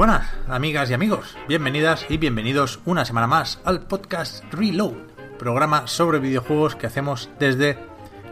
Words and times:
Buenas, 0.00 0.32
amigas 0.48 0.88
y 0.88 0.94
amigos. 0.94 1.36
Bienvenidas 1.46 2.06
y 2.08 2.16
bienvenidos 2.16 2.80
una 2.86 3.04
semana 3.04 3.26
más 3.26 3.60
al 3.66 3.82
podcast 3.82 4.42
Reload, 4.50 4.94
programa 5.38 5.86
sobre 5.88 6.20
videojuegos 6.20 6.74
que 6.74 6.86
hacemos 6.86 7.28
desde 7.38 7.78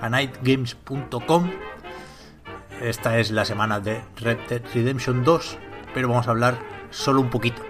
anightgames.com. 0.00 1.50
Esta 2.80 3.18
es 3.18 3.30
la 3.30 3.44
semana 3.44 3.80
de 3.80 4.02
Red 4.16 4.38
Dead 4.48 4.62
Redemption 4.72 5.24
2, 5.24 5.58
pero 5.92 6.08
vamos 6.08 6.27
a 6.27 6.30
hablar 6.30 6.58
solo 6.88 7.20
un 7.20 7.28
poquito 7.28 7.60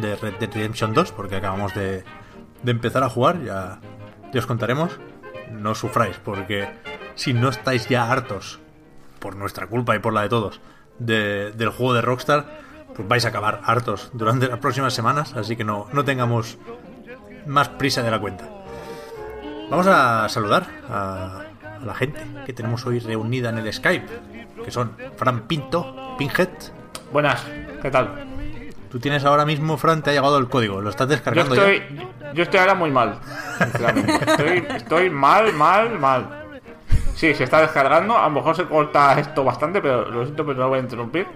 de 0.00 0.14
Red 0.14 0.34
Dead 0.34 0.54
Redemption 0.54 0.94
2 0.94 1.10
porque 1.10 1.34
acabamos 1.34 1.74
de, 1.74 2.04
empezar 2.64 3.02
a 3.02 3.08
jugar, 3.08 3.42
ya, 3.42 3.80
ya 4.32 4.38
os 4.38 4.46
contaremos. 4.46 5.00
No 5.50 5.74
sufráis 5.74 6.18
porque 6.18 6.68
si 7.16 7.34
no 7.34 7.48
estáis 7.48 7.88
ya 7.88 8.12
hartos, 8.12 8.60
por 9.18 9.34
nuestra 9.34 9.66
culpa 9.66 9.96
y 9.96 9.98
por 9.98 10.12
la 10.12 10.22
de 10.22 10.28
todos, 10.28 10.60
de- 11.00 11.50
del 11.50 11.70
juego 11.70 11.94
de 11.94 12.02
Rockstar, 12.02 12.69
pues 13.00 13.08
vais 13.08 13.24
a 13.24 13.28
acabar 13.28 13.60
hartos 13.64 14.10
durante 14.12 14.48
las 14.48 14.58
próximas 14.58 14.92
semanas, 14.94 15.34
así 15.36 15.56
que 15.56 15.64
no, 15.64 15.86
no 15.92 16.04
tengamos 16.04 16.58
más 17.46 17.68
prisa 17.68 18.02
de 18.02 18.10
la 18.10 18.18
cuenta. 18.18 18.44
Vamos 19.70 19.86
a 19.86 20.28
saludar 20.28 20.66
a, 20.90 21.40
a 21.80 21.84
la 21.84 21.94
gente 21.94 22.20
que 22.44 22.52
tenemos 22.52 22.84
hoy 22.86 22.98
reunida 23.00 23.50
en 23.50 23.58
el 23.58 23.72
Skype, 23.72 24.06
que 24.64 24.70
son 24.70 24.92
Fran 25.16 25.42
Pinto, 25.42 26.14
Pinhead. 26.18 26.48
Buenas, 27.12 27.44
¿qué 27.80 27.90
tal? 27.90 28.26
Tú 28.90 28.98
tienes 28.98 29.24
ahora 29.24 29.44
mismo, 29.46 29.76
Fran, 29.76 30.02
te 30.02 30.10
ha 30.10 30.12
llegado 30.12 30.36
el 30.38 30.48
código, 30.48 30.80
lo 30.80 30.90
estás 30.90 31.06
Yo 31.06 31.12
descargando 31.12 31.54
estoy, 31.54 31.82
ya. 32.20 32.32
yo 32.32 32.42
estoy 32.42 32.60
ahora 32.60 32.74
muy 32.74 32.90
mal. 32.90 33.18
Estoy, 33.60 34.66
estoy 34.74 35.10
mal, 35.10 35.52
mal, 35.52 35.98
mal. 35.98 36.26
Sí, 37.14 37.34
se 37.34 37.44
está 37.44 37.60
descargando. 37.60 38.16
A 38.16 38.24
lo 38.24 38.30
mejor 38.30 38.56
se 38.56 38.64
corta 38.64 39.18
esto 39.20 39.44
bastante, 39.44 39.80
pero 39.80 40.10
lo 40.10 40.24
siento, 40.24 40.44
pero 40.44 40.58
no 40.58 40.68
voy 40.68 40.78
a 40.78 40.82
interrumpir. 40.82 41.26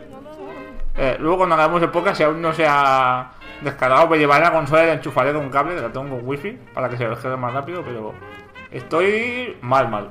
Eh, 0.96 1.16
luego 1.18 1.38
cuando 1.38 1.54
hagamos 1.56 1.82
el 1.82 1.90
podcast, 1.90 2.16
si 2.16 2.22
aún 2.22 2.40
no 2.40 2.52
se 2.52 2.66
ha 2.68 3.32
descargado, 3.60 4.08
pues 4.08 4.20
llevaré 4.20 4.44
la 4.44 4.52
consola 4.52 4.84
y 4.84 4.86
la 4.86 4.92
enchufaré 4.94 5.32
con 5.32 5.42
un 5.42 5.50
cable, 5.50 5.80
la 5.80 5.90
tengo 5.90 6.08
con 6.08 6.26
wifi, 6.26 6.52
para 6.72 6.88
que 6.88 6.96
se 6.96 7.08
descargue 7.08 7.36
más 7.36 7.52
rápido, 7.52 7.82
pero 7.84 8.14
estoy 8.70 9.56
mal, 9.60 9.88
mal. 9.88 10.10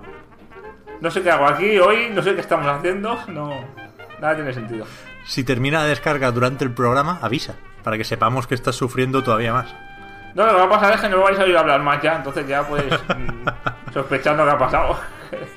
No 0.99 1.09
sé 1.11 1.21
qué 1.21 1.31
hago 1.31 1.45
aquí 1.45 1.77
hoy, 1.79 2.09
no 2.13 2.21
sé 2.21 2.33
qué 2.35 2.41
estamos 2.41 2.67
haciendo, 2.67 3.17
no... 3.27 3.83
Nada 4.19 4.35
tiene 4.35 4.53
sentido. 4.53 4.85
Si 5.25 5.43
termina 5.43 5.79
la 5.79 5.85
descarga 5.85 6.31
durante 6.31 6.63
el 6.63 6.73
programa, 6.73 7.19
avisa, 7.21 7.55
para 7.83 7.97
que 7.97 8.05
sepamos 8.05 8.47
que 8.47 8.55
estás 8.55 8.75
sufriendo 8.75 9.21
todavía 9.21 9.51
más. 9.51 9.73
No, 10.33 10.45
lo 10.45 10.51
que 10.51 10.57
va 10.57 10.63
a 10.63 10.69
pasar 10.69 10.93
es 10.93 11.01
que 11.01 11.09
no 11.09 11.21
vais 11.21 11.37
a 11.37 11.43
oír 11.43 11.57
hablar 11.57 11.81
más 11.81 12.01
ya, 12.01 12.15
entonces 12.15 12.47
ya 12.47 12.65
pues 12.67 12.85
mm, 13.17 13.93
sospechando 13.93 14.45
que 14.45 14.51
ha 14.51 14.57
pasado. 14.57 14.97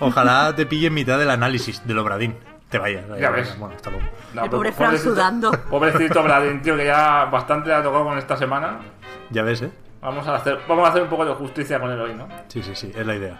Ojalá 0.01 0.55
te 0.55 0.67
pille 0.67 0.89
en 0.89 0.95
mitad 0.95 1.19
del 1.19 1.31
análisis 1.31 1.87
del 1.87 1.99
Obradín. 1.99 2.37
Te 2.71 2.79
vayas. 2.79 3.09
vaya, 3.09 3.21
Ya 3.23 3.31
ves. 3.31 3.59
Bueno, 3.59 3.75
hasta 3.77 3.91
luego. 3.91 4.07
No, 4.35 4.45
El 4.45 4.51
pobre 4.51 4.73
Fran 4.73 4.91
pobrecito- 4.93 5.03
sudando. 5.15 5.51
Pobrecito 5.71 6.23
Bradin, 6.23 6.63
tío, 6.63 6.77
que 6.77 6.85
ya 6.87 7.27
bastante 7.27 7.69
le 7.69 7.75
ha 7.77 7.83
tocado 7.83 8.05
con 8.05 8.19
esta 8.19 8.37
semana. 8.37 8.79
Ya 9.31 9.43
ves, 9.43 9.63
¿eh? 9.63 9.71
Vamos 10.01 10.27
a 10.29 10.37
hacer, 10.37 10.59
vamos 10.69 10.87
a 10.87 10.91
hacer 10.91 11.03
un 11.03 11.09
poco 11.09 11.25
de 11.25 11.35
justicia 11.35 11.81
con 11.81 11.91
él 11.91 12.01
hoy, 12.01 12.15
¿no? 12.15 12.29
Sí, 12.49 12.63
sí, 12.63 12.75
sí, 12.75 12.93
es 12.95 13.07
la 13.07 13.15
idea. 13.17 13.39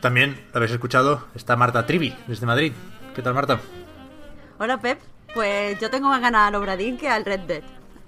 También, 0.00 0.46
lo 0.52 0.58
habéis 0.58 0.72
escuchado, 0.72 1.24
está 1.34 1.56
Marta 1.56 1.84
Trivi, 1.86 2.16
desde 2.26 2.46
Madrid. 2.46 2.72
¿Qué 3.14 3.22
tal, 3.22 3.34
Marta? 3.34 3.58
Hola 4.58 4.78
Pep, 4.78 4.98
pues 5.34 5.78
yo 5.80 5.90
tengo 5.90 6.08
más 6.08 6.20
ganas 6.20 6.48
al 6.48 6.54
Obradín 6.54 6.96
que 6.96 7.08
al 7.08 7.24
Red 7.24 7.40
Dead. 7.40 7.62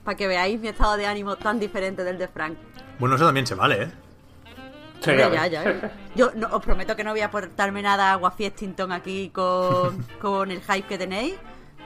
Para 0.04 0.16
que 0.16 0.26
veáis 0.26 0.60
mi 0.60 0.69
estado 0.69 0.97
de 0.97 1.06
ánimo 1.06 1.36
tan 1.36 1.59
diferente 1.60 2.03
del 2.04 2.19
de 2.19 2.28
Frank. 2.28 2.56
Bueno, 2.98 3.14
eso 3.16 3.24
también 3.26 3.47
se 3.47 3.54
vale, 3.54 3.82
¿eh? 3.84 3.92
Sí, 5.02 5.10
ya, 5.16 5.46
ya. 5.46 5.92
Yo 6.14 6.30
no, 6.36 6.48
os 6.52 6.62
prometo 6.62 6.94
que 6.94 7.02
no 7.02 7.10
voy 7.10 7.20
a 7.20 7.26
aportarme 7.26 7.82
nada 7.82 8.12
agua 8.12 8.30
fiestington 8.30 8.92
aquí 8.92 9.30
con, 9.30 10.04
con 10.20 10.50
el 10.50 10.60
hype 10.62 10.86
que 10.86 10.98
tenéis. 10.98 11.34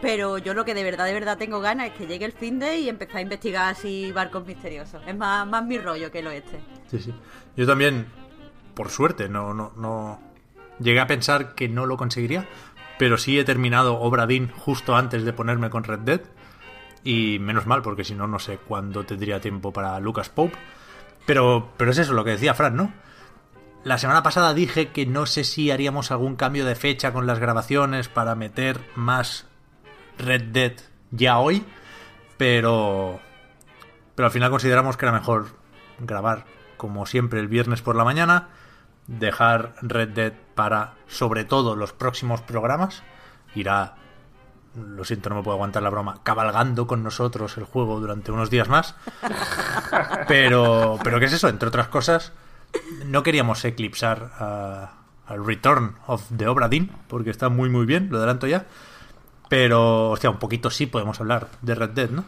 Pero 0.03 0.37
yo 0.37 0.53
lo 0.53 0.65
que 0.65 0.75
de 0.75 0.85
verdad, 0.85 1.07
de 1.07 1.15
verdad 1.15 1.39
tengo 1.39 1.61
ganas 1.61 1.87
es 1.87 1.93
que 1.95 2.07
llegue 2.07 2.27
el 2.27 2.33
fin 2.33 2.59
de 2.59 2.77
y 2.79 2.89
empezar 2.89 3.17
a 3.17 3.21
investigar 3.23 3.69
así 3.73 4.13
barcos 4.13 4.47
misteriosos. 4.47 5.03
Es 5.07 5.17
más, 5.17 5.47
más 5.47 5.65
mi 5.65 5.79
rollo 5.79 6.11
que 6.11 6.19
el 6.19 6.27
oeste. 6.27 6.61
Sí, 6.91 6.99
sí. 6.99 7.15
Yo 7.57 7.67
también, 7.67 8.07
por 8.75 8.91
suerte, 8.91 9.29
no, 9.29 9.55
no, 9.55 9.73
no. 9.77 10.21
Llegué 10.79 11.01
a 11.01 11.07
pensar 11.07 11.55
que 11.55 11.69
no 11.69 11.87
lo 11.87 11.97
conseguiría, 11.97 12.47
pero 12.99 13.17
sí 13.17 13.39
he 13.39 13.45
terminado 13.45 13.99
Obradín 13.99 14.51
justo 14.51 14.95
antes 14.95 15.25
de 15.25 15.33
ponerme 15.33 15.71
con 15.71 15.85
Red 15.85 16.01
Dead. 16.01 16.21
Y 17.03 17.39
menos 17.39 17.67
mal, 17.67 17.81
porque 17.83 18.05
si 18.05 18.15
no, 18.15 18.27
no 18.27 18.39
sé 18.39 18.59
cuándo 18.59 19.05
tendría 19.05 19.41
tiempo 19.41 19.73
para 19.73 19.99
Lucas 20.01 20.29
Pope. 20.29 20.59
Pero, 21.27 21.73
pero 21.77 21.91
es 21.91 21.99
eso 21.99 22.15
lo 22.15 22.25
que 22.25 22.31
decía 22.31 22.55
Fran, 22.55 22.77
¿no? 22.77 22.93
La 23.85 23.99
semana 23.99 24.23
pasada 24.23 24.55
dije 24.55 24.89
que 24.89 25.07
no 25.07 25.27
sé 25.27 25.45
si 25.45 25.71
haríamos 25.71 26.11
algún 26.11 26.37
cambio 26.37 26.65
de 26.65 26.75
fecha 26.75 27.13
con 27.13 27.27
las 27.27 27.39
grabaciones 27.39 28.09
para 28.09 28.35
meter 28.35 28.81
más 28.97 29.47
Red 30.19 30.45
Dead 30.45 30.73
ya 31.11 31.39
hoy, 31.39 31.65
pero 32.37 33.21
pero 34.17 34.27
al 34.27 34.33
final 34.33 34.51
consideramos 34.51 34.97
que 34.97 35.05
era 35.05 35.13
mejor 35.13 35.49
grabar 36.01 36.47
como 36.77 37.07
siempre 37.07 37.39
el 37.39 37.49
viernes 37.49 37.83
por 37.83 37.97
la 37.97 38.05
mañana, 38.05 38.49
dejar 39.07 39.75
Red 39.83 40.09
Dead 40.11 40.33
para 40.55 40.95
sobre 41.07 41.45
todo 41.45 41.77
los 41.77 41.93
próximos 41.93 42.41
programas, 42.41 43.03
irá 43.55 43.96
lo 44.77 45.05
siento, 45.05 45.31
no 45.31 45.37
me 45.37 45.43
puedo 45.43 45.55
aguantar 45.55 45.83
la 45.83 45.91
broma, 45.91 46.21
cabalgando 46.23 46.87
con 46.87 47.03
nosotros 47.03 47.57
el 47.57 47.65
juego 47.65 47.99
durante 48.01 48.33
unos 48.33 48.51
días 48.51 48.69
más. 48.69 48.95
Pero, 50.29 50.99
pero 51.03 51.21
¿qué 51.21 51.27
es 51.27 51.33
eso? 51.33 51.49
Entre 51.49 51.69
otras 51.69 51.89
cosas, 51.89 52.33
no 53.05 53.23
queríamos 53.23 53.65
eclipsar 53.65 54.33
al 55.27 55.47
Return 55.47 55.95
of 56.07 56.25
the 56.37 56.49
Obra 56.49 56.69
Dinn, 56.69 56.91
porque 57.09 57.31
está 57.31 57.49
muy 57.49 57.69
muy 57.69 57.87
bien, 57.87 58.09
lo 58.11 58.19
adelanto 58.19 58.47
ya. 58.47 58.67
Pero, 59.49 60.11
hostia, 60.11 60.31
un 60.31 60.39
poquito 60.39 60.71
sí 60.71 60.87
podemos 60.87 61.21
hablar 61.21 61.49
de 61.63 61.75
Red 61.75 61.91
Dead, 61.91 62.11
¿no? 62.11 62.25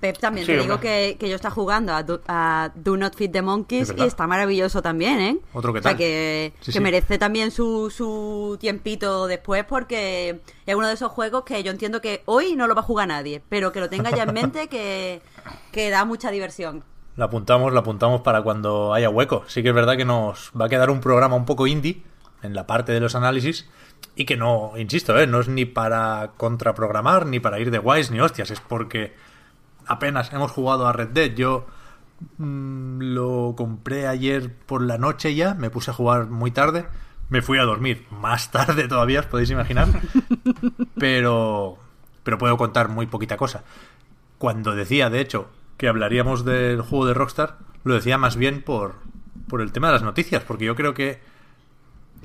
Pep, 0.00 0.18
también 0.18 0.46
Sí, 0.46 0.52
te 0.52 0.58
digo 0.62 0.78
que, 0.80 1.16
que 1.18 1.28
yo 1.28 1.34
está 1.36 1.50
jugando 1.50 1.92
a 1.92 2.02
Do, 2.02 2.20
a 2.28 2.70
Do 2.74 2.96
Not 2.96 3.14
Feed 3.16 3.30
the 3.32 3.42
Monkeys 3.42 3.92
y 3.96 4.02
está 4.02 4.26
maravilloso 4.26 4.80
también, 4.82 5.20
¿eh? 5.20 5.38
Otro 5.52 5.72
que 5.72 5.80
O 5.80 5.82
sea, 5.82 5.90
tal. 5.92 5.98
que, 5.98 6.52
Sí, 6.60 6.66
que 6.66 6.78
sí. 6.78 6.80
merece 6.80 7.18
también 7.18 7.50
su, 7.50 7.90
su 7.90 8.56
tiempito 8.60 9.26
después 9.26 9.64
porque 9.64 10.40
es 10.66 10.74
uno 10.74 10.86
de 10.86 10.94
esos 10.94 11.10
juegos 11.10 11.42
que 11.44 11.62
yo 11.62 11.70
entiendo 11.70 12.00
que 12.00 12.22
hoy 12.26 12.54
no 12.56 12.66
lo 12.66 12.74
va 12.74 12.80
a 12.80 12.84
jugar 12.84 13.08
nadie, 13.08 13.42
pero 13.48 13.72
que 13.72 13.80
lo 13.80 13.88
tenga 13.88 14.10
ya 14.10 14.22
en 14.22 14.34
mente 14.34 14.68
que, 14.68 15.20
que 15.72 15.90
da 15.90 16.04
mucha 16.04 16.30
diversión. 16.30 16.84
La 17.16 17.24
apuntamos, 17.24 17.72
la 17.72 17.80
apuntamos 17.80 18.20
para 18.20 18.42
cuando 18.42 18.94
haya 18.94 19.10
hueco. 19.10 19.42
Sí 19.48 19.62
que 19.64 19.70
es 19.70 19.74
verdad 19.74 19.96
que 19.96 20.04
nos 20.04 20.52
va 20.58 20.66
a 20.66 20.68
quedar 20.68 20.90
un 20.90 21.00
programa 21.00 21.34
un 21.34 21.44
poco 21.44 21.66
indie 21.66 22.02
en 22.42 22.54
la 22.54 22.68
parte 22.68 22.92
de 22.92 23.00
los 23.00 23.16
análisis 23.16 23.68
y 24.14 24.24
que 24.24 24.36
no, 24.36 24.74
insisto, 24.76 25.18
¿eh? 25.18 25.26
no 25.26 25.40
es 25.40 25.48
ni 25.48 25.64
para 25.64 26.30
contraprogramar, 26.36 27.26
ni 27.26 27.40
para 27.40 27.58
ir 27.58 27.72
de 27.72 27.78
guays, 27.78 28.12
ni 28.12 28.20
hostias, 28.20 28.52
es 28.52 28.60
porque 28.60 29.12
apenas 29.88 30.32
hemos 30.32 30.52
jugado 30.52 30.86
a 30.86 30.92
Red 30.92 31.08
Dead. 31.08 31.34
Yo 31.34 31.66
mm, 32.38 33.00
lo 33.00 33.54
compré 33.56 34.06
ayer 34.06 34.54
por 34.54 34.82
la 34.82 34.98
noche 34.98 35.34
ya, 35.34 35.54
me 35.54 35.70
puse 35.70 35.90
a 35.90 35.94
jugar 35.94 36.28
muy 36.28 36.50
tarde, 36.50 36.86
me 37.28 37.42
fui 37.42 37.58
a 37.58 37.64
dormir 37.64 38.06
más 38.10 38.50
tarde 38.52 38.86
todavía, 38.86 39.20
os 39.20 39.26
podéis 39.26 39.50
imaginar, 39.50 39.88
pero, 40.98 41.78
pero 42.22 42.38
puedo 42.38 42.56
contar 42.56 42.88
muy 42.88 43.06
poquita 43.06 43.36
cosa. 43.36 43.64
Cuando 44.38 44.74
decía, 44.74 45.10
de 45.10 45.20
hecho, 45.20 45.48
que 45.76 45.88
hablaríamos 45.88 46.44
del 46.44 46.82
juego 46.82 47.06
de 47.06 47.14
Rockstar, 47.14 47.58
lo 47.84 47.94
decía 47.94 48.18
más 48.18 48.36
bien 48.36 48.62
por, 48.62 48.96
por 49.48 49.60
el 49.60 49.72
tema 49.72 49.88
de 49.88 49.94
las 49.94 50.02
noticias, 50.02 50.44
porque 50.44 50.64
yo 50.64 50.76
creo 50.76 50.94
que 50.94 51.20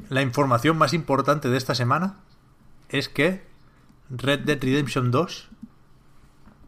la 0.10 0.22
información 0.22 0.78
más 0.78 0.94
importante 0.94 1.50
de 1.50 1.58
esta 1.58 1.76
semana 1.76 2.18
es 2.90 3.10
que 3.10 3.44
Red 4.10 4.42
Dead 4.42 4.62
Redemption 4.62 5.12
2 5.12 5.50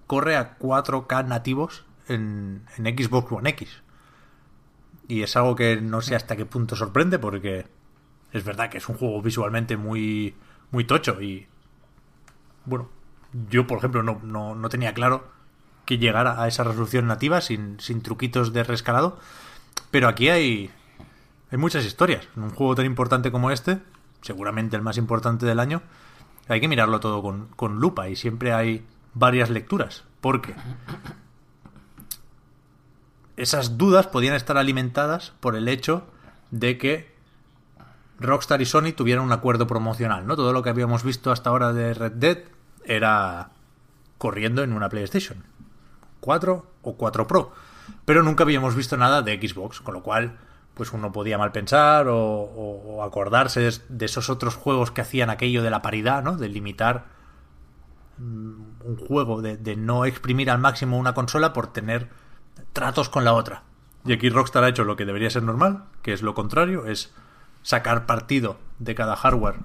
corre 0.07 0.36
a 0.36 0.57
4K 0.57 1.25
nativos 1.25 1.86
en, 2.07 2.66
en 2.78 2.98
Xbox 2.98 3.31
One 3.31 3.50
X. 3.52 3.81
Y 5.07 5.22
es 5.22 5.36
algo 5.36 5.56
que 5.56 5.81
no 5.81 6.02
sé 6.02 6.16
hasta 6.16 6.36
qué 6.36 6.46
punto 6.46 6.75
sorprende, 6.75 7.19
porque 7.19 7.66
es 8.31 8.44
verdad 8.44 8.69
que 8.69 8.80
es 8.80 8.90
un 8.90 8.98
juego 8.98 9.22
visualmente 9.22 9.78
muy, 9.78 10.36
muy 10.72 10.84
tocho 10.84 11.22
y. 11.22 11.48
Bueno, 12.66 12.90
yo, 13.50 13.68
por 13.68 13.78
ejemplo, 13.78 14.02
no, 14.02 14.19
no, 14.24 14.56
no 14.56 14.69
tenía 14.69 14.94
claro 14.94 15.28
que 15.86 16.00
llegara 16.00 16.42
a 16.42 16.48
esa 16.48 16.63
resolución 16.63 17.08
nativa 17.08 17.42
sin, 17.42 17.80
sin 17.80 18.01
truquitos 18.01 18.54
de 18.54 18.63
rescalado. 18.63 19.19
Pero 19.92 20.08
aquí 20.08 20.30
hay, 20.30 20.72
hay 21.51 21.58
muchas 21.58 21.86
historias. 21.86 22.28
En 22.36 22.44
un 22.44 22.50
juego 22.50 22.75
tan 22.75 22.86
importante 22.86 23.31
como 23.31 23.51
este, 23.51 23.80
seguramente 24.22 24.75
el 24.75 24.81
más 24.81 24.98
importante 24.98 25.46
del 25.46 25.60
año, 25.60 25.84
hay 26.48 26.60
que 26.60 26.68
mirarlo 26.68 27.00
todo 27.00 27.22
con, 27.22 27.48
con 27.56 27.80
lupa 27.80 28.10
y 28.10 28.16
siempre 28.16 28.51
hay 28.51 28.86
varias 29.16 29.50
lecturas. 29.50 30.04
Porque 30.22 30.54
esas 33.38 33.78
dudas 33.78 34.08
podían 34.08 34.36
estar 34.36 34.58
alimentadas 34.58 35.34
por 35.40 35.56
el 35.56 35.68
hecho 35.68 36.06
de 36.52 36.78
que 36.78 37.16
Rockstar 38.20 38.62
y 38.62 38.66
Sony 38.66 38.94
tuvieran 38.96 39.26
un 39.26 39.32
acuerdo 39.32 39.68
promocional, 39.68 40.26
¿no? 40.26 40.36
Todo 40.36 40.54
lo 40.54 40.64
que 40.64 40.70
habíamos 40.70 41.04
visto 41.04 41.32
hasta 41.32 41.50
ahora 41.50 41.74
de 41.74 41.94
Red 41.94 42.14
Dead 42.14 42.38
era 42.86 43.50
corriendo 44.18 44.64
en 44.64 44.72
una 44.72 44.90
PlayStation 44.90 45.44
4 46.22 46.66
o 46.82 46.94
4 46.96 47.28
Pro, 47.28 47.52
pero 48.06 48.24
nunca 48.24 48.44
habíamos 48.44 48.76
visto 48.76 48.96
nada 48.96 49.22
de 49.22 49.36
Xbox, 49.36 49.82
con 49.82 49.94
lo 49.94 50.04
cual 50.04 50.38
pues 50.74 50.92
uno 50.94 51.12
podía 51.12 51.38
mal 51.38 51.52
pensar 51.52 52.08
o, 52.08 52.18
o 52.18 53.04
acordarse 53.04 53.70
de 53.90 54.06
esos 54.06 54.30
otros 54.30 54.56
juegos 54.56 54.92
que 54.92 55.02
hacían 55.02 55.30
aquello 55.30 55.62
de 55.64 55.70
la 55.70 55.82
paridad, 55.82 56.24
¿no? 56.24 56.38
De 56.38 56.50
limitar 56.50 57.06
mm, 58.18 58.65
un 58.86 58.98
juego, 58.98 59.42
de, 59.42 59.58
de 59.58 59.76
no 59.76 60.06
exprimir 60.06 60.50
al 60.50 60.60
máximo 60.60 60.98
una 60.98 61.14
consola 61.14 61.54
por 61.54 61.74
tener 61.74 62.10
tratos 62.74 63.10
con 63.10 63.26
la 63.26 63.34
otra. 63.34 63.64
Y 64.06 64.14
aquí 64.14 64.30
Rockstar 64.30 64.64
ha 64.64 64.70
hecho 64.70 64.84
lo 64.84 64.96
que 64.96 65.06
debería 65.06 65.30
ser 65.30 65.44
normal, 65.44 65.86
que 66.02 66.14
es 66.14 66.22
lo 66.22 66.36
contrario, 66.36 66.86
es 66.86 67.14
sacar 67.64 68.06
partido 68.06 68.58
de 68.78 68.94
cada 68.94 69.16
hardware 69.16 69.56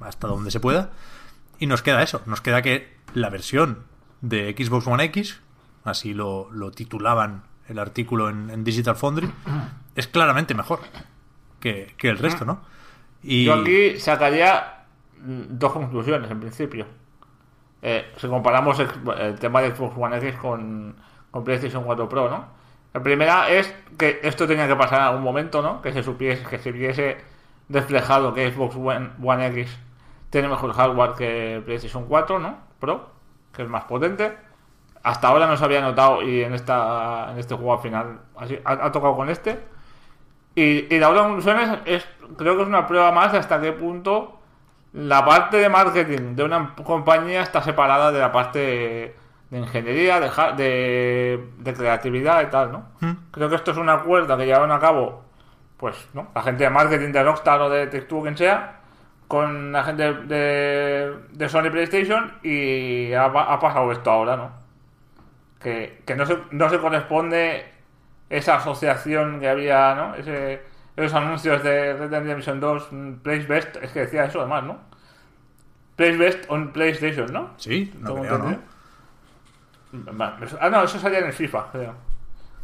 hasta 0.00 0.26
donde 0.26 0.50
se 0.50 0.60
pueda. 0.60 0.90
Y 1.58 1.66
nos 1.66 1.82
queda 1.82 2.02
eso, 2.02 2.20
nos 2.26 2.40
queda 2.40 2.62
que 2.62 2.92
la 3.14 3.30
versión 3.30 3.84
de 4.20 4.54
Xbox 4.58 4.86
One 4.86 5.04
X, 5.04 5.40
así 5.84 6.14
lo, 6.14 6.50
lo 6.50 6.72
titulaban 6.72 7.44
el 7.68 7.78
artículo 7.78 8.28
en, 8.28 8.50
en, 8.50 8.64
Digital 8.64 8.96
Foundry, 8.96 9.30
es 9.94 10.08
claramente 10.08 10.54
mejor 10.54 10.80
que, 11.60 11.94
que 11.96 12.08
el 12.08 12.18
resto, 12.18 12.44
¿no? 12.44 12.62
Y... 13.22 13.44
Yo 13.44 13.54
aquí 13.54 13.98
sacaría 14.00 14.86
dos 15.22 15.72
conclusiones 15.72 16.30
en 16.30 16.40
principio. 16.40 16.86
Eh, 17.86 18.10
si 18.16 18.26
comparamos 18.28 18.80
el, 18.80 18.88
el, 19.18 19.38
tema 19.38 19.60
de 19.60 19.74
Xbox 19.74 19.94
One 19.98 20.16
X 20.16 20.36
con, 20.36 20.96
con 21.30 21.44
PlayStation 21.44 21.84
4 21.84 22.08
Pro, 22.08 22.30
¿no? 22.30 22.46
La 22.94 23.02
primera 23.02 23.50
es 23.50 23.74
que 23.98 24.20
esto 24.22 24.46
tenía 24.46 24.66
que 24.66 24.74
pasar 24.74 25.00
en 25.00 25.06
algún 25.08 25.22
momento, 25.22 25.60
¿no? 25.60 25.82
Que 25.82 25.92
se 25.92 26.02
supiese, 26.02 26.42
que 26.48 26.58
se 26.58 26.72
viese 26.72 27.18
reflejado 27.68 28.32
que 28.32 28.50
Xbox 28.50 28.74
One, 28.76 29.46
X 29.48 29.78
tiene 30.30 30.48
mejor 30.48 30.72
hardware 30.72 31.12
que 31.12 31.62
PlayStation 31.66 32.06
4, 32.06 32.38
¿no? 32.38 32.56
Pro, 32.78 33.10
que 33.52 33.64
es 33.64 33.68
más 33.68 33.84
potente. 33.84 34.34
Hasta 35.02 35.28
ahora 35.28 35.46
no 35.46 35.58
se 35.58 35.64
había 35.66 35.82
notado 35.82 36.22
y 36.22 36.42
en 36.42 36.54
esta 36.54 37.32
en 37.32 37.38
este 37.38 37.54
juego 37.54 37.74
al 37.74 37.80
final 37.80 38.20
así, 38.38 38.58
ha, 38.64 38.90
tocado 38.92 39.14
con 39.14 39.28
este. 39.28 39.60
Y, 40.54 40.94
y 40.94 40.98
la 40.98 41.10
otra 41.10 41.24
conclusión 41.24 41.60
es, 41.60 41.70
es, 41.84 42.08
creo 42.38 42.56
que 42.56 42.62
es 42.62 42.68
una 42.68 42.86
prueba 42.86 43.12
más 43.12 43.34
hasta 43.34 43.60
qué 43.60 43.72
punto 43.72 44.33
la 44.94 45.24
parte 45.24 45.56
de 45.56 45.68
marketing 45.68 46.36
de 46.36 46.44
una 46.44 46.74
compañía 46.76 47.42
está 47.42 47.60
separada 47.60 48.12
de 48.12 48.20
la 48.20 48.30
parte 48.30 49.16
de 49.50 49.58
ingeniería, 49.58 50.20
de, 50.20 50.30
de, 50.56 51.48
de 51.58 51.74
creatividad 51.74 52.42
y 52.42 52.46
tal, 52.46 52.72
¿no? 52.72 52.86
Hmm. 53.00 53.12
Creo 53.32 53.48
que 53.48 53.56
esto 53.56 53.72
es 53.72 53.76
un 53.76 53.88
acuerdo 53.88 54.36
que 54.36 54.46
llevaron 54.46 54.70
a 54.70 54.78
cabo, 54.78 55.24
pues, 55.76 56.08
¿no? 56.14 56.28
La 56.32 56.42
gente 56.42 56.62
de 56.64 56.70
marketing 56.70 57.10
de 57.10 57.24
Rockstar 57.24 57.60
o 57.62 57.70
de 57.70 57.88
Tech 57.88 58.06
quien 58.06 58.36
sea, 58.36 58.80
con 59.26 59.72
la 59.72 59.82
gente 59.82 60.14
de, 60.14 61.12
de 61.32 61.48
Sony 61.48 61.70
PlayStation 61.72 62.38
y 62.44 63.12
ha, 63.14 63.24
ha, 63.24 63.58
pasado 63.58 63.90
esto 63.90 64.12
ahora, 64.12 64.36
¿no? 64.36 64.52
Que, 65.58 66.02
que 66.06 66.14
no, 66.14 66.24
se, 66.24 66.38
no 66.52 66.70
se 66.70 66.78
corresponde 66.78 67.64
esa 68.30 68.56
asociación 68.56 69.40
que 69.40 69.48
había, 69.48 69.94
¿no? 69.96 70.14
Ese, 70.14 70.62
esos 70.96 71.14
anuncios 71.14 71.62
de 71.62 71.94
Red 71.94 72.10
Dead 72.10 72.22
Redemption 72.22 72.60
2, 72.60 72.88
Place 73.22 73.46
Best, 73.46 73.76
es 73.82 73.90
que 73.90 74.00
decía 74.00 74.24
eso 74.24 74.40
además, 74.40 74.64
¿no? 74.64 74.78
Place 75.96 76.16
Best 76.16 76.44
on 76.48 76.72
PlayStation, 76.72 77.32
¿no? 77.32 77.54
Sí, 77.56 77.92
no 78.00 78.14
creo, 78.16 78.38
¿no? 78.38 78.58
Ah, 80.60 80.68
no, 80.70 80.84
eso 80.84 80.98
salía 80.98 81.20
en 81.20 81.26
el 81.26 81.32
FIFA, 81.32 81.70
creo. 81.70 81.94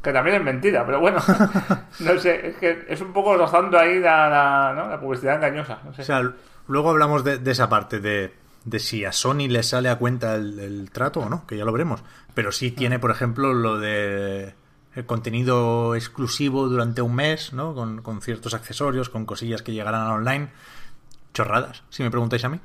Que 0.03 0.13
también 0.13 0.37
es 0.37 0.43
mentira, 0.43 0.85
pero 0.85 1.01
bueno. 1.01 1.19
no 2.01 2.19
sé, 2.19 2.49
es 2.49 2.57
que 2.57 2.87
es 2.89 3.01
un 3.01 3.13
poco 3.13 3.37
rozando 3.37 3.79
ahí 3.79 4.01
la, 4.01 4.29
la, 4.29 4.73
¿no? 4.75 4.89
la 4.89 4.99
publicidad 4.99 5.37
engañosa. 5.37 5.79
No 5.85 5.93
sé. 5.93 6.03
O 6.03 6.05
sea, 6.05 6.23
luego 6.67 6.91
hablamos 6.91 7.23
de, 7.23 7.39
de 7.39 7.51
esa 7.51 7.69
parte, 7.69 8.01
de, 8.01 8.35
de, 8.65 8.79
si 8.79 9.05
a 9.05 9.13
Sony 9.13 9.49
le 9.49 9.63
sale 9.63 9.91
a 9.91 9.99
cuenta 9.99 10.35
el, 10.35 10.59
el, 10.59 10.91
trato 10.91 11.21
o 11.21 11.29
no, 11.29 11.47
que 11.47 11.57
ya 11.57 11.65
lo 11.65 11.73
veremos. 11.73 12.03
Pero 12.35 12.51
sí 12.51 12.71
tiene, 12.71 12.99
por 12.99 13.11
ejemplo, 13.11 13.53
lo 13.53 13.79
de 13.79 14.55
el 14.95 15.07
contenido 15.07 15.95
exclusivo 15.95 16.69
durante 16.69 17.03
un 17.03 17.15
mes, 17.15 17.53
¿no? 17.53 17.75
Con, 17.75 18.03
con 18.03 18.21
ciertos 18.23 18.55
accesorios, 18.55 19.09
con 19.09 19.27
cosillas 19.27 19.63
que 19.63 19.73
llegarán 19.73 20.09
online. 20.09 20.49
Chorradas, 21.33 21.85
si 21.91 22.03
me 22.03 22.11
preguntáis 22.11 22.45
a 22.45 22.49
mí. 22.49 22.59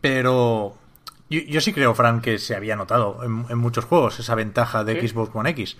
Pero 0.00 0.76
yo, 1.30 1.40
yo, 1.40 1.60
sí 1.60 1.72
creo, 1.72 1.94
Fran, 1.94 2.20
que 2.20 2.38
se 2.38 2.56
había 2.56 2.76
notado 2.76 3.22
en, 3.22 3.46
en 3.48 3.58
muchos 3.58 3.84
juegos 3.84 4.18
esa 4.18 4.34
ventaja 4.34 4.84
de 4.84 5.00
¿Sí? 5.00 5.08
Xbox 5.08 5.30
One 5.34 5.50
X. 5.50 5.76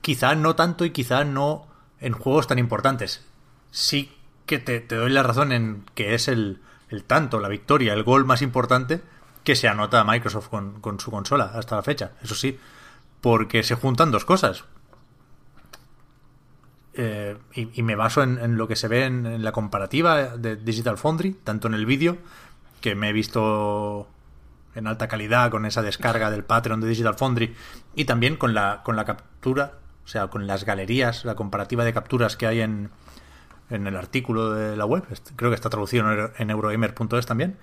Quizá 0.00 0.34
no 0.34 0.54
tanto 0.54 0.84
y 0.84 0.90
quizá 0.90 1.24
no 1.24 1.66
en 2.00 2.12
juegos 2.12 2.46
tan 2.46 2.58
importantes. 2.58 3.26
Sí 3.70 4.16
que 4.46 4.58
te, 4.58 4.80
te 4.80 4.96
doy 4.96 5.10
la 5.10 5.22
razón 5.22 5.52
en 5.52 5.84
que 5.94 6.14
es 6.14 6.28
el, 6.28 6.60
el, 6.88 7.04
tanto, 7.04 7.40
la 7.40 7.48
victoria, 7.48 7.92
el 7.92 8.02
gol 8.02 8.24
más 8.24 8.42
importante 8.42 9.00
que 9.44 9.54
se 9.54 9.68
anota 9.68 10.00
a 10.00 10.04
Microsoft 10.04 10.48
con, 10.48 10.80
con 10.80 10.98
su 11.00 11.10
consola 11.10 11.52
hasta 11.54 11.76
la 11.76 11.82
fecha. 11.82 12.12
Eso 12.22 12.34
sí, 12.34 12.58
porque 13.20 13.62
se 13.62 13.74
juntan 13.74 14.10
dos 14.10 14.24
cosas. 14.24 14.64
Eh, 16.94 17.36
y, 17.54 17.68
y, 17.78 17.82
me 17.82 17.94
baso 17.94 18.22
en, 18.22 18.56
lo 18.56 18.66
que 18.66 18.74
se 18.74 18.88
ve 18.88 19.04
en, 19.04 19.24
en 19.24 19.44
la 19.44 19.52
comparativa 19.52 20.36
de 20.36 20.56
Digital 20.56 20.98
Foundry, 20.98 21.32
tanto 21.44 21.68
en 21.68 21.74
el 21.74 21.86
vídeo, 21.86 22.18
que 22.80 22.94
me 22.94 23.10
he 23.10 23.12
visto 23.12 24.08
en 24.74 24.86
alta 24.86 25.08
calidad 25.08 25.50
con 25.50 25.66
esa 25.66 25.82
descarga 25.82 26.30
del 26.30 26.44
Patreon 26.44 26.80
de 26.80 26.88
Digital 26.88 27.14
Foundry 27.14 27.54
y 27.94 28.04
también 28.04 28.36
con 28.36 28.54
la, 28.54 28.82
con 28.82 28.96
la 28.96 29.04
captura, 29.04 29.74
o 30.04 30.08
sea, 30.08 30.28
con 30.28 30.46
las 30.46 30.64
galerías, 30.64 31.24
la 31.24 31.34
comparativa 31.34 31.84
de 31.84 31.92
capturas 31.92 32.36
que 32.36 32.46
hay 32.46 32.60
en, 32.60 32.90
en 33.68 33.86
el 33.86 33.96
artículo 33.96 34.52
de 34.52 34.76
la 34.76 34.84
web. 34.84 35.04
Creo 35.36 35.50
que 35.50 35.54
está 35.54 35.70
traducido 35.70 36.30
en 36.36 36.50
eurogamer.es 36.50 37.26
también. 37.26 37.56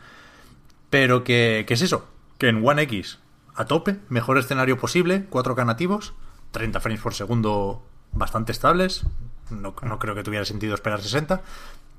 Pero 0.90 1.24
que, 1.24 1.66
que, 1.68 1.74
es 1.74 1.82
eso, 1.82 2.08
que 2.38 2.48
en 2.48 2.66
One 2.66 2.84
X 2.84 3.20
a 3.56 3.66
tope, 3.66 3.98
mejor 4.10 4.38
escenario 4.38 4.78
posible, 4.78 5.28
4K 5.30 5.66
nativos, 5.66 6.14
30 6.52 6.80
frames 6.80 7.02
por 7.02 7.14
segundo 7.14 7.84
bastante 8.12 8.52
estables, 8.52 9.06
no, 9.50 9.74
creo 9.76 10.16
que 10.16 10.24
tuviera 10.24 10.46
sentido 10.46 10.74
esperar 10.74 11.02
60, 11.02 11.42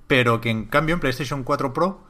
pero 0.07 0.41
que 0.41 0.51
en 0.51 0.67
cambio 0.67 0.95
en 0.95 1.01
PlayStation 1.01 1.45
4 1.45 1.73
Pro 1.73 2.01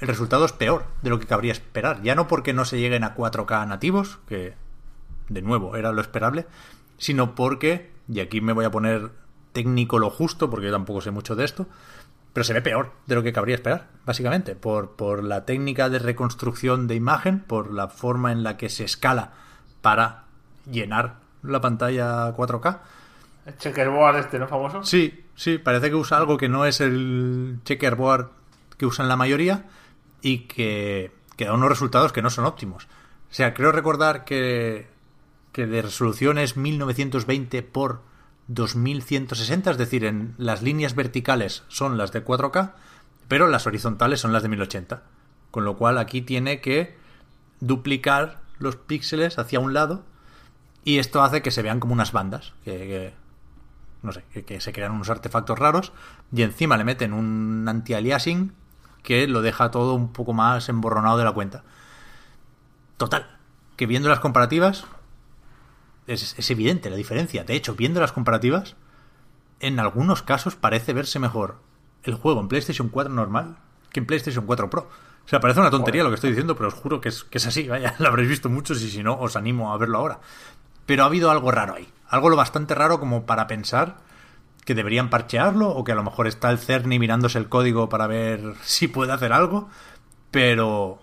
el 0.00 0.08
resultado 0.08 0.44
es 0.44 0.52
peor 0.52 0.86
de 1.02 1.10
lo 1.10 1.20
que 1.20 1.26
cabría 1.26 1.52
esperar. 1.52 2.02
Ya 2.02 2.16
no 2.16 2.26
porque 2.26 2.52
no 2.52 2.64
se 2.64 2.80
lleguen 2.80 3.04
a 3.04 3.14
4K 3.14 3.68
nativos, 3.68 4.18
que 4.26 4.54
de 5.28 5.42
nuevo 5.42 5.76
era 5.76 5.92
lo 5.92 6.00
esperable, 6.00 6.46
sino 6.98 7.36
porque, 7.36 7.92
y 8.08 8.18
aquí 8.18 8.40
me 8.40 8.52
voy 8.52 8.64
a 8.64 8.70
poner 8.72 9.12
técnico 9.52 10.00
lo 10.00 10.10
justo, 10.10 10.50
porque 10.50 10.66
yo 10.66 10.72
tampoco 10.72 11.00
sé 11.00 11.12
mucho 11.12 11.36
de 11.36 11.44
esto, 11.44 11.68
pero 12.32 12.42
se 12.42 12.52
ve 12.52 12.62
peor 12.62 12.92
de 13.06 13.14
lo 13.14 13.22
que 13.22 13.32
cabría 13.32 13.54
esperar, 13.54 13.88
básicamente, 14.04 14.56
por, 14.56 14.96
por 14.96 15.22
la 15.22 15.44
técnica 15.44 15.88
de 15.88 16.00
reconstrucción 16.00 16.88
de 16.88 16.96
imagen, 16.96 17.40
por 17.40 17.72
la 17.72 17.88
forma 17.88 18.32
en 18.32 18.42
la 18.42 18.56
que 18.56 18.70
se 18.70 18.84
escala 18.84 19.32
para 19.82 20.24
llenar 20.68 21.16
la 21.42 21.60
pantalla 21.60 22.34
4K. 22.34 22.80
El 23.46 23.56
checkerboard 23.58 24.18
este, 24.18 24.38
¿no? 24.38 24.48
Famoso. 24.48 24.84
Sí, 24.84 25.24
sí, 25.34 25.58
parece 25.58 25.90
que 25.90 25.96
usa 25.96 26.18
algo 26.18 26.36
que 26.36 26.48
no 26.48 26.64
es 26.64 26.80
el 26.80 27.58
checkerboard 27.64 28.30
que 28.76 28.86
usan 28.86 29.08
la 29.08 29.16
mayoría, 29.16 29.66
y 30.22 30.38
que, 30.40 31.12
que, 31.36 31.44
da 31.44 31.52
unos 31.52 31.68
resultados 31.68 32.12
que 32.12 32.22
no 32.22 32.30
son 32.30 32.46
óptimos. 32.46 32.84
O 33.30 33.34
sea, 33.34 33.52
creo 33.52 33.72
recordar 33.72 34.24
que, 34.24 34.86
que 35.52 35.66
de 35.66 35.82
resolución 35.82 36.38
es 36.38 36.56
1920 36.56 37.62
por 37.62 38.00
2160, 38.48 39.72
es 39.72 39.78
decir, 39.78 40.04
en 40.04 40.34
las 40.38 40.62
líneas 40.62 40.94
verticales 40.94 41.64
son 41.68 41.98
las 41.98 42.12
de 42.12 42.24
4K, 42.24 42.72
pero 43.28 43.48
las 43.48 43.66
horizontales 43.66 44.20
son 44.20 44.32
las 44.32 44.42
de 44.42 44.48
1080. 44.48 45.02
Con 45.50 45.64
lo 45.64 45.76
cual 45.76 45.98
aquí 45.98 46.22
tiene 46.22 46.60
que 46.60 46.96
duplicar 47.60 48.40
los 48.58 48.76
píxeles 48.76 49.38
hacia 49.38 49.60
un 49.60 49.74
lado 49.74 50.04
y 50.84 50.98
esto 50.98 51.22
hace 51.22 51.42
que 51.42 51.50
se 51.50 51.62
vean 51.62 51.80
como 51.80 51.92
unas 51.92 52.12
bandas, 52.12 52.54
que, 52.64 53.12
no 54.02 54.12
sé, 54.12 54.24
que, 54.32 54.44
que, 54.44 54.60
se 54.60 54.72
crean 54.72 54.92
unos 54.92 55.10
artefactos 55.10 55.58
raros 55.58 55.92
y 56.32 56.42
encima 56.42 56.76
le 56.76 56.84
meten 56.84 57.12
un 57.12 57.66
anti-aliasing 57.68 58.52
que 59.02 59.26
lo 59.26 59.42
deja 59.42 59.70
todo 59.70 59.94
un 59.94 60.12
poco 60.12 60.32
más 60.32 60.68
emborronado 60.68 61.18
de 61.18 61.24
la 61.24 61.32
cuenta. 61.32 61.64
Total, 62.96 63.38
que 63.76 63.86
viendo 63.86 64.08
las 64.08 64.20
comparativas 64.20 64.86
es, 66.06 66.38
es, 66.38 66.50
evidente 66.50 66.90
la 66.90 66.96
diferencia. 66.96 67.44
De 67.44 67.54
hecho, 67.54 67.74
viendo 67.74 68.00
las 68.00 68.12
comparativas, 68.12 68.76
en 69.60 69.78
algunos 69.80 70.22
casos 70.22 70.56
parece 70.56 70.92
verse 70.92 71.18
mejor 71.18 71.60
el 72.02 72.14
juego 72.14 72.40
en 72.40 72.48
PlayStation 72.48 72.88
4 72.88 73.12
normal 73.12 73.56
que 73.92 74.00
en 74.00 74.06
PlayStation 74.06 74.46
4 74.46 74.70
Pro. 74.70 74.88
O 75.24 75.28
sea, 75.28 75.40
parece 75.40 75.60
una 75.60 75.70
tontería 75.70 76.02
lo 76.02 76.08
que 76.08 76.16
estoy 76.16 76.30
diciendo, 76.30 76.56
pero 76.56 76.68
os 76.68 76.74
juro 76.74 77.00
que 77.00 77.10
es, 77.10 77.22
que 77.24 77.38
es 77.38 77.46
así, 77.46 77.68
vaya, 77.68 77.94
lo 77.98 78.08
habréis 78.08 78.28
visto 78.28 78.48
muchos 78.48 78.82
y 78.82 78.90
si 78.90 79.02
no, 79.02 79.18
os 79.18 79.36
animo 79.36 79.72
a 79.72 79.78
verlo 79.78 79.98
ahora. 79.98 80.20
Pero 80.86 81.04
ha 81.04 81.06
habido 81.06 81.30
algo 81.30 81.50
raro 81.50 81.74
ahí. 81.74 81.88
Algo 82.12 82.28
lo 82.28 82.36
bastante 82.36 82.74
raro 82.74 83.00
como 83.00 83.24
para 83.24 83.46
pensar 83.46 83.96
que 84.66 84.74
deberían 84.74 85.08
parchearlo 85.08 85.70
o 85.70 85.82
que 85.82 85.92
a 85.92 85.94
lo 85.94 86.02
mejor 86.02 86.26
está 86.26 86.50
el 86.50 86.58
Cerny 86.58 86.98
mirándose 86.98 87.38
el 87.38 87.48
código 87.48 87.88
para 87.88 88.06
ver 88.06 88.54
si 88.62 88.86
puede 88.86 89.12
hacer 89.12 89.32
algo. 89.32 89.70
Pero... 90.30 91.00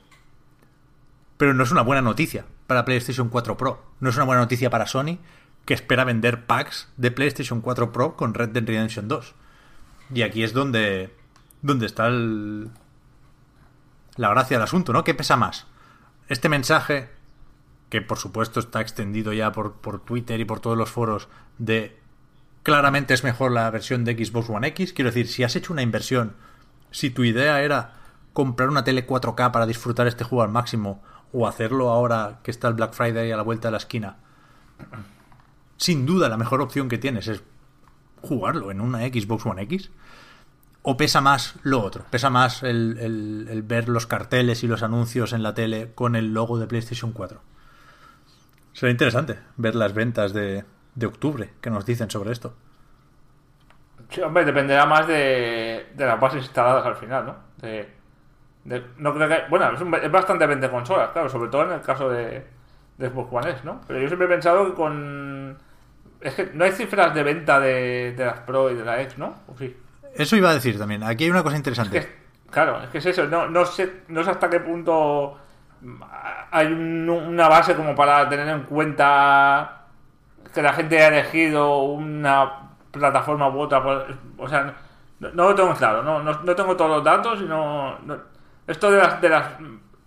Pero 1.38 1.56
no 1.56 1.64
es 1.64 1.72
una 1.72 1.82
buena 1.82 2.04
noticia 2.04 2.46
para 2.68 2.86
PlayStation 2.86 3.30
4 3.30 3.58
Pro. 3.58 3.84
No 4.00 4.12
es 4.12 4.16
una 4.18 4.26
buena 4.26 4.42
noticia 4.42 4.70
para 4.70 4.86
Sony 4.86 5.18
que 5.66 5.74
espera 5.74 6.04
vender 6.04 6.46
packs 6.46 6.90
de 6.98 7.10
PlayStation 7.10 7.62
4 7.62 7.92
Pro 7.92 8.16
con 8.16 8.36
Red 8.36 8.50
Dead 8.50 8.68
Redemption 8.68 9.08
2. 9.08 9.34
Y 10.14 10.22
aquí 10.22 10.44
es 10.44 10.54
donde, 10.54 11.16
donde 11.64 11.88
está 11.88 12.06
el, 12.06 12.70
la 14.16 14.30
gracia 14.30 14.58
del 14.58 14.64
asunto, 14.64 14.94
¿no? 14.94 15.04
¿Qué 15.04 15.16
pesa 15.16 15.38
más? 15.38 15.66
Este 16.28 16.50
mensaje, 16.50 17.10
que 17.90 18.02
por 18.02 18.18
supuesto 18.18 18.60
está 18.60 18.82
extendido 18.82 19.34
ya 19.34 19.52
por, 19.52 19.74
por 19.74 20.00
Twitter 20.00 20.40
y 20.40 20.46
por 20.46 20.60
todos 20.60 20.78
los 20.78 20.90
foros, 20.90 21.28
de 21.58 21.98
claramente 22.64 23.14
es 23.14 23.24
mejor 23.24 23.52
la 23.52 23.70
versión 23.72 24.06
de 24.06 24.14
Xbox 24.14 24.50
One 24.50 24.68
X. 24.68 24.94
Quiero 24.94 25.10
decir, 25.10 25.28
si 25.28 25.44
has 25.44 25.56
hecho 25.56 25.74
una 25.74 25.82
inversión, 25.82 26.34
si 26.92 27.10
tu 27.10 27.24
idea 27.24 27.62
era 27.62 27.94
comprar 28.34 28.70
una 28.70 28.84
tele 28.84 29.08
4K 29.08 29.52
para 29.52 29.66
disfrutar 29.66 30.08
este 30.08 30.24
juego 30.24 30.44
al 30.44 30.50
máximo, 30.52 31.02
o 31.34 31.48
hacerlo 31.48 31.90
ahora 31.90 32.40
que 32.44 32.52
está 32.52 32.68
el 32.68 32.74
Black 32.76 32.94
Friday 32.94 33.32
a 33.32 33.38
la 33.38 33.44
vuelta 33.44 33.68
de 33.68 33.72
la 33.74 33.78
esquina, 33.78 34.18
sin 35.78 36.06
duda 36.06 36.30
la 36.30 36.38
mejor 36.38 36.62
opción 36.62 36.90
que 36.90 36.98
tienes 36.98 37.28
es 37.28 37.42
jugarlo 38.22 38.72
en 38.72 38.82
una 38.82 39.00
Xbox 39.00 39.46
One 39.46 39.62
X. 39.64 39.90
¿O 40.82 40.96
pesa 40.98 41.22
más 41.22 41.56
lo 41.64 41.82
otro? 41.84 42.06
¿Pesa 42.10 42.30
más 42.30 42.64
el, 42.64 42.98
el- 43.00 43.48
el 43.50 43.62
ver 43.64 43.90
los 43.90 44.08
carteles 44.08 44.64
y 44.64 44.68
los 44.68 44.82
anuncios 44.82 45.34
en 45.34 45.44
la 45.44 45.54
tele 45.54 45.92
con 45.94 46.16
el 46.16 46.34
logo 46.34 46.58
de 46.58 46.68
PlayStation 46.68 47.12
4? 47.12 47.42
Será 48.74 48.92
interesante 48.92 49.38
ver 49.58 49.76
las 49.76 49.94
ventas 49.94 50.34
de, 50.34 50.64
de 50.96 51.06
octubre 51.06 51.50
que 51.62 51.70
nos 51.70 51.86
dicen 51.86 52.10
sobre 52.10 52.32
esto. 52.32 52.56
Sí, 54.10 54.22
hombre, 54.22 54.46
dependerá 54.46 54.86
más 54.86 55.08
de, 55.08 55.88
de 55.94 56.06
las 56.06 56.20
bases 56.20 56.44
instaladas 56.44 56.86
al 56.86 56.96
final, 56.96 57.26
¿no? 57.26 57.36
De, 57.58 57.88
de- 58.64 58.84
no 58.98 59.14
creo 59.14 59.28
que, 59.28 59.42
bueno, 59.50 59.72
es, 59.74 59.82
un- 59.82 59.94
es 59.94 60.12
bastante 60.12 60.48
vende 60.48 60.70
consolas, 60.70 61.12
claro, 61.12 61.30
sobre 61.30 61.50
todo 61.50 61.64
en 61.66 61.72
el 61.74 61.82
caso 61.82 62.10
de, 62.10 62.44
de 62.98 63.10
Xbox 63.10 63.30
One 63.32 63.52
S, 63.52 63.62
¿no? 63.64 63.82
Pero 63.88 64.00
yo 64.00 64.08
siempre 64.08 64.26
he 64.28 64.32
pensado 64.32 64.66
que 64.66 64.74
con... 64.74 65.58
Es 66.22 66.34
que 66.34 66.50
no 66.54 66.64
hay 66.66 66.72
cifras 66.72 67.14
de 67.14 67.24
venta 67.24 67.60
de, 67.60 68.14
de 68.18 68.26
las 68.26 68.40
Pro 68.42 68.70
y 68.72 68.76
de 68.76 68.84
la 68.84 69.02
X, 69.04 69.18
¿no? 69.18 69.36
¿O 69.48 69.58
sí? 69.58 69.76
Eso 70.16 70.36
iba 70.36 70.50
a 70.50 70.54
decir 70.54 70.78
también. 70.78 71.04
Aquí 71.04 71.26
hay 71.26 71.30
una 71.32 71.44
cosa 71.44 71.58
interesante. 71.58 71.98
Es 72.00 72.06
que- 72.06 72.16
claro, 72.50 72.82
es 72.84 72.90
que 72.90 72.98
es 72.98 73.06
eso. 73.06 73.26
No, 73.28 73.48
no, 73.48 73.64
sé, 73.66 74.02
no 74.08 74.24
sé 74.24 74.32
hasta 74.32 74.50
qué 74.50 74.60
punto 74.60 75.38
hay 76.52 76.68
un- 76.68 77.10
una 77.10 77.48
base 77.48 77.76
como 77.76 77.96
para 77.96 78.28
tener 78.30 78.48
en 78.48 78.64
cuenta 78.64 79.86
que 80.54 80.62
la 80.62 80.74
gente 80.74 81.00
ha 81.02 81.08
elegido 81.08 81.80
una 81.84 82.52
plataforma 82.92 83.50
u 83.50 83.60
otra. 83.60 83.82
por- 83.84 84.08
O 84.38 84.48
sea, 84.50 84.74
no, 85.20 85.30
no 85.32 85.44
lo 85.50 85.56
tengo 85.56 85.74
claro. 85.76 86.04
No, 86.04 86.22
no, 86.24 86.42
no 86.42 86.56
tengo 86.56 86.76
todos 86.76 86.92
los 86.92 87.04
datos 87.04 87.40
y 87.42 87.46
no. 87.46 87.98
no- 88.00 88.18
esto 88.68 88.92
de 88.92 88.98
las, 89.00 89.20
de 89.22 89.30
las 89.30 89.46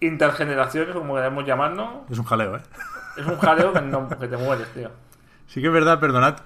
intergeneraciones, 0.00 0.94
como 0.94 1.14
queremos 1.14 1.44
llamarlo, 1.44 2.04
Es 2.10 2.18
un 2.18 2.24
jaleo, 2.24 2.56
¿eh? 2.56 2.60
es 3.16 3.26
un 3.26 3.38
jaleo 3.38 3.72
que, 3.72 3.80
no- 3.82 4.08
que 4.08 4.28
te 4.28 4.36
mueres, 4.36 4.72
tío. 4.74 4.90
Sí 5.46 5.60
que 5.60 5.66
es 5.68 5.72
verdad, 5.72 6.00
perdonad 6.00 6.36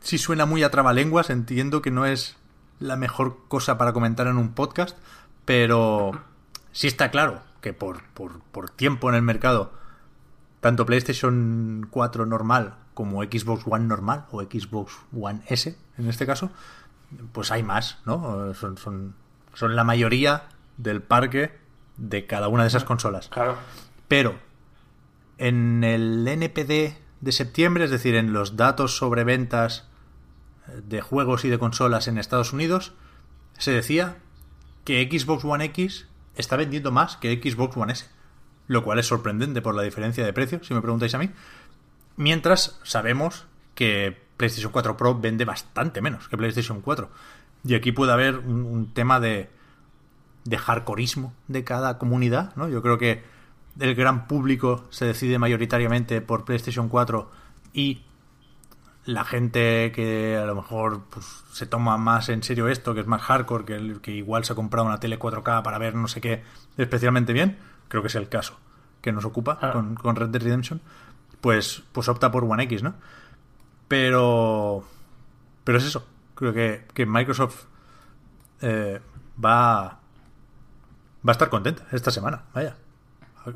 si 0.00 0.16
suena 0.18 0.46
muy 0.46 0.62
a 0.62 0.70
trabalenguas, 0.70 1.28
entiendo 1.30 1.82
que 1.82 1.90
no 1.90 2.06
es 2.06 2.38
la 2.78 2.96
mejor 2.96 3.36
cosa 3.48 3.76
para 3.78 3.92
comentar 3.92 4.26
en 4.28 4.36
un 4.38 4.54
podcast, 4.54 4.96
pero 5.44 6.12
sí 6.72 6.86
está 6.86 7.10
claro 7.10 7.40
que 7.68 7.74
por, 7.74 8.02
por, 8.14 8.40
por 8.40 8.70
tiempo 8.70 9.10
en 9.10 9.14
el 9.14 9.20
mercado, 9.20 9.72
tanto 10.60 10.86
PlayStation 10.86 11.86
4 11.90 12.24
normal 12.24 12.76
como 12.94 13.22
Xbox 13.22 13.64
One 13.66 13.84
normal 13.84 14.24
o 14.30 14.40
Xbox 14.40 14.96
One 15.12 15.42
S 15.48 15.76
en 15.98 16.08
este 16.08 16.24
caso, 16.24 16.50
pues 17.32 17.50
hay 17.50 17.62
más, 17.62 17.98
¿no? 18.06 18.54
Son, 18.54 18.78
son, 18.78 19.14
son 19.52 19.76
la 19.76 19.84
mayoría 19.84 20.48
del 20.78 21.02
parque 21.02 21.58
de 21.98 22.26
cada 22.26 22.48
una 22.48 22.62
de 22.62 22.68
esas 22.68 22.84
consolas. 22.84 23.28
Claro. 23.28 23.58
Pero 24.08 24.38
en 25.36 25.84
el 25.84 26.26
NPD 26.26 26.96
de 27.20 27.32
septiembre, 27.32 27.84
es 27.84 27.90
decir, 27.90 28.14
en 28.14 28.32
los 28.32 28.56
datos 28.56 28.96
sobre 28.96 29.24
ventas 29.24 29.88
de 30.84 31.02
juegos 31.02 31.44
y 31.44 31.50
de 31.50 31.58
consolas 31.58 32.08
en 32.08 32.16
Estados 32.16 32.54
Unidos, 32.54 32.94
se 33.58 33.72
decía 33.72 34.16
que 34.84 35.06
Xbox 35.10 35.44
One 35.44 35.66
X 35.66 36.08
está 36.38 36.56
vendiendo 36.56 36.90
más 36.90 37.16
que 37.16 37.34
Xbox 37.34 37.76
One 37.76 37.92
S. 37.92 38.06
Lo 38.66 38.84
cual 38.84 38.98
es 38.98 39.06
sorprendente 39.06 39.62
por 39.62 39.74
la 39.74 39.82
diferencia 39.82 40.24
de 40.24 40.32
precio, 40.32 40.60
si 40.62 40.74
me 40.74 40.80
preguntáis 40.80 41.14
a 41.14 41.18
mí. 41.18 41.30
Mientras 42.16 42.78
sabemos 42.82 43.46
que 43.74 44.20
PlayStation 44.36 44.72
4 44.72 44.96
Pro 44.96 45.18
vende 45.18 45.44
bastante 45.44 46.00
menos 46.00 46.28
que 46.28 46.36
PlayStation 46.36 46.80
4. 46.80 47.10
Y 47.64 47.74
aquí 47.74 47.92
puede 47.92 48.12
haber 48.12 48.38
un, 48.38 48.64
un 48.64 48.92
tema 48.92 49.20
de, 49.20 49.50
de 50.44 50.58
hardcoreismo 50.58 51.34
de 51.48 51.64
cada 51.64 51.98
comunidad, 51.98 52.54
¿no? 52.56 52.68
Yo 52.68 52.82
creo 52.82 52.98
que 52.98 53.22
el 53.78 53.94
gran 53.94 54.26
público 54.26 54.84
se 54.90 55.04
decide 55.04 55.38
mayoritariamente 55.38 56.20
por 56.20 56.44
PlayStation 56.44 56.88
4 56.88 57.30
y 57.72 58.02
la 59.08 59.24
gente 59.24 59.90
que 59.94 60.36
a 60.36 60.44
lo 60.44 60.54
mejor 60.54 61.04
pues, 61.08 61.24
se 61.50 61.64
toma 61.66 61.96
más 61.96 62.28
en 62.28 62.42
serio 62.42 62.68
esto, 62.68 62.92
que 62.92 63.00
es 63.00 63.06
más 63.06 63.22
hardcore, 63.22 63.64
que, 63.64 63.74
el- 63.74 64.00
que 64.02 64.10
igual 64.12 64.44
se 64.44 64.52
ha 64.52 64.56
comprado 64.56 64.86
una 64.86 65.00
tele 65.00 65.18
4K 65.18 65.62
para 65.62 65.78
ver 65.78 65.94
no 65.94 66.08
sé 66.08 66.20
qué 66.20 66.42
especialmente 66.76 67.32
bien, 67.32 67.58
creo 67.88 68.02
que 68.02 68.08
es 68.08 68.14
el 68.16 68.28
caso 68.28 68.58
que 69.00 69.10
nos 69.12 69.24
ocupa 69.24 69.58
Ah. 69.62 69.70
con, 69.72 69.94
con 69.94 70.14
Red 70.14 70.28
Dead 70.28 70.42
Redemption, 70.42 70.82
pues, 71.40 71.82
pues 71.92 72.06
opta 72.08 72.30
por 72.30 72.44
One 72.44 72.64
X, 72.64 72.82
¿no? 72.82 72.94
Pero, 73.86 74.84
pero 75.64 75.78
es 75.78 75.84
eso, 75.84 76.06
creo 76.34 76.52
que, 76.52 76.84
que 76.92 77.06
Microsoft 77.06 77.64
eh, 78.60 79.00
va, 79.42 79.84
va 79.84 79.98
a 81.26 81.32
estar 81.32 81.48
contenta 81.48 81.86
esta 81.92 82.10
semana, 82.10 82.42
vaya. 82.54 82.76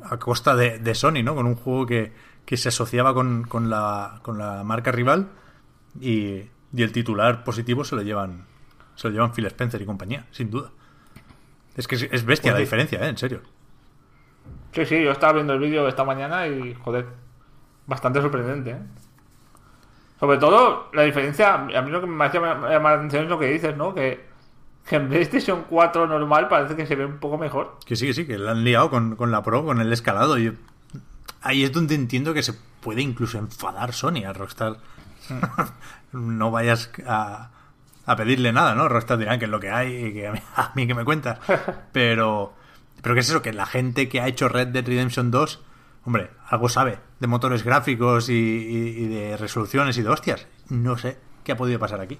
A, 0.09 0.15
a 0.15 0.17
costa 0.19 0.55
de, 0.55 0.79
de 0.79 0.95
Sony, 0.95 1.21
¿no? 1.23 1.35
Con 1.35 1.45
un 1.45 1.55
juego 1.55 1.85
que, 1.85 2.13
que 2.45 2.57
se 2.57 2.69
asociaba 2.69 3.13
con, 3.13 3.43
con, 3.43 3.69
la, 3.69 4.19
con 4.23 4.37
la 4.39 4.63
marca 4.63 4.91
rival 4.91 5.29
y, 5.99 6.43
y 6.73 6.81
el 6.81 6.91
titular 6.91 7.43
positivo 7.43 7.83
se 7.83 7.95
lo 7.95 8.01
llevan 8.01 8.45
se 8.95 9.07
lo 9.07 9.13
llevan 9.13 9.33
Phil 9.33 9.45
Spencer 9.47 9.81
y 9.81 9.85
compañía, 9.85 10.25
sin 10.31 10.49
duda. 10.49 10.69
Es 11.75 11.87
que 11.87 11.95
es, 11.95 12.03
es 12.03 12.25
bestia 12.25 12.51
Pues 12.51 12.53
la 12.53 12.59
diferencia, 12.59 12.99
¿eh? 13.03 13.09
En 13.09 13.17
serio. 13.17 13.41
Sí, 14.71 14.85
sí, 14.85 15.03
yo 15.03 15.11
estaba 15.11 15.33
viendo 15.33 15.53
el 15.53 15.59
vídeo 15.59 15.87
esta 15.87 16.03
mañana 16.03 16.47
y, 16.47 16.73
joder, 16.75 17.07
bastante 17.87 18.21
sorprendente, 18.21 18.71
¿eh? 18.71 18.81
Sobre 20.19 20.37
todo, 20.37 20.89
la 20.93 21.03
diferencia, 21.03 21.53
a 21.53 21.81
mí 21.81 21.91
lo 21.91 21.99
que 21.99 22.07
me 22.07 22.23
hace 22.23 22.39
llamar 22.39 22.71
la 22.71 22.91
atención 22.93 23.23
es 23.23 23.29
lo 23.29 23.37
que 23.37 23.47
dices, 23.47 23.75
¿no? 23.75 23.93
Que, 23.93 24.25
que 24.87 24.95
en 24.95 25.09
PlayStation 25.09 25.65
4 25.69 26.07
normal 26.07 26.47
parece 26.47 26.75
que 26.75 26.85
se 26.85 26.95
ve 26.95 27.05
un 27.05 27.17
poco 27.17 27.37
mejor. 27.37 27.77
Que 27.85 27.95
sí, 27.95 28.07
que 28.07 28.13
sí, 28.13 28.25
que 28.25 28.37
la 28.37 28.51
han 28.51 28.63
liado 28.63 28.89
con, 28.89 29.15
con 29.15 29.31
la 29.31 29.43
Pro, 29.43 29.65
con 29.65 29.81
el 29.81 29.91
escalado. 29.91 30.39
Y 30.39 30.57
ahí 31.41 31.63
es 31.63 31.73
donde 31.73 31.95
entiendo 31.95 32.33
que 32.33 32.41
se 32.41 32.53
puede 32.53 33.01
incluso 33.01 33.37
enfadar 33.37 33.91
Sony 33.91 34.23
a 34.25 34.31
Rockstar. 34.31 34.77
no 36.13 36.51
vayas 36.51 36.89
a, 37.07 37.49
a 38.05 38.15
pedirle 38.15 38.51
nada, 38.53 38.75
¿no? 38.75 38.87
Rockstar 38.89 39.17
dirán 39.17 39.39
que 39.39 39.45
es 39.45 39.51
lo 39.51 39.59
que 39.59 39.69
hay 39.71 40.05
y 40.07 40.13
que 40.13 40.27
a 40.27 40.31
mí, 40.31 40.39
a 40.55 40.71
mí 40.75 40.87
que 40.87 40.95
me 40.95 41.05
cuentas. 41.05 41.39
Pero, 41.91 42.53
pero 43.01 43.15
¿qué 43.15 43.21
es 43.21 43.29
eso? 43.29 43.41
Que 43.41 43.51
la 43.53 43.65
gente 43.65 44.07
que 44.09 44.21
ha 44.21 44.27
hecho 44.27 44.47
Red 44.47 44.69
Dead 44.69 44.85
Redemption 44.87 45.29
2, 45.29 45.61
hombre, 46.05 46.31
algo 46.47 46.69
sabe 46.69 46.99
de 47.19 47.27
motores 47.27 47.63
gráficos 47.63 48.29
y, 48.29 48.33
y- 48.33 49.03
y 49.03 49.07
de 49.07 49.37
resoluciones 49.37 49.97
y 49.97 50.01
de 50.03 50.09
hostias. 50.09 50.47
No 50.69 50.97
sé 50.97 51.17
qué 51.43 51.51
ha 51.51 51.57
podido 51.57 51.79
pasar 51.79 51.99
aquí. 51.99 52.17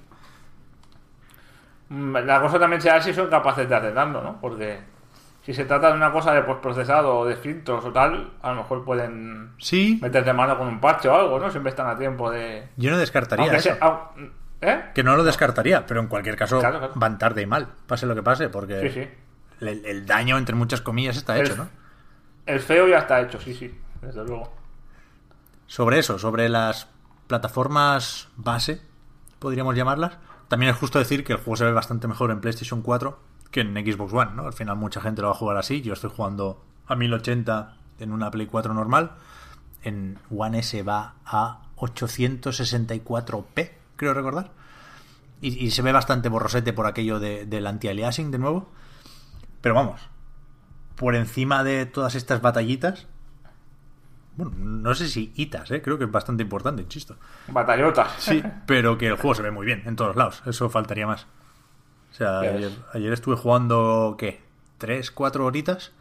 Mm, 1.89 2.15
La 2.25 2.41
cosa 2.41 2.60
también 2.60 2.81
será 2.81 3.01
si 3.01 3.13
son 3.13 3.29
capaces 3.29 3.67
de 3.69 3.75
arreglarlo, 3.75 4.22
¿no? 4.24 4.39
Porque 4.41 4.79
si 5.44 5.54
se 5.54 5.66
trata 5.66 5.90
de 5.92 5.98
una 5.98 6.12
cosa 6.12 6.34
de 6.34 6.42
postprocesado 6.44 7.18
o 7.18 7.26
de 7.26 7.36
filtros 7.36 7.84
o 7.86 7.92
tal, 7.92 8.32
a 8.42 8.50
lo 8.52 8.58
mejor 8.64 8.84
pueden 8.86 9.52
Sí, 9.60 10.00
meterse 10.02 10.34
mano 10.34 10.58
con 10.58 10.68
un 10.68 10.80
parche 10.80 11.08
o 11.10 11.16
algo, 11.16 11.38
¿no? 11.40 11.52
Siempre 11.52 11.70
están 11.70 11.88
a 11.88 11.98
tiempo 11.98 12.32
de... 12.32 12.70
yo 12.78 12.90
no 12.92 12.98
descartaría 12.98 13.44
Aunque 13.46 13.58
eso. 13.58 13.76
sea- 13.78 14.10
¿Eh? 14.66 14.82
Que 14.96 15.04
no 15.04 15.18
lo 15.18 15.26
descartaría, 15.26 15.86
pero 15.86 16.00
en 16.00 16.08
cualquier 16.08 16.38
caso 16.38 16.60
Claro, 16.60 16.80
claro. 16.80 16.94
van 16.96 17.18
tarde 17.18 17.42
y 17.42 17.46
mal, 17.46 17.68
pase 17.86 18.06
lo 18.06 18.16
que 18.16 18.24
pase, 18.24 18.48
porque 18.48 18.80
Sí, 18.90 19.02
sí. 19.04 19.10
El, 19.66 19.86
el 19.86 20.06
daño, 20.06 20.38
entre 20.38 20.56
muchas 20.56 20.80
comillas, 20.80 21.18
está 21.18 21.38
El- 21.38 21.46
hecho, 21.46 21.58
¿no? 21.58 21.68
El 22.46 22.60
feo 22.62 22.88
ya 22.88 23.00
está 23.00 23.20
hecho, 23.22 23.40
sí, 23.42 23.54
sí, 23.54 23.78
desde 24.02 24.24
luego. 24.24 24.54
Sobre 25.68 26.00
eso, 26.00 26.18
sobre 26.20 26.48
las 26.50 26.88
plataformas 27.28 28.30
base, 28.38 28.82
podríamos 29.40 29.76
llamarlas, 29.76 30.18
también 30.48 30.72
es 30.72 30.78
justo 30.78 31.00
decir 31.00 31.24
que 31.26 31.34
el 31.34 31.40
juego 31.40 31.58
se 31.58 31.66
ve 31.66 31.74
bastante 31.74 32.08
mejor 32.08 32.32
en 32.32 32.40
PlayStation 32.42 32.82
4 32.82 33.20
que 33.53 33.62
en 33.62 33.74
Xbox 33.75 34.12
One, 34.12 34.31
¿no? 34.36 34.45
Al 34.48 34.53
final 34.53 34.75
mucha 34.75 35.00
gente 35.00 35.22
lo 35.22 35.29
va 35.29 35.33
a 35.33 35.38
jugar 35.38 35.55
así, 35.57 35.81
yo 35.81 35.93
estoy 35.93 36.10
jugando 36.13 36.62
a 36.88 36.95
1080 36.95 37.77
en 38.00 38.12
una 38.12 38.29
Play 38.31 38.48
4 38.48 38.74
normal, 38.74 39.12
en 39.83 40.17
One 40.36 40.60
S 40.60 40.81
va 40.83 41.13
a 41.25 41.62
864p, 41.77 43.72
creo 43.95 44.13
recordar, 44.13 44.51
y, 45.41 45.65
y 45.65 45.72
se 45.72 45.81
ve 45.81 45.91
bastante 45.91 46.29
borrosete 46.29 46.74
por 46.74 46.86
aquello 46.88 47.19
de- 47.19 47.45
del 47.45 47.67
anti-aliasing 47.67 48.31
de 48.31 48.38
nuevo, 48.39 48.69
pero 49.62 49.75
vamos, 49.75 50.01
por 50.95 51.15
encima 51.15 51.63
de 51.63 51.86
todas 51.86 52.15
estas 52.15 52.41
batallitas, 52.41 53.07
bueno, 54.36 54.51
no 54.57 54.95
sé 54.95 55.07
si 55.10 55.31
hitas, 55.36 55.69
¿eh? 55.72 55.81
creo 55.83 55.98
que 56.00 56.05
es 56.05 56.12
bastante 56.12 56.41
importante, 56.41 56.81
insisto. 56.81 57.17
Batallotas. 57.50 58.13
Sí, 58.17 58.41
pero 58.65 58.98
que 58.98 59.07
el 59.07 59.15
juego 59.15 59.36
se 59.36 59.43
ve 59.43 59.51
muy 59.51 59.65
bien 59.65 59.83
en 59.86 59.95
todos 59.95 60.15
lados, 60.15 60.41
eso 60.48 60.69
faltaría 60.69 61.05
más. 61.05 61.27
O 62.13 62.15
sea, 62.15 62.41
ayer 62.41 63.12
estuve 63.12 63.36
jugando, 63.36 64.15
¿qué? 64.20 64.39
¿Tres, 64.77 65.10
cuatro 65.10 65.46
horitas? 65.46 65.91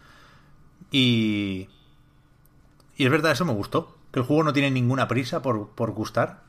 Y... 0.90 1.70
Y 2.96 3.06
es 3.06 3.10
verdad, 3.10 3.32
eso 3.32 3.46
me 3.46 3.54
gustó. 3.54 3.96
Que 4.12 4.20
el 4.20 4.26
juego 4.26 4.44
no 4.44 4.52
tiene 4.52 4.70
ninguna 4.70 5.08
prisa 5.08 5.40
por, 5.40 5.70
por 5.70 5.92
gustar. 5.92 6.42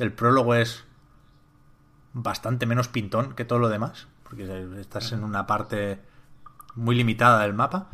El 0.00 0.12
prólogo 0.12 0.56
es 0.56 0.84
bastante 2.14 2.66
menos 2.66 2.88
pintón 2.88 3.34
que 3.34 3.44
todo 3.44 3.60
lo 3.60 3.68
demás. 3.68 4.08
Porque 4.24 4.66
estás 4.80 5.12
en 5.12 5.22
una 5.22 5.46
parte 5.46 6.00
muy 6.74 6.96
limitada 6.96 7.42
del 7.42 7.54
mapa. 7.54 7.90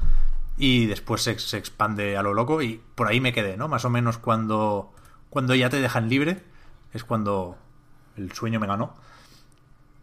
Y 0.57 0.87
después 0.87 1.21
se, 1.21 1.39
se 1.39 1.59
expande 1.59 2.17
a 2.17 2.23
lo 2.23 2.33
loco. 2.33 2.63
Y 2.63 2.81
por 2.95 3.09
ahí 3.09 3.21
me 3.21 3.35
quedé, 3.35 3.59
¿no? 3.59 3.69
Más 3.69 3.85
o 3.85 3.91
menos 3.91 4.17
cuando, 4.17 4.95
cuando 5.29 5.55
ya 5.55 5.69
te 5.69 5.83
dejan 5.83 6.09
libre. 6.09 6.43
Es 6.95 7.05
cuando 7.05 7.59
el 8.17 8.33
sueño 8.33 8.61
me 8.61 8.67
ganó. 8.67 8.95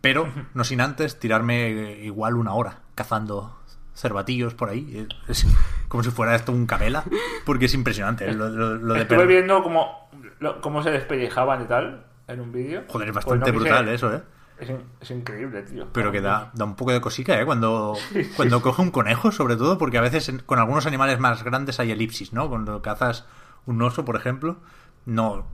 Pero 0.02 0.32
no 0.54 0.64
sin 0.64 0.82
antes 0.82 1.20
tirarme 1.20 1.68
eh, 1.68 2.06
igual 2.06 2.36
una 2.36 2.54
hora 2.54 2.80
cazando 2.96 3.60
cervatillos 3.94 4.54
por 4.54 4.70
ahí. 4.70 5.08
Es 5.28 5.46
como 5.90 6.04
si 6.04 6.10
fuera 6.12 6.36
esto 6.36 6.52
un 6.54 6.66
cabela. 6.66 7.04
Porque 7.46 7.66
es 7.66 7.74
impresionante. 7.74 8.32
Lo, 8.34 8.50
lo- 8.50 8.76
lo 8.76 8.94
de 8.94 9.02
Estuve 9.02 9.26
viendo 9.26 9.62
cómo, 9.62 10.10
lo- 10.40 10.62
cómo 10.62 10.82
se 10.84 10.92
despellejaban 10.92 11.64
y 11.64 11.66
tal 11.66 12.06
en 12.28 12.40
un 12.40 12.52
vídeo. 12.52 12.84
Joder, 12.88 13.10
es 13.10 13.14
Pues 13.14 13.26
bastante 13.26 13.52
quise- 13.52 13.60
brutal 13.60 13.90
eso, 13.90 14.14
¿eh? 14.14 14.22
Es, 14.60 14.70
es 15.02 15.12
increíble, 15.12 15.62
tío. 15.64 15.88
Pero 15.94 16.12
que 16.12 16.20
da, 16.22 16.52
da 16.54 16.66
un 16.66 16.76
poco 16.76 16.92
de 16.92 17.00
cosica, 17.02 17.40
¿eh? 17.40 17.46
Cuando, 17.46 17.96
cuando 18.36 18.62
coge 18.62 18.82
un 18.82 18.92
conejo, 18.92 19.32
sobre 19.32 19.56
todo, 19.58 19.78
porque 19.78 19.98
a 19.98 20.02
veces 20.02 20.30
en- 20.30 20.40
con 20.40 20.60
algunos 20.60 20.86
animales 20.86 21.20
más 21.20 21.44
grandes 21.44 21.80
hay 21.80 21.92
elipsis, 21.92 22.32
¿no? 22.34 22.50
Cuando 22.50 22.82
cazas 22.82 23.26
un 23.66 23.82
oso, 23.82 24.06
por 24.06 24.16
ejemplo, 24.16 24.58
no, 25.06 25.46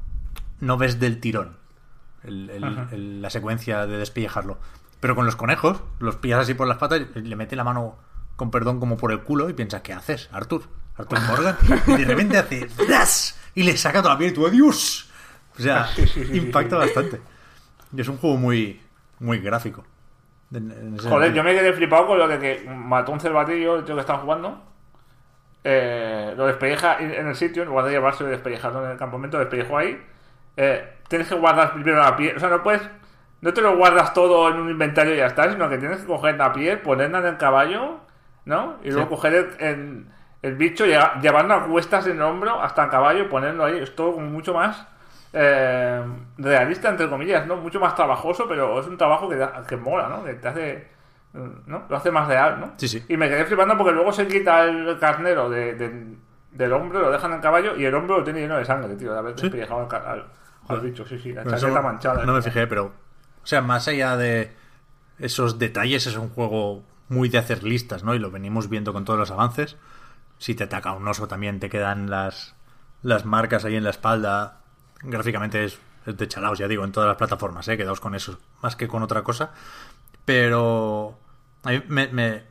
no 0.60 0.78
ves 0.78 1.00
del 1.00 1.20
tirón 1.20 1.58
el- 2.28 2.50
el- 2.50 2.88
el- 2.92 3.22
la 3.22 3.30
secuencia 3.30 3.86
de 3.86 3.98
despellejarlo. 3.98 4.58
Pero 5.00 5.16
con 5.16 5.26
los 5.26 5.36
conejos, 5.36 5.82
los 6.00 6.16
pillas 6.16 6.40
así 6.42 6.54
por 6.54 6.68
las 6.68 6.78
patas 6.78 7.02
y 7.16 7.20
le 7.22 7.36
mete 7.36 7.56
la 7.56 7.64
mano, 7.64 7.98
con 8.36 8.50
perdón, 8.52 8.80
como 8.80 8.98
por 8.98 9.12
el 9.12 9.22
culo 9.22 9.50
y 9.50 9.54
piensas, 9.54 9.82
¿qué 9.82 9.94
haces, 9.94 10.30
Arthur? 10.32 10.64
Arthur 10.98 11.20
Morgan. 11.28 11.58
Y 11.88 11.96
de 11.98 12.06
repente 12.06 12.38
hace 12.38 12.68
¡zas! 12.88 13.40
y 13.54 13.64
le 13.64 13.76
saca 13.78 14.02
toda 14.02 14.14
la 14.16 14.18
piel 14.18 14.32
y 14.32 14.34
tú, 14.34 14.48
¡adiós! 14.48 15.10
O 15.58 15.62
sea, 15.62 15.88
impacta 16.34 16.78
bastante. 16.78 17.22
Y 17.96 18.02
es 18.02 18.08
un 18.08 18.18
juego 18.18 18.38
muy, 18.38 18.82
muy 19.20 19.40
gráfico. 19.40 19.86
En- 20.52 20.72
en 20.72 20.96
ese 20.96 21.10
Joder, 21.10 21.28
sentido. 21.28 21.36
yo 21.36 21.44
me 21.44 21.56
quedé 21.56 21.74
flipado 21.74 22.08
con 22.08 22.18
lo 22.20 22.28
de 22.28 22.40
que 22.40 22.70
mató 22.70 23.12
un 23.12 23.20
cervatillo, 23.20 23.78
el 23.78 23.86
tío 23.86 23.96
que 23.96 24.02
estaba 24.02 24.20
jugando. 24.20 24.62
Eh, 25.64 26.34
lo 26.38 26.46
despelleja 26.46 27.00
en 27.00 27.28
el 27.28 27.36
sitio, 27.36 27.64
en 27.64 27.70
lugar 27.70 27.86
de 27.86 27.92
llevarse 27.92 28.24
y 28.24 28.28
despellejarlo 28.28 28.86
en 28.86 28.92
el 28.92 28.98
campamento, 28.98 29.38
lo 29.38 29.44
despellejó 29.46 29.78
ahí. 29.78 30.00
Eh, 30.58 30.98
tienes 31.08 31.28
que 31.28 31.36
guardar 31.36 31.74
primero 31.74 31.98
la 31.98 32.16
piel. 32.16 32.36
O 32.36 32.40
sea, 32.40 32.50
no 32.50 32.64
puedes. 32.64 32.82
No 33.42 33.54
te 33.54 33.62
lo 33.62 33.76
guardas 33.78 34.14
todo 34.14 34.50
en 34.50 34.60
un 34.60 34.70
inventario 34.70 35.14
y 35.14 35.18
ya 35.18 35.28
está, 35.28 35.52
sino 35.52 35.70
que 35.70 35.78
tienes 35.78 36.00
que 36.00 36.06
coger 36.08 36.36
la 36.38 36.52
piel, 36.52 36.80
ponerla 36.80 37.20
en 37.20 37.26
el 37.28 37.38
caballo, 37.38 37.98
¿no? 38.46 38.78
Y 38.84 38.90
luego 38.90 39.04
Sí. 39.04 39.10
coger 39.10 39.34
el, 39.34 39.50
el- 39.60 40.06
el 40.42 40.56
bicho, 40.56 40.86
llevarlo 40.86 41.54
a 41.56 41.66
cuestas 41.68 42.06
en 42.08 42.18
el 42.18 42.22
hombro 42.22 42.62
hasta 42.62 42.84
el 42.86 42.90
caballo 42.90 43.24
y 43.24 43.28
ponerlo 43.28 43.66
ahí. 43.66 43.80
Es 43.80 43.96
todo 43.96 44.14
como 44.14 44.28
mucho 44.28 44.54
más 44.54 44.88
eh, 45.34 46.02
realista, 46.38 46.90
entre 46.90 47.10
comillas, 47.10 47.46
¿no? 47.46 47.58
Mucho 47.58 47.80
más 47.80 47.94
trabajoso, 47.96 48.48
pero 48.48 48.80
es 48.80 48.88
un 48.88 48.98
trabajo 48.98 49.28
que, 49.28 49.36
da- 49.36 49.64
que 49.68 49.76
mola, 49.76 50.08
¿no? 50.08 50.24
Que 50.24 50.34
te 50.36 50.48
hace. 50.48 50.88
¿no? 51.66 51.84
Lo 51.90 51.98
hace 51.98 52.10
más 52.12 52.30
real, 52.30 52.62
¿no? 52.62 52.72
Sí, 52.78 52.88
sí. 52.88 53.04
Y 53.10 53.18
me 53.18 53.28
quedé 53.28 53.44
flipando 53.44 53.76
porque 53.78 53.92
luego 53.92 54.14
se 54.14 54.26
quita 54.26 54.64
el 54.64 54.98
carnero 54.98 55.50
de- 55.50 55.74
de- 55.76 56.16
del 56.52 56.72
hombro, 56.72 57.02
lo 57.02 57.12
dejan 57.12 57.32
en 57.32 57.36
el 57.38 57.44
caballo 57.44 57.76
y 57.76 57.84
el 57.84 57.94
hombro 57.94 58.20
lo 58.20 58.24
tiene 58.24 58.40
lleno 58.40 58.56
de 58.56 58.64
sangre, 58.64 58.96
tío, 58.96 59.12
de 59.12 59.20
haber 59.20 59.36
¿Sí? 59.36 59.42
despellejado 59.42 59.86
al, 59.92 60.26
sí, 61.08 61.20
sí, 61.20 61.34
la 61.34 61.46
chaqueta 61.46 61.82
manchada. 61.82 62.26
No 62.26 62.34
me 62.34 62.42
fijé, 62.42 62.68
pero. 62.68 62.86
O 62.86 63.48
sea, 63.48 63.62
más 63.62 63.88
allá 63.88 64.18
de 64.18 64.56
esos 65.20 65.60
detalles, 65.60 66.08
es 66.08 66.18
un 66.18 66.30
juego 66.30 66.84
muy 67.10 67.30
de 67.30 67.38
hacer 67.38 67.64
listas, 67.64 68.04
¿no? 68.04 68.16
Y 68.16 68.20
lo 68.20 68.32
venimos 68.32 68.70
viendo 68.70 68.92
con 68.94 69.06
todos 69.06 69.20
los 69.20 69.32
avances. 69.32 69.78
Si 70.38 70.56
te 70.56 70.64
ataca 70.64 70.94
un 70.94 71.08
oso, 71.08 71.28
también 71.28 71.60
te 71.60 71.70
quedan 71.70 72.10
las, 72.10 72.56
las 73.04 73.26
marcas 73.26 73.66
ahí 73.66 73.76
en 73.76 73.84
la 73.84 73.92
espalda. 73.92 74.62
Gráficamente 75.02 75.64
es, 75.64 75.80
es 76.06 76.18
de 76.18 76.28
chalaos, 76.28 76.58
ya 76.58 76.68
digo, 76.68 76.84
en 76.84 76.92
todas 76.92 77.08
las 77.08 77.18
plataformas, 77.18 77.68
¿eh? 77.68 77.78
Quedaos 77.78 78.00
con 78.00 78.16
eso, 78.16 78.40
más 78.62 78.76
que 78.76 78.88
con 78.88 79.04
otra 79.04 79.24
cosa. 79.24 79.52
Pero. 80.26 81.20
A 81.64 81.72
mí 81.72 81.84
me, 81.88 82.08
me, 82.08 82.44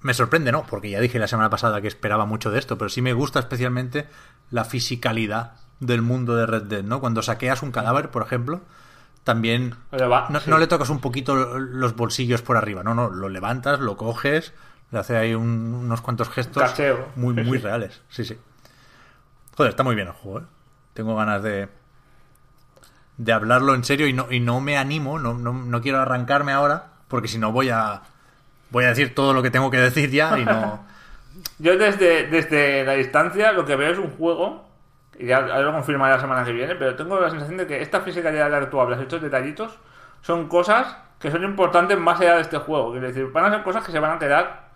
me 0.00 0.14
sorprende, 0.14 0.52
¿no? 0.52 0.64
Porque 0.64 0.90
ya 0.90 1.00
dije 1.00 1.18
la 1.18 1.28
semana 1.28 1.50
pasada 1.50 1.80
que 1.80 1.88
esperaba 1.88 2.24
mucho 2.24 2.50
de 2.50 2.58
esto, 2.58 2.78
pero 2.78 2.88
sí 2.88 3.02
me 3.02 3.12
gusta 3.12 3.38
especialmente 3.38 4.08
la 4.50 4.64
fisicalidad 4.64 5.56
del 5.80 6.02
mundo 6.02 6.36
de 6.36 6.46
Red 6.46 6.62
Dead, 6.64 6.82
¿no? 6.84 7.00
Cuando 7.00 7.22
saqueas 7.22 7.62
un 7.62 7.72
cadáver, 7.72 8.10
por 8.10 8.22
ejemplo, 8.22 8.60
también 9.24 9.74
va, 9.92 10.26
no, 10.30 10.40
sí. 10.40 10.48
no 10.50 10.58
le 10.58 10.66
tocas 10.66 10.90
un 10.90 11.00
poquito 11.00 11.58
los 11.58 11.96
bolsillos 11.96 12.42
por 12.42 12.56
arriba, 12.56 12.82
no, 12.82 12.94
no, 12.94 13.10
lo 13.10 13.28
levantas, 13.28 13.80
lo 13.80 13.96
coges, 13.96 14.52
le 14.90 14.98
hace 14.98 15.16
ahí 15.16 15.34
un- 15.34 15.74
unos 15.74 16.00
cuantos 16.00 16.28
gestos 16.30 16.62
Cacheo. 16.62 17.08
muy, 17.16 17.34
muy 17.34 17.58
sí. 17.58 17.64
reales, 17.64 18.02
sí, 18.08 18.24
sí. 18.24 18.38
Joder, 19.56 19.70
está 19.70 19.82
muy 19.82 19.94
bien 19.94 20.08
el 20.08 20.14
juego, 20.14 20.40
¿eh? 20.40 20.44
Tengo 20.94 21.16
ganas 21.16 21.42
de 21.42 21.68
de 23.16 23.32
hablarlo 23.32 23.74
en 23.74 23.84
serio 23.84 24.06
y 24.06 24.12
no, 24.14 24.28
y 24.32 24.40
no 24.40 24.60
me 24.60 24.78
animo, 24.78 25.18
no, 25.18 25.34
no, 25.34 25.52
no 25.52 25.80
quiero 25.82 26.00
arrancarme 26.00 26.52
ahora, 26.52 26.92
porque 27.08 27.28
si 27.28 27.38
no 27.38 27.52
voy 27.52 27.68
a 27.68 28.02
voy 28.70 28.84
a 28.84 28.88
decir 28.88 29.14
todo 29.14 29.34
lo 29.34 29.42
que 29.42 29.50
tengo 29.50 29.70
que 29.70 29.76
decir 29.78 30.10
ya 30.10 30.38
y 30.38 30.44
no... 30.44 30.84
Yo 31.58 31.76
desde, 31.76 32.26
desde 32.28 32.84
la 32.84 32.94
distancia 32.94 33.52
lo 33.52 33.64
que 33.66 33.76
veo 33.76 33.92
es 33.92 33.98
un 33.98 34.10
juego, 34.12 34.69
y 35.22 35.26
ya 35.26 35.46
ya 35.46 35.58
lo 35.60 35.72
confirmaré 35.72 36.14
la 36.14 36.20
semana 36.20 36.44
que 36.44 36.52
viene, 36.52 36.74
pero 36.76 36.94
tengo 36.96 37.18
la 37.20 37.30
sensación 37.30 37.58
de 37.58 37.66
que 37.66 37.80
esta 37.82 38.00
fisicalidad 38.00 38.46
de 38.46 38.50
la 38.50 38.60
que 38.60 38.66
tú 38.66 38.80
hablas, 38.80 39.00
estos 39.00 39.20
detallitos, 39.22 39.78
son 40.22 40.48
cosas 40.48 40.96
que 41.18 41.30
son 41.30 41.44
importantes 41.44 41.98
más 41.98 42.20
allá 42.20 42.36
de 42.36 42.40
este 42.42 42.58
juego. 42.58 42.92
Quiero 42.92 43.06
decir, 43.08 43.30
van 43.32 43.44
a 43.46 43.50
ser 43.50 43.62
cosas 43.62 43.84
que 43.84 43.92
se 43.92 43.98
van 44.00 44.12
a 44.12 44.18
quedar 44.18 44.70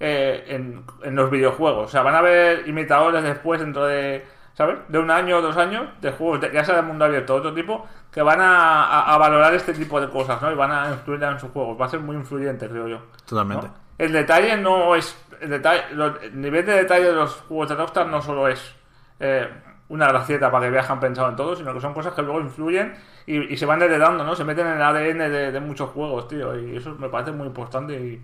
eh, 0.00 0.44
en, 0.48 0.84
en 1.02 1.14
los 1.14 1.30
videojuegos. 1.30 1.84
O 1.86 1.88
sea, 1.88 2.02
van 2.02 2.14
a 2.14 2.18
haber 2.18 2.66
imitadores 2.68 3.22
después, 3.22 3.60
dentro 3.60 3.84
de, 3.86 4.26
¿sabes? 4.54 4.78
De 4.88 4.98
un 4.98 5.10
año 5.10 5.38
o 5.38 5.42
dos 5.42 5.56
años, 5.58 5.88
de 6.00 6.10
juegos, 6.12 6.40
de- 6.40 6.52
ya 6.52 6.64
sea 6.64 6.76
de 6.76 6.82
mundo 6.82 7.04
abierto 7.04 7.34
o 7.34 7.38
otro 7.38 7.52
tipo, 7.52 7.86
que 8.10 8.22
van 8.22 8.40
a, 8.40 8.84
a- 8.86 9.14
a 9.14 9.18
valorar 9.18 9.52
este 9.54 9.74
tipo 9.74 10.00
de 10.00 10.08
cosas, 10.08 10.40
¿no? 10.40 10.50
Y 10.50 10.54
van 10.54 10.72
a 10.72 10.88
influir 10.90 11.22
en 11.22 11.38
sus 11.38 11.50
juegos. 11.50 11.78
Va 11.78 11.84
a 11.86 11.88
ser 11.90 12.00
muy 12.00 12.16
influyente, 12.16 12.66
creo 12.68 12.88
yo. 12.88 13.02
Totalmente. 13.28 13.66
¿no? 13.66 13.74
El 13.98 14.12
detalle 14.12 14.56
no 14.56 14.94
es. 14.96 15.14
El, 15.42 15.50
detalle, 15.50 15.82
lo- 15.92 16.18
el 16.20 16.40
nivel 16.40 16.64
de 16.64 16.72
detalle 16.72 17.04
de 17.04 17.12
los 17.12 17.34
juegos 17.42 17.68
de 17.68 17.74
Rockstar 17.74 18.06
no 18.06 18.22
solo 18.22 18.48
es 18.48 18.74
eh, 19.20 19.48
una 19.90 20.06
gracieta 20.06 20.50
para 20.50 20.66
que 20.66 20.70
veas 20.70 20.86
que 20.86 20.94
pensado 20.94 21.28
en 21.28 21.36
todo, 21.36 21.56
sino 21.56 21.74
que 21.74 21.80
son 21.80 21.92
cosas 21.92 22.14
que 22.14 22.22
luego 22.22 22.40
influyen 22.40 22.94
y, 23.26 23.56
se 23.56 23.66
van 23.66 23.82
heredando, 23.82 24.24
¿no? 24.24 24.36
Se 24.36 24.44
meten 24.44 24.66
en 24.68 24.74
el 24.74 24.82
ADN 24.82 25.52
de, 25.52 25.60
muchos 25.60 25.90
juegos, 25.90 26.28
tío. 26.28 26.58
Y 26.58 26.76
eso 26.76 26.94
me 26.94 27.08
parece 27.08 27.32
muy 27.32 27.48
importante 27.48 27.94
y, 27.94 28.22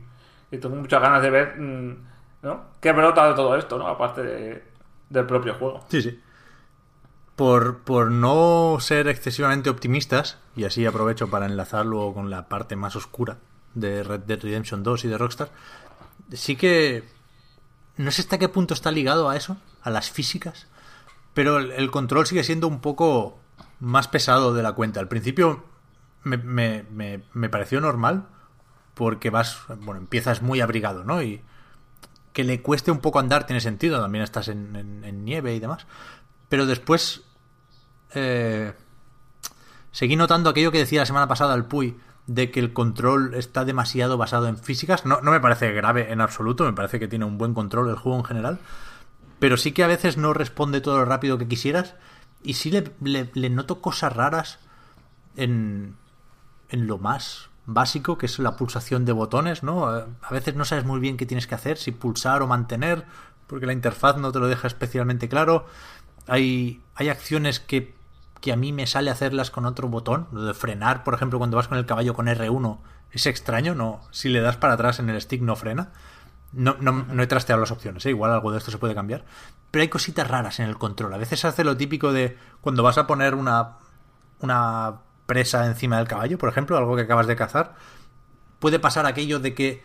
y 0.51 0.59
tengo 0.59 0.77
muchas 0.77 1.03
ganas 1.03 1.21
de 1.23 1.31
ver, 1.31 1.61
mm, 1.61 1.97
¿no? 2.43 2.67
Qué 2.81 2.93
brota 2.93 3.29
de 3.29 3.35
todo 3.35 3.57
esto, 3.57 3.79
¿no? 3.79 3.89
Aparte 3.89 4.23
de- 4.23 4.65
del 5.11 5.27
propio 5.27 5.55
juego. 5.55 5.85
Sí, 5.89 6.03
sí. 6.03 6.21
Por, 7.35 7.81
por 7.81 8.13
no 8.13 8.79
ser 8.81 9.09
excesivamente 9.09 9.69
optimistas, 9.69 10.39
y 10.55 10.65
así 10.65 10.87
aprovecho 10.87 11.29
para 11.29 11.47
enlazarlo 11.47 12.15
con 12.15 12.31
la 12.31 12.49
parte 12.49 12.77
más 12.77 12.95
oscura 12.95 13.39
de 13.75 14.05
Red 14.05 14.21
Dead 14.21 14.41
Redemption 14.41 14.83
2 14.85 15.05
y 15.05 15.09
de 15.09 15.19
Rockstar, 15.19 15.51
sí 16.33 16.57
que 16.57 17.05
no 17.97 18.11
sé 18.13 18.23
hasta 18.23 18.39
qué 18.39 18.49
punto 18.49 18.73
está 18.73 18.91
ligado 18.91 19.29
a 19.29 19.37
eso, 19.37 19.57
a 19.83 19.91
las 19.91 20.11
físicas, 20.11 20.67
pero 21.37 21.59
el, 21.59 21.91
control 21.91 22.27
sigue 22.27 22.45
siendo 22.45 22.67
un 22.67 22.81
poco 22.81 23.39
más 23.79 24.09
pesado 24.09 24.55
de 24.55 24.63
la 24.63 24.73
cuenta. 24.73 25.01
Al 25.01 25.09
principio 25.09 25.65
me, 26.23 26.39
me, 26.39 26.87
me, 26.91 27.25
me 27.35 27.51
pareció 27.51 27.79
normal, 27.79 28.27
porque 28.95 29.29
vas, 29.29 29.59
bueno, 29.69 30.01
empiezas 30.01 30.41
muy 30.41 30.63
abrigado, 30.63 31.05
¿no? 31.05 31.21
Y 31.23 31.43
que 32.33 32.43
le 32.43 32.63
cueste 32.63 32.91
un 32.91 33.01
poco 33.01 33.19
andar 33.19 33.45
tiene 33.45 33.61
sentido, 33.61 34.01
también 34.01 34.25
estás 34.25 34.49
en 34.49 35.25
nieve 35.27 35.55
y 35.55 35.61
demás. 35.61 35.87
Pero 36.49 36.65
después 36.65 37.25
eh, 38.15 38.73
seguí 39.93 40.17
notando 40.17 40.49
aquello 40.49 40.73
que 40.73 40.79
decía 40.79 41.01
la 41.01 41.07
semana 41.07 41.29
pasada 41.29 41.55
el 41.55 41.67
Puy, 41.67 41.99
de 42.27 42.51
que 42.51 42.61
el 42.61 42.73
control 42.73 43.35
está 43.35 43.67
demasiado 43.67 44.17
basado 44.17 44.49
en 44.49 44.57
físicas. 44.57 45.05
No, 45.05 45.21
no 45.21 45.33
me 45.33 45.41
parece 45.41 45.71
grave 45.73 46.13
en 46.13 46.23
absoluto, 46.23 46.65
me 46.65 46.73
parece 46.73 46.99
que 46.99 47.09
tiene 47.09 47.27
un 47.27 47.37
buen 47.37 47.53
control 47.53 47.91
el 47.91 47.97
juego 47.97 48.17
en 48.17 48.25
general. 48.25 48.59
Pero 49.39 49.57
sí 49.57 49.73
que 49.73 49.85
a 49.85 49.89
veces 49.89 50.17
no 50.17 50.33
responde 50.33 50.81
todo 50.81 50.99
lo 50.99 51.05
rápido 51.05 51.39
que 51.39 51.49
quisieras. 51.49 51.95
Y 52.43 52.55
sí 52.55 52.71
le, 52.71 53.51
noto 53.51 53.81
cosas 53.81 54.15
raras 54.15 54.59
en, 55.37 55.97
en 56.69 56.87
lo 56.87 56.99
más 56.99 57.51
básico, 57.67 58.17
que 58.17 58.27
es 58.27 58.39
la 58.39 58.57
pulsación 58.57 59.05
de 59.05 59.13
botones, 59.13 59.63
¿no? 59.63 59.87
A 59.89 60.07
a 60.23 60.31
veces 60.33 60.55
no 60.55 60.65
sabes 60.65 60.85
muy 60.85 61.01
bien 61.01 61.17
qué 61.17 61.27
tienes 61.27 61.47
que 61.47 61.57
hacer, 61.57 61.77
si 61.77 61.91
pulsar 61.91 62.43
o 62.43 62.47
mantener, 62.47 63.05
porque 63.47 63.67
la 63.67 63.73
interfaz 63.73 64.17
no 64.17 64.33
te 64.33 64.39
lo 64.39 64.49
deja 64.49 64.69
especialmente 64.69 65.29
claro. 65.29 65.67
Hay, 66.29 66.83
hay 66.95 67.09
acciones 67.09 67.61
que, 67.61 67.95
que 68.41 68.53
a 68.53 68.57
mí 68.57 68.73
me 68.73 68.87
sale 68.87 69.11
hacerlas 69.11 69.51
con 69.51 69.67
otro 69.67 69.89
botón, 69.89 70.29
lo 70.33 70.45
de 70.45 70.55
frenar, 70.55 71.05
por 71.05 71.15
ejemplo, 71.15 71.39
cuando 71.39 71.57
vas 71.57 71.69
con 71.69 71.79
el 71.79 71.87
caballo 71.87 72.15
con 72.15 72.27
R1, 72.27 72.79
es 73.13 73.27
extraño, 73.27 73.75
no, 73.75 74.01
si 74.11 74.29
le 74.29 74.41
das 74.41 74.57
para 74.57 74.75
atrás 74.75 74.99
en 74.99 75.11
el 75.11 75.21
stick 75.21 75.43
no 75.43 75.57
frena. 75.57 75.93
No, 76.53 76.77
no, 76.81 76.93
no 76.93 77.23
he 77.23 77.27
trasteado 77.27 77.61
las 77.61 77.71
opciones, 77.71 78.07
¿eh? 78.07 78.11
igual 78.11 78.33
algo 78.33 78.51
de 78.51 78.59
esto 78.59 78.71
se 78.71 78.79
puede 78.79 78.95
cambiar. 78.95 79.25
Pero 79.71 79.83
hay 79.83 79.89
cositas 79.89 80.27
raras 80.27 80.59
en 80.61 80.67
el 80.67 80.79
control. 80.79 81.13
A 81.13 81.19
veces 81.19 81.45
hace 81.45 81.65
lo 81.65 81.77
típico 81.77 82.13
de 82.13 82.39
cuando 82.61 82.83
vas 82.83 82.99
a 82.99 83.07
poner 83.07 83.35
una, 83.35 83.79
una 84.41 85.01
presa 85.27 85.67
encima 85.67 85.99
del 85.99 86.09
caballo, 86.09 86.39
por 86.39 86.49
ejemplo, 86.49 86.77
algo 86.77 86.97
que 86.97 87.03
acabas 87.03 87.27
de 87.27 87.37
cazar, 87.37 87.75
puede 88.59 88.79
pasar 88.79 89.07
aquello 89.07 89.39
de 89.39 89.55
que 89.55 89.85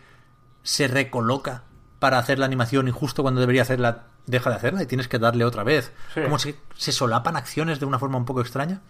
se 0.63 0.87
recoloca 0.87 1.63
para 1.99 2.19
hacer 2.19 2.39
la 2.39 2.45
animación 2.45 2.87
y 2.87 2.91
justo 2.91 3.21
cuando 3.21 3.41
debería 3.41 3.63
hacerla 3.63 4.07
deja 4.25 4.49
de 4.49 4.55
hacerla 4.55 4.83
y 4.83 4.85
tienes 4.85 5.07
que 5.07 5.19
darle 5.19 5.45
otra 5.45 5.63
vez. 5.63 5.91
Sí. 6.13 6.21
Como 6.21 6.39
si 6.39 6.55
se 6.75 6.91
solapan 6.91 7.35
acciones 7.35 7.79
de 7.79 7.85
una 7.85 7.99
forma 7.99 8.17
un 8.17 8.25
poco 8.25 8.41
extraña. 8.41 8.81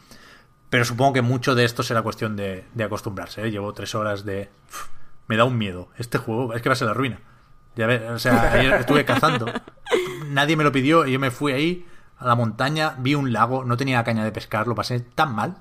Pero 0.69 0.85
supongo 0.85 1.13
que 1.13 1.21
mucho 1.21 1.55
de 1.55 1.65
esto 1.65 1.83
será 1.83 2.01
cuestión 2.01 2.35
de, 2.35 2.65
de 2.73 2.83
acostumbrarse. 2.83 3.43
¿eh? 3.43 3.51
Llevo 3.51 3.73
tres 3.73 3.93
horas 3.95 4.23
de... 4.23 4.49
Uf, 4.69 4.87
me 5.27 5.35
da 5.35 5.43
un 5.43 5.57
miedo. 5.57 5.89
Este 5.97 6.17
juego 6.17 6.53
es 6.53 6.61
que 6.61 6.69
va 6.69 6.73
a 6.73 6.77
ser 6.77 6.87
la 6.87 6.93
ruina. 6.93 7.19
Ya 7.75 7.87
ves, 7.87 8.01
o 8.09 8.19
sea, 8.19 8.53
ayer 8.53 8.73
estuve 8.73 9.05
cazando. 9.05 9.45
Nadie 10.27 10.55
me 10.55 10.63
lo 10.63 10.71
pidió 10.71 11.05
y 11.05 11.13
yo 11.13 11.19
me 11.19 11.31
fui 11.31 11.53
ahí 11.53 11.85
a 12.17 12.27
la 12.27 12.35
montaña, 12.35 12.95
vi 12.99 13.15
un 13.15 13.33
lago, 13.33 13.63
no 13.63 13.77
tenía 13.77 14.03
caña 14.03 14.23
de 14.23 14.31
pescar, 14.31 14.67
lo 14.67 14.75
pasé 14.75 14.99
tan 14.99 15.33
mal. 15.33 15.57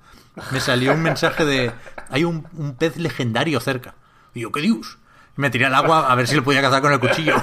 Me 0.53 0.61
salió 0.61 0.93
un 0.93 1.03
mensaje 1.03 1.45
de... 1.45 1.73
Hay 2.11 2.25
un, 2.25 2.47
un 2.57 2.75
pez 2.75 2.97
legendario 2.97 3.61
cerca. 3.61 3.95
Y 4.35 4.41
yo, 4.41 4.53
¿qué 4.53 4.61
dios? 4.61 4.99
Me 5.37 5.51
tiré 5.51 5.67
al 5.67 5.75
agua 5.75 6.11
a 6.11 6.15
ver 6.15 6.27
si 6.27 6.37
lo 6.37 6.45
podía 6.45 6.61
cazar 6.61 6.83
con 6.83 6.93
el 6.93 7.01
cuchillo. 7.01 7.35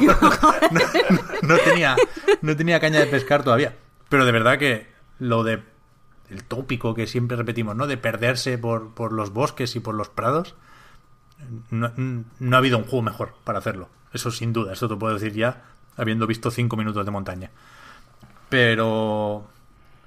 No, 0.00 0.12
no, 0.70 1.20
no 1.42 1.56
tenía, 1.58 1.96
no 2.42 2.56
tenía 2.56 2.80
caña 2.80 3.00
de 3.00 3.06
pescar 3.06 3.42
todavía. 3.42 3.74
Pero 4.08 4.24
de 4.24 4.32
verdad 4.32 4.58
que 4.58 4.88
lo 5.18 5.44
de 5.44 5.62
el 6.30 6.44
tópico 6.44 6.94
que 6.94 7.06
siempre 7.06 7.36
repetimos, 7.36 7.76
¿no? 7.76 7.86
De 7.86 7.96
perderse 7.96 8.58
por, 8.58 8.94
por 8.94 9.12
los 9.12 9.32
bosques 9.32 9.76
y 9.76 9.80
por 9.80 9.94
los 9.94 10.08
prados. 10.08 10.54
No, 11.70 11.92
no 11.96 12.56
ha 12.56 12.58
habido 12.58 12.78
un 12.78 12.84
juego 12.84 13.02
mejor 13.02 13.34
para 13.44 13.58
hacerlo. 13.58 13.88
Eso 14.12 14.30
sin 14.30 14.52
duda, 14.52 14.72
esto 14.72 14.88
te 14.88 14.96
puedo 14.96 15.14
decir 15.14 15.32
ya, 15.32 15.64
habiendo 15.96 16.26
visto 16.26 16.50
cinco 16.50 16.76
minutos 16.76 17.04
de 17.04 17.10
montaña. 17.10 17.50
Pero. 18.48 19.46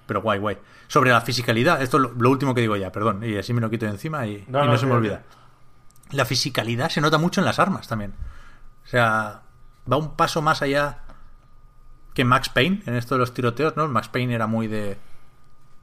Pero 0.07 0.21
guay, 0.21 0.39
guay. 0.39 0.57
Sobre 0.87 1.11
la 1.11 1.21
fisicalidad, 1.21 1.81
esto 1.81 1.97
es 1.97 2.03
lo, 2.03 2.11
lo 2.13 2.29
último 2.29 2.53
que 2.53 2.61
digo 2.61 2.75
ya, 2.75 2.91
perdón, 2.91 3.23
y 3.23 3.37
así 3.37 3.53
me 3.53 3.61
lo 3.61 3.69
quito 3.69 3.85
de 3.85 3.91
encima 3.91 4.27
y 4.27 4.43
No, 4.47 4.63
y 4.63 4.65
no, 4.65 4.71
no, 4.71 4.77
se 4.77 4.85
me 4.85 4.93
olvida. 4.93 5.23
La 6.11 6.25
fisicalidad 6.25 6.89
se 6.89 6.99
nota 6.99 7.17
mucho 7.17 7.39
en 7.39 7.45
las 7.45 7.59
armas 7.59 7.87
también. 7.87 8.13
O 8.83 8.87
sea, 8.87 9.43
va 9.89 9.97
un 9.97 10.15
paso 10.15 10.41
más 10.41 10.61
allá 10.61 10.99
que 12.13 12.25
Max 12.25 12.49
Payne 12.49 12.83
en 12.85 12.95
esto 12.95 13.15
de 13.15 13.19
los 13.19 13.33
tiroteos, 13.33 13.77
¿no? 13.77 13.87
Max 13.87 14.09
Payne 14.09 14.33
era 14.35 14.47
muy 14.47 14.67
de, 14.67 14.97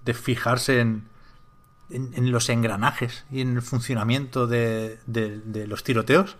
de 0.04 0.14
fijarse 0.14 0.80
en, 0.80 1.08
en, 1.90 2.12
en 2.14 2.30
los 2.32 2.48
engranajes 2.48 3.24
y 3.30 3.40
en 3.40 3.56
el 3.56 3.62
funcionamiento 3.62 4.46
de, 4.46 4.98
de- 5.06 5.38
de 5.40 5.66
los 5.66 5.82
tiroteos. 5.84 6.36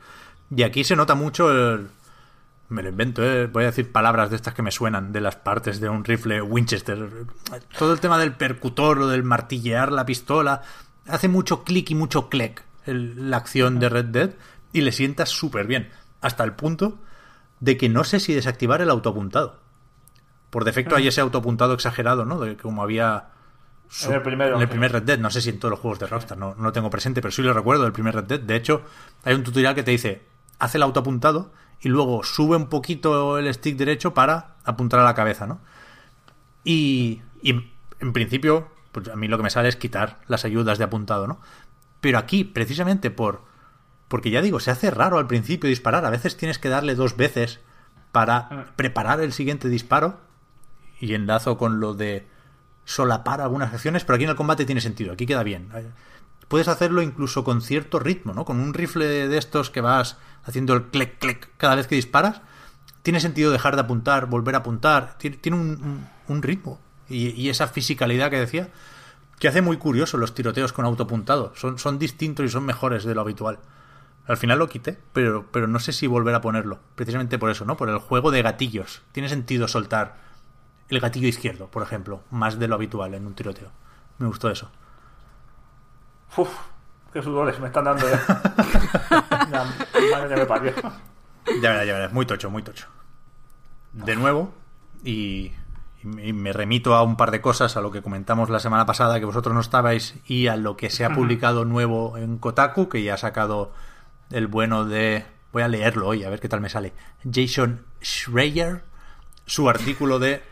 Y 0.54 0.62
aquí 0.62 0.84
se 0.84 0.96
nota 0.96 1.14
mucho 1.14 1.50
el... 1.52 1.88
Me 2.70 2.82
lo 2.82 2.90
invento, 2.90 3.24
¿eh? 3.24 3.46
voy 3.46 3.62
a 3.62 3.66
decir 3.68 3.90
palabras 3.92 4.28
de 4.28 4.36
estas 4.36 4.52
que 4.52 4.60
me 4.62 4.70
suenan 4.70 5.10
de 5.10 5.22
las 5.22 5.36
partes 5.36 5.80
de 5.80 5.88
un 5.88 6.04
rifle 6.04 6.42
Winchester. 6.42 7.08
Todo 7.78 7.94
el 7.94 8.00
tema 8.00 8.18
del 8.18 8.34
percutor 8.34 8.98
o 8.98 9.06
del 9.06 9.22
martillear 9.22 9.90
la 9.90 10.04
pistola. 10.04 10.60
Hace 11.06 11.28
mucho 11.28 11.64
clic 11.64 11.90
y 11.90 11.94
mucho 11.94 12.28
clec 12.28 12.62
el- 12.84 13.30
la 13.30 13.38
acción 13.38 13.78
de 13.78 13.88
Red 13.88 14.04
Dead 14.06 14.30
y 14.74 14.82
le 14.82 14.92
sienta 14.92 15.24
súper 15.24 15.66
bien. 15.66 15.88
Hasta 16.20 16.44
el 16.44 16.52
punto 16.52 16.98
de 17.60 17.78
que 17.78 17.88
no 17.88 18.04
sé 18.04 18.20
si 18.20 18.34
desactivar 18.34 18.82
el 18.82 18.90
autoapuntado. 18.90 19.60
Por 20.50 20.64
defecto 20.64 20.94
hay 20.96 21.08
ese 21.08 21.20
autoapuntado 21.22 21.72
exagerado, 21.74 22.24
¿no? 22.26 22.38
De 22.38 22.56
como 22.58 22.82
había 22.82 23.28
En 24.06 24.12
el 24.12 24.22
primero. 24.22 24.56
en 24.56 24.62
el 24.62 24.68
primer 24.68 24.92
Red 24.92 25.02
Dead, 25.02 25.18
no 25.18 25.30
sé 25.30 25.40
si 25.40 25.50
en 25.50 25.58
todos 25.58 25.70
los 25.70 25.80
juegos 25.80 25.98
de 25.98 26.06
Rockstar, 26.06 26.36
no, 26.36 26.54
no 26.54 26.64
lo 26.64 26.72
tengo 26.72 26.90
presente, 26.90 27.22
pero 27.22 27.32
sí 27.32 27.42
lo 27.42 27.54
recuerdo 27.54 27.84
del 27.84 27.92
primer 27.92 28.14
Red 28.14 28.24
Dead. 28.24 28.40
De 28.40 28.56
hecho, 28.56 28.82
hay 29.24 29.34
un 29.34 29.44
tutorial 29.44 29.74
que 29.74 29.82
te 29.82 29.90
dice, 29.90 30.22
haz 30.58 30.74
el 30.74 30.82
autoapuntado 30.82 31.52
y 31.80 31.88
luego 31.88 32.22
sube 32.24 32.56
un 32.56 32.68
poquito 32.68 33.38
el 33.38 33.52
stick 33.52 33.76
derecho 33.76 34.14
para 34.14 34.56
apuntar 34.64 35.00
a 35.00 35.04
la 35.04 35.14
cabeza, 35.14 35.46
¿no? 35.46 35.60
Y, 36.64 37.22
y 37.42 37.50
en 38.00 38.12
principio, 38.12 38.68
pues 38.92 39.08
a 39.08 39.16
mí 39.16 39.28
lo 39.28 39.36
que 39.36 39.44
me 39.44 39.50
sale 39.50 39.68
es 39.68 39.76
quitar 39.76 40.18
las 40.26 40.44
ayudas 40.44 40.78
de 40.78 40.84
apuntado, 40.84 41.26
¿no? 41.26 41.40
Pero 42.00 42.18
aquí, 42.18 42.44
precisamente 42.44 43.10
por... 43.10 43.42
Porque 44.08 44.30
ya 44.30 44.40
digo, 44.40 44.60
se 44.60 44.70
hace 44.70 44.90
raro 44.90 45.18
al 45.18 45.26
principio 45.26 45.68
disparar. 45.68 46.04
A 46.04 46.10
veces 46.10 46.36
tienes 46.36 46.58
que 46.58 46.68
darle 46.68 46.94
dos 46.94 47.16
veces 47.16 47.60
para 48.10 48.72
preparar 48.76 49.20
el 49.20 49.32
siguiente 49.32 49.68
disparo. 49.68 50.18
Y 51.00 51.14
enlazo 51.14 51.58
con 51.58 51.78
lo 51.78 51.94
de 51.94 52.26
solapar 52.88 53.42
algunas 53.42 53.72
acciones, 53.74 54.02
pero 54.04 54.14
aquí 54.14 54.24
en 54.24 54.30
el 54.30 54.36
combate 54.36 54.64
tiene 54.64 54.80
sentido, 54.80 55.12
aquí 55.12 55.26
queda 55.26 55.42
bien. 55.42 55.68
Puedes 56.48 56.68
hacerlo 56.68 57.02
incluso 57.02 57.44
con 57.44 57.60
cierto 57.60 57.98
ritmo, 57.98 58.32
¿no? 58.32 58.46
Con 58.46 58.60
un 58.60 58.72
rifle 58.72 59.28
de 59.28 59.36
estos 59.36 59.68
que 59.68 59.82
vas 59.82 60.16
haciendo 60.44 60.72
el 60.72 60.84
clec 60.84 61.18
clec 61.18 61.50
cada 61.58 61.74
vez 61.74 61.86
que 61.86 61.96
disparas, 61.96 62.40
tiene 63.02 63.20
sentido 63.20 63.52
dejar 63.52 63.74
de 63.74 63.82
apuntar, 63.82 64.24
volver 64.24 64.54
a 64.54 64.58
apuntar, 64.58 65.18
tiene, 65.18 65.54
un, 65.54 66.06
un- 66.28 66.42
ritmo 66.42 66.80
y, 67.10 67.28
y 67.38 67.50
esa 67.50 67.68
fisicalidad 67.68 68.30
que 68.30 68.40
decía, 68.40 68.70
que 69.38 69.48
hace 69.48 69.60
muy 69.60 69.76
curioso 69.76 70.16
los 70.16 70.34
tiroteos 70.34 70.72
con 70.72 70.86
autoapuntado, 70.86 71.52
son, 71.54 71.78
son 71.78 71.98
distintos 71.98 72.46
y 72.46 72.48
son 72.48 72.64
mejores 72.64 73.04
de 73.04 73.14
lo 73.14 73.20
habitual. 73.20 73.58
Al 74.26 74.38
final 74.38 74.58
lo 74.58 74.68
quité, 74.70 74.98
pero, 75.12 75.46
pero 75.52 75.66
no 75.68 75.78
sé 75.78 75.92
si 75.92 76.06
volver 76.06 76.34
a 76.34 76.40
ponerlo, 76.40 76.80
precisamente 76.94 77.38
por 77.38 77.50
eso, 77.50 77.66
¿no? 77.66 77.76
Por 77.76 77.90
el 77.90 77.98
juego 77.98 78.30
de 78.30 78.40
gatillos. 78.40 79.02
Tiene 79.12 79.28
sentido 79.28 79.68
soltar 79.68 80.27
el 80.88 81.00
gatillo 81.00 81.28
izquierdo, 81.28 81.68
por 81.68 81.82
ejemplo, 81.82 82.22
más 82.30 82.58
de 82.58 82.68
lo 82.68 82.74
habitual 82.74 83.14
en 83.14 83.26
un 83.26 83.34
tiroteo. 83.34 83.70
Me 84.18 84.26
gustó 84.26 84.50
eso. 84.50 84.70
Uf, 86.36 86.50
qué 87.12 87.22
sudores 87.22 87.58
me 87.60 87.68
están 87.68 87.84
dando 87.84 88.06
ya. 88.08 88.24
La 89.50 89.64
madre 90.12 90.28
que 90.28 90.40
me 90.40 90.46
parió. 90.46 90.72
Ya 91.62 91.70
verás, 91.70 91.86
ya 91.86 91.94
verás, 91.94 92.12
muy 92.12 92.26
tocho, 92.26 92.50
muy 92.50 92.62
tocho. 92.62 92.86
De 93.92 94.16
nuevo, 94.16 94.52
y, 95.04 95.52
y 96.02 96.32
me 96.32 96.52
remito 96.52 96.94
a 96.94 97.02
un 97.02 97.16
par 97.16 97.30
de 97.30 97.40
cosas, 97.40 97.76
a 97.76 97.80
lo 97.80 97.90
que 97.90 98.02
comentamos 98.02 98.50
la 98.50 98.60
semana 98.60 98.86
pasada 98.86 99.18
que 99.18 99.24
vosotros 99.24 99.54
no 99.54 99.60
estabais, 99.60 100.16
y 100.26 100.48
a 100.48 100.56
lo 100.56 100.76
que 100.76 100.90
se 100.90 101.04
ha 101.04 101.10
publicado 101.14 101.64
nuevo 101.64 102.16
en 102.16 102.38
Kotaku, 102.38 102.88
que 102.88 103.02
ya 103.02 103.14
ha 103.14 103.18
sacado 103.18 103.72
el 104.30 104.46
bueno 104.46 104.84
de... 104.84 105.26
Voy 105.52 105.62
a 105.62 105.68
leerlo 105.68 106.06
hoy, 106.06 106.24
a 106.24 106.30
ver 106.30 106.40
qué 106.40 106.48
tal 106.48 106.60
me 106.60 106.68
sale. 106.68 106.92
Jason 107.24 107.86
Schreier, 108.02 108.84
su 109.46 109.70
artículo 109.70 110.18
de 110.18 110.42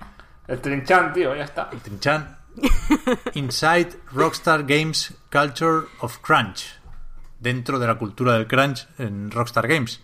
El 0.49 0.61
trinchan, 0.61 1.13
tío, 1.13 1.35
ya 1.35 1.45
está. 1.45 1.71
Trinchan. 1.71 2.39
Inside 3.35 3.91
Rockstar 4.13 4.65
Games 4.65 5.15
Culture 5.31 5.87
of 6.01 6.19
Crunch. 6.19 6.81
Dentro 7.41 7.79
de 7.79 7.87
la 7.87 7.97
cultura 7.97 8.33
del 8.33 8.47
crunch 8.47 8.87
en 8.99 9.31
Rockstar 9.31 9.69
Games. 9.69 10.01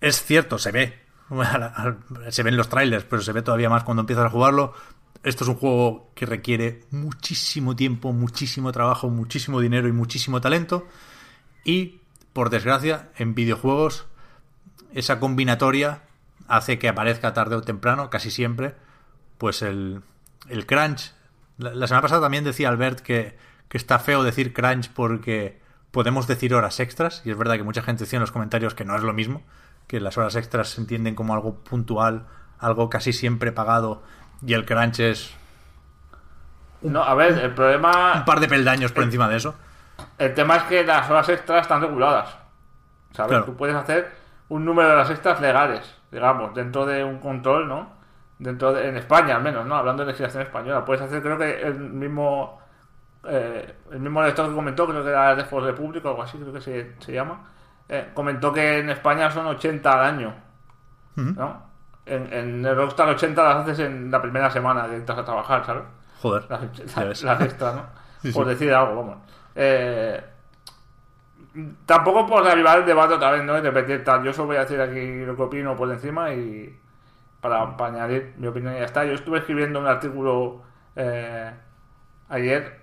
Es 0.00 0.22
cierto, 0.22 0.58
se 0.58 0.72
ve. 0.72 0.98
Se 2.30 2.42
ven 2.42 2.56
los 2.56 2.68
trailers, 2.68 3.04
pero 3.04 3.20
se 3.20 3.32
ve 3.32 3.42
todavía 3.42 3.68
más 3.68 3.84
cuando 3.84 4.00
empiezas 4.00 4.24
a 4.26 4.30
jugarlo. 4.30 4.72
Esto 5.22 5.44
es 5.44 5.50
un 5.50 5.56
juego 5.56 6.10
que 6.14 6.24
requiere 6.26 6.84
muchísimo 6.90 7.76
tiempo, 7.76 8.12
muchísimo 8.12 8.72
trabajo, 8.72 9.10
muchísimo 9.10 9.60
dinero 9.60 9.88
y 9.88 9.92
muchísimo 9.92 10.40
talento. 10.40 10.86
Y, 11.64 12.00
por 12.32 12.48
desgracia, 12.48 13.10
en 13.16 13.34
videojuegos, 13.34 14.06
esa 14.94 15.20
combinatoria 15.20 16.02
hace 16.46 16.78
que 16.78 16.88
aparezca 16.88 17.34
tarde 17.34 17.56
o 17.56 17.62
temprano, 17.62 18.08
casi 18.08 18.30
siempre, 18.30 18.74
pues 19.38 19.62
el, 19.62 20.02
el 20.48 20.66
crunch. 20.66 21.12
La, 21.56 21.74
la 21.74 21.86
semana 21.86 22.02
pasada 22.02 22.20
también 22.20 22.44
decía 22.44 22.68
Albert 22.68 23.00
que, 23.00 23.36
que 23.68 23.76
está 23.78 23.98
feo 23.98 24.22
decir 24.22 24.52
crunch 24.52 24.90
porque 24.92 25.60
podemos 25.90 26.26
decir 26.26 26.54
horas 26.54 26.80
extras, 26.80 27.22
y 27.24 27.30
es 27.30 27.38
verdad 27.38 27.56
que 27.56 27.62
mucha 27.62 27.82
gente 27.82 28.04
decía 28.04 28.18
en 28.18 28.20
los 28.20 28.32
comentarios 28.32 28.74
que 28.74 28.84
no 28.84 28.94
es 28.94 29.02
lo 29.02 29.12
mismo, 29.12 29.42
que 29.86 30.00
las 30.00 30.18
horas 30.18 30.36
extras 30.36 30.68
se 30.68 30.80
entienden 30.80 31.14
como 31.14 31.32
algo 31.34 31.56
puntual, 31.64 32.26
algo 32.58 32.90
casi 32.90 33.12
siempre 33.12 33.52
pagado, 33.52 34.02
y 34.46 34.52
el 34.52 34.66
crunch 34.66 35.00
es 35.00 35.34
No, 36.82 37.02
a 37.02 37.14
ver, 37.14 37.38
el 37.38 37.54
problema. 37.54 38.14
un 38.16 38.24
par 38.24 38.40
de 38.40 38.48
peldaños 38.48 38.92
por 38.92 39.02
encima 39.04 39.28
de 39.28 39.36
eso. 39.38 39.54
El 40.18 40.34
tema 40.34 40.56
es 40.56 40.62
que 40.64 40.84
las 40.84 41.10
horas 41.10 41.28
extras 41.28 41.62
están 41.62 41.80
reguladas. 41.80 42.36
¿Sabes? 43.12 43.30
Claro. 43.30 43.44
Tú 43.46 43.56
puedes 43.56 43.74
hacer 43.74 44.12
un 44.48 44.64
número 44.64 44.88
de 44.88 44.94
horas 44.94 45.10
extras 45.10 45.40
legales, 45.40 45.82
digamos, 46.12 46.54
dentro 46.54 46.86
de 46.86 47.02
un 47.02 47.18
control, 47.18 47.66
¿no? 47.66 47.97
Dentro 48.38 48.72
de, 48.72 48.88
en 48.88 48.96
España 48.96 49.36
al 49.36 49.42
menos, 49.42 49.66
¿no? 49.66 49.74
Hablando 49.76 50.04
de 50.04 50.08
legislación 50.12 50.42
española. 50.44 50.84
Puedes 50.84 51.02
hacer, 51.02 51.22
creo 51.22 51.38
que 51.38 51.60
el 51.62 51.74
mismo. 51.78 52.60
eh, 53.24 53.74
el 53.92 54.00
mismo 54.00 54.22
lector 54.22 54.48
que 54.48 54.54
comentó, 54.54 54.86
creo 54.88 55.04
que 55.04 55.10
era 55.10 55.34
de 55.36 55.44
For 55.44 55.64
de 55.64 55.72
Público 55.74 56.08
o 56.08 56.10
algo 56.12 56.22
así, 56.24 56.38
creo 56.38 56.52
que 56.52 56.60
se, 56.60 56.96
se 57.00 57.12
llama. 57.12 57.44
eh, 57.88 58.10
comentó 58.14 58.52
que 58.52 58.78
en 58.80 58.90
España 58.90 59.30
son 59.30 59.46
80 59.46 59.92
al 59.92 60.00
año. 60.14 60.34
¿No? 61.36 61.62
En, 62.06 62.32
en 62.32 62.64
el 62.66 62.76
Rockstar 62.76 63.08
80 63.10 63.42
las 63.42 63.56
haces 63.58 63.80
en 63.80 64.10
la 64.10 64.20
primera 64.22 64.50
semana 64.50 64.88
que 64.88 64.96
entras 64.96 65.18
a 65.18 65.24
trabajar, 65.24 65.64
¿sabes? 65.64 65.84
Joder, 66.20 66.44
las, 66.48 66.60
las 67.22 67.40
extras, 67.42 67.74
¿no? 67.76 67.86
Sí, 68.22 68.32
por 68.32 68.46
sí. 68.46 68.48
decir 68.48 68.72
algo, 68.74 68.96
vamos. 68.96 69.18
Eh, 69.54 70.22
tampoco 71.86 72.26
por 72.26 72.44
derivar 72.44 72.78
el 72.78 72.86
debate 72.86 73.14
otra 73.14 73.30
vez, 73.32 73.44
¿no? 73.44 73.56
Y 73.58 73.60
repetir 73.60 74.04
tal. 74.04 74.22
Yo 74.24 74.32
solo 74.32 74.48
voy 74.48 74.56
a 74.56 74.60
decir 74.60 74.80
aquí 74.80 75.24
lo 75.24 75.36
que 75.36 75.42
opino 75.42 75.76
por 75.76 75.90
encima 75.90 76.32
y 76.32 76.78
para, 77.40 77.76
para 77.76 77.94
añadir 77.94 78.34
mi 78.38 78.46
opinión 78.46 78.74
y 78.74 78.78
ya 78.78 78.84
está. 78.84 79.04
Yo 79.04 79.14
estuve 79.14 79.38
escribiendo 79.38 79.80
un 79.80 79.86
artículo 79.86 80.62
eh, 80.96 81.52
ayer 82.28 82.80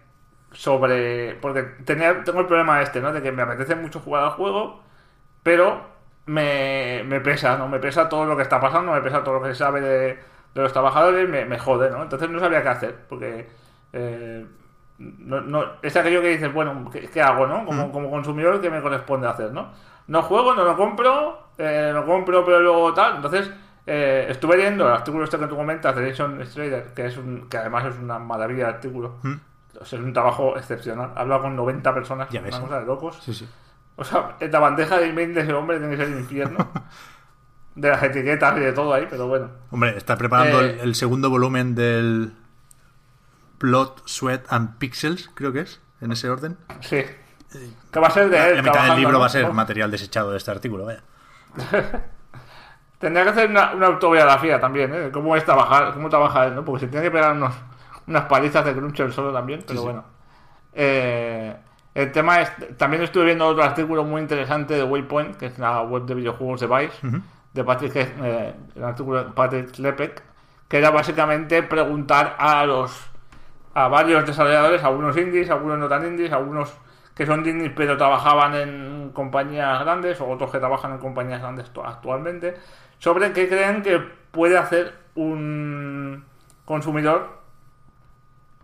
sobre. 0.51 1.35
Porque 1.35 1.63
tenía, 1.85 2.23
tengo 2.23 2.39
el 2.41 2.47
problema 2.47 2.81
este, 2.81 3.01
¿no? 3.01 3.11
De 3.13 3.21
que 3.21 3.31
me 3.31 3.43
apetece 3.43 3.75
mucho 3.75 3.99
jugar 3.99 4.23
al 4.23 4.31
juego, 4.31 4.81
pero 5.43 5.81
me, 6.25 7.03
me 7.05 7.21
pesa, 7.21 7.57
¿no? 7.57 7.67
Me 7.67 7.79
pesa 7.79 8.09
todo 8.09 8.25
lo 8.25 8.35
que 8.35 8.43
está 8.43 8.59
pasando, 8.59 8.91
me 8.93 9.01
pesa 9.01 9.23
todo 9.23 9.35
lo 9.35 9.41
que 9.43 9.49
se 9.49 9.55
sabe 9.55 9.81
de, 9.81 10.07
de 10.55 10.61
los 10.61 10.73
trabajadores, 10.73 11.29
me, 11.29 11.45
me 11.45 11.59
jode, 11.59 11.89
¿no? 11.91 12.03
Entonces 12.03 12.29
no 12.29 12.39
sabía 12.39 12.63
qué 12.63 12.69
hacer, 12.69 12.95
porque 13.09 13.47
eh, 13.93 14.45
no, 14.97 15.41
no, 15.41 15.63
es 15.81 15.95
aquello 15.95 16.21
que 16.21 16.29
dices, 16.29 16.53
bueno, 16.53 16.89
¿qué, 16.91 17.07
qué 17.09 17.21
hago, 17.21 17.47
no? 17.47 17.65
Como, 17.65 17.91
como 17.91 18.09
consumidor, 18.09 18.61
¿qué 18.61 18.69
me 18.69 18.81
corresponde 18.81 19.27
hacer, 19.27 19.51
no? 19.51 19.71
No 20.07 20.21
juego, 20.21 20.53
no 20.53 20.63
lo 20.63 20.77
compro, 20.77 21.49
eh, 21.57 21.91
lo 21.93 22.05
compro, 22.05 22.45
pero 22.45 22.59
luego 22.59 22.93
tal. 22.93 23.17
Entonces, 23.17 23.51
eh, 23.87 24.27
estuve 24.29 24.57
leyendo 24.57 24.87
el 24.87 24.93
artículo 24.93 25.23
este 25.23 25.37
que 25.37 25.47
tú 25.47 25.55
comentas 25.55 25.95
de 25.95 26.09
Jason 26.09 26.39
Strader, 26.45 26.93
que, 26.93 27.05
es 27.05 27.17
un, 27.17 27.47
que 27.49 27.57
además 27.57 27.85
es 27.85 27.99
una 27.99 28.19
maravilla 28.19 28.63
de 28.65 28.69
artículo. 28.69 29.17
O 29.79 29.85
sea, 29.85 29.99
es 29.99 30.05
un 30.05 30.13
trabajo 30.13 30.57
excepcional. 30.57 31.11
Ha 31.15 31.21
hablado 31.21 31.43
con 31.43 31.55
90 31.55 31.93
personas, 31.93 32.29
Ya 32.29 32.41
ves, 32.41 32.55
una 32.55 32.63
¿eh? 32.63 32.67
cosa 32.67 32.79
de 32.79 32.85
locos. 32.85 33.19
Sí, 33.21 33.33
sí. 33.33 33.47
O 33.97 34.03
sea, 34.03 34.35
en 34.39 34.51
la 34.51 34.59
bandeja 34.59 34.97
de 34.99 35.07
email 35.09 35.33
de 35.33 35.41
ese 35.41 35.53
hombre 35.53 35.77
tiene 35.79 35.95
que 35.95 36.03
ser 36.03 36.13
el 36.13 36.19
infierno. 36.19 36.69
de 37.75 37.89
las 37.89 38.01
etiquetas 38.03 38.57
y 38.57 38.61
de 38.61 38.71
todo 38.73 38.93
ahí, 38.93 39.05
pero 39.09 39.27
bueno. 39.27 39.49
Hombre, 39.71 39.97
está 39.97 40.17
preparando 40.17 40.61
Eh, 40.61 40.71
el, 40.75 40.79
el 40.79 40.95
segundo 40.95 41.29
volumen 41.29 41.75
del 41.75 42.33
Blood, 43.59 43.91
Sweat 44.05 44.45
and 44.49 44.77
Pixels, 44.77 45.29
creo 45.33 45.51
que 45.51 45.61
es, 45.61 45.81
en 46.01 46.11
ese 46.13 46.29
orden. 46.29 46.57
Sí. 46.81 47.03
Que 47.91 47.99
va 47.99 48.07
a 48.07 48.11
ser 48.11 48.29
de 48.29 48.37
La, 48.37 48.49
él. 48.49 48.55
la 48.57 48.61
mitad 48.63 48.87
del 48.87 48.95
libro 48.97 49.13
¿no? 49.13 49.19
va 49.19 49.25
a 49.27 49.29
ser 49.29 49.51
material 49.51 49.91
desechado 49.91 50.31
de 50.31 50.37
este 50.37 50.51
artículo, 50.51 50.85
vaya. 50.85 51.03
Tendría 53.05 53.23
que 53.23 53.29
hacer 53.29 53.51
una, 53.51 53.71
una 53.73 53.85
autobiografía 53.85 54.59
también, 54.59 54.91
¿eh? 54.91 55.09
Cómo 55.13 55.35
es 55.35 55.45
trabajar, 55.45 55.93
cómo 55.93 56.09
trabaja 56.09 56.47
él, 56.47 56.55
¿no? 56.55 56.65
Porque 56.65 56.85
se 56.85 56.87
tiene 56.87 57.05
que 57.05 57.11
pegar 57.11 57.33
unos, 57.33 57.53
unas 58.07 58.23
palizas 58.23 58.65
de 58.65 58.73
crunch 58.73 58.99
el 58.99 59.13
solo 59.13 59.31
también, 59.31 59.63
pero 59.67 59.79
sí. 59.79 59.85
bueno. 59.85 60.03
Eh, 60.73 61.55
el 61.93 62.11
tema 62.11 62.41
es, 62.41 62.51
también 62.77 63.03
estuve 63.03 63.25
viendo 63.25 63.45
otro 63.45 63.63
artículo 63.63 64.03
muy 64.03 64.23
interesante 64.23 64.73
de 64.73 64.83
Waypoint, 64.83 65.35
que 65.35 65.45
es 65.45 65.59
la 65.59 65.83
web 65.83 66.05
de 66.05 66.15
videojuegos 66.15 66.61
de 66.61 66.65
Vice, 66.65 67.21
de 67.53 67.63
Patrick, 67.63 67.95
eh, 67.95 68.55
el 68.73 68.83
artículo 68.83 69.23
de 69.23 69.29
Patrick 69.33 69.77
Lepek, 69.77 70.23
que 70.67 70.77
era 70.79 70.89
básicamente 70.89 71.61
preguntar 71.61 72.35
a 72.39 72.65
los 72.65 73.11
a 73.75 73.87
varios 73.87 74.25
desarrolladores, 74.25 74.83
algunos 74.83 75.15
indies, 75.15 75.51
algunos 75.51 75.77
no 75.77 75.87
tan 75.87 76.07
indies, 76.07 76.31
algunos 76.31 76.73
que 77.13 77.27
son 77.27 77.45
indies 77.47 77.71
pero 77.75 77.97
trabajaban 77.97 78.55
en 78.55 79.11
compañías 79.13 79.79
grandes 79.81 80.19
o 80.21 80.27
otros 80.27 80.51
que 80.51 80.57
trabajan 80.57 80.93
en 80.93 80.97
compañías 80.97 81.41
grandes 81.41 81.71
actualmente, 81.83 82.55
sobre 82.99 83.33
qué 83.33 83.47
creen 83.47 83.81
que 83.81 83.99
puede 84.31 84.57
hacer 84.57 84.93
un 85.15 86.23
consumidor 86.65 87.29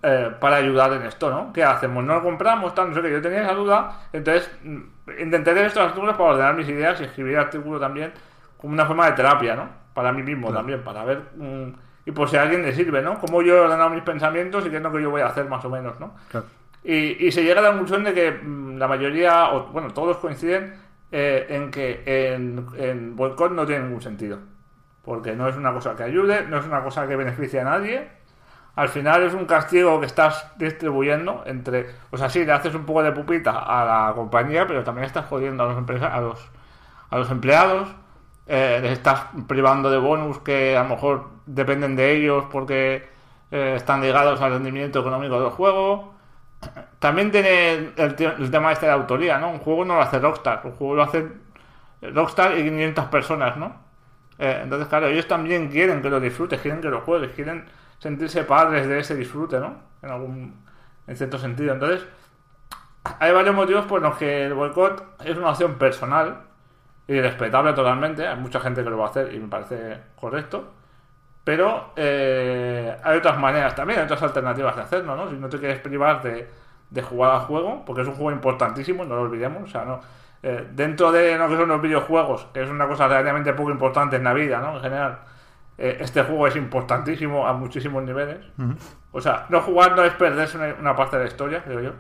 eh, 0.04 0.32
para 0.40 0.56
ayudar 0.56 0.92
en 0.94 1.04
esto, 1.04 1.30
¿no? 1.30 1.54
¿Qué 1.54 1.64
hacemos? 1.64 2.04
¿No 2.04 2.16
lo 2.16 2.24
compramos? 2.24 2.74
Tal, 2.74 2.90
no 2.90 2.96
sé 2.96 3.02
qué. 3.04 3.12
Yo 3.12 3.22
tenía 3.22 3.44
esa 3.44 3.54
duda, 3.54 4.00
entonces 4.12 4.52
mm, 4.64 4.80
intenté 5.20 5.54
leer 5.54 5.68
estos 5.68 5.84
artículos 5.84 6.16
para 6.18 6.32
ordenar 6.32 6.56
mis 6.56 6.68
ideas 6.68 7.00
y 7.00 7.04
escribir 7.04 7.38
artículo 7.38 7.80
también 7.80 8.12
como 8.58 8.74
una 8.74 8.86
forma 8.86 9.06
de 9.08 9.12
terapia, 9.14 9.56
¿no? 9.56 9.70
Para 9.94 10.12
mí 10.12 10.24
mismo 10.24 10.52
también, 10.52 10.84
para 10.84 11.04
ver... 11.06 11.22
mm, 11.36 11.70
y 12.04 12.12
por 12.12 12.28
si 12.28 12.36
a 12.36 12.42
alguien 12.42 12.64
le 12.64 12.74
sirve, 12.74 13.02
¿no? 13.04 13.20
Cómo 13.20 13.44
yo 13.44 13.56
he 13.56 13.60
ordenado 13.60 13.92
mis 13.92 14.02
pensamientos 14.02 14.66
y 14.66 14.72
qué 14.72 14.78
es 14.78 14.82
lo 14.82 14.92
que 14.92 15.04
yo 15.04 15.12
voy 15.12 15.22
a 15.22 15.28
hacer 15.28 15.48
más 15.48 15.64
o 15.66 15.70
menos, 15.70 16.00
¿no? 16.00 16.16
Claro. 16.32 16.48
Y, 16.84 17.28
y 17.28 17.32
se 17.32 17.44
llega 17.44 17.60
a 17.60 17.64
la 17.64 17.70
conclusión 17.70 18.04
de 18.04 18.14
que 18.16 18.32
mm, 18.32 18.78
la 18.78 18.88
mayoría, 18.88 19.52
o 19.52 19.68
bueno, 19.68 19.92
todos 19.92 20.18
coinciden 20.18 20.81
eh, 21.12 21.48
en 21.50 21.72
que 21.72 22.04
en, 22.06 22.68
en 22.78 23.16
boicot 23.16 23.52
no 23.52 23.66
tiene 23.66 23.86
ningún 23.86 24.02
sentido. 24.02 24.40
Porque 25.04 25.36
no 25.36 25.48
es 25.48 25.56
una 25.58 25.74
cosa 25.74 25.96
que 25.96 26.04
ayude, 26.04 26.46
no 26.48 26.58
es 26.60 26.66
una 26.66 26.84
cosa 26.84 27.08
que 27.08 27.16
beneficie 27.16 27.60
a 27.60 27.64
nadie. 27.64 28.10
Al 28.76 28.90
final 28.90 29.24
es 29.24 29.34
un 29.34 29.46
castigo 29.46 30.00
que 30.00 30.06
estás 30.06 30.52
distribuyendo 30.58 31.44
entre. 31.46 31.88
O 32.12 32.18
sea, 32.18 32.30
sí, 32.30 32.46
le 32.46 32.52
haces 32.54 32.74
un 32.76 32.86
poco 32.86 33.04
de 33.04 33.12
pupita 33.12 33.52
a 33.60 33.86
la 34.10 34.14
compañía, 34.16 34.66
pero 34.68 34.84
también 34.84 35.06
estás 35.06 35.26
jodiendo 35.26 35.64
a 35.64 35.68
los, 35.68 35.78
empresa- 35.78 36.14
a 36.16 36.22
los, 36.22 36.50
a 37.10 37.18
los 37.18 37.30
empleados. 37.32 37.90
eh, 38.48 38.80
les 38.82 38.94
estás 38.94 39.26
privando 39.48 39.90
de 39.92 39.98
bonus 39.98 40.40
que 40.40 40.78
a 40.78 40.84
lo 40.84 40.90
mejor 40.90 41.30
dependen 41.46 41.96
de 41.96 42.12
ellos 42.16 42.46
porque 42.52 43.08
eh, 43.52 43.74
están 43.78 44.02
ligados 44.02 44.42
al 44.42 44.52
rendimiento 44.54 45.00
económico 45.00 45.40
del 45.42 45.50
juego. 45.52 46.14
También 47.00 47.32
tiene 47.32 47.74
el, 47.74 47.94
el 47.98 48.52
tema 48.52 48.72
este 48.72 48.86
de 48.86 48.92
autoría, 48.92 49.40
¿no? 49.40 49.50
Un 49.50 49.60
juego 49.60 49.86
no 49.86 49.96
lo 49.96 50.02
hace 50.02 50.20
Rockstar, 50.20 50.62
un 50.64 50.74
juego 50.74 50.96
lo 50.96 51.04
hace 51.04 51.28
Rockstar 52.02 52.58
y 52.58 52.64
500 52.64 53.06
personas, 53.06 53.58
¿no? 53.58 53.76
Eh, 54.38 54.62
entonces, 54.64 54.88
claro, 54.88 55.08
ellos 55.08 55.28
también 55.28 55.70
quieren 55.70 56.02
que 56.02 56.10
lo 56.10 56.20
disfrutes, 56.20 56.60
quieren 56.62 56.82
que 56.82 56.90
lo 56.90 57.02
juegues, 57.02 57.32
quieren 57.34 57.66
sentirse 58.00 58.44
padres 58.44 58.88
de 58.88 59.00
ese 59.00 59.16
disfrute, 59.16 59.60
¿no? 59.60 59.76
En 60.02 60.10
algún, 60.10 60.66
en 61.08 61.16
cierto 61.18 61.38
sentido. 61.38 61.74
Entonces, 61.74 62.08
hay 63.20 63.32
varios 63.32 63.56
motivos 63.56 63.86
por 63.86 64.02
los 64.02 64.18
que 64.18 64.46
el 64.46 64.54
boicot 64.54 65.22
es 65.24 65.38
una 65.38 65.52
opción 65.52 65.76
personal 65.76 66.42
y 67.08 67.20
respetable 67.22 67.74
totalmente. 67.74 68.28
Hay 68.28 68.38
mucha 68.38 68.60
gente 68.60 68.84
que 68.84 68.90
lo 68.90 68.98
va 68.98 69.08
a 69.08 69.10
hacer 69.10 69.34
y 69.34 69.40
me 69.40 69.48
parece 69.48 70.00
correcto. 70.16 70.74
Pero 71.44 71.92
eh, 71.96 72.96
hay 73.04 73.18
otras 73.18 73.38
maneras 73.40 73.74
también, 73.76 74.00
hay 74.00 74.06
otras 74.06 74.22
alternativas 74.24 74.76
de 74.76 74.82
hacerlo, 74.84 75.16
¿no? 75.16 75.30
Si 75.30 75.36
no 75.36 75.50
te 75.50 75.58
quieres 75.60 75.80
privar 75.80 76.22
de, 76.22 76.48
de 76.90 77.02
jugar 77.02 77.32
al 77.32 77.40
juego, 77.42 77.84
porque 77.86 78.04
es 78.04 78.08
un 78.08 78.14
juego 78.14 78.32
importantísimo, 78.32 79.04
no 79.06 79.16
lo 79.16 79.22
olvidemos. 79.24 79.64
O 79.64 79.68
sea, 79.68 79.84
no, 79.86 80.00
eh, 80.44 80.68
dentro 80.72 81.12
de 81.12 81.38
lo 81.38 81.48
que 81.50 81.56
son 81.58 81.68
los 81.70 81.82
videojuegos, 81.82 82.46
que 82.54 82.62
es 82.64 82.70
una 82.70 82.88
cosa 82.88 83.08
relativamente 83.08 83.54
poco 83.54 83.72
importante 83.72 84.18
en 84.18 84.24
la 84.24 84.34
vida, 84.34 84.60
¿no? 84.60 84.76
En 84.76 84.82
general, 84.82 85.20
eh, 85.80 85.98
este 86.00 86.22
juego 86.24 86.46
es 86.48 86.56
importantísimo 86.56 87.48
a 87.48 87.54
muchísimos 87.54 88.04
niveles. 88.04 88.46
O 89.12 89.20
sea, 89.20 89.46
no 89.50 89.62
jugar 89.62 89.96
no 89.96 90.04
es 90.04 90.14
perderse 90.14 90.58
una, 90.58 90.76
una 90.80 90.96
parte 90.96 91.18
de 91.18 91.24
la 91.24 91.30
historia, 91.30 91.64
creo 91.64 91.82
yo. 91.82 91.92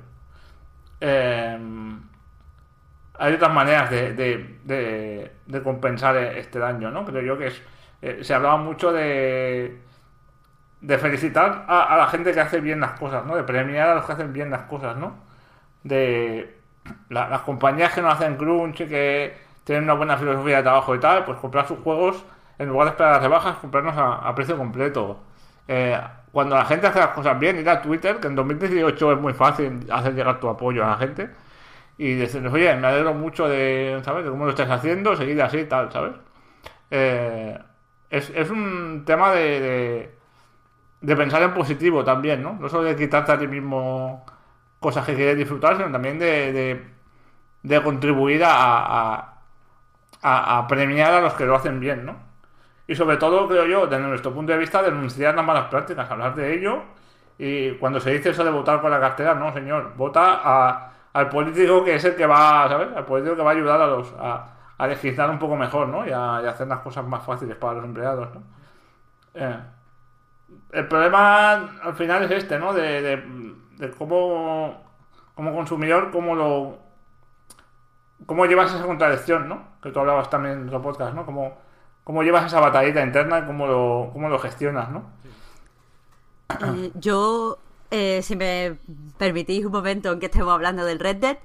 Eh, 1.01 1.58
hay 3.17 3.34
otras 3.34 3.54
maneras 3.54 3.89
de, 3.89 4.13
de, 4.13 4.60
de- 4.63 5.32
de 5.45 5.63
compensar 5.63 6.15
este 6.17 6.60
daño, 6.60 6.91
¿no? 6.91 7.06
Creo 7.06 7.21
yo 7.21 7.38
que 7.38 7.47
es. 7.47 7.62
Eh, 8.01 8.19
se 8.23 8.33
hablaba 8.33 8.57
mucho 8.57 8.91
de. 8.91 9.79
de 10.81 10.97
felicitar 10.97 11.65
a, 11.67 11.95
la 11.97 12.07
gente 12.07 12.33
que 12.33 12.39
hace 12.39 12.59
bien 12.59 12.79
las 12.79 12.93
cosas, 12.99 13.25
¿no? 13.25 13.35
De 13.35 13.43
premiar 13.43 13.89
a 13.89 13.95
los 13.95 14.05
que 14.05 14.13
hacen 14.13 14.33
bien 14.33 14.49
las 14.49 14.63
cosas, 14.63 14.97
¿no? 14.97 15.15
De. 15.83 16.59
la- 17.09 17.29
las 17.29 17.41
compañías 17.41 17.93
que 17.93 18.01
no 18.01 18.09
hacen 18.11 18.37
crunch 18.37 18.81
y 18.81 18.87
que 18.87 19.35
tienen 19.63 19.85
una 19.85 19.93
buena 19.95 20.17
filosofía 20.17 20.57
de 20.57 20.63
trabajo 20.63 20.95
y 20.95 20.99
tal, 20.99 21.25
pues 21.25 21.37
comprar 21.39 21.67
sus 21.67 21.79
juegos, 21.79 22.23
en 22.59 22.69
lugar 22.69 22.87
de 22.87 22.91
esperar 22.91 23.13
las 23.13 23.23
rebajas, 23.23 23.57
comprarnos 23.59 23.97
a, 23.97 24.15
a 24.29 24.35
precio 24.35 24.57
completo. 24.57 25.19
Eh, 25.67 25.99
cuando 26.31 26.55
la 26.55 26.65
gente 26.65 26.87
hace 26.87 26.99
las 26.99 27.09
cosas 27.09 27.39
bien, 27.39 27.59
ir 27.59 27.69
a 27.69 27.81
Twitter, 27.81 28.17
que 28.19 28.27
en 28.27 28.35
2018 28.35 29.13
es 29.13 29.19
muy 29.19 29.33
fácil 29.33 29.87
hacer 29.91 30.15
llegar 30.15 30.39
tu 30.39 30.49
apoyo 30.49 30.85
a 30.85 30.89
la 30.91 30.97
gente 30.97 31.29
y 31.97 32.15
decirles, 32.15 32.53
oye, 32.53 32.75
me 32.75 32.87
alegro 32.87 33.13
mucho 33.13 33.47
de, 33.49 34.01
¿sabes? 34.03 34.25
De 34.25 34.31
cómo 34.31 34.45
lo 34.45 34.51
estáis 34.51 34.69
haciendo, 34.71 35.15
seguid 35.15 35.39
así 35.39 35.59
y 35.59 35.65
tal, 35.65 35.91
¿sabes? 35.91 36.13
Eh, 36.91 37.57
es, 38.12 38.30
es 38.36 38.50
un 38.52 39.04
tema 39.06 39.32
de, 39.32 40.12
de, 41.00 41.15
pensar 41.15 41.41
en 41.41 41.54
positivo 41.54 42.04
también, 42.04 42.43
¿no? 42.43 42.54
No 42.60 42.69
solo 42.69 42.84
de 42.84 42.95
quitarte 42.95 43.32
a 43.32 43.39
ti 43.39 43.47
mismo 43.47 44.26
cosas 44.80 45.06
que 45.06 45.15
quieres 45.15 45.38
disfrutar, 45.38 45.78
sino 45.78 45.91
también 45.91 46.19
de, 46.19 46.84
de, 47.63 47.82
contribuir 47.82 48.43
a, 48.45 49.43
a, 50.21 50.67
premiar 50.67 51.13
a 51.13 51.21
los 51.21 51.34
que 51.34 51.45
lo 51.45 51.56
hacen 51.56 51.80
bien, 51.80 52.06
¿no? 52.06 52.17
Y 52.86 52.95
sobre 52.95 53.15
todo, 53.17 53.47
creo 53.47 53.65
yo, 53.65 53.88
desde 53.88 54.04
nuestro 54.04 54.34
punto 54.34 54.52
de 54.52 54.58
vista, 54.58 54.84
denunciar 54.84 55.34
las 55.34 55.45
malas 55.45 55.67
prácticas, 55.69 56.12
hablar 56.12 56.36
de 56.36 56.54
ello. 56.54 56.84
Y 57.38 57.71
cuando 57.76 58.00
se 58.02 58.12
dice 58.12 58.32
eso 58.32 58.43
de 58.43 58.52
votar 58.52 58.82
con 58.82 58.91
la 58.91 59.00
cartera, 59.00 59.34
no, 59.36 59.54
señor, 59.54 59.93
vota 59.95 60.91
al 61.13 61.30
político 61.30 61.86
que 61.86 61.95
es 61.95 62.04
el 62.04 62.15
que 62.15 62.26
va, 62.26 62.67
¿sabes? 62.67 62.89
Al 62.95 63.06
político 63.06 63.38
que 63.38 63.43
va 63.43 63.52
a 63.52 63.54
ayudar 63.54 63.82
a 63.82 63.88
los 63.88 64.13
a, 64.19 64.61
a 64.82 64.88
legislar 64.88 65.30
un 65.30 65.38
poco 65.38 65.56
mejor, 65.56 65.88
¿no? 65.89 66.08
Y 66.08 66.12
a, 66.12 66.38
hacer 66.38 66.67
las 66.67 66.80
cosas 66.80 67.06
más 67.06 67.24
fáciles 67.24 67.56
para 67.56 67.76
los 67.76 67.86
empleados, 67.86 68.30
¿no? 68.34 68.41
Eh, 69.36 69.60
el 70.72 70.88
problema 70.88 71.52
al 71.84 71.94
final 71.94 72.24
es 72.24 72.32
este, 72.32 72.58
¿no? 72.58 72.74
De, 72.74 73.00
de, 73.00 73.17
de 73.78 73.91
cómo, 73.91 74.82
como 75.36 75.54
consumidor, 75.54 76.10
cómo 76.12 76.34
lo, 76.34 76.80
cómo 78.26 78.48
llevas 78.48 78.74
esa 78.74 78.84
contradicción, 78.84 79.48
¿no? 79.48 79.62
Que 79.84 79.91
tú 79.91 80.00
hablabas 80.00 80.32
también 80.32 80.62
en 80.62 80.67
otro 80.67 80.82
podcast, 80.82 81.13
¿no? 81.13 81.28
Cómo, 81.28 81.60
cómo 82.04 82.24
llevas 82.24 82.48
esa 82.48 82.60
batallita 82.60 83.04
interna 83.04 83.38
y 83.38 83.44
cómo 83.44 83.67
lo, 83.67 84.10
cómo 84.12 84.30
lo 84.30 84.39
gestionas, 84.39 84.89
¿no? 84.89 85.04
Eh, 86.60 86.91
yo, 86.96 87.60
eh, 87.91 88.24
si 88.24 88.36
me 88.36 88.78
permitís 89.20 89.63
un 89.63 89.74
momento 89.74 90.12
en 90.12 90.20
que 90.20 90.26
estemos 90.26 90.52
hablando 90.52 90.86
del 90.86 90.98
Red 90.98 91.17
Dead, 91.17 91.38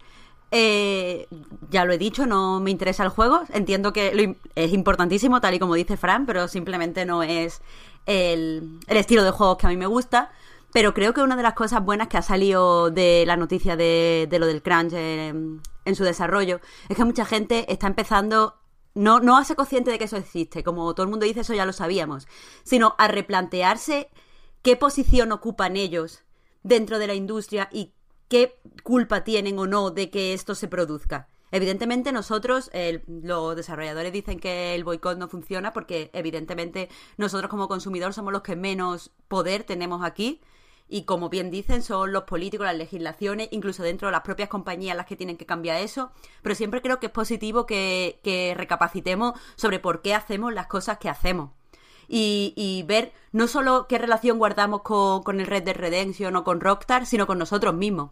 eh, 0.50 1.26
ya 1.70 1.84
lo 1.84 1.92
he 1.92 1.98
dicho, 1.98 2.26
no 2.26 2.60
me 2.60 2.70
interesa 2.70 3.04
el 3.04 3.10
juego. 3.10 3.42
Entiendo 3.52 3.92
que 3.92 4.36
es 4.54 4.72
importantísimo, 4.72 5.40
tal 5.40 5.54
y 5.54 5.58
como 5.58 5.74
dice 5.74 5.96
Fran, 5.96 6.26
pero 6.26 6.48
simplemente 6.48 7.04
no 7.04 7.22
es 7.22 7.62
el, 8.06 8.78
el 8.86 8.96
estilo 8.96 9.24
de 9.24 9.30
juegos 9.30 9.58
que 9.58 9.66
a 9.66 9.70
mí 9.70 9.76
me 9.76 9.86
gusta. 9.86 10.30
Pero 10.72 10.94
creo 10.94 11.14
que 11.14 11.22
una 11.22 11.36
de 11.36 11.42
las 11.42 11.54
cosas 11.54 11.84
buenas 11.84 12.08
que 12.08 12.18
ha 12.18 12.22
salido 12.22 12.90
de 12.90 13.24
la 13.26 13.36
noticia 13.36 13.76
de, 13.76 14.28
lo 14.38 14.46
del 14.46 14.62
crunch 14.62 14.92
en, 14.92 15.62
en 15.84 15.96
su 15.96 16.04
desarrollo 16.04 16.60
es 16.88 16.96
que 16.96 17.04
mucha 17.04 17.24
gente 17.24 17.72
está 17.72 17.86
empezando 17.86 18.56
no, 18.96 19.20
no 19.20 19.36
a 19.36 19.44
ser 19.44 19.56
consciente 19.56 19.90
de 19.90 19.98
que 19.98 20.04
eso 20.04 20.16
existe, 20.16 20.64
como 20.64 20.94
todo 20.94 21.04
el 21.04 21.10
mundo 21.10 21.26
dice, 21.26 21.40
eso 21.40 21.54
ya 21.54 21.66
lo 21.66 21.74
sabíamos, 21.74 22.26
sino 22.64 22.94
a 22.98 23.08
replantearse 23.08 24.08
qué 24.62 24.74
posición 24.74 25.32
ocupan 25.32 25.76
ellos 25.76 26.24
dentro 26.62 26.98
de 26.98 27.06
la 27.06 27.14
industria 27.14 27.68
y 27.70 27.92
qué 28.28 28.58
culpa 28.82 29.24
tienen 29.24 29.58
o 29.58 29.66
no 29.66 29.90
de 29.90 30.10
que 30.10 30.32
esto 30.34 30.54
se 30.54 30.68
produzca. 30.68 31.28
Evidentemente 31.52 32.10
nosotros, 32.12 32.70
el- 32.72 33.02
los 33.06 33.54
desarrolladores 33.56 34.12
dicen 34.12 34.40
que 34.40 34.74
el 34.74 34.84
boicot 34.84 35.16
no 35.16 35.28
funciona 35.28 35.72
porque 35.72 36.10
evidentemente 36.12 36.88
nosotros 37.16 37.48
como 37.50 37.68
consumidor 37.68 38.12
somos 38.12 38.32
los 38.32 38.42
que 38.42 38.56
menos 38.56 39.12
poder 39.28 39.62
tenemos 39.64 40.04
aquí 40.04 40.40
y 40.88 41.02
como 41.04 41.28
bien 41.28 41.50
dicen 41.50 41.82
son 41.82 42.12
los 42.12 42.24
políticos, 42.24 42.66
las 42.66 42.76
legislaciones, 42.76 43.48
incluso 43.52 43.82
dentro 43.82 44.08
de 44.08 44.12
las 44.12 44.20
propias 44.22 44.48
compañías 44.48 44.96
las 44.96 45.06
que 45.06 45.16
tienen 45.16 45.36
que 45.36 45.46
cambiar 45.46 45.80
eso, 45.80 46.10
pero 46.42 46.54
siempre 46.54 46.82
creo 46.82 46.98
que 47.00 47.06
es 47.06 47.12
positivo 47.12 47.64
que, 47.66 48.20
que 48.22 48.54
recapacitemos 48.56 49.34
sobre 49.56 49.78
por 49.78 50.02
qué 50.02 50.14
hacemos 50.14 50.52
las 50.52 50.66
cosas 50.66 50.98
que 50.98 51.08
hacemos 51.08 51.50
y, 52.08 52.52
y 52.56 52.82
ver 52.84 53.12
no 53.32 53.46
solo 53.46 53.86
qué 53.88 53.98
relación 53.98 54.38
guardamos 54.38 54.82
con, 54.82 55.22
con 55.22 55.40
el 55.40 55.46
Red 55.46 55.64
Dead 55.64 55.76
Redemption 55.76 56.34
o 56.36 56.44
con 56.44 56.60
Rockstar, 56.60 57.06
sino 57.06 57.26
con 57.26 57.38
nosotros 57.38 57.74
mismos. 57.74 58.10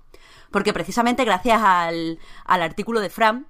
Porque 0.51 0.73
precisamente 0.73 1.25
gracias 1.25 1.61
al, 1.63 2.19
al 2.45 2.63
artículo 2.63 3.01
de 3.01 3.11
Fran, 3.11 3.47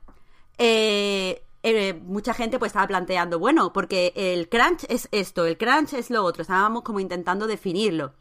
eh, 0.59 1.45
eh, 1.63 1.95
mucha 1.95 2.35
gente 2.35 2.59
pues 2.59 2.71
estaba 2.71 2.87
planteando, 2.87 3.39
bueno, 3.39 3.73
porque 3.73 4.13
el 4.15 4.49
crunch 4.49 4.85
es 4.89 5.09
esto, 5.13 5.47
el 5.47 5.57
crunch 5.57 5.95
es 5.95 6.11
lo 6.11 6.23
otro, 6.23 6.43
estábamos 6.43 6.83
como 6.83 7.01
intentando 7.01 7.47
definirlo. 7.47 8.13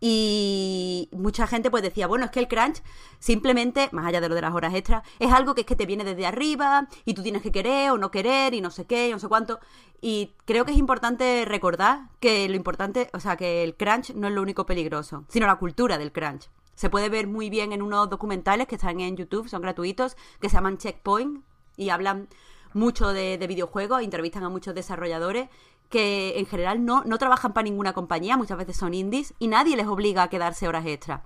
Y 0.00 1.08
mucha 1.12 1.46
gente 1.46 1.70
pues 1.70 1.82
decía, 1.82 2.06
bueno, 2.06 2.24
es 2.24 2.30
que 2.30 2.40
el 2.40 2.48
crunch 2.48 2.82
simplemente, 3.18 3.88
más 3.92 4.06
allá 4.06 4.20
de 4.20 4.28
lo 4.28 4.34
de 4.34 4.42
las 4.42 4.54
horas 4.54 4.74
extras, 4.74 5.02
es 5.18 5.32
algo 5.32 5.54
que 5.54 5.62
es 5.62 5.66
que 5.66 5.74
te 5.74 5.86
viene 5.86 6.04
desde 6.04 6.26
arriba 6.26 6.88
y 7.04 7.14
tú 7.14 7.22
tienes 7.22 7.42
que 7.42 7.50
querer 7.50 7.90
o 7.90 7.98
no 7.98 8.10
querer 8.10 8.54
y 8.54 8.60
no 8.60 8.70
sé 8.70 8.86
qué 8.86 9.08
y 9.08 9.12
no 9.12 9.18
sé 9.18 9.28
cuánto. 9.28 9.58
Y 10.00 10.34
creo 10.44 10.64
que 10.64 10.72
es 10.72 10.78
importante 10.78 11.44
recordar 11.44 12.10
que 12.20 12.48
lo 12.48 12.54
importante, 12.54 13.10
o 13.12 13.20
sea, 13.20 13.36
que 13.36 13.64
el 13.64 13.74
crunch 13.74 14.14
no 14.14 14.28
es 14.28 14.34
lo 14.34 14.42
único 14.42 14.66
peligroso, 14.66 15.24
sino 15.28 15.46
la 15.46 15.56
cultura 15.56 15.98
del 15.98 16.12
crunch. 16.12 16.48
Se 16.76 16.90
puede 16.90 17.08
ver 17.08 17.26
muy 17.26 17.50
bien 17.50 17.72
en 17.72 17.82
unos 17.82 18.08
documentales 18.08 18.68
que 18.68 18.76
están 18.76 19.00
en 19.00 19.16
YouTube, 19.16 19.48
son 19.48 19.62
gratuitos, 19.62 20.16
que 20.40 20.48
se 20.48 20.54
llaman 20.54 20.78
Checkpoint 20.78 21.42
y 21.76 21.88
hablan 21.88 22.28
mucho 22.72 23.12
de, 23.12 23.36
de 23.36 23.46
videojuegos, 23.48 24.02
entrevistan 24.02 24.44
a 24.44 24.48
muchos 24.48 24.76
desarrolladores 24.76 25.48
que 25.88 26.38
en 26.38 26.46
general 26.46 26.84
no, 26.84 27.02
no 27.04 27.18
trabajan 27.18 27.52
para 27.52 27.64
ninguna 27.64 27.92
compañía, 27.92 28.36
muchas 28.36 28.58
veces 28.58 28.76
son 28.76 28.94
indies, 28.94 29.34
y 29.38 29.48
nadie 29.48 29.76
les 29.76 29.86
obliga 29.86 30.22
a 30.22 30.28
quedarse 30.28 30.68
horas 30.68 30.86
extra. 30.86 31.24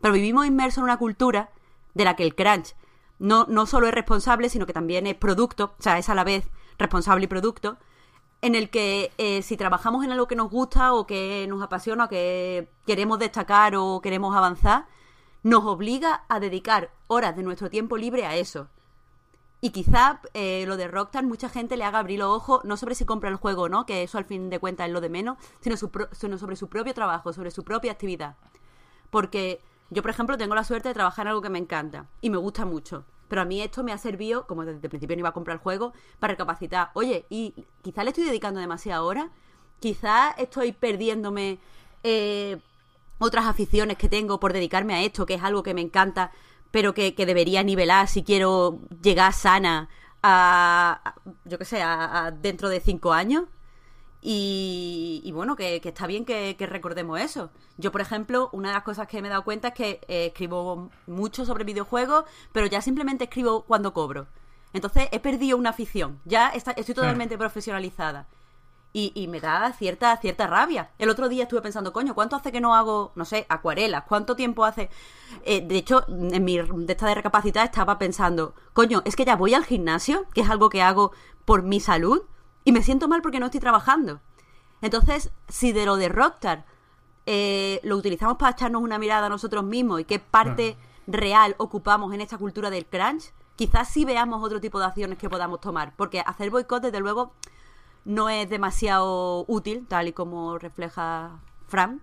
Pero 0.00 0.14
vivimos 0.14 0.46
inmersos 0.46 0.78
en 0.78 0.84
una 0.84 0.98
cultura 0.98 1.50
de 1.94 2.04
la 2.04 2.16
que 2.16 2.22
el 2.22 2.34
crunch 2.34 2.74
no, 3.18 3.46
no 3.48 3.66
solo 3.66 3.86
es 3.86 3.94
responsable, 3.94 4.48
sino 4.48 4.66
que 4.66 4.72
también 4.72 5.06
es 5.06 5.14
producto, 5.14 5.74
o 5.78 5.82
sea, 5.82 5.98
es 5.98 6.08
a 6.08 6.14
la 6.14 6.24
vez 6.24 6.48
responsable 6.78 7.24
y 7.24 7.28
producto, 7.28 7.78
en 8.42 8.54
el 8.54 8.68
que 8.68 9.12
eh, 9.16 9.40
si 9.42 9.56
trabajamos 9.56 10.04
en 10.04 10.12
algo 10.12 10.28
que 10.28 10.36
nos 10.36 10.50
gusta 10.50 10.92
o 10.92 11.06
que 11.06 11.46
nos 11.48 11.62
apasiona 11.62 12.04
o 12.04 12.08
que 12.08 12.68
queremos 12.86 13.18
destacar 13.18 13.74
o 13.76 14.00
queremos 14.02 14.36
avanzar, 14.36 14.86
nos 15.42 15.64
obliga 15.64 16.24
a 16.28 16.40
dedicar 16.40 16.90
horas 17.06 17.36
de 17.36 17.42
nuestro 17.42 17.70
tiempo 17.70 17.96
libre 17.96 18.26
a 18.26 18.36
eso. 18.36 18.68
Y 19.64 19.70
quizá 19.70 20.20
eh, 20.34 20.66
lo 20.66 20.76
de 20.76 20.88
Rockstar 20.88 21.24
mucha 21.24 21.48
gente 21.48 21.78
le 21.78 21.84
haga 21.84 21.98
abrir 21.98 22.18
los 22.18 22.28
ojos, 22.28 22.62
no 22.64 22.76
sobre 22.76 22.94
si 22.94 23.06
compra 23.06 23.30
el 23.30 23.36
juego 23.36 23.62
o 23.62 23.68
no, 23.70 23.86
que 23.86 24.02
eso 24.02 24.18
al 24.18 24.26
fin 24.26 24.50
de 24.50 24.58
cuentas 24.58 24.88
es 24.88 24.92
lo 24.92 25.00
de 25.00 25.08
menos, 25.08 25.38
sino, 25.60 25.78
su 25.78 25.90
sobre 26.36 26.56
su 26.56 26.68
propio 26.68 26.92
trabajo, 26.92 27.32
sobre 27.32 27.50
su 27.50 27.64
propia 27.64 27.92
actividad. 27.92 28.36
Porque 29.08 29.62
yo, 29.88 30.02
por 30.02 30.10
ejemplo, 30.10 30.36
tengo 30.36 30.54
la 30.54 30.64
suerte 30.64 30.88
de 30.88 30.94
trabajar 30.94 31.24
en 31.24 31.28
algo 31.28 31.40
que 31.40 31.48
me 31.48 31.58
encanta 31.58 32.10
y 32.20 32.28
me 32.28 32.36
gusta 32.36 32.66
mucho. 32.66 33.06
Pero 33.26 33.40
a 33.40 33.46
mí 33.46 33.62
esto 33.62 33.82
me 33.82 33.92
ha 33.92 33.96
servido, 33.96 34.46
como 34.46 34.66
desde 34.66 34.80
el 34.82 34.90
principio 34.90 35.16
no 35.16 35.20
iba 35.20 35.30
a 35.30 35.32
comprar 35.32 35.54
el 35.54 35.62
juego, 35.62 35.94
para 36.18 36.32
recapacitar. 36.32 36.90
Oye, 36.92 37.24
y 37.30 37.54
quizá 37.80 38.04
le 38.04 38.10
estoy 38.10 38.24
dedicando 38.24 38.60
demasiada 38.60 39.02
hora, 39.02 39.30
quizá 39.80 40.32
estoy 40.32 40.72
perdiéndome 40.72 41.58
eh, 42.02 42.60
otras 43.16 43.46
aficiones 43.46 43.96
que 43.96 44.10
tengo 44.10 44.38
por 44.38 44.52
dedicarme 44.52 44.92
a 44.92 45.02
esto, 45.02 45.24
que 45.24 45.32
es 45.32 45.42
algo 45.42 45.62
que 45.62 45.72
me 45.72 45.80
encanta, 45.80 46.32
pero 46.74 46.92
que, 46.92 47.14
que 47.14 47.24
debería 47.24 47.62
nivelar 47.62 48.08
si 48.08 48.24
quiero 48.24 48.80
llegar 49.00 49.32
sana 49.32 49.88
a, 50.24 51.14
yo 51.44 51.56
qué 51.56 51.64
sé, 51.64 51.80
a, 51.82 52.26
a 52.26 52.30
dentro 52.32 52.68
de 52.68 52.80
cinco 52.80 53.12
años. 53.12 53.44
Y, 54.20 55.20
y 55.24 55.30
bueno, 55.30 55.54
que, 55.54 55.80
que 55.80 55.90
está 55.90 56.08
bien 56.08 56.24
que, 56.24 56.56
que 56.58 56.66
recordemos 56.66 57.20
eso. 57.20 57.50
Yo, 57.76 57.92
por 57.92 58.00
ejemplo, 58.00 58.48
una 58.52 58.70
de 58.70 58.74
las 58.74 58.82
cosas 58.82 59.06
que 59.06 59.22
me 59.22 59.28
he 59.28 59.30
dado 59.30 59.44
cuenta 59.44 59.68
es 59.68 59.74
que 59.74 60.00
eh, 60.08 60.26
escribo 60.26 60.90
mucho 61.06 61.44
sobre 61.44 61.62
videojuegos, 61.62 62.24
pero 62.52 62.66
ya 62.66 62.80
simplemente 62.80 63.24
escribo 63.24 63.62
cuando 63.62 63.92
cobro. 63.92 64.26
Entonces 64.72 65.08
he 65.12 65.20
perdido 65.20 65.56
una 65.56 65.70
afición. 65.70 66.18
Ya 66.24 66.48
está- 66.48 66.72
estoy 66.72 66.96
totalmente 66.96 67.38
profesionalizada. 67.38 68.26
Y, 68.96 69.10
y 69.16 69.26
me 69.26 69.40
da 69.40 69.72
cierta, 69.72 70.16
cierta 70.18 70.46
rabia. 70.46 70.90
El 70.98 71.10
otro 71.10 71.28
día 71.28 71.42
estuve 71.42 71.60
pensando, 71.60 71.92
coño, 71.92 72.14
¿cuánto 72.14 72.36
hace 72.36 72.52
que 72.52 72.60
no 72.60 72.76
hago, 72.76 73.10
no 73.16 73.24
sé, 73.24 73.44
acuarelas? 73.48 74.04
¿Cuánto 74.08 74.36
tiempo 74.36 74.64
hace? 74.64 74.88
Eh, 75.44 75.60
de 75.66 75.76
hecho, 75.76 76.04
en 76.08 76.44
mi 76.44 76.56
de 76.56 76.92
esta 76.92 77.08
de 77.08 77.16
recapacitar 77.16 77.64
estaba 77.64 77.98
pensando, 77.98 78.54
coño, 78.72 79.02
es 79.04 79.16
que 79.16 79.24
ya 79.24 79.34
voy 79.34 79.52
al 79.52 79.64
gimnasio, 79.64 80.26
que 80.32 80.42
es 80.42 80.48
algo 80.48 80.70
que 80.70 80.80
hago 80.80 81.10
por 81.44 81.64
mi 81.64 81.80
salud, 81.80 82.22
y 82.62 82.70
me 82.70 82.82
siento 82.82 83.08
mal 83.08 83.20
porque 83.20 83.40
no 83.40 83.46
estoy 83.46 83.60
trabajando. 83.60 84.20
Entonces, 84.80 85.32
si 85.48 85.72
de 85.72 85.86
lo 85.86 85.96
de 85.96 86.08
Rockstar 86.08 86.64
eh, 87.26 87.80
lo 87.82 87.96
utilizamos 87.96 88.36
para 88.36 88.52
echarnos 88.52 88.80
una 88.80 88.98
mirada 88.98 89.26
a 89.26 89.28
nosotros 89.28 89.64
mismos 89.64 90.00
y 90.00 90.04
qué 90.04 90.20
parte 90.20 90.76
real 91.08 91.56
ocupamos 91.58 92.14
en 92.14 92.20
esta 92.20 92.38
cultura 92.38 92.70
del 92.70 92.86
crunch, 92.86 93.32
quizás 93.56 93.88
sí 93.88 94.04
veamos 94.04 94.40
otro 94.40 94.60
tipo 94.60 94.78
de 94.78 94.86
acciones 94.86 95.18
que 95.18 95.28
podamos 95.28 95.60
tomar. 95.60 95.94
Porque 95.96 96.20
hacer 96.20 96.50
boicot, 96.50 96.82
desde 96.82 97.00
luego, 97.00 97.32
no 98.04 98.28
es 98.28 98.48
demasiado 98.48 99.44
útil, 99.48 99.86
tal 99.86 100.08
y 100.08 100.12
como 100.12 100.58
refleja 100.58 101.38
Fran, 101.66 102.00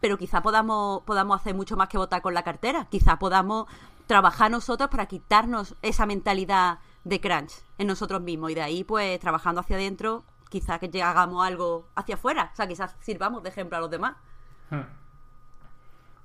pero 0.00 0.18
quizá 0.18 0.42
podamos, 0.42 1.02
podamos 1.02 1.40
hacer 1.40 1.54
mucho 1.54 1.76
más 1.76 1.88
que 1.88 1.98
votar 1.98 2.22
con 2.22 2.34
la 2.34 2.42
cartera. 2.42 2.86
Quizá 2.90 3.18
podamos 3.18 3.66
trabajar 4.06 4.50
nosotros 4.50 4.90
para 4.90 5.06
quitarnos 5.06 5.76
esa 5.82 6.06
mentalidad 6.06 6.78
de 7.04 7.20
crunch 7.20 7.52
en 7.78 7.86
nosotros 7.86 8.20
mismos 8.20 8.50
y 8.50 8.54
de 8.54 8.62
ahí, 8.62 8.84
pues, 8.84 9.20
trabajando 9.20 9.60
hacia 9.60 9.76
adentro, 9.76 10.24
quizá 10.48 10.78
que 10.78 11.02
hagamos 11.02 11.46
algo 11.46 11.86
hacia 11.94 12.16
afuera. 12.16 12.50
O 12.52 12.56
sea, 12.56 12.66
quizás 12.66 12.96
sirvamos 13.00 13.42
de 13.42 13.50
ejemplo 13.50 13.76
a 13.78 13.80
los 13.80 13.90
demás. 13.90 14.16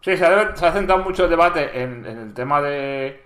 Sí, 0.01 0.15
se 0.15 0.25
ha, 0.25 0.71
centrado 0.71 1.03
mucho 1.03 1.25
el 1.25 1.29
debate 1.29 1.81
en, 1.81 2.05
el 2.05 2.33
tema 2.33 2.61
de 2.61 3.25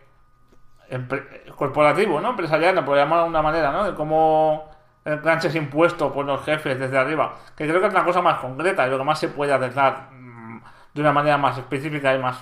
corporativo, 1.55 2.19
¿no? 2.19 2.31
Empresarial, 2.31 2.83
por 2.83 2.97
llamarlo 2.97 3.23
de 3.23 3.29
una 3.29 3.41
manera, 3.41 3.71
¿no? 3.71 3.85
De 3.85 3.93
cómo 3.93 4.70
el 5.05 5.21
crunch 5.21 5.45
es 5.45 5.55
impuesto 5.55 6.13
por 6.13 6.25
los 6.25 6.43
jefes 6.43 6.79
desde 6.79 6.97
arriba. 6.97 7.35
Que 7.55 7.67
creo 7.67 7.79
que 7.79 7.87
es 7.87 7.93
una 7.93 8.05
cosa 8.05 8.21
más 8.21 8.39
concreta 8.39 8.87
y 8.87 8.89
lo 8.91 8.97
que 8.97 9.03
más 9.03 9.19
se 9.19 9.29
puede 9.29 9.53
arreglar 9.53 10.09
mm, 10.11 10.61
de 10.93 11.01
una 11.01 11.11
manera 11.13 11.37
más 11.37 11.57
específica 11.57 12.13
y 12.13 12.19
más, 12.19 12.37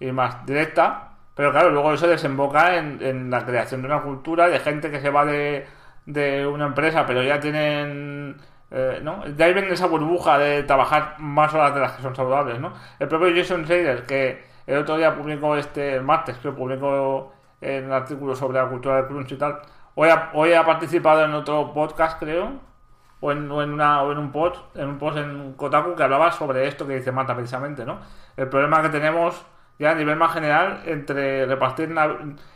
y 0.00 0.12
más 0.12 0.44
directa. 0.46 1.10
Pero 1.34 1.50
claro, 1.52 1.70
luego 1.70 1.92
eso 1.94 2.06
desemboca 2.06 2.76
en, 2.76 2.98
en 3.02 3.30
la 3.30 3.44
creación 3.44 3.82
de 3.82 3.88
una 3.88 4.02
cultura 4.02 4.48
de 4.48 4.58
gente 4.60 4.90
que 4.90 5.00
se 5.00 5.10
va 5.10 5.24
de, 5.24 5.66
de 6.06 6.46
una 6.46 6.66
empresa, 6.66 7.06
pero 7.06 7.22
ya 7.22 7.40
tienen 7.40 8.36
eh, 8.74 9.00
¿no? 9.02 9.22
Ahí 9.22 9.52
viene 9.52 9.70
esa 9.70 9.86
burbuja 9.86 10.38
de 10.38 10.62
trabajar 10.62 11.16
más 11.18 11.52
horas 11.52 11.74
de 11.74 11.80
las 11.80 11.92
que 11.92 12.02
son 12.02 12.16
saludables, 12.16 12.58
¿no? 12.58 12.72
El 12.98 13.06
propio 13.06 13.28
Jason 13.34 13.64
Schreier, 13.64 14.06
que 14.06 14.44
el 14.66 14.78
otro 14.78 14.96
día 14.96 15.14
publicó 15.14 15.56
este, 15.56 16.00
martes, 16.00 16.38
que 16.38 16.50
publicó 16.52 17.34
en 17.60 17.84
un 17.84 17.92
artículo 17.92 18.34
sobre 18.34 18.58
la 18.58 18.68
cultura 18.68 18.96
del 18.96 19.06
crunch 19.06 19.32
y 19.32 19.36
tal, 19.36 19.60
hoy 19.94 20.52
ha, 20.52 20.64
participado 20.64 21.24
en 21.24 21.32
otro 21.34 21.72
podcast, 21.72 22.18
creo, 22.18 22.52
o 23.20 23.32
en, 23.32 23.50
o 23.50 23.62
en, 23.62 23.72
una, 23.72 24.02
o 24.02 24.12
en 24.12 24.18
un 24.18 24.32
post, 24.32 24.56
en 24.76 24.88
un 24.88 24.98
post 24.98 25.18
en 25.18 25.52
Kotaku 25.54 25.94
que 25.94 26.02
hablaba 26.02 26.32
sobre 26.32 26.66
esto 26.66 26.86
que 26.86 26.96
dice 26.96 27.12
Mata 27.12 27.34
precisamente, 27.34 27.84
¿no? 27.84 27.98
El 28.36 28.48
problema 28.48 28.82
que 28.82 28.88
tenemos 28.88 29.44
ya 29.78 29.90
a 29.92 29.94
nivel 29.94 30.16
más 30.16 30.32
general 30.32 30.82
entre 30.86 31.46
repartir 31.46 31.94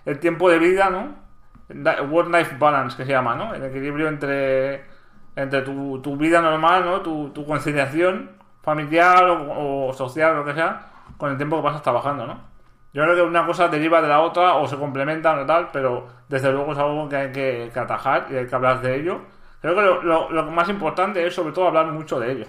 el 0.05 0.19
tiempo 0.19 0.51
de 0.51 0.59
vida, 0.59 0.91
¿no? 0.91 1.15
Work-life 2.09 2.57
balance 2.59 2.97
que 2.97 3.05
se 3.05 3.13
llama, 3.13 3.35
¿no? 3.35 3.55
El 3.55 3.65
equilibrio 3.65 4.09
entre 4.09 4.85
entre 5.37 5.63
tu, 5.63 6.01
tu 6.01 6.17
vida 6.17 6.41
normal, 6.41 6.85
¿no? 6.85 7.03
Tu, 7.03 7.31
tu 7.31 7.47
conciliación 7.47 8.31
familiar 8.63 9.25
o, 9.25 9.89
o 9.89 9.93
social, 9.93 10.35
lo 10.35 10.45
que 10.45 10.55
sea, 10.55 10.87
con 11.19 11.31
el 11.31 11.37
tiempo 11.37 11.59
que 11.59 11.63
pasas 11.63 11.83
trabajando, 11.83 12.27
¿no? 12.27 12.56
Yo 12.97 13.03
creo 13.03 13.15
que 13.15 13.23
una 13.23 13.45
cosa 13.45 13.69
deriva 13.69 14.01
de 14.01 14.09
la 14.09 14.21
otra 14.21 14.55
o 14.55 14.67
se 14.67 14.77
complementan 14.79 15.39
o 15.41 15.45
tal, 15.45 15.69
pero 15.71 16.07
desde 16.29 16.51
luego 16.51 16.73
es 16.73 16.79
algo 16.79 17.07
que 17.11 17.17
hay 17.17 17.31
que, 17.31 17.71
que 17.73 17.79
atajar 17.79 18.27
y 18.31 18.37
hay 18.37 18.47
que 18.47 18.55
hablar 18.55 18.81
de 18.81 18.97
ello. 18.97 19.21
Creo 19.61 19.75
que 19.75 19.83
lo, 19.83 20.03
lo- 20.03 20.31
lo 20.31 20.43
más 20.51 20.67
importante 20.71 21.27
es 21.27 21.35
sobre 21.35 21.53
todo 21.53 21.67
hablar 21.69 21.87
mucho 21.89 22.19
de 22.19 22.33
ello. 22.33 22.47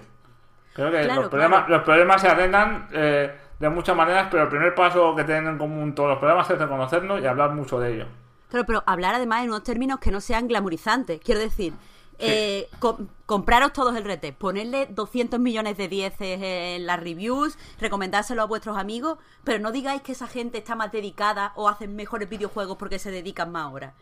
Creo 0.73 0.89
que 0.89 1.01
Claro, 1.01 1.21
los, 1.23 1.29
problemas, 1.29 1.59
claro. 1.65 1.75
los 1.75 1.83
problemas 1.83 2.21
se 2.21 2.27
arreglan 2.29 2.87
eh, 2.93 3.35
de 3.59 3.69
muchas 3.69 3.95
maneras, 3.95 4.27
pero 4.31 4.43
el 4.43 4.49
primer 4.49 4.73
paso 4.73 5.13
que 5.15 5.25
tienen 5.25 5.47
en 5.47 5.57
común 5.57 5.93
todos 5.93 6.09
los 6.11 6.19
problemas 6.19 6.49
es 6.49 6.57
reconocernos 6.57 7.21
y 7.21 7.25
hablar 7.27 7.51
mucho 7.51 7.79
de 7.79 7.93
ello. 7.95 8.05
Claro, 8.49 8.65
pero 8.65 8.83
hablar 8.85 9.15
además 9.15 9.43
en 9.43 9.49
unos 9.49 9.63
términos 9.63 9.99
que 9.99 10.11
no 10.11 10.21
sean 10.21 10.47
glamorizantes. 10.47 11.19
Quiero 11.19 11.41
decir, 11.41 11.73
eh, 12.20 12.70
com- 12.80 13.07
compraros 13.26 13.74
todos 13.74 13.95
el 13.95 14.03
rete, 14.03 14.34
ponerle 14.34 14.88
200 14.88 15.39
millones 15.39 15.78
de 15.78 15.88
dieces 15.88 16.39
en 16.41 16.86
las 16.86 16.99
reviews, 16.99 17.57
recomendárselo 17.80 18.41
a 18.41 18.45
vuestros 18.45 18.78
amigos, 18.78 19.18
pero 19.43 19.59
no 19.59 19.72
digáis 19.72 20.01
que 20.01 20.13
esa 20.13 20.28
gente 20.28 20.57
está 20.57 20.76
más 20.76 20.91
dedicada 20.91 21.53
o 21.55 21.70
hacen 21.70 21.95
mejores 21.95 22.30
videojuegos 22.30 22.78
porque 22.78 22.99
se 22.99 23.11
dedican 23.11 23.51
más 23.51 23.72
horas. 23.72 23.93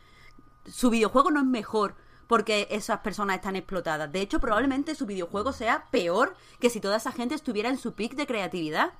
Su 0.66 0.90
videojuego 0.90 1.32
no 1.32 1.40
es 1.40 1.46
mejor 1.46 1.96
porque 2.28 2.68
esas 2.72 3.00
personas 3.02 3.36
están 3.38 3.56
explotadas. 3.56 4.12
De 4.12 4.22
hecho, 4.22 4.40
probablemente 4.40 4.96
su 4.96 5.06
videojuego 5.06 5.54
sea 5.54 5.86
peor 5.92 6.36
que 6.60 6.70
si 6.70 6.80
toda 6.80 6.98
esa 6.98 7.12
gente 7.12 7.36
estuviera 7.36 7.70
en 7.70 7.78
su 7.78 7.94
pic 7.94 8.16
de 8.16 8.26
creatividad. 8.26 8.94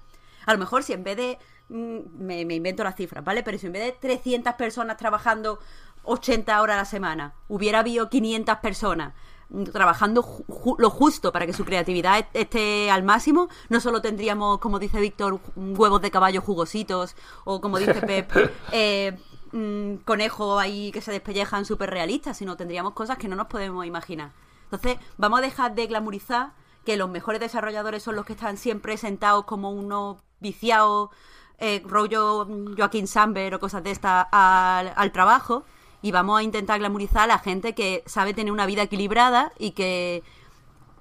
A 0.46 0.54
lo 0.54 0.60
mejor 0.60 0.84
si 0.84 0.94
en 0.94 1.04
vez 1.04 1.18
de 1.18 1.40
mm, 1.70 2.00
me, 2.24 2.46
me 2.46 2.54
invento 2.54 2.84
las 2.84 2.96
cifras, 2.96 3.24
¿vale? 3.24 3.42
Pero 3.42 3.58
si 3.58 3.66
en 3.66 3.74
vez 3.74 3.84
de 3.86 3.92
300 3.94 4.54
personas 4.54 4.98
trabajando 4.98 5.58
80 6.06 6.62
horas 6.62 6.76
a 6.76 6.78
la 6.80 6.86
semana, 6.86 7.34
hubiera 7.48 7.80
habido 7.80 8.10
500 8.10 8.58
personas 8.60 9.14
mm, 9.50 9.64
trabajando 9.66 10.24
ju- 10.24 10.76
lo 10.78 10.90
justo 10.90 11.32
para 11.32 11.46
que 11.46 11.54
su 11.54 11.66
creatividad 11.66 12.20
est- 12.20 12.30
esté 12.36 12.90
al 12.92 13.04
máximo, 13.04 13.50
no 13.70 13.80
solo 13.80 14.02
tendríamos, 14.02 14.60
como 14.60 14.80
dice 14.80 15.00
Víctor, 15.00 15.40
huevos 15.56 16.02
de 16.02 16.12
caballo 16.12 16.42
jugositos, 16.42 17.16
o 17.44 17.62
como 17.62 17.78
dice 17.80 17.94
Pep, 18.02 18.32
eh, 18.72 19.18
mm, 19.52 19.96
conejos 20.06 20.62
ahí 20.62 20.92
que 20.92 21.02
se 21.02 21.12
despellejan 21.12 21.66
súper 21.66 21.90
realistas, 21.90 22.38
sino 22.38 22.58
tendríamos 22.58 22.94
cosas 22.94 23.18
que 23.18 23.28
no 23.28 23.36
nos 23.36 23.48
podemos 23.48 23.86
imaginar. 23.86 24.32
Entonces, 24.66 24.98
vamos 25.18 25.40
a 25.40 25.42
dejar 25.44 25.76
de 25.76 25.86
glamorizar 25.88 26.54
que 26.86 26.98
los 26.98 27.10
mejores 27.10 27.40
desarrolladores 27.40 28.04
son 28.04 28.16
los 28.16 28.26
que 28.26 28.34
están 28.34 28.58
siempre 28.58 28.98
sentados 28.98 29.46
como 29.46 29.72
unos 29.72 30.18
viciados, 30.40 31.10
eh, 31.58 31.82
rollo 31.86 32.46
mm, 32.46 32.76
Joaquín 32.78 33.08
Samber 33.08 33.56
o 33.56 33.60
cosas 33.60 33.82
de 33.84 33.92
estas 33.92 34.28
al, 34.32 34.92
al 34.96 35.12
trabajo 35.12 35.64
y 36.06 36.12
vamos 36.12 36.40
a 36.40 36.44
intentar 36.44 36.78
glamorizar 36.78 37.24
a 37.24 37.26
la 37.26 37.40
gente 37.40 37.74
que 37.74 38.04
sabe 38.06 38.36
tener 38.36 38.54
una 38.54 38.68
vida 38.68 38.84
equilibrada 38.84 39.52
y 39.58 39.72
que, 39.72 40.22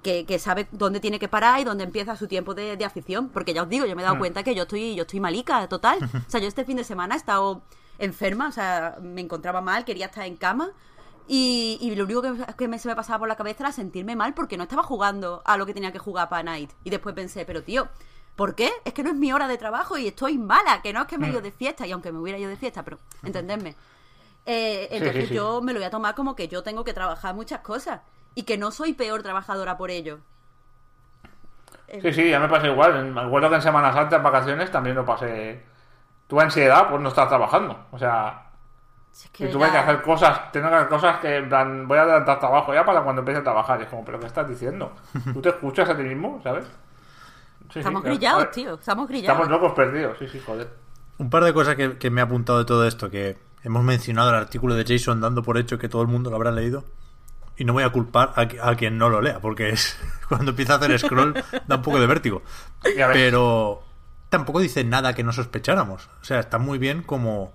que, 0.01 0.25
que 0.25 0.39
sabe 0.39 0.67
dónde 0.71 0.99
tiene 0.99 1.19
que 1.19 1.27
parar 1.27 1.59
y 1.59 1.63
dónde 1.63 1.83
empieza 1.83 2.15
su 2.15 2.27
tiempo 2.27 2.55
de, 2.55 2.75
de 2.75 2.85
afición. 2.85 3.29
Porque 3.29 3.53
ya 3.53 3.61
os 3.61 3.69
digo, 3.69 3.85
yo 3.85 3.95
me 3.95 4.01
he 4.01 4.05
dado 4.05 4.17
cuenta 4.17 4.41
que 4.41 4.55
yo 4.55 4.63
estoy, 4.63 4.95
yo 4.95 5.03
estoy 5.03 5.19
malica, 5.19 5.67
total. 5.67 5.99
O 6.27 6.29
sea, 6.31 6.41
yo 6.41 6.47
este 6.47 6.65
fin 6.65 6.77
de 6.77 6.83
semana 6.83 7.13
he 7.13 7.17
estado 7.19 7.61
enferma, 7.99 8.47
o 8.47 8.51
sea, 8.51 8.97
me 8.99 9.21
encontraba 9.21 9.61
mal, 9.61 9.85
quería 9.85 10.07
estar 10.07 10.25
en 10.25 10.37
cama. 10.37 10.71
Y, 11.27 11.77
y 11.81 11.93
lo 11.93 12.05
único 12.05 12.23
que, 12.23 12.33
que 12.57 12.67
me, 12.67 12.79
se 12.79 12.87
me 12.87 12.95
pasaba 12.95 13.19
por 13.19 13.27
la 13.27 13.35
cabeza 13.35 13.61
era 13.61 13.71
sentirme 13.71 14.15
mal 14.15 14.33
porque 14.33 14.57
no 14.57 14.63
estaba 14.63 14.81
jugando 14.81 15.43
a 15.45 15.55
lo 15.55 15.67
que 15.67 15.75
tenía 15.75 15.91
que 15.91 15.99
jugar 15.99 16.29
para 16.29 16.41
Night. 16.41 16.71
Y 16.83 16.89
después 16.89 17.13
pensé, 17.13 17.45
pero 17.45 17.61
tío, 17.61 17.89
¿por 18.35 18.55
qué? 18.55 18.71
Es 18.85 18.93
que 18.95 19.03
no 19.03 19.11
es 19.11 19.15
mi 19.15 19.31
hora 19.31 19.47
de 19.47 19.59
trabajo 19.59 19.99
y 19.99 20.07
estoy 20.07 20.39
mala, 20.39 20.81
que 20.81 20.93
no 20.93 21.01
es 21.03 21.07
que 21.07 21.19
me 21.19 21.27
he 21.27 21.29
ido 21.29 21.41
de 21.41 21.51
fiesta, 21.51 21.85
y 21.85 21.91
aunque 21.91 22.11
me 22.11 22.17
hubiera 22.17 22.39
ido 22.39 22.49
de 22.49 22.57
fiesta, 22.57 22.81
pero 22.81 22.97
entendedme. 23.23 23.75
Eh, 24.45 24.87
Sí, 24.89 24.97
entonces 24.97 25.13
sí, 25.13 25.27
sí. 25.27 25.35
yo 25.35 25.61
me 25.61 25.73
lo 25.73 25.79
voy 25.79 25.85
a 25.87 25.89
tomar 25.91 26.15
como 26.15 26.35
que 26.35 26.47
yo 26.47 26.63
tengo 26.63 26.83
que 26.83 26.93
trabajar 26.93 27.33
muchas 27.35 27.61
cosas 27.61 28.01
y 28.35 28.43
que 28.43 28.57
no 28.57 28.71
soy 28.71 28.93
peor 28.93 29.23
trabajadora 29.23 29.77
por 29.77 29.91
ello. 29.91 30.19
Sí, 32.01 32.13
sí, 32.13 32.29
ya 32.29 32.39
me 32.39 32.49
pasa 32.49 32.67
igual. 32.67 33.05
Me 33.13 33.21
acuerdo 33.21 33.49
que 33.49 33.55
en 33.55 33.61
Semana 33.61 33.93
Santa, 33.93 34.17
en 34.17 34.23
vacaciones, 34.23 34.71
también 34.71 34.95
lo 34.95 35.05
pasé. 35.05 35.63
Tuve 36.27 36.43
ansiedad 36.43 36.89
por 36.89 37.01
no 37.01 37.09
estar 37.09 37.27
trabajando. 37.29 37.87
O 37.91 37.99
sea, 37.99 38.51
si 39.11 39.27
es 39.27 39.31
y 39.39 39.47
que 39.47 39.47
tuve 39.49 39.67
ya- 39.67 39.71
que 39.71 39.77
hacer 39.77 40.01
cosas, 40.01 40.51
tengo 40.51 40.69
que 40.69 40.75
hacer 40.75 40.89
cosas 40.89 41.19
que, 41.19 41.37
en 41.37 41.49
plan, 41.49 41.87
voy 41.87 41.97
a 41.97 42.03
adelantar 42.03 42.39
trabajo 42.39 42.73
ya 42.73 42.85
para 42.85 43.03
cuando 43.03 43.21
empiece 43.21 43.41
a 43.41 43.43
trabajar. 43.43 43.79
Y 43.81 43.83
es 43.83 43.89
como, 43.89 44.05
¿pero 44.05 44.19
qué 44.19 44.27
estás 44.27 44.47
diciendo? 44.49 44.95
¿Tú 45.33 45.41
te 45.41 45.49
escuchas 45.49 45.89
a 45.89 45.97
ti 45.97 46.03
mismo, 46.03 46.41
sabes? 46.43 46.65
Sí, 46.65 46.71
sí, 47.73 47.79
Estamos 47.79 48.01
claro. 48.01 48.03
grillados, 48.17 48.51
tío. 48.51 48.73
Estamos 48.75 49.07
grillados. 49.07 49.47
Estamos 49.47 49.49
locos 49.49 49.73
perdidos, 49.73 50.17
sí, 50.19 50.27
sí, 50.27 50.39
joder. 50.45 50.69
Un 51.17 51.29
par 51.29 51.43
de 51.43 51.53
cosas 51.53 51.75
que, 51.75 51.97
que 51.97 52.09
me 52.09 52.21
ha 52.21 52.25
apuntado 52.25 52.59
de 52.59 52.65
todo 52.65 52.85
esto, 52.87 53.09
que 53.09 53.37
hemos 53.65 53.83
mencionado 53.83 54.29
el 54.29 54.35
artículo 54.35 54.75
de 54.75 54.85
Jason 54.85 55.19
dando 55.19 55.43
por 55.43 55.57
hecho 55.57 55.77
que 55.77 55.89
todo 55.89 56.01
el 56.01 56.07
mundo 56.07 56.29
lo 56.29 56.35
habrá 56.37 56.51
leído. 56.51 56.85
Y 57.57 57.63
no 57.65 57.73
voy 57.73 57.83
a 57.83 57.89
culpar 57.89 58.33
a, 58.35 58.45
qui- 58.47 58.59
a 58.61 58.75
quien 58.75 58.97
no 58.97 59.09
lo 59.09 59.21
lea, 59.21 59.39
porque 59.39 59.69
es 59.69 59.97
cuando 60.29 60.51
empieza 60.51 60.73
a 60.73 60.77
hacer 60.77 60.97
scroll 60.99 61.33
da 61.67 61.75
un 61.77 61.81
poco 61.81 61.99
de 61.99 62.07
vértigo. 62.07 62.41
Pero 63.13 63.83
tampoco 64.29 64.59
dice 64.59 64.83
nada 64.83 65.13
que 65.13 65.23
no 65.23 65.31
sospecháramos. 65.33 66.09
O 66.21 66.25
sea, 66.25 66.39
está 66.39 66.57
muy 66.57 66.77
bien 66.77 67.01
como 67.01 67.53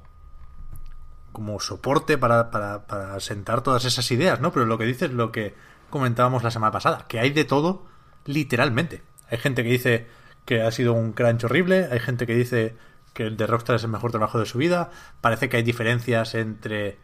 como 1.32 1.60
soporte 1.60 2.18
para, 2.18 2.50
para, 2.50 2.86
para 2.86 3.20
sentar 3.20 3.62
todas 3.62 3.84
esas 3.84 4.10
ideas, 4.10 4.40
¿no? 4.40 4.52
Pero 4.52 4.66
lo 4.66 4.78
que 4.78 4.84
dice 4.84 5.04
es 5.06 5.12
lo 5.12 5.30
que 5.30 5.54
comentábamos 5.88 6.42
la 6.42 6.50
semana 6.50 6.72
pasada, 6.72 7.04
que 7.08 7.20
hay 7.20 7.30
de 7.30 7.44
todo 7.44 7.86
literalmente. 8.24 9.02
Hay 9.30 9.38
gente 9.38 9.62
que 9.62 9.68
dice 9.70 10.08
que 10.44 10.62
ha 10.62 10.70
sido 10.72 10.92
un 10.92 11.12
crunch 11.12 11.44
horrible, 11.44 11.88
hay 11.90 12.00
gente 12.00 12.26
que 12.26 12.34
dice 12.34 12.76
que 13.12 13.24
el 13.24 13.36
de 13.36 13.46
Rockstar 13.46 13.76
es 13.76 13.84
el 13.84 13.90
mejor 13.90 14.10
trabajo 14.10 14.38
de 14.38 14.46
su 14.46 14.58
vida, 14.58 14.90
parece 15.20 15.48
que 15.48 15.56
hay 15.56 15.62
diferencias 15.62 16.34
entre 16.34 16.98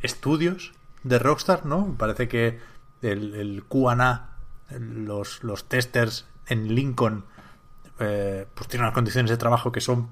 estudios 0.00 0.72
de 1.02 1.18
Rockstar, 1.18 1.66
¿no? 1.66 1.94
Parece 1.98 2.28
que 2.28 2.60
el, 3.02 3.34
el 3.34 3.64
QA, 3.64 4.30
los, 4.70 5.42
los 5.44 5.68
testers 5.68 6.26
en 6.46 6.74
Lincoln, 6.74 7.24
eh, 7.98 8.46
pues 8.54 8.68
tienen 8.68 8.84
unas 8.84 8.94
condiciones 8.94 9.30
de 9.30 9.36
trabajo 9.36 9.72
que 9.72 9.80
son 9.80 10.10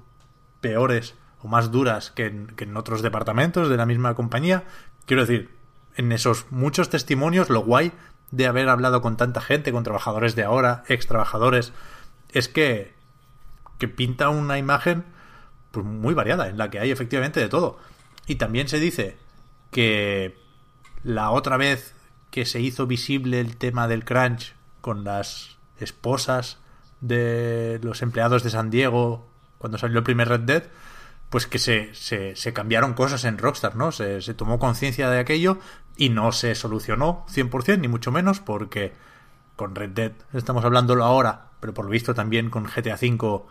peores 0.61 1.15
o 1.41 1.47
más 1.47 1.71
duras 1.71 2.11
que 2.11 2.25
en, 2.25 2.47
que 2.47 2.63
en 2.63 2.75
otros 2.77 3.01
departamentos 3.01 3.69
de 3.69 3.77
la 3.77 3.85
misma 3.85 4.15
compañía. 4.15 4.63
Quiero 5.05 5.25
decir, 5.25 5.55
en 5.95 6.11
esos 6.11 6.51
muchos 6.51 6.89
testimonios, 6.89 7.49
lo 7.49 7.61
guay 7.61 7.91
de 8.31 8.47
haber 8.47 8.69
hablado 8.69 9.01
con 9.01 9.17
tanta 9.17 9.41
gente, 9.41 9.71
con 9.71 9.83
trabajadores 9.83 10.35
de 10.35 10.43
ahora, 10.43 10.83
ex 10.87 11.07
trabajadores, 11.07 11.73
es 12.31 12.49
que, 12.49 12.93
que 13.77 13.87
pinta 13.87 14.29
una 14.29 14.57
imagen 14.57 15.05
pues, 15.75 15.85
muy 15.85 16.13
variada, 16.13 16.49
en 16.49 16.57
la 16.57 16.69
que 16.69 16.79
hay 16.79 16.91
efectivamente 16.91 17.39
de 17.39 17.49
todo. 17.49 17.77
Y 18.27 18.35
también 18.35 18.67
se 18.67 18.79
dice 18.79 19.17
que 19.71 20.37
la 21.03 21.31
otra 21.31 21.57
vez 21.57 21.93
que 22.31 22.45
se 22.45 22.61
hizo 22.61 22.87
visible 22.87 23.39
el 23.39 23.57
tema 23.57 23.87
del 23.87 24.05
crunch 24.05 24.55
con 24.81 25.03
las 25.03 25.57
esposas 25.79 26.57
de 27.01 27.79
los 27.83 28.01
empleados 28.01 28.43
de 28.43 28.49
San 28.49 28.69
Diego 28.69 29.27
cuando 29.57 29.77
salió 29.77 29.97
el 29.97 30.03
primer 30.03 30.29
Red 30.29 30.41
Dead, 30.41 30.63
pues 31.29 31.47
que 31.47 31.59
se, 31.59 31.93
se, 31.93 32.53
cambiaron 32.53 32.93
cosas 32.93 33.25
en 33.25 33.37
Rockstar, 33.37 33.75
¿no? 33.75 33.91
Se, 33.91 34.21
se 34.21 34.33
tomó 34.33 34.59
conciencia 34.59 35.09
de 35.09 35.19
aquello 35.19 35.59
y 35.97 36.09
no 36.09 36.31
se 36.31 36.55
solucionó 36.55 37.25
100%, 37.29 37.79
ni 37.79 37.87
mucho 37.87 38.11
menos, 38.11 38.39
porque 38.39 38.93
con 39.55 39.75
Red 39.75 39.91
Dead 39.91 40.11
estamos 40.33 40.63
hablándolo 40.65 41.03
ahora, 41.03 41.47
pero 41.59 41.73
por 41.73 41.85
lo 41.85 41.91
visto 41.91 42.13
también 42.13 42.49
con 42.49 42.65
GTA 42.65 42.95
V, 42.95 43.43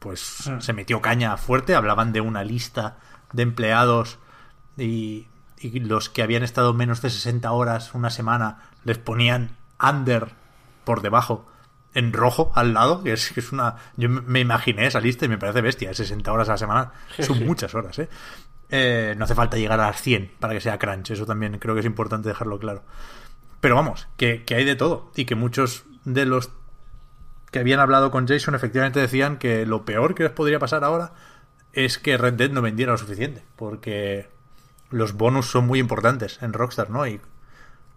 pues 0.00 0.50
se 0.58 0.72
metió 0.72 1.00
caña 1.00 1.36
fuerte, 1.36 1.74
hablaban 1.76 2.12
de 2.12 2.20
una 2.20 2.42
lista 2.42 2.98
de 3.32 3.42
empleados 3.44 4.18
y, 4.76 5.28
y 5.58 5.78
los 5.80 6.08
que 6.08 6.22
habían 6.22 6.42
estado 6.42 6.74
menos 6.74 7.00
de 7.02 7.10
60 7.10 7.52
horas 7.52 7.94
una 7.94 8.10
semana 8.10 8.62
les 8.84 8.98
ponían 8.98 9.56
under 9.80 10.32
por 10.84 11.02
debajo 11.02 11.46
en 11.94 12.12
rojo 12.12 12.50
al 12.54 12.72
lado, 12.74 13.02
que 13.02 13.12
es, 13.12 13.30
que 13.32 13.40
es 13.40 13.52
una... 13.52 13.76
Yo 13.96 14.08
me- 14.08 14.40
imaginé 14.40 14.86
esa 14.86 15.00
lista 15.00 15.24
y 15.24 15.28
me 15.28 15.38
parece 15.38 15.60
bestia, 15.60 15.92
60 15.92 16.32
horas 16.32 16.48
a 16.48 16.52
la 16.52 16.58
semana 16.58 16.92
son 17.20 17.38
sí. 17.38 17.44
muchas 17.44 17.74
horas, 17.74 17.98
¿eh? 17.98 18.08
Eh, 18.70 19.14
No 19.18 19.24
hace 19.24 19.34
falta 19.34 19.56
llegar 19.56 19.80
a 19.80 19.86
las 19.88 20.00
100 20.00 20.32
para 20.40 20.54
que 20.54 20.60
sea 20.60 20.78
crunch, 20.78 21.10
eso 21.10 21.26
también 21.26 21.58
creo 21.58 21.74
que 21.74 21.80
es 21.80 21.86
importante 21.86 22.28
dejarlo 22.28 22.58
claro. 22.58 22.84
Pero 23.60 23.74
vamos, 23.74 24.06
que, 24.16 24.44
que 24.44 24.54
hay 24.54 24.64
de 24.64 24.76
todo 24.76 25.10
y 25.16 25.24
que 25.26 25.34
muchos 25.34 25.84
de 26.04 26.24
los 26.24 26.50
que 27.50 27.58
habían 27.58 27.80
hablado 27.80 28.10
con 28.10 28.26
Jason 28.26 28.54
efectivamente 28.54 29.00
decían 29.00 29.38
que 29.38 29.66
lo 29.66 29.84
peor 29.84 30.14
que 30.14 30.24
les 30.24 30.32
podría 30.32 30.58
pasar 30.58 30.84
ahora 30.84 31.12
es 31.72 31.98
que 31.98 32.16
Red 32.16 32.34
Dead 32.34 32.50
no 32.50 32.62
vendiera 32.62 32.92
lo 32.92 32.98
suficiente, 32.98 33.44
porque 33.56 34.28
los 34.90 35.14
bonus 35.14 35.46
son 35.46 35.66
muy 35.66 35.78
importantes 35.78 36.42
en 36.42 36.52
Rockstar, 36.52 36.90
¿no? 36.90 37.06
Y 37.06 37.20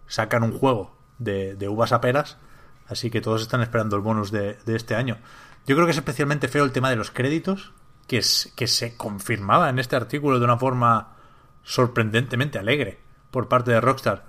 sacan 0.06 0.42
un 0.42 0.52
juego 0.52 0.96
de, 1.18 1.56
uvas 1.68 1.92
a 1.92 2.00
peras, 2.00 2.38
así 2.86 3.10
que 3.10 3.20
todos 3.20 3.42
están 3.42 3.62
esperando 3.62 3.96
el 3.96 4.02
bonus 4.02 4.30
de, 4.30 4.58
este 4.66 4.94
año. 4.94 5.18
Yo 5.66 5.74
creo 5.76 5.86
que 5.86 5.92
es 5.92 5.98
especialmente 5.98 6.48
feo 6.48 6.64
el 6.64 6.72
tema 6.72 6.90
de 6.90 6.96
los 6.96 7.10
créditos, 7.10 7.72
que 8.06 8.22
se 8.22 8.96
confirmaba 8.96 9.70
en 9.70 9.78
este 9.78 9.96
artículo 9.96 10.38
de 10.38 10.44
una 10.44 10.58
forma 10.58 11.16
sorprendentemente 11.62 12.58
alegre 12.58 13.00
por 13.30 13.48
parte 13.48 13.72
de 13.72 13.80
Rockstar, 13.80 14.24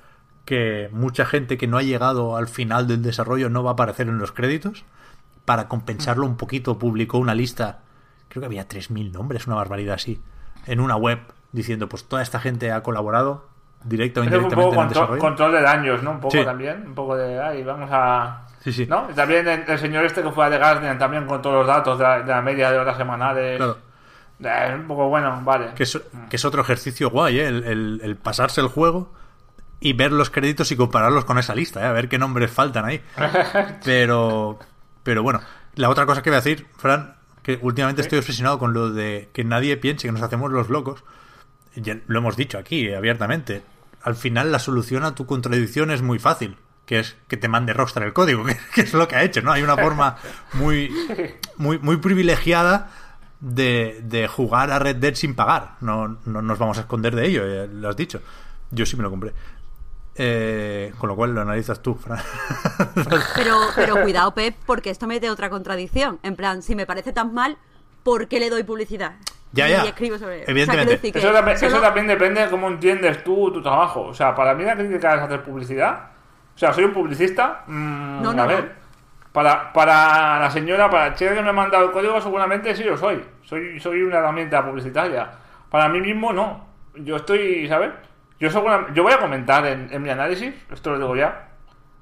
que 0.45 0.89
mucha 0.91 1.26
gente 1.26 1.57
que 1.57 1.67
no 1.67 1.78
ha 1.78 1.84
llegado 1.84 2.38
al 2.38 2.47
final 2.47 2.88
del 2.88 3.01
desarrollo 3.01 3.49
no 3.49 3.63
va 3.63 3.71
a 3.71 3.73
aparecer 3.73 4.07
en 4.07 4.17
los 4.17 4.32
créditos. 4.32 4.86
Para 5.45 5.67
compensarlo 5.67 6.25
un 6.25 6.37
poquito 6.37 6.77
publicó 6.79 7.17
una 7.19 7.35
lista, 7.35 7.79
creo 8.29 8.41
que 8.41 8.45
había 8.47 8.67
3.000 8.67 9.11
nombres, 9.11 9.47
una 9.47 9.55
barbaridad 9.55 9.95
así, 9.95 10.19
en 10.65 10.79
una 10.79 10.95
web 10.95 11.19
diciendo 11.51 11.87
pues 11.87 12.03
toda 12.05 12.21
esta 12.21 12.39
gente 12.39 12.71
ha 12.71 12.81
colaborado 12.83 13.47
directa 13.83 14.19
o 14.21 14.23
fue 14.23 14.27
un 14.29 14.33
indirectamente 14.43 14.55
poco 14.75 14.81
en 14.83 14.87
el 14.89 14.93
control, 14.95 15.19
control 15.19 15.51
de 15.53 15.61
daños, 15.61 16.03
¿no? 16.03 16.11
Un 16.11 16.19
poco 16.19 16.31
Sí. 16.37 16.43
también. 16.43 16.83
Un 16.87 16.95
poco 16.95 17.15
de. 17.15 17.39
Ay, 17.39 17.63
vamos 17.63 17.89
a. 17.93 18.47
Sí, 18.61 18.73
sí. 18.73 18.87
¿No? 18.87 19.03
También 19.15 19.47
el, 19.47 19.63
el 19.67 19.77
señor 19.79 20.05
este 20.05 20.23
que 20.23 20.31
fue 20.31 20.43
a 20.45 20.49
The 20.49 20.57
Guardian 20.57 20.97
también 20.97 21.27
con 21.27 21.39
todos 21.41 21.57
los 21.57 21.67
datos 21.67 21.99
de 21.99 22.03
la, 22.03 22.19
de 22.23 22.31
la 22.31 22.41
media 22.41 22.71
de 22.71 22.79
horas 22.79 22.97
semanales. 22.97 23.57
Claro. 23.57 23.77
Eh, 24.43 24.73
un 24.75 24.87
poco 24.87 25.07
bueno, 25.07 25.39
vale. 25.43 25.73
Que 25.75 25.83
es, 25.83 26.01
que 26.29 26.35
es 26.35 26.43
otro 26.45 26.61
ejercicio 26.63 27.09
guay, 27.11 27.39
¿eh? 27.39 27.47
el, 27.47 27.63
el- 27.63 28.01
el 28.03 28.15
pasarse 28.17 28.59
el 28.59 28.67
juego 28.67 29.13
y 29.79 29.93
ver 29.93 30.11
los 30.11 30.29
créditos 30.31 30.71
y 30.71 30.75
compararlos 30.75 31.23
con 31.25 31.37
esa 31.37 31.53
lista, 31.53 31.81
¿eh? 31.81 31.85
a 31.85 31.91
ver 31.91 32.09
qué 32.09 32.17
nombres 32.17 32.49
faltan 32.51 32.85
ahí. 32.85 33.01
Pero, 33.85 34.57
pero 35.05 35.21
bueno, 35.21 35.39
la 35.75 35.89
otra 35.91 36.07
cosa 36.07 36.23
que 36.23 36.31
voy 36.31 36.37
a 36.37 36.41
decir, 36.41 36.65
Fran, 36.77 37.13
que 37.43 37.59
últimamente 37.61 38.01
estoy 38.01 38.17
obsesionado 38.17 38.57
con 38.57 38.73
lo 38.73 38.89
de 38.89 39.29
que 39.33 39.43
nadie 39.43 39.77
piense 39.77 40.07
que 40.07 40.11
nos 40.11 40.23
hacemos 40.23 40.51
los 40.51 40.69
locos. 40.69 41.03
Ya 41.75 41.99
lo 42.07 42.17
hemos 42.17 42.35
dicho 42.35 42.57
aquí 42.57 42.91
abiertamente. 42.91 43.61
Al 44.01 44.15
final 44.15 44.51
la 44.51 44.57
solución 44.57 45.03
a 45.03 45.13
tu 45.13 45.27
contradicción 45.27 45.91
es 45.91 46.01
muy 46.01 46.17
fácil, 46.17 46.57
que 46.87 46.97
es 46.99 47.17
que 47.27 47.37
te 47.37 47.47
mande 47.47 47.73
Rockstar 47.73 48.01
el 48.01 48.13
código, 48.13 48.43
que, 48.45 48.57
que 48.73 48.81
es 48.81 48.93
lo 48.95 49.07
que 49.07 49.15
ha 49.15 49.23
hecho, 49.23 49.43
¿no? 49.43 49.51
Hay 49.51 49.61
una 49.61 49.77
forma 49.77 50.17
muy, 50.53 50.91
muy, 51.57 51.77
muy 51.77 51.97
privilegiada 51.97 52.89
de, 53.39 54.01
de 54.01 54.27
jugar 54.27 54.71
a 54.71 54.79
Red 54.79 54.95
Dead 54.95 55.13
sin 55.13 55.35
pagar. 55.35 55.75
No, 55.81 56.17
no 56.25 56.41
nos 56.41 56.57
vamos 56.57 56.79
a 56.79 56.81
esconder 56.81 57.15
de 57.15 57.27
ello, 57.27 57.43
eh, 57.45 57.69
lo 57.71 57.89
has 57.89 57.95
dicho. 57.95 58.23
Yo 58.71 58.87
sí 58.87 58.97
me 58.97 59.03
lo 59.03 59.11
compré. 59.11 59.33
Eh, 60.18 60.93
con 60.97 61.09
lo 61.09 61.16
cual 61.16 61.34
lo 61.36 61.41
analizas 61.41 61.82
tú, 61.82 61.95
Fran. 61.95 62.20
Pero, 63.36 63.57
pero 63.76 64.01
cuidado, 64.01 64.34
Pep, 64.34 64.55
porque 64.66 64.89
esto 64.89 65.07
mete 65.07 65.30
otra 65.30 65.49
contradicción. 65.49 66.20
En 66.24 66.36
plan, 66.38 66.61
si 66.61 66.74
me 66.76 66.86
parece 66.86 67.11
tan 67.11 67.34
mal, 67.34 67.57
por 68.03 68.28
qué 68.28 68.39
le 68.39 68.49
doy 68.49 68.63
publicidad. 68.63 69.16
Ya, 69.51 69.68
y 69.68 69.72
ya. 69.72 69.84
escribo 69.84 70.18
sobre 70.18 70.39
él. 70.39 70.45
Evidentemente. 70.47 70.66
O 70.66 70.70
sea, 70.70 70.84
quiero 70.86 71.01
decir 71.01 71.13
que 71.13 71.20
Eso 71.20 71.32
también, 71.32 71.57
eso 71.57 71.82
también 71.82 72.07
depende 72.07 72.41
de 72.41 72.49
cómo 72.49 72.68
entiendes 72.68 73.24
tú 73.24 73.51
tu 73.51 73.61
trabajo. 73.61 74.01
O 74.03 74.13
sea, 74.13 74.34
para 74.36 74.53
mí 74.53 74.63
la 74.63 74.76
crítica 74.76 75.16
es 75.16 75.22
hacer 75.22 75.43
publicidad. 75.43 76.09
O 76.55 76.57
sea, 76.57 76.74
soy 76.74 76.86
un 76.86 76.93
publicista. 76.93 77.63
Mm, 77.68 78.22
No, 78.22 78.34
no, 78.34 78.43
a 78.43 78.47
ver. 78.47 78.76
Para, 79.32 79.74
para 79.74 80.39
la 80.39 80.49
señora, 80.49 80.89
para 80.89 81.07
el 81.07 81.16
chico 81.16 81.34
que 81.34 81.41
me 81.41 81.49
ha 81.49 81.53
mandado 81.53 81.86
el 81.86 81.91
código, 81.91 82.22
seguramente 82.22 82.74
sí 82.76 82.84
lo 82.84 82.97
soy. 82.97 83.22
Soy, 83.43 83.80
soy 83.82 84.01
una 84.01 84.18
herramienta 84.20 84.66
publicitaria. 84.66 85.30
Para 85.70 85.89
mí 85.89 85.99
mismo, 85.99 86.32
no. 86.32 86.66
Yo 86.95 87.18
estoy, 87.18 87.68
¿sabes? 87.68 87.91
Yo, 88.39 88.49
segura- 88.49 88.88
yo 88.93 89.03
voy 89.03 89.13
a 89.13 89.19
comentar 89.19 89.65
en, 89.65 89.89
en 89.91 90.01
mi 90.01 90.09
análisis, 90.09 90.53
esto 90.71 90.91
lo 90.91 90.97
digo 90.97 91.15
ya. 91.15 91.49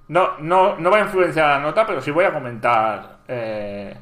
No, 0.08 0.32
no, 0.40 0.76
no 0.78 0.92
va 0.92 0.98
a 0.98 1.02
influenciar 1.02 1.48
la 1.48 1.60
nota, 1.60 1.86
pero 1.86 2.02
sí 2.02 2.12
voy 2.12 2.26
a 2.26 2.34
comentar 2.34 3.20
eh, 3.28 3.98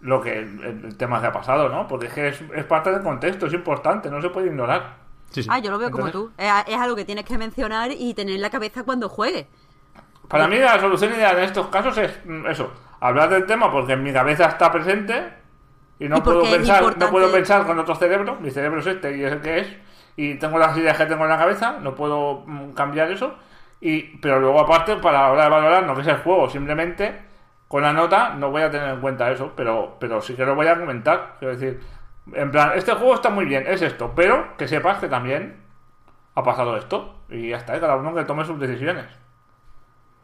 lo 0.00 0.20
que 0.20 0.38
el, 0.38 0.84
el 0.84 0.96
tema 0.96 1.20
que 1.20 1.26
ha 1.26 1.32
pasado, 1.32 1.68
¿no? 1.68 1.86
Porque 1.86 2.06
es 2.06 2.12
que 2.12 2.28
es, 2.28 2.40
es 2.54 2.64
parte 2.64 2.90
del 2.90 3.02
contexto, 3.02 3.46
es 3.46 3.52
importante, 3.52 4.10
no 4.10 4.20
se 4.22 4.30
puede 4.30 4.46
ignorar. 4.48 4.96
Sí, 5.30 5.42
sí. 5.42 5.48
Ah, 5.52 5.58
yo 5.58 5.70
lo 5.70 5.78
veo 5.78 5.88
Entonces- 5.88 6.12
como 6.12 6.26
tú. 6.28 6.32
Es, 6.38 6.50
es 6.68 6.76
algo 6.78 6.96
que 6.96 7.04
tienes 7.04 7.24
que 7.24 7.36
mencionar 7.38 7.90
y 7.92 8.14
tener 8.14 8.34
en 8.36 8.42
la 8.42 8.50
cabeza 8.50 8.84
cuando 8.84 9.08
juegues. 9.08 9.46
Para 10.28 10.48
mí 10.48 10.56
la 10.58 10.80
solución 10.80 11.12
ideal 11.12 11.36
en 11.38 11.44
estos 11.44 11.66
casos 11.68 11.96
es 11.98 12.18
mm, 12.24 12.46
eso, 12.46 12.72
hablar 13.00 13.28
del 13.28 13.44
tema 13.46 13.70
porque 13.70 13.92
en 13.92 14.02
mi 14.02 14.12
cabeza 14.12 14.46
está 14.46 14.72
presente 14.72 15.34
y 15.98 16.08
no 16.08 16.18
Y 16.18 16.20
puedo 16.22 16.42
pensar, 16.42 16.96
no 16.98 17.10
puedo 17.10 17.30
pensar 17.30 17.66
con 17.66 17.78
otro 17.78 17.94
cerebro, 17.96 18.36
mi 18.40 18.50
cerebro 18.50 18.80
es 18.80 18.86
este 18.86 19.16
y 19.16 19.24
es 19.24 19.32
el 19.32 19.40
que 19.40 19.58
es, 19.60 19.66
y 20.16 20.34
tengo 20.34 20.58
las 20.58 20.76
ideas 20.76 20.96
que 20.96 21.06
tengo 21.06 21.24
en 21.24 21.30
la 21.30 21.38
cabeza, 21.38 21.78
no 21.80 21.94
puedo 21.94 22.44
mm, 22.46 22.72
cambiar 22.72 23.10
eso, 23.10 23.34
y 23.80 24.16
pero 24.18 24.40
luego 24.40 24.60
aparte 24.60 24.96
para 24.96 25.20
la 25.22 25.30
hora 25.32 25.44
de 25.44 25.50
valorar 25.50 25.86
no 25.86 25.94
que 25.94 26.02
es 26.02 26.06
el 26.08 26.18
juego, 26.18 26.48
simplemente 26.50 27.22
con 27.68 27.82
la 27.82 27.92
nota 27.92 28.34
no 28.34 28.50
voy 28.50 28.62
a 28.62 28.70
tener 28.70 28.90
en 28.90 29.00
cuenta 29.00 29.30
eso, 29.30 29.52
pero, 29.56 29.96
pero 29.98 30.20
sí 30.20 30.34
que 30.34 30.44
lo 30.44 30.54
voy 30.54 30.66
a 30.68 30.78
comentar, 30.78 31.36
quiero 31.38 31.56
decir, 31.56 31.80
en 32.32 32.50
plan, 32.50 32.72
este 32.76 32.92
juego 32.92 33.14
está 33.14 33.30
muy 33.30 33.44
bien, 33.46 33.64
es 33.66 33.82
esto, 33.82 34.12
pero 34.14 34.56
que 34.56 34.68
sepas 34.68 34.98
que 34.98 35.08
también 35.08 35.56
ha 36.34 36.42
pasado 36.42 36.76
esto, 36.76 37.14
y 37.28 37.48
ya 37.50 37.56
está, 37.56 37.76
¿eh? 37.76 37.80
cada 37.80 37.96
uno 37.96 38.14
que 38.14 38.24
tome 38.24 38.44
sus 38.44 38.58
decisiones. 38.60 39.06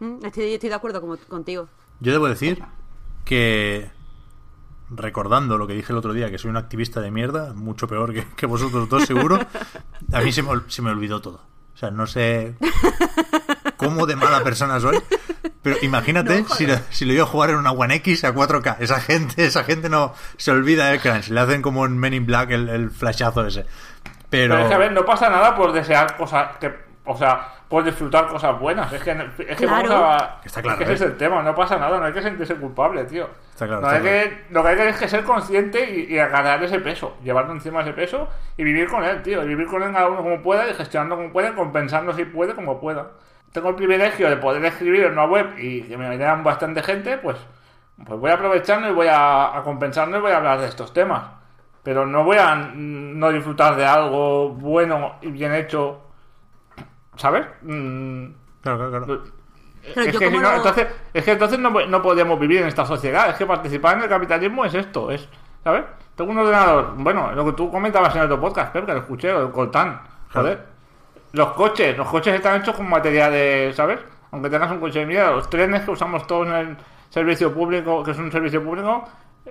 Mm, 0.01 0.25
Estoy, 0.25 0.55
estoy 0.55 0.69
de 0.69 0.75
acuerdo 0.75 1.01
como- 1.01 1.17
contigo. 1.17 1.69
Yo 2.01 2.13
debo 2.13 2.29
decir 2.29 2.63
que, 3.25 3.91
recordando 4.91 5.59
lo 5.59 5.67
que 5.67 5.75
dije 5.75 5.93
el 5.93 5.99
otro 5.99 6.13
día, 6.13 6.31
que 6.31 6.39
soy 6.39 6.51
un 6.51 6.57
activista 6.57 7.01
de 7.01 7.11
mierda, 7.11 7.53
mucho 7.55 7.87
peor 7.87 8.13
que, 8.13 8.25
que 8.37 8.47
vosotros 8.47 8.89
dos 8.89 9.05
seguro, 9.05 9.39
a 10.13 10.21
mí 10.21 10.33
se 10.33 10.43
me, 10.43 10.51
se 10.69 10.83
me 10.83 10.91
olvidó 10.91 11.21
todo. 11.21 11.41
O 11.75 11.79
sea, 11.79 11.91
no 11.91 12.07
sé 12.07 12.57
cómo 13.77 14.07
de 14.07 14.17
mala 14.17 14.43
persona 14.43 14.81
soy, 14.81 14.99
pero 15.63 15.77
imagínate 15.83 16.45
si, 16.57 16.67
lo, 16.67 16.75
si 16.91 17.05
lo 17.05 17.13
iba 17.13 17.23
a 17.23 17.27
jugar 17.27 17.51
en 17.51 17.57
una 17.57 17.71
One 17.71 17.95
X 17.97 18.25
a 18.25 18.35
4K. 18.35 18.77
Esa 18.81 19.01
gente, 19.01 19.45
esa 19.45 19.63
gente 19.63 19.89
no 19.89 20.13
se 20.37 20.51
olvida 20.51 20.89
de 20.89 20.99
crunch. 20.99 21.29
Le 21.29 21.41
hacen 21.41 21.63
como 21.63 21.87
en 21.87 21.97
Men 21.97 22.15
in 22.15 22.27
Black 22.27 22.51
el, 22.51 22.69
el 22.69 22.91
flashazo 22.91 23.47
ese. 23.47 23.65
Pero, 24.29 24.55
Pero 24.55 24.59
es 24.59 24.69
que, 24.69 24.75
a 24.75 24.79
ver, 24.79 24.93
no 24.93 25.05
pasa 25.05 25.31
nada 25.31 25.55
por 25.55 25.73
desear 25.73 26.17
cosas 26.17 26.57
que. 26.59 26.75
O 27.05 27.17
sea, 27.17 27.58
por 27.69 27.85
disfrutar 27.85 28.29
cosas 28.29 28.59
buenas. 28.59 28.91
Es 28.93 29.03
que, 29.03 29.11
es 29.11 29.57
que 29.57 29.67
Claro. 29.67 29.89
vamos 29.89 29.91
a. 29.91 30.41
Está 30.45 30.63
claro, 30.63 30.79
es 30.79 30.79
que 30.79 30.85
ese 30.85 30.93
¿eh? 30.93 30.95
es 30.95 31.13
el 31.13 31.17
tema, 31.19 31.43
no 31.43 31.55
pasa 31.55 31.77
nada, 31.79 31.99
no 31.99 32.05
hay 32.07 32.13
que 32.13 32.23
sentirse 32.23 32.55
culpable, 32.57 33.05
tío. 33.05 33.29
Está 33.53 33.67
claro, 33.67 33.83
No 33.83 33.89
está 33.89 33.97
hay 33.99 34.03
que, 34.03 34.45
lo 34.51 34.63
que 34.63 34.69
hay 34.71 34.77
que 34.77 34.89
es 34.89 34.97
que 34.99 35.09
ser 35.09 35.25
consciente 35.25 35.91
y, 35.91 36.15
y 36.15 36.19
agarrar 36.19 36.63
ese 36.65 36.81
peso, 36.81 37.17
llevarlo 37.23 37.53
encima 37.53 37.83
ese 37.83 37.93
peso 37.93 38.29
y 38.57 38.65
vivir 38.65 38.89
con 38.89 39.05
él, 39.05 39.23
tío. 39.23 39.43
Y 39.45 39.49
vivir 39.49 39.67
con 39.67 39.83
él 39.83 39.93
cada 39.93 40.09
uno 40.09 40.23
como 40.23 40.43
pueda 40.43 40.69
y 40.69 40.75
gestionando 40.75 41.17
como 41.17 41.33
pueda, 41.33 41.55
compensando 41.55 42.13
si 42.15 42.25
puede 42.25 42.55
como 42.55 42.81
pueda. 42.81 43.09
Tengo 43.53 43.71
el 43.71 43.75
privilegio 43.77 44.29
de 44.31 44.37
poder 44.39 44.65
escribir 44.65 45.05
en 45.05 45.13
una 45.13 45.25
web 45.27 45.55
y 45.59 45.83
que 45.83 45.97
me 45.97 46.17
vean 46.17 46.45
bastante 46.45 46.83
gente, 46.83 47.19
pues, 47.19 47.37
pues 48.07 48.21
voy 48.21 48.31
a 48.31 48.35
aprovecharlo 48.35 48.89
y 48.89 48.93
voy 48.93 49.09
a, 49.09 49.57
a 49.59 49.63
compensarlo 49.63 50.19
y 50.19 50.21
voy 50.21 50.33
a 50.33 50.37
hablar 50.39 50.61
de 50.61 50.67
estos 50.69 50.93
temas. 50.93 51.25
Pero 51.83 52.07
no 52.07 52.25
voy 52.25 52.37
a 52.39 52.55
no 52.75 53.31
disfrutar 53.31 53.77
de 53.77 53.87
algo 53.87 54.51
bueno 54.51 55.15
y 55.23 55.31
bien 55.31 55.55
hecho, 55.55 56.03
¿sabes? 57.19 57.47
Mm, 57.63 58.27
claro, 58.63 58.79
claro, 58.91 59.05
claro. 59.07 59.23
Pero 59.95 60.07
es, 60.07 60.19
que 60.19 60.31
si 60.31 60.35
no, 60.35 60.41
lo- 60.41 60.57
entonces, 60.57 60.87
es 61.15 61.25
que 61.25 61.33
entonces 61.33 61.59
no, 61.59 61.71
no 61.71 62.03
podemos 62.03 62.39
vivir 62.41 62.63
en 62.63 62.69
esta 62.69 62.85
sociedad. 62.87 63.29
Es 63.31 63.37
que 63.37 63.47
participar 63.47 63.97
en 63.99 64.05
el 64.05 64.09
capitalismo 64.09 64.65
es 64.65 64.75
esto, 64.75 65.11
es, 65.11 65.29
¿sabes? 65.63 65.85
Tengo 66.17 66.31
un 66.33 66.39
ordenador, 66.39 66.95
bueno, 66.97 67.33
lo 67.33 67.45
que 67.45 67.53
tú 67.53 67.71
comentabas 67.71 68.15
en 68.17 68.23
otro 68.23 68.41
podcast, 68.41 68.73
Pep, 68.73 68.87
que 68.87 68.93
lo 68.93 68.99
escuché, 68.99 69.31
el 69.31 69.51
Coltán, 69.51 70.01
joder. 70.33 70.67
Los 71.33 71.53
coches, 71.53 71.97
los 71.97 72.09
coches 72.09 72.35
están 72.35 72.61
hechos 72.61 72.75
con 72.75 72.89
materiales, 72.89 73.77
¿sabes? 73.77 74.01
Aunque 74.33 74.51
tengas 74.51 74.71
un 74.73 74.81
coche 74.81 75.01
de 75.01 75.07
mierda, 75.07 75.31
los 75.33 75.49
trenes 75.49 75.83
que 75.83 75.91
usamos 75.91 76.27
todos 76.27 76.49
en 76.49 76.55
el 76.55 76.77
servicio 77.11 77.53
público, 77.55 78.03
que 78.03 78.11
es 78.11 78.19
un 78.19 78.33
servicio 78.33 78.63
público, 78.65 79.05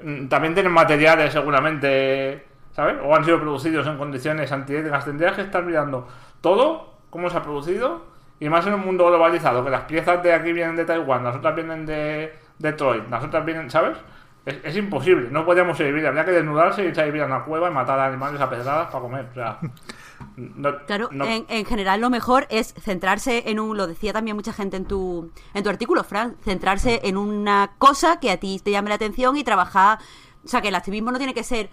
mm, 0.03 0.27
también 0.27 0.53
tienen 0.53 0.71
materiales 0.71 1.31
seguramente, 1.33 2.45
¿sabes? 2.73 2.97
O 3.03 3.15
han 3.15 3.23
sido 3.25 3.39
producidos 3.39 3.87
en 3.87 3.97
condiciones 3.97 4.51
antiéticas. 4.51 5.05
Tendrías 5.05 5.33
que 5.35 5.41
estar 5.43 5.63
mirando 5.63 6.07
todo, 6.41 6.96
cómo 7.17 7.29
se 7.31 7.37
ha 7.37 7.41
producido, 7.41 8.03
y 8.39 8.47
más 8.47 8.65
en 8.67 8.75
un 8.75 8.81
mundo 8.85 9.07
globalizado, 9.07 9.63
que 9.65 9.71
las 9.71 9.81
piezas 9.85 10.21
de 10.21 10.31
aquí 10.33 10.53
vienen 10.53 10.75
de 10.75 10.85
Taiwán, 10.85 11.23
las 11.23 11.35
otras 11.35 11.55
vienen 11.55 11.83
de 11.87 12.31
Detroit, 12.59 13.09
las 13.09 13.23
otras 13.23 13.43
vienen, 13.43 13.71
¿sabes? 13.71 13.97
Es, 14.45 14.59
es 14.63 14.77
imposible, 14.77 15.29
no 15.31 15.43
podríamos 15.43 15.75
sobrevivir, 15.77 16.05
habría 16.05 16.23
que 16.25 16.31
desnudarse 16.31 16.83
y 16.83 16.87
irse 16.89 17.01
a 17.01 17.05
vivir 17.05 17.23
a 17.23 17.25
una 17.25 17.43
cueva 17.43 17.69
y 17.69 17.73
matar 17.73 17.99
a 17.99 18.05
animales 18.05 18.39
a 18.39 18.47
pedradas 18.49 18.87
para 18.87 19.01
comer, 19.01 19.27
o 19.31 19.33
sea... 19.33 19.57
no- 20.37 20.77
Claro, 20.85 21.09
no- 21.11 21.25
en, 21.25 21.45
en 21.49 21.65
general 21.65 21.99
lo 22.01 22.09
mejor 22.11 22.45
es 22.51 22.73
centrarse 22.75 23.49
en 23.49 23.59
un, 23.59 23.75
lo 23.75 23.87
decía 23.87 24.13
también 24.13 24.35
mucha 24.37 24.53
gente 24.53 24.77
en 24.77 24.85
tu, 24.85 25.31
en 25.55 25.63
tu 25.63 25.69
artículo, 25.71 26.03
Fran, 26.03 26.35
centrarse 26.43 27.01
en 27.03 27.17
una 27.17 27.71
cosa 27.79 28.19
que 28.19 28.29
a 28.31 28.37
ti 28.37 28.61
te 28.63 28.69
llame 28.71 28.89
la 28.89 28.95
atención 28.95 29.35
y 29.37 29.43
trabajar, 29.43 29.97
o 30.45 30.47
sea, 30.47 30.61
que 30.61 30.67
el 30.69 30.75
activismo 30.75 31.11
no 31.11 31.17
tiene 31.17 31.33
que 31.33 31.43
ser 31.43 31.69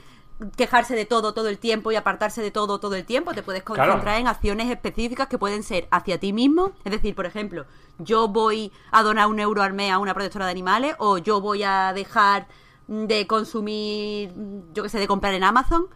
quejarse 0.57 0.95
de 0.97 1.05
todo 1.05 1.33
todo 1.33 1.49
el 1.49 1.59
tiempo 1.59 1.93
y 1.93 1.97
apartarse 1.97 2.43
de 2.43 2.51
todo 2.51 2.81
todo 2.81 2.95
el 2.97 3.05
tiempo, 3.05 3.33
te 3.35 3.43
puedes 3.43 3.63
Claro. 3.63 3.93
concentrar 3.93 4.21
en 4.21 4.27
acciones 4.27 4.71
específicas 4.71 5.29
que 5.29 5.39
pueden 5.39 5.63
ser 5.63 5.87
hacia 5.91 6.19
ti 6.19 6.33
mismo, 6.33 6.73
es 6.85 6.91
decir, 6.93 7.15
por 7.15 7.27
ejemplo, 7.27 7.67
yo 7.99 8.27
voy 8.29 8.73
a 8.91 9.03
donar 9.03 9.29
un 9.29 9.39
euro 9.39 9.63
al 9.63 9.73
mes 9.73 9.93
a 9.93 9.99
una 9.99 10.13
protectora 10.15 10.47
de 10.47 10.51
animales 10.51 10.97
o 10.99 11.19
yo 11.19 11.41
voy 11.41 11.63
a 11.63 11.93
dejar 11.93 12.49
de 12.89 13.27
consumir, 13.27 14.33
yo 14.75 14.83
que 14.83 14.89
sé, 14.89 14.99
de 14.99 15.07
comprar 15.07 15.35
en 15.35 15.45
Amazon, 15.45 15.87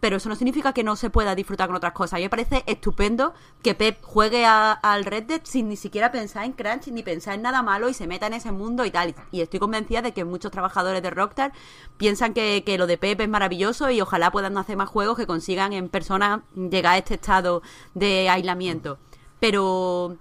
pero 0.00 0.16
eso 0.16 0.28
no 0.28 0.36
significa 0.36 0.72
que 0.72 0.84
no 0.84 0.96
se 0.96 1.10
pueda 1.10 1.34
disfrutar 1.34 1.66
con 1.68 1.76
otras 1.76 1.92
cosas. 1.92 2.14
A 2.14 2.16
mí 2.16 2.22
me 2.22 2.30
parece 2.30 2.62
estupendo 2.66 3.34
que 3.62 3.74
Pep 3.74 4.02
juegue 4.02 4.44
al 4.46 5.04
Red 5.04 5.24
Dead 5.24 5.40
sin 5.44 5.68
ni 5.68 5.76
siquiera 5.76 6.12
pensar 6.12 6.44
en 6.44 6.52
Crunch 6.52 6.88
ni 6.88 7.02
pensar 7.02 7.34
en 7.34 7.42
nada 7.42 7.62
malo 7.62 7.88
y 7.88 7.94
se 7.94 8.06
meta 8.06 8.26
en 8.26 8.34
ese 8.34 8.52
mundo 8.52 8.84
y 8.84 8.90
tal. 8.90 9.14
Y 9.32 9.40
estoy 9.40 9.60
convencida 9.60 10.02
de 10.02 10.12
que 10.12 10.24
muchos 10.24 10.52
trabajadores 10.52 11.02
de 11.02 11.10
Rockstar 11.10 11.52
piensan 11.96 12.32
que, 12.32 12.62
que 12.64 12.78
lo 12.78 12.86
de 12.86 12.98
Pep 12.98 13.20
es 13.20 13.28
maravilloso 13.28 13.90
y 13.90 14.00
ojalá 14.00 14.30
puedan 14.30 14.56
hacer 14.56 14.76
más 14.76 14.88
juegos 14.88 15.16
que 15.16 15.26
consigan 15.26 15.72
en 15.72 15.88
persona 15.88 16.42
llegar 16.54 16.94
a 16.94 16.98
este 16.98 17.14
estado 17.14 17.62
de 17.94 18.28
aislamiento. 18.28 18.98
Pero 19.40 20.16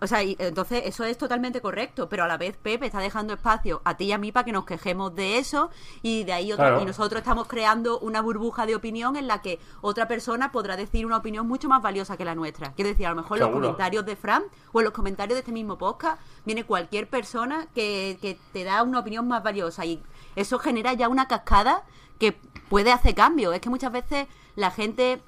o 0.00 0.06
sea, 0.06 0.22
y 0.22 0.36
entonces 0.38 0.82
eso 0.86 1.04
es 1.04 1.18
totalmente 1.18 1.60
correcto, 1.60 2.08
pero 2.08 2.24
a 2.24 2.28
la 2.28 2.36
vez 2.36 2.56
Pepe 2.56 2.86
está 2.86 3.00
dejando 3.00 3.34
espacio 3.34 3.80
a 3.84 3.96
ti 3.96 4.04
y 4.06 4.12
a 4.12 4.18
mí 4.18 4.32
para 4.32 4.44
que 4.44 4.52
nos 4.52 4.64
quejemos 4.64 5.14
de 5.14 5.38
eso 5.38 5.70
y 6.02 6.24
de 6.24 6.32
ahí 6.32 6.52
Claro. 6.52 6.80
y 6.80 6.84
nosotros 6.84 7.20
estamos 7.20 7.46
creando 7.46 7.98
una 8.00 8.20
burbuja 8.22 8.64
de 8.66 8.74
opinión 8.74 9.16
en 9.16 9.26
la 9.26 9.42
que 9.42 9.58
otra 9.80 10.08
persona 10.08 10.50
podrá 10.52 10.76
decir 10.76 11.04
una 11.06 11.16
opinión 11.18 11.46
mucho 11.46 11.68
más 11.68 11.82
valiosa 11.82 12.16
que 12.16 12.24
la 12.24 12.34
nuestra. 12.34 12.72
Quiero 12.72 12.88
decir, 12.90 13.06
a 13.06 13.10
lo 13.10 13.16
mejor 13.16 13.38
en 13.38 13.44
los 13.44 13.52
comentarios 13.52 14.06
de 14.06 14.16
Fran 14.16 14.44
o 14.72 14.80
en 14.80 14.84
los 14.84 14.94
comentarios 14.94 15.36
de 15.36 15.40
este 15.40 15.52
mismo 15.52 15.78
podcast 15.78 16.20
viene 16.44 16.64
cualquier 16.64 17.08
persona 17.08 17.66
que, 17.74 18.18
que 18.22 18.38
te 18.52 18.64
da 18.64 18.82
una 18.82 19.00
opinión 19.00 19.28
más 19.28 19.42
valiosa 19.42 19.84
y 19.84 20.02
eso 20.36 20.58
genera 20.58 20.92
ya 20.94 21.08
una 21.08 21.28
cascada 21.28 21.84
que 22.18 22.32
puede 22.68 22.92
hacer 22.92 23.14
cambio. 23.14 23.52
Es 23.52 23.60
que 23.60 23.70
muchas 23.70 23.92
veces 23.92 24.26
la 24.56 24.70
gente 24.70 25.20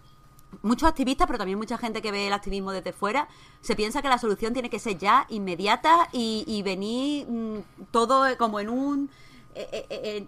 muchos 0.62 0.88
activistas, 0.88 1.26
pero 1.26 1.38
también 1.38 1.58
mucha 1.58 1.78
gente 1.78 2.02
que 2.02 2.10
ve 2.12 2.26
el 2.26 2.32
activismo 2.32 2.72
desde 2.72 2.92
fuera, 2.92 3.28
se 3.60 3.76
piensa 3.76 4.02
que 4.02 4.08
la 4.08 4.18
solución 4.18 4.52
tiene 4.52 4.70
que 4.70 4.78
ser 4.78 4.98
ya 4.98 5.26
inmediata 5.28 6.08
y, 6.12 6.44
y 6.46 6.62
venir 6.62 7.26
mm, 7.28 7.58
todo 7.90 8.24
como 8.36 8.60
en 8.60 8.68
un... 8.68 9.10
eh, 9.54 9.68
eh, 9.72 9.86
eh, 9.90 10.26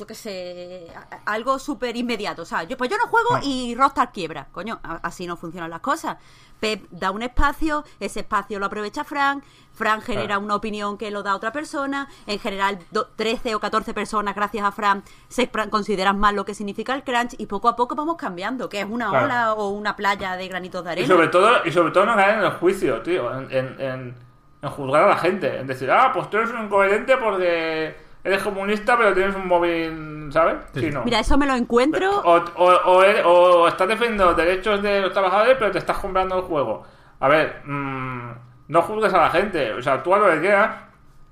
yo 0.00 0.06
qué 0.06 0.14
sé, 0.14 0.86
algo 1.26 1.58
súper 1.58 1.96
inmediato. 1.96 2.42
O 2.42 2.44
sea, 2.44 2.64
yo, 2.64 2.76
pues 2.76 2.90
yo 2.90 2.96
no 2.96 3.06
juego 3.06 3.38
y 3.42 3.74
Rockstar 3.74 4.10
quiebra. 4.12 4.48
Coño, 4.50 4.80
así 4.82 5.26
no 5.26 5.36
funcionan 5.36 5.70
las 5.70 5.80
cosas. 5.80 6.16
Pep 6.58 6.86
da 6.90 7.10
un 7.10 7.22
espacio, 7.22 7.84
ese 8.00 8.20
espacio 8.20 8.58
lo 8.58 8.66
aprovecha 8.66 9.02
Frank, 9.04 9.42
Frank 9.72 10.02
genera 10.02 10.38
una 10.38 10.56
opinión 10.56 10.98
que 10.98 11.10
lo 11.10 11.22
da 11.22 11.34
otra 11.34 11.52
persona, 11.52 12.08
en 12.26 12.38
general 12.38 12.78
do- 12.90 13.06
13 13.16 13.54
o 13.54 13.60
14 13.60 13.94
personas, 13.94 14.34
gracias 14.34 14.64
a 14.64 14.72
Frank, 14.72 15.04
se 15.28 15.48
consideran 15.70 16.18
más 16.18 16.34
lo 16.34 16.44
que 16.44 16.52
significa 16.54 16.94
el 16.94 17.02
crunch 17.02 17.34
y 17.38 17.46
poco 17.46 17.68
a 17.68 17.76
poco 17.76 17.94
vamos 17.94 18.16
cambiando, 18.16 18.68
que 18.68 18.80
es 18.80 18.86
una 18.86 19.08
Claro. 19.08 19.24
ola 19.24 19.52
o 19.54 19.68
una 19.70 19.96
playa 19.96 20.36
de 20.36 20.48
granitos 20.48 20.84
de 20.84 20.90
Y 20.90 20.92
arena. 20.92 21.08
sobre 21.08 21.28
todo, 21.28 21.64
y 21.64 21.72
sobre 21.72 21.92
todo 21.92 22.04
no 22.06 22.14
caer 22.14 22.38
en 22.40 22.44
el 22.44 22.52
juicio, 22.52 23.00
tío, 23.00 23.34
en, 23.38 23.50
en, 23.50 23.80
en- 23.80 24.14
en 24.62 24.68
juzgar 24.70 25.04
a 25.04 25.08
la 25.08 25.16
gente, 25.16 25.58
en 25.60 25.66
decir, 25.66 25.90
ah, 25.90 26.10
pues 26.12 26.28
tú 26.28 26.36
eres 26.36 26.50
un 26.50 26.64
incoherente 26.64 27.16
porque 27.16 27.96
eres 28.24 28.42
comunista 28.42 28.96
pero 28.98 29.14
tienes 29.14 29.34
un 29.36 29.46
móvil, 29.48 30.28
¿sabes? 30.32 30.56
Sí, 30.74 30.90
no. 30.90 31.04
Mira, 31.04 31.20
eso 31.20 31.36
me 31.38 31.46
lo 31.46 31.54
encuentro. 31.54 32.20
O, 32.20 32.36
o, 32.56 32.64
o, 32.66 33.02
eres- 33.02 33.24
o 33.24 33.68
estás 33.68 33.88
defendiendo 33.88 34.26
los 34.26 34.36
derechos 34.36 34.82
de 34.82 35.00
los 35.00 35.12
trabajadores 35.12 35.56
pero 35.58 35.70
te 35.70 35.78
estás 35.78 35.98
comprando 35.98 36.36
el 36.36 36.42
juego. 36.42 36.84
A 37.20 37.28
ver, 37.28 37.62
mm, 37.64 38.30
no 38.68 38.82
juzgues 38.82 39.12
a 39.14 39.18
la 39.22 39.30
gente, 39.30 39.72
o 39.72 39.82
sea, 39.82 40.02
tú 40.02 40.14
haz 40.14 40.20
lo 40.20 40.30
que 40.30 40.40
quieras 40.40 40.76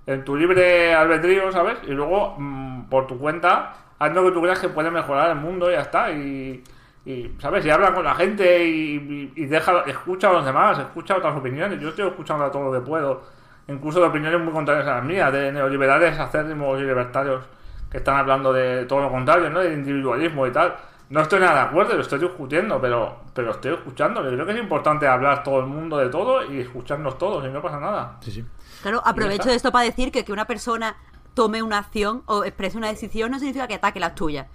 en 0.07 0.25
tu 0.25 0.37
libre 0.37 0.95
albedrío, 0.95 1.53
¿sabes? 1.53 1.77
Y 1.87 1.91
luego, 1.93 2.35
mm, 2.39 2.85
por 2.89 3.07
tu 3.07 3.19
cuenta, 3.19 3.75
haz 3.99 4.13
lo 4.15 4.25
que 4.25 4.33
tú 4.33 4.41
creas 4.43 4.59
que 4.59 4.69
puede 4.69 4.91
mejorar 4.91 5.31
el 5.31 5.37
mundo 5.37 5.71
y 5.71 5.75
ya 5.75 5.81
está. 5.83 6.11
Y, 6.11 6.63
y, 7.05 7.35
¿sabes? 7.39 7.65
Y 7.65 7.71
habla 7.71 7.93
con 7.95 8.05
la 8.05 8.15
gente 8.15 8.65
y, 8.67 9.33
y, 9.37 9.47
deja, 9.47 9.83
escucha 9.87 10.31
a 10.31 10.33
los 10.35 10.45
demás, 10.45 10.79
escucha 10.79 11.17
otras 11.17 11.37
opiniones. 11.37 11.81
Yo 11.81 11.91
estoy 11.91 12.07
escuchando 12.09 12.45
a 12.45 12.51
todo 12.51 12.71
lo 12.73 12.73
que 12.81 12.87
puedo, 12.87 13.23
incluso 13.69 14.01
de 14.01 14.07
opiniones 14.07 14.41
muy 14.41 14.53
contrarias 14.53 14.87
a 14.87 14.97
las 14.97 15.05
mías, 15.05 15.33
de 15.33 15.53
neoliberales 15.53 16.19
acérrimos 16.19 16.81
y 16.81 16.85
libertarios 16.85 17.45
que 17.91 17.99
están 17.99 18.17
hablando 18.17 18.53
de 18.53 18.85
todo 18.87 19.01
lo 19.01 19.11
contrario, 19.11 19.49
¿no? 19.51 19.61
De 19.61 19.73
individualismo 19.73 20.47
y 20.47 20.53
tal. 20.53 20.77
No 21.11 21.23
estoy 21.23 21.41
nada 21.41 21.55
de 21.55 21.61
acuerdo, 21.69 21.95
lo 21.95 22.03
estoy 22.03 22.19
discutiendo, 22.19 22.79
pero, 22.81 23.21
pero 23.33 23.53
estoy 23.53 23.73
escuchando. 23.73 24.23
Yo 24.23 24.31
creo 24.31 24.45
que 24.45 24.53
es 24.53 24.59
importante 24.59 25.07
hablar 25.07 25.43
todo 25.43 25.61
el 25.61 25.67
mundo 25.67 25.97
de 25.97 26.11
todo 26.11 26.45
y 26.51 26.61
escucharnos 26.61 27.17
todos 27.17 27.47
y 27.47 27.49
no 27.49 27.63
pasa 27.63 27.81
nada. 27.81 28.19
Sí, 28.21 28.31
sí. 28.31 28.45
Claro, 28.83 29.01
aprovecho 29.05 29.49
esto 29.49 29.73
para 29.73 29.87
decir 29.87 30.13
que 30.13 30.25
que 30.25 30.33
una 30.33 30.45
persona 30.45 30.97
tome 31.33 31.63
una 31.63 31.79
acción 31.79 32.23
o 32.27 32.45
exprese 32.45 32.77
una 32.77 32.89
decisión 32.89 33.31
no 33.31 33.39
significa 33.39 33.67
que 33.67 33.75
ataque 33.75 34.01
las 34.01 34.15
tuyas. 34.15 34.47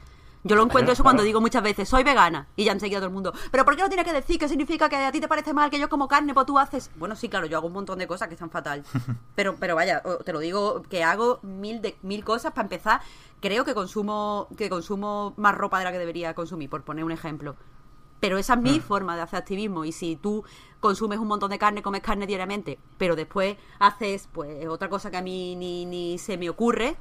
Yo 0.46 0.58
lo 0.58 0.64
encuentro 0.64 0.92
eso 0.92 1.04
cuando 1.04 1.24
digo 1.24 1.40
muchas 1.40 1.64
veces, 1.64 1.88
soy 1.88 2.04
vegana, 2.04 2.48
y 2.58 2.66
ya 2.66 2.74
enseguida 2.74 3.00
todo 3.00 3.08
el 3.08 3.14
mundo, 3.14 3.34
pero 3.50 3.64
¿por 3.64 3.78
qué 3.78 3.82
no 3.82 3.88
tiene 3.88 4.04
que 4.04 4.12
decir 4.12 4.38
que 4.38 4.50
significa 4.50 4.90
que 4.90 4.98
a 4.98 5.12
ti 5.12 5.22
te 5.22 5.30
parece 5.30 5.54
mal 5.54 5.70
que 5.70 5.80
yo 5.80 5.88
como 5.88 6.10
carne, 6.10 6.34
pues 6.34 6.46
tú 6.46 6.60
haces? 6.60 6.92
Bueno, 6.98 7.16
sí, 7.16 7.30
claro, 7.30 7.46
yo 7.46 7.58
hago 7.58 7.68
un 7.68 7.74
montón 7.74 7.98
de 7.98 8.08
cosas 8.08 8.28
que 8.28 8.34
están 8.34 8.50
fatal. 8.50 8.84
Pero, 9.36 9.56
pero 9.56 9.74
vaya, 9.76 10.04
te 10.24 10.32
lo 10.32 10.40
digo, 10.40 10.84
que 10.84 11.04
hago 11.04 11.40
mil, 11.42 11.82
de, 11.82 11.98
mil 12.04 12.24
cosas 12.24 12.52
para 12.52 12.66
empezar. 12.66 13.02
Creo 13.40 13.66
que 13.66 13.74
consumo, 13.74 14.48
que 14.56 14.70
consumo 14.70 15.34
más 15.38 15.56
ropa 15.56 15.80
de 15.80 15.86
la 15.86 15.92
que 15.92 15.98
debería 15.98 16.36
consumir, 16.36 16.70
por 16.70 16.84
poner 16.84 17.04
un 17.04 17.12
ejemplo. 17.12 17.56
Pero 18.20 18.38
esa 18.38 18.54
es 18.54 18.62
mi 18.62 18.80
forma 18.80 19.16
de 19.16 19.24
hacer 19.24 19.40
activismo. 19.40 19.86
Y 19.86 19.92
si 19.92 20.16
tú 20.16 20.44
consumes 20.80 21.18
un 21.18 21.28
montón 21.28 21.50
de 21.50 21.58
carne, 21.58 21.82
comes 21.82 22.02
carne 22.02 22.28
diariamente, 22.28 22.78
pero 22.98 23.16
después 23.16 23.58
haces 23.80 24.30
pues 24.32 24.68
otra 24.68 24.88
cosa 24.88 25.10
que 25.10 25.18
a 25.18 25.22
mí 25.24 25.56
ni, 25.56 25.86
ni 25.86 26.20
se 26.20 26.38
me 26.38 26.50
ocurre, 26.50 26.96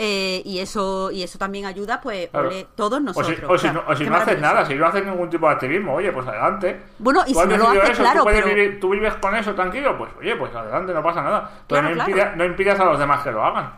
eh, 0.00 0.42
y 0.44 0.60
eso 0.60 1.10
y 1.10 1.24
eso 1.24 1.38
también 1.38 1.66
ayuda, 1.66 2.00
pues, 2.00 2.28
Claro. 2.30 2.48
ole, 2.48 2.68
todos 2.76 3.02
nosotros. 3.02 3.36
O 3.36 3.36
si, 3.36 3.44
o 3.44 3.58
si 3.58 3.62
Claro, 3.64 3.82
no, 3.86 3.92
o 3.92 3.96
si 3.96 4.06
no 4.06 4.16
haces 4.16 4.40
nada, 4.40 4.64
si 4.64 4.74
no 4.76 4.86
haces 4.86 5.04
ningún 5.04 5.28
tipo 5.28 5.48
de 5.48 5.54
activismo, 5.54 5.94
oye, 5.94 6.12
pues 6.12 6.26
adelante. 6.28 6.80
Bueno, 7.00 7.22
y 7.26 7.34
si 7.34 7.38
no 7.46 7.56
lo 7.56 7.68
haces, 7.68 7.90
eso, 7.90 8.02
claro, 8.02 8.20
tú, 8.20 8.26
pero- 8.26 8.46
vivir- 8.46 8.78
tú 8.80 8.90
vives 8.90 9.14
con 9.16 9.34
eso 9.34 9.54
tranquilo, 9.56 9.98
pues 9.98 10.10
oye, 10.20 10.36
pues 10.36 10.54
adelante, 10.54 10.94
no 10.94 11.02
pasa 11.02 11.22
nada. 11.22 11.50
Pero 11.66 11.80
Claro, 11.80 11.88
no, 11.88 11.94
claro. 11.96 12.10
impida- 12.12 12.36
no 12.36 12.44
impidas 12.44 12.78
a 12.78 12.84
los 12.84 12.98
demás 12.98 13.22
que 13.24 13.32
lo 13.32 13.44
hagan. 13.44 13.72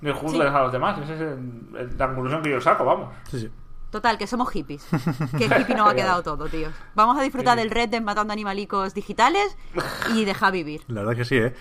Ni 0.00 0.10
juzgues 0.12 0.48
Sí. 0.48 0.54
a 0.56 0.60
los 0.60 0.72
demás. 0.72 0.98
Esa 0.98 1.12
es 1.14 1.20
el- 1.20 1.60
el- 1.78 1.98
la 1.98 2.06
conclusión 2.06 2.42
que 2.42 2.50
yo 2.50 2.60
saco, 2.62 2.84
vamos. 2.86 3.10
Sí, 3.30 3.40
sí. 3.40 3.50
Total, 3.90 4.16
que 4.16 4.26
somos 4.26 4.48
hippies. 4.50 4.86
Que 5.36 5.44
hippie 5.44 5.74
nos 5.74 5.90
ha 5.90 5.94
quedado 5.94 6.22
todo, 6.22 6.46
tío. 6.46 6.68
Vamos 6.94 7.18
a 7.18 7.22
disfrutar 7.22 7.58
del 7.58 7.70
Red 7.70 7.88
Dead 7.90 8.00
matando 8.00 8.32
animalicos 8.32 8.94
digitales 8.94 9.58
y 10.14 10.24
dejar 10.24 10.52
vivir. 10.52 10.84
La 10.86 11.00
verdad 11.00 11.16
que 11.16 11.24
sí, 11.26 11.36
¿eh? 11.36 11.54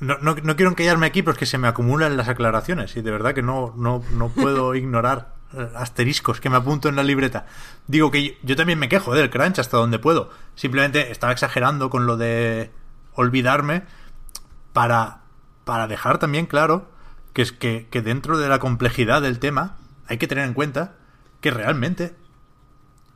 No, 0.00 0.18
no, 0.20 0.34
no 0.34 0.56
quiero 0.56 0.70
encallarme 0.70 1.06
aquí, 1.06 1.22
pero 1.22 1.32
es 1.32 1.38
que 1.38 1.46
se 1.46 1.58
me 1.58 1.68
acumulan 1.68 2.16
las 2.16 2.28
aclaraciones 2.28 2.96
y 2.96 3.02
de 3.02 3.10
verdad 3.10 3.34
que 3.34 3.42
no, 3.42 3.74
no, 3.76 4.02
no 4.12 4.28
puedo 4.28 4.74
ignorar 4.76 5.34
eh, 5.54 5.68
asteriscos 5.74 6.40
que 6.40 6.50
me 6.50 6.56
apunto 6.56 6.88
en 6.88 6.96
la 6.96 7.02
libreta. 7.02 7.46
Digo 7.86 8.10
que 8.10 8.24
yo, 8.24 8.32
yo 8.42 8.56
también 8.56 8.78
me 8.78 8.88
quejo 8.88 9.14
¿eh? 9.14 9.18
del 9.18 9.30
crunch 9.30 9.58
hasta 9.58 9.76
donde 9.76 9.98
puedo. 9.98 10.30
Simplemente 10.54 11.10
estaba 11.10 11.32
exagerando 11.32 11.90
con 11.90 12.06
lo 12.06 12.16
de 12.16 12.70
olvidarme 13.14 13.82
para, 14.72 15.22
para 15.64 15.88
dejar 15.88 16.18
también 16.18 16.46
claro 16.46 16.88
que 17.32 17.42
es 17.42 17.52
que, 17.52 17.88
que 17.90 18.02
dentro 18.02 18.38
de 18.38 18.48
la 18.48 18.58
complejidad 18.58 19.22
del 19.22 19.38
tema 19.38 19.76
hay 20.06 20.18
que 20.18 20.26
tener 20.26 20.44
en 20.44 20.54
cuenta 20.54 20.96
que 21.40 21.50
realmente 21.50 22.14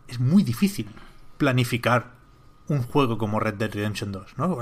es 0.08 0.20
muy 0.20 0.42
difícil 0.42 0.90
planificar 1.38 2.12
un 2.68 2.82
juego 2.82 3.18
como 3.18 3.40
Red 3.40 3.54
Dead 3.54 3.72
Redemption 3.72 4.12
2, 4.12 4.38
¿no? 4.38 4.58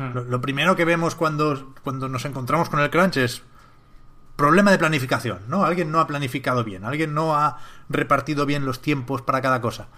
La- 0.00 0.10
lo, 0.14 0.24
lo 0.24 0.40
primero 0.40 0.76
que 0.76 0.84
vemos 0.84 1.14
cuando, 1.14 1.74
cuando 1.82 2.08
nos 2.08 2.24
encontramos 2.24 2.68
con 2.68 2.80
el 2.80 2.90
crunch 2.90 3.18
es 3.18 3.42
problema 4.36 4.70
de 4.70 4.78
planificación, 4.78 5.40
¿no? 5.48 5.64
Alguien 5.64 5.90
no 5.92 6.00
ha 6.00 6.06
planificado 6.06 6.64
bien, 6.64 6.84
alguien 6.84 7.12
no 7.14 7.36
ha 7.36 7.58
repartido 7.88 8.46
bien 8.46 8.64
los 8.64 8.80
tiempos 8.80 9.20
para 9.22 9.42
cada 9.42 9.60
cosa. 9.60 9.88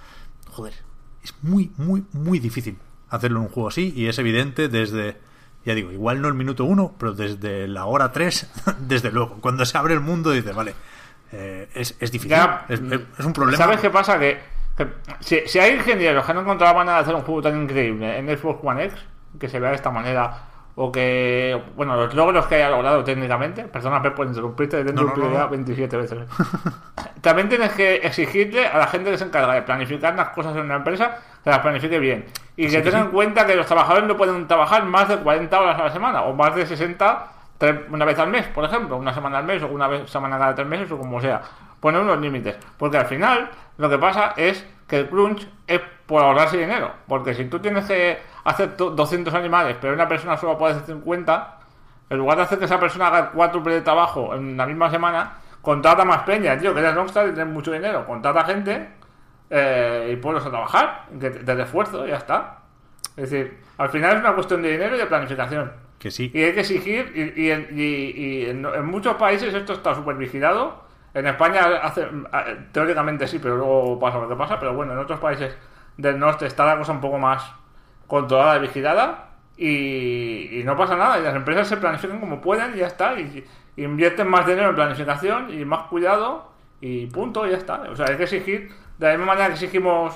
Joder, 0.50 0.74
es 1.22 1.34
muy, 1.42 1.70
muy, 1.76 2.04
muy 2.12 2.38
difícil 2.40 2.76
hacerlo 3.08 3.38
en 3.38 3.44
un 3.46 3.50
juego 3.52 3.68
así 3.68 3.92
y 3.94 4.06
es 4.08 4.18
evidente 4.18 4.68
desde, 4.68 5.18
ya 5.64 5.74
digo, 5.74 5.92
igual 5.92 6.20
no 6.20 6.28
el 6.28 6.34
minuto 6.34 6.64
uno, 6.64 6.94
pero 6.98 7.12
desde 7.12 7.68
la 7.68 7.84
hora 7.86 8.10
tres, 8.10 8.50
desde 8.80 9.12
luego. 9.12 9.36
Cuando 9.40 9.64
se 9.64 9.78
abre 9.78 9.94
el 9.94 10.00
mundo 10.00 10.32
dice, 10.32 10.52
vale, 10.52 10.74
eh, 11.30 11.68
es, 11.74 11.94
es 12.00 12.10
difícil, 12.10 12.30
Ya, 12.36 12.66
es, 12.68 12.80
un 12.80 13.32
problema. 13.32 13.56
¿Sabes 13.58 13.78
qué 13.80 13.90
pasa? 13.90 14.18
Que, 14.18 14.40
que 14.76 14.88
si, 15.20 15.40
si 15.46 15.58
hay 15.60 15.74
ingenieros 15.76 16.26
que 16.26 16.34
no 16.34 16.40
encontraban 16.40 16.76
manera 16.78 16.96
de 16.96 17.02
hacer 17.02 17.14
un 17.14 17.22
juego 17.22 17.42
tan 17.42 17.62
increíble 17.62 18.18
en 18.18 18.26
Xbox 18.36 18.58
One 18.64 18.84
X, 18.86 18.98
que 19.38 19.48
se 19.48 19.60
vea 19.60 19.70
de 19.70 19.76
esta 19.76 19.90
manera, 19.90 20.32
o 20.74 20.90
que, 20.90 21.60
bueno, 21.76 21.96
los 21.96 22.14
logros 22.14 22.46
que 22.46 22.54
haya 22.56 22.70
logrado 22.70 23.04
técnicamente, 23.04 23.64
perdona 23.64 24.00
Pep 24.02 24.14
por 24.14 24.26
interrumpirte, 24.26 24.82
te 24.84 24.90
he 24.90 24.92
No, 24.92 25.02
no, 25.02 25.14
no, 25.16 25.26
interrumpido 25.26 25.32
ya 25.32 25.44
no. 25.44 25.48
27 25.50 25.96
veces. 25.96 26.18
También 27.20 27.48
tienes 27.48 27.72
que 27.72 27.96
exigirle 27.96 28.66
a 28.66 28.78
la 28.78 28.86
gente 28.86 29.10
que 29.10 29.18
se 29.18 29.24
encarga 29.24 29.54
de 29.54 29.62
planificar 29.62 30.14
las 30.14 30.30
cosas 30.30 30.54
en 30.56 30.62
una 30.62 30.76
empresa 30.76 31.18
que 31.44 31.50
las 31.50 31.58
planifique 31.60 31.98
bien. 31.98 32.26
Y 32.56 32.68
que 32.68 32.82
que 32.82 32.82
tengan 32.82 33.02
sí. 33.02 33.06
en 33.06 33.12
cuenta 33.12 33.46
que 33.46 33.54
los 33.54 33.66
trabajadores 33.66 34.08
no 34.08 34.16
pueden 34.16 34.46
trabajar 34.48 34.84
más 34.84 35.08
de 35.08 35.18
40 35.18 35.60
horas 35.60 35.78
a 35.78 35.84
la 35.84 35.92
semana, 35.92 36.22
o 36.22 36.34
más 36.34 36.54
de 36.54 36.66
60 36.66 37.26
tres- 37.58 37.80
una 37.90 38.04
vez 38.04 38.18
al 38.18 38.28
mes, 38.28 38.46
por 38.48 38.64
ejemplo, 38.64 38.96
una 38.96 39.14
semana 39.14 39.38
al 39.38 39.44
mes, 39.44 39.62
o 39.62 39.68
una 39.68 39.86
vez 39.88 40.10
semana 40.10 40.38
cada 40.38 40.54
tres 40.54 40.66
meses, 40.66 40.90
o 40.90 40.98
como 40.98 41.20
sea. 41.20 41.42
Poner 41.80 42.00
unos 42.00 42.18
límites. 42.18 42.56
Porque 42.78 42.96
al 42.96 43.06
final, 43.06 43.50
lo 43.76 43.88
que 43.90 43.98
pasa 43.98 44.34
es 44.36 44.64
que 44.88 44.98
el 45.00 45.08
crunch 45.08 45.46
es 45.66 45.80
por 46.06 46.22
ahorrarse 46.22 46.56
dinero. 46.58 46.90
Porque 47.08 47.34
si 47.34 47.44
tú 47.46 47.58
tienes 47.60 47.84
que 47.86 48.18
hacer 48.44 48.76
to- 48.76 48.90
200 48.90 49.32
animales, 49.34 49.76
pero 49.80 49.94
una 49.94 50.08
persona 50.08 50.36
solo 50.36 50.58
puede 50.58 50.74
hacer 50.74 50.86
50, 50.86 51.58
en 52.10 52.18
lugar 52.18 52.36
de 52.38 52.42
hacer 52.44 52.58
que 52.58 52.64
esa 52.66 52.78
persona 52.80 53.06
haga 53.08 53.30
cuatro 53.30 53.60
de 53.62 53.80
trabajo 53.80 54.34
en 54.34 54.56
la 54.56 54.66
misma 54.66 54.90
semana, 54.90 55.34
contrata 55.62 56.04
más 56.04 56.22
peña, 56.24 56.58
tío, 56.58 56.74
que 56.74 56.80
eres 56.80 56.94
Rockstar 56.94 57.28
y 57.28 57.32
tienes 57.32 57.52
mucho 57.52 57.72
dinero. 57.72 58.04
Contrata 58.04 58.44
gente 58.44 58.88
eh, 59.50 60.10
y 60.12 60.16
ponlos 60.16 60.44
a 60.44 60.50
trabajar, 60.50 61.06
que 61.20 61.30
te, 61.30 61.40
te 61.44 61.54
refuerzo, 61.54 62.06
ya 62.06 62.16
está. 62.16 62.58
Es 63.16 63.30
decir, 63.30 63.58
al 63.78 63.88
final 63.90 64.14
es 64.16 64.20
una 64.20 64.34
cuestión 64.34 64.62
de 64.62 64.70
dinero 64.72 64.96
y 64.96 64.98
de 64.98 65.06
planificación. 65.06 65.72
Que 65.98 66.10
sí. 66.10 66.30
Y 66.34 66.42
hay 66.42 66.52
que 66.52 66.60
exigir, 66.60 67.12
y, 67.36 67.42
y 67.42 67.50
en, 67.50 67.68
y- 67.70 68.10
y 68.42 68.50
en- 68.50 68.64
en 68.66 68.84
muchos 68.86 69.14
países 69.16 69.54
esto 69.54 69.74
está 69.74 69.94
súper 69.94 70.16
vigilado. 70.16 70.82
En 71.14 71.26
España 71.26 71.60
hace, 71.82 72.08
teóricamente 72.72 73.26
sí, 73.28 73.38
pero 73.38 73.56
luego 73.56 73.98
pasa 74.00 74.18
lo 74.18 74.28
que 74.28 74.34
pasa. 74.36 74.58
Pero 74.58 74.74
bueno, 74.74 74.92
en 74.92 74.98
otros 74.98 75.20
países 75.20 75.56
del 75.96 76.18
norte 76.18 76.46
está 76.46 76.64
la 76.64 76.78
cosa 76.78 76.92
un 76.92 77.00
poco 77.00 77.18
más 77.18 77.52
controlada 78.06 78.56
y 78.58 78.60
vigilada. 78.60 79.28
Y, 79.56 80.60
y 80.60 80.62
no 80.64 80.76
pasa 80.76 80.96
nada. 80.96 81.18
Y 81.18 81.22
las 81.22 81.34
empresas 81.34 81.68
se 81.68 81.76
planifican 81.76 82.20
como 82.20 82.40
pueden 82.40 82.74
y 82.74 82.78
ya 82.78 82.86
está. 82.86 83.18
Y, 83.18 83.44
y 83.76 83.84
invierten 83.84 84.28
más 84.28 84.46
dinero 84.46 84.70
en 84.70 84.74
planificación 84.74 85.50
y 85.50 85.64
más 85.64 85.86
cuidado 85.88 86.50
y 86.80 87.06
punto, 87.06 87.46
y 87.46 87.50
ya 87.50 87.56
está. 87.56 87.82
O 87.90 87.96
sea, 87.96 88.06
hay 88.06 88.16
que 88.16 88.24
exigir, 88.24 88.72
de 88.98 89.06
la 89.06 89.12
misma 89.12 89.26
manera 89.26 89.46
que 89.48 89.54
exigimos 89.54 90.14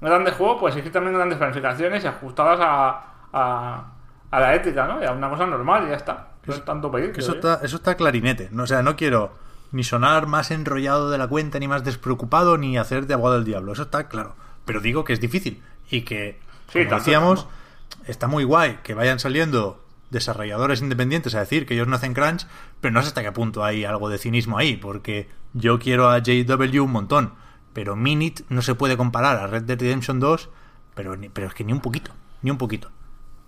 grandes 0.00 0.34
juegos, 0.34 0.58
pues 0.60 0.74
exigir 0.74 0.92
también 0.92 1.14
grandes 1.14 1.38
planificaciones 1.38 2.02
y 2.04 2.06
ajustadas 2.08 2.58
a, 2.60 3.04
a, 3.32 3.92
a 4.30 4.40
la 4.40 4.54
ética, 4.54 4.86
¿no? 4.86 5.00
Y 5.00 5.06
a 5.06 5.12
una 5.12 5.30
cosa 5.30 5.46
normal 5.46 5.84
y 5.86 5.90
ya 5.90 5.96
está. 5.96 6.28
No 6.44 6.54
es 6.54 6.64
tanto 6.64 6.90
pedir. 6.90 7.12
Que 7.12 7.20
creo 7.20 7.24
eso 7.24 7.32
yo. 7.34 7.38
está, 7.38 7.64
eso 7.64 7.76
está 7.76 7.94
clarinete. 7.94 8.48
No, 8.50 8.64
o 8.64 8.66
sea, 8.66 8.82
no 8.82 8.96
quiero 8.96 9.32
ni 9.70 9.84
sonar 9.84 10.26
más 10.26 10.50
enrollado 10.50 11.10
de 11.10 11.18
la 11.18 11.28
cuenta, 11.28 11.58
ni 11.58 11.68
más 11.68 11.84
despreocupado, 11.84 12.58
ni 12.58 12.78
hacer 12.78 13.06
de 13.06 13.14
abogado 13.14 13.36
del 13.36 13.44
diablo. 13.44 13.72
Eso 13.72 13.82
está 13.82 14.08
claro. 14.08 14.34
Pero 14.64 14.80
digo 14.80 15.04
que 15.04 15.12
es 15.12 15.20
difícil. 15.20 15.62
Y 15.90 16.02
que, 16.02 16.40
Sí, 16.72 16.84
como 16.84 16.98
decíamos, 16.98 17.48
tanto. 17.88 18.04
está 18.10 18.26
muy 18.28 18.44
guay 18.44 18.78
que 18.82 18.94
vayan 18.94 19.18
saliendo 19.18 19.84
desarrolladores 20.10 20.80
independientes 20.80 21.34
a 21.34 21.40
decir 21.40 21.66
que 21.66 21.74
ellos 21.74 21.86
no 21.88 21.96
hacen 21.96 22.14
crunch, 22.14 22.46
pero 22.80 22.92
no 22.92 23.02
sé 23.02 23.08
hasta 23.08 23.22
qué 23.22 23.32
punto 23.32 23.64
hay 23.64 23.84
algo 23.84 24.08
de 24.08 24.18
cinismo 24.18 24.56
ahí, 24.58 24.76
porque 24.76 25.28
yo 25.52 25.78
quiero 25.78 26.08
a 26.10 26.18
JW 26.20 26.82
un 26.82 26.92
montón, 26.92 27.34
pero 27.74 27.94
Minit 27.96 28.40
no 28.48 28.62
se 28.62 28.74
puede 28.74 28.96
comparar 28.96 29.36
a 29.38 29.46
Red 29.46 29.64
Dead 29.64 29.78
Redemption 29.80 30.18
2, 30.20 30.48
pero, 30.94 31.16
ni- 31.16 31.28
pero 31.28 31.46
es 31.48 31.54
que 31.54 31.64
ni 31.64 31.72
un 31.72 31.80
poquito, 31.80 32.12
ni 32.42 32.50
un 32.50 32.58
poquito. 32.58 32.90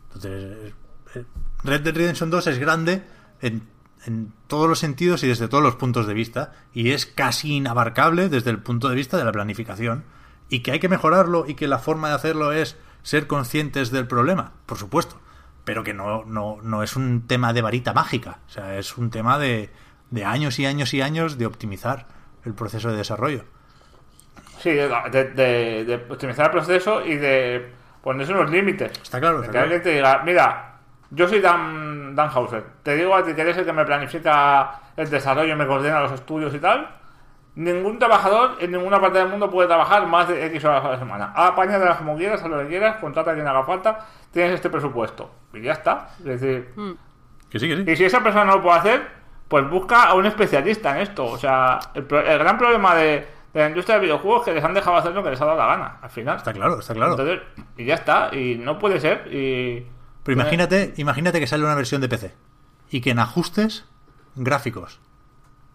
Entonces, 0.08 0.74
eh, 1.14 1.24
Red 1.64 1.80
Dead 1.82 1.94
Redemption 1.96 2.30
2 2.30 2.46
es 2.48 2.58
grande 2.58 3.02
en, 3.40 3.62
en 4.06 4.32
todos 4.46 4.68
los 4.68 4.78
sentidos 4.78 5.22
y 5.24 5.28
desde 5.28 5.48
todos 5.48 5.62
los 5.64 5.76
puntos 5.76 6.06
de 6.06 6.14
vista, 6.14 6.52
y 6.74 6.90
es 6.90 7.06
casi 7.06 7.54
inabarcable 7.56 8.28
desde 8.28 8.50
el 8.50 8.58
punto 8.58 8.88
de 8.90 8.96
vista 8.96 9.16
de 9.16 9.24
la 9.24 9.32
planificación, 9.32 10.04
y 10.50 10.60
que 10.60 10.72
hay 10.72 10.78
que 10.80 10.88
mejorarlo 10.90 11.46
y 11.48 11.54
que 11.54 11.68
la 11.68 11.78
forma 11.78 12.08
de 12.08 12.14
hacerlo 12.14 12.52
es 12.52 12.76
ser 13.02 13.26
conscientes 13.26 13.90
del 13.90 14.06
problema, 14.06 14.52
por 14.66 14.78
supuesto, 14.78 15.16
pero 15.64 15.84
que 15.84 15.94
no, 15.94 16.24
no, 16.24 16.58
no 16.62 16.82
es 16.82 16.96
un 16.96 17.26
tema 17.26 17.52
de 17.52 17.62
varita 17.62 17.92
mágica, 17.92 18.38
o 18.46 18.50
sea, 18.50 18.76
es 18.78 18.96
un 18.98 19.10
tema 19.10 19.38
de, 19.38 19.70
de 20.10 20.24
años 20.24 20.58
y 20.58 20.66
años 20.66 20.92
y 20.94 21.02
años 21.02 21.38
de 21.38 21.46
optimizar 21.46 22.06
el 22.44 22.54
proceso 22.54 22.90
de 22.90 22.96
desarrollo. 22.96 23.44
Sí, 24.58 24.70
de, 24.70 24.88
de- 25.84 26.06
optimizar 26.10 26.46
el 26.46 26.52
proceso 26.52 27.04
y 27.04 27.16
de 27.16 27.72
ponerse 28.02 28.32
unos 28.32 28.50
límites. 28.50 28.92
Está 29.02 29.20
claro, 29.20 29.36
está 29.36 29.46
que 29.46 29.52
claro. 29.52 29.64
alguien 29.64 29.82
te 29.82 29.90
diga, 29.94 30.22
mira, 30.24 30.74
yo 31.10 31.28
soy 31.28 31.40
Dan, 31.40 32.14
Dan 32.14 32.30
Hauser, 32.32 32.64
te 32.82 32.94
digo 32.96 33.14
a 33.14 33.24
ti 33.24 33.32
que 33.34 33.40
eres 33.40 33.56
el 33.56 33.64
que 33.64 33.72
me 33.72 33.84
planifica 33.84 34.80
el 34.96 35.08
desarrollo, 35.08 35.56
me 35.56 35.66
coordina 35.66 36.00
los 36.00 36.12
estudios 36.12 36.54
y 36.54 36.58
tal. 36.58 36.88
Ningún 37.56 37.98
trabajador 37.98 38.56
en 38.60 38.70
ninguna 38.70 39.00
parte 39.00 39.18
del 39.18 39.28
mundo 39.28 39.50
puede 39.50 39.66
trabajar 39.68 40.06
más 40.06 40.28
de 40.28 40.46
X 40.46 40.64
horas 40.64 40.84
a 40.84 40.90
la 40.90 40.98
semana. 40.98 41.32
Apáñatelas 41.34 41.96
como 41.98 42.16
quieras, 42.16 42.42
a 42.42 42.48
lo 42.48 42.58
que 42.60 42.68
quieras, 42.68 42.96
contrata 42.98 43.32
a 43.32 43.34
quien 43.34 43.46
haga 43.46 43.64
falta, 43.64 44.06
tienes 44.30 44.52
este 44.54 44.70
presupuesto. 44.70 45.30
Y 45.52 45.60
ya 45.62 45.72
está. 45.72 46.10
Es 46.20 46.24
decir, 46.40 46.72
Mm. 46.76 46.92
Que 47.50 47.58
sí, 47.58 47.68
que 47.68 47.76
sí. 47.84 47.90
Y 47.90 47.96
si 47.96 48.04
esa 48.04 48.22
persona 48.22 48.44
no 48.44 48.56
lo 48.56 48.62
puede 48.62 48.78
hacer, 48.78 49.08
pues 49.48 49.68
busca 49.68 50.04
a 50.04 50.14
un 50.14 50.24
especialista 50.26 50.92
en 50.94 51.02
esto. 51.02 51.26
O 51.26 51.36
sea, 51.36 51.80
el, 51.94 52.04
pro- 52.04 52.20
el 52.20 52.38
gran 52.38 52.56
problema 52.56 52.94
de, 52.94 53.26
de 53.52 53.60
la 53.60 53.68
industria 53.68 53.96
de 53.96 54.02
videojuegos 54.02 54.42
es 54.42 54.44
que 54.44 54.54
les 54.54 54.64
han 54.64 54.72
dejado 54.72 54.96
hacer 54.96 55.12
lo 55.12 55.22
que 55.24 55.30
les 55.30 55.40
ha 55.40 55.44
dado 55.46 55.58
la 55.58 55.66
gana, 55.66 55.98
al 56.00 56.10
final. 56.10 56.36
Está 56.36 56.52
claro, 56.52 56.78
está 56.78 56.94
claro. 56.94 57.10
Entonces, 57.12 57.40
y 57.76 57.84
ya 57.86 57.94
está, 57.94 58.30
y 58.32 58.54
no 58.54 58.78
puede 58.78 59.00
ser. 59.00 59.26
Y 59.34 59.84
Pero 60.22 60.40
imagínate, 60.40 60.94
imagínate 60.98 61.40
que 61.40 61.48
sale 61.48 61.64
una 61.64 61.74
versión 61.74 62.00
de 62.00 62.08
PC 62.08 62.32
y 62.90 63.00
que 63.00 63.10
en 63.10 63.18
ajustes 63.18 63.84
gráficos 64.36 65.00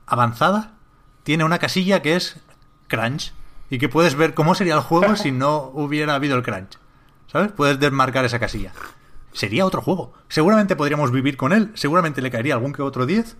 avanzada 0.08 0.72
tiene 1.26 1.44
una 1.44 1.60
casilla 1.60 2.02
que 2.02 2.16
es 2.16 2.40
crunch 2.88 3.34
y 3.70 3.78
que 3.80 3.90
puedes 3.90 4.16
ver 4.16 4.34
cómo 4.34 4.56
sería 4.56 4.76
el 4.76 4.80
juego 4.80 5.16
si 5.18 5.34
no 5.34 5.58
hubiera 5.74 6.16
habido 6.16 6.38
el 6.38 6.44
crunch. 6.44 6.78
¿Sabes? 7.28 7.52
Puedes 7.52 7.78
desmarcar 7.80 8.24
esa 8.24 8.40
casilla. 8.40 8.72
Sería 9.34 9.66
otro 9.66 9.82
juego. 9.82 10.14
Seguramente 10.30 10.78
podríamos 10.78 11.12
vivir 11.12 11.36
con 11.36 11.52
él, 11.52 11.72
seguramente 11.74 12.22
le 12.22 12.32
caería 12.32 12.54
algún 12.54 12.72
que 12.72 12.82
otro 12.82 13.06
10, 13.06 13.36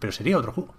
pero 0.00 0.12
sería 0.12 0.36
otro 0.38 0.50
juego. 0.50 0.74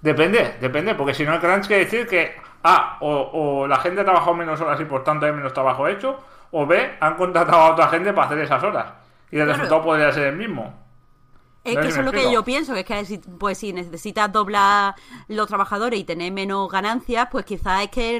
Depende, 0.00 0.56
depende, 0.60 0.94
porque 0.94 1.14
si 1.14 1.24
no 1.24 1.34
el 1.34 1.40
crunch 1.40 1.66
quiere 1.66 1.84
decir 1.84 2.06
que 2.06 2.32
A, 2.62 2.98
o, 3.00 3.62
o 3.62 3.66
la 3.66 3.78
gente 3.78 4.02
ha 4.02 4.04
trabajado 4.04 4.34
menos 4.34 4.60
horas 4.60 4.80
y 4.80 4.84
por 4.84 5.02
tanto 5.02 5.26
hay 5.26 5.32
menos 5.32 5.52
trabajo 5.52 5.88
hecho, 5.88 6.18
o 6.52 6.66
B, 6.66 6.96
han 7.00 7.16
contratado 7.16 7.56
a 7.60 7.72
otra 7.72 7.88
gente 7.88 8.12
para 8.12 8.26
hacer 8.26 8.38
esas 8.38 8.62
horas. 8.62 8.86
Y 9.30 9.36
el 9.38 9.44
Claro. 9.46 9.52
resultado 9.54 9.82
podría 9.82 10.12
ser 10.12 10.24
el 10.28 10.36
mismo. 10.36 10.81
Es 11.64 11.76
No 11.76 11.80
que 11.82 11.88
eso 11.88 12.00
es 12.00 12.04
lo 12.06 12.10
que 12.12 12.32
yo 12.32 12.42
pienso, 12.44 12.74
que 12.74 12.80
es 12.80 12.86
que 12.86 13.04
si, 13.04 13.18
pues 13.18 13.56
si 13.58 13.72
necesitas 13.72 14.32
doblar 14.32 14.94
los 15.28 15.46
trabajadores 15.46 16.00
y 16.00 16.04
tener 16.04 16.32
menos 16.32 16.68
ganancias, 16.70 17.28
pues 17.30 17.44
quizás 17.44 17.84
es 17.84 17.90
que 17.90 18.16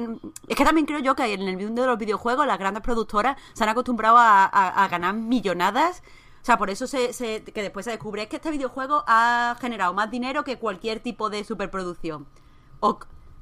es 0.46 0.56
que 0.56 0.64
también 0.64 0.86
creo 0.86 1.00
yo 1.00 1.16
que 1.16 1.32
en 1.32 1.42
el 1.42 1.56
mundo 1.56 1.82
de 1.82 1.88
los 1.88 1.98
videojuegos 1.98 2.46
las 2.46 2.58
grandes 2.58 2.82
productoras 2.84 3.36
se 3.52 3.64
han 3.64 3.70
acostumbrado 3.70 4.16
a, 4.16 4.44
a- 4.44 4.84
a 4.84 4.88
ganar 4.88 5.14
millonadas. 5.14 6.02
O 6.40 6.44
sea, 6.44 6.56
por 6.56 6.70
eso 6.70 6.86
se, 6.86 7.12
se- 7.12 7.42
que 7.42 7.62
después 7.62 7.84
se 7.84 7.90
descubre 7.90 8.22
es 8.22 8.28
que 8.28 8.36
este 8.36 8.50
videojuego 8.52 9.02
ha 9.08 9.56
generado 9.60 9.92
más 9.92 10.08
dinero 10.10 10.44
que 10.44 10.58
cualquier 10.58 11.00
tipo 11.00 11.28
de 11.28 11.42
superproducción. 11.42 12.26
O 12.78 12.98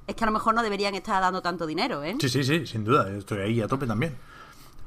es 0.07 0.15
que 0.17 0.25
a 0.25 0.27
lo 0.27 0.33
mejor 0.33 0.55
no 0.55 0.63
deberían 0.63 0.95
estar 0.95 1.21
dando 1.21 1.43
tanto 1.43 1.67
dinero, 1.67 2.03
¿eh? 2.03 2.17
Sí, 2.21 2.29
sí, 2.31 2.43
sí, 2.43 2.67
sin 2.67 2.85
duda. 2.85 3.09
Estoy 3.11 3.41
ahí 3.41 3.61
a 3.61 3.69
tope 3.69 3.87
también. 3.87 4.17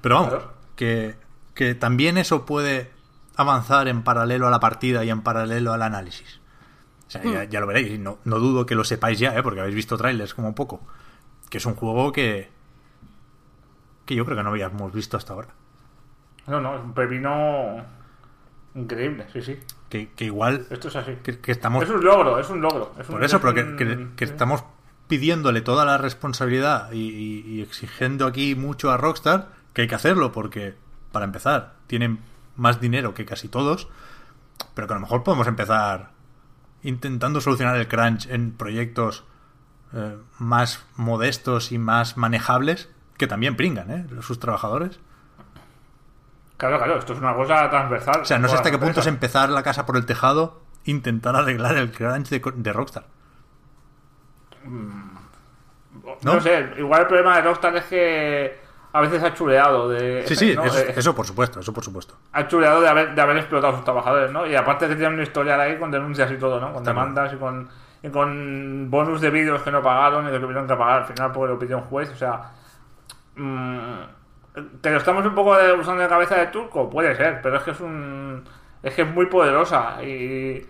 Pero 0.02 0.16
vamos, 0.16 0.30
Claro. 0.32 0.54
que, 0.76 1.16
que 1.54 1.76
también 1.76 2.18
eso 2.18 2.46
puede 2.46 2.92
avanzar 3.36 3.88
en 3.88 4.04
paralelo 4.04 4.48
a 4.48 4.52
la 4.52 4.60
partida 4.60 5.04
y 5.04 5.10
en 5.10 5.22
paralelo 5.22 5.74
al 5.74 5.82
análisis. 5.82 6.40
O 7.08 7.12
sea, 7.14 7.24
ya, 7.24 7.44
ya 7.44 7.60
lo 7.60 7.68
veréis. 7.68 7.92
y 7.94 7.98
No, 7.98 8.18
no 8.26 8.40
dudo 8.40 8.66
que 8.66 8.76
lo 8.76 8.84
sepáis 8.84 9.20
ya, 9.20 9.36
¿eh? 9.38 9.44
porque 9.44 9.60
habéis 9.60 9.76
visto 9.76 9.98
trailers 9.98 10.34
como 10.34 10.56
poco. 10.56 10.82
Que 11.50 11.58
es 11.60 11.66
un 11.66 11.76
juego 11.76 12.12
que. 12.12 12.50
que 14.06 14.16
yo 14.16 14.26
creo 14.26 14.38
que 14.38 14.44
no 14.44 14.50
habíamos 14.50 14.92
visto 14.94 15.18
hasta 15.18 15.34
ahora. 15.34 15.50
No, 16.48 16.60
no, 16.60 16.76
es 16.76 16.82
un 16.84 16.94
pepino 16.94 17.84
increíble, 18.76 19.28
sí, 19.32 19.42
sí. 19.42 19.60
Que, 19.90 20.10
que 20.12 20.26
igual. 20.26 20.66
Esto 20.70 20.88
es 20.88 20.96
así. 20.96 21.12
Que, 21.24 21.40
que 21.40 21.52
estamos. 21.52 21.84
Es 21.84 21.90
un 21.90 22.04
logro, 22.04 22.40
es 22.40 22.50
un 22.50 22.62
logro. 22.62 22.94
es 23.00 23.08
un- 23.08 23.16
Por 23.16 23.24
eso, 23.24 23.38
es 23.38 23.42
pero 23.42 23.54
que, 23.54 23.62
un- 23.64 23.78
que- 23.78 24.16
que 24.16 24.26
estamos 24.26 24.64
pidiéndole 25.08 25.62
toda 25.62 25.86
la 25.86 25.98
responsabilidad 25.98 26.92
y, 26.92 26.98
y- 27.10 27.40
y 27.48 27.62
exigiendo 27.62 28.26
aquí 28.26 28.56
mucho 28.56 28.92
a 28.92 28.98
Rockstar, 28.98 29.50
que 29.74 29.84
hay 29.84 29.88
que 29.88 29.96
hacerlo 29.96 30.32
porque, 30.32 30.74
para 31.12 31.26
empezar, 31.26 31.74
tienen 31.88 32.20
más 32.56 32.80
dinero 32.80 33.14
que 33.14 33.26
casi 33.26 33.48
todos, 33.48 33.88
pero 34.74 34.88
que 34.88 34.94
a 34.94 34.98
lo 34.98 35.02
mejor 35.02 35.24
podemos 35.24 35.48
empezar 35.48 36.12
intentando 36.84 37.42
solucionar 37.42 37.78
el 37.78 37.88
crunch 37.88 38.28
en 38.28 38.52
proyectos 38.52 39.24
eh, 39.94 40.18
más 40.40 40.86
modestos 40.96 41.72
y 41.72 41.78
más 41.78 42.18
manejables, 42.18 42.90
que 43.18 43.28
también 43.28 43.56
pringan, 43.56 43.92
¿eh? 43.92 44.06
Sus 44.22 44.40
trabajadores. 44.40 45.00
Claro, 46.58 46.78
claro, 46.78 46.98
esto 46.98 47.14
es 47.14 47.20
una 47.20 47.34
cosa 47.34 47.70
transversal. 47.70 48.22
O 48.22 48.26
sea, 48.26 48.40
no 48.40 48.48
sé 48.48 48.56
hasta 48.56 48.72
qué 48.72 48.78
punto 48.78 49.00
es 49.00 49.08
empezar 49.08 49.50
la 49.50 49.64
casa 49.64 49.86
por 49.86 49.98
el 49.98 50.06
tejado, 50.06 50.62
intentar 50.86 51.36
arreglar 51.36 51.78
el 51.78 51.92
crunch 51.92 52.30
de, 52.30 52.42
de 52.56 52.74
Rockstar. 52.74 53.06
No, 54.66 56.20
¿no? 56.22 56.42
sé, 56.42 56.74
igual 56.78 57.02
el 57.02 57.08
problema 57.08 57.36
de 57.36 57.42
Rockstar 57.44 57.76
es 57.76 57.84
que 57.86 58.63
a 58.94 59.02
veces 59.02 59.22
ha 59.24 59.34
chuleado 59.34 59.90
de... 59.90 60.24
Sí, 60.28 60.36
sí, 60.36 60.56
¿no? 60.56 60.64
eso, 60.66 60.78
Eh, 60.80 60.94
eso 60.96 61.16
por 61.16 61.26
supuesto, 61.26 61.60
eso 61.60 61.74
por 61.74 61.84
supuesto. 61.84 62.16
ha 62.32 62.48
chuleado 62.48 62.80
de 62.82 62.88
haber, 62.88 63.16
de 63.16 63.22
haber 63.22 63.38
explotado 63.38 63.74
a 63.74 63.76
sus 63.78 63.84
trabajadores, 63.84 64.32
¿no? 64.32 64.46
Y 64.48 64.56
aparte 64.56 64.88
que 64.88 64.96
tienen 64.96 65.16
un 65.16 65.22
historial 65.24 65.60
ahí 65.60 65.78
con 65.78 65.92
denuncias 65.92 66.32
y 66.32 66.38
todo, 66.38 66.60
¿no? 66.60 66.72
Con 66.74 66.84
demandas 66.84 67.34
y 67.34 67.38
con, 67.38 67.68
y 68.04 68.10
con 68.10 68.88
bonus 68.90 69.20
de 69.20 69.30
vídeos 69.32 69.62
que 69.64 69.72
no 69.72 69.82
pagaron 69.82 70.28
y 70.28 70.32
que 70.32 70.40
tuvieron 70.40 70.68
que 70.68 70.76
pagar 70.76 71.02
al 71.02 71.06
final 71.06 71.32
porque 71.32 71.54
lo 71.54 71.60
pidió 71.60 71.78
un 71.78 71.84
juez, 71.84 72.10
o 72.12 72.16
sea... 72.16 72.52
mm, 73.36 74.00
¿Que 74.84 74.92
lo 74.92 74.98
estamos 74.98 75.26
un 75.26 75.34
poco 75.34 75.58
usando 75.80 76.04
de 76.04 76.08
cabeza 76.08 76.36
de 76.38 76.48
turco? 76.48 76.88
Puede 76.90 77.16
ser, 77.16 77.42
pero 77.42 77.58
es 77.58 77.64
que 77.64 77.72
es 77.72 77.80
un... 77.80 78.44
Es 78.84 78.94
que 78.94 79.02
es 79.02 79.08
muy 79.08 79.26
poderosa 79.26 80.04
y... 80.04 80.68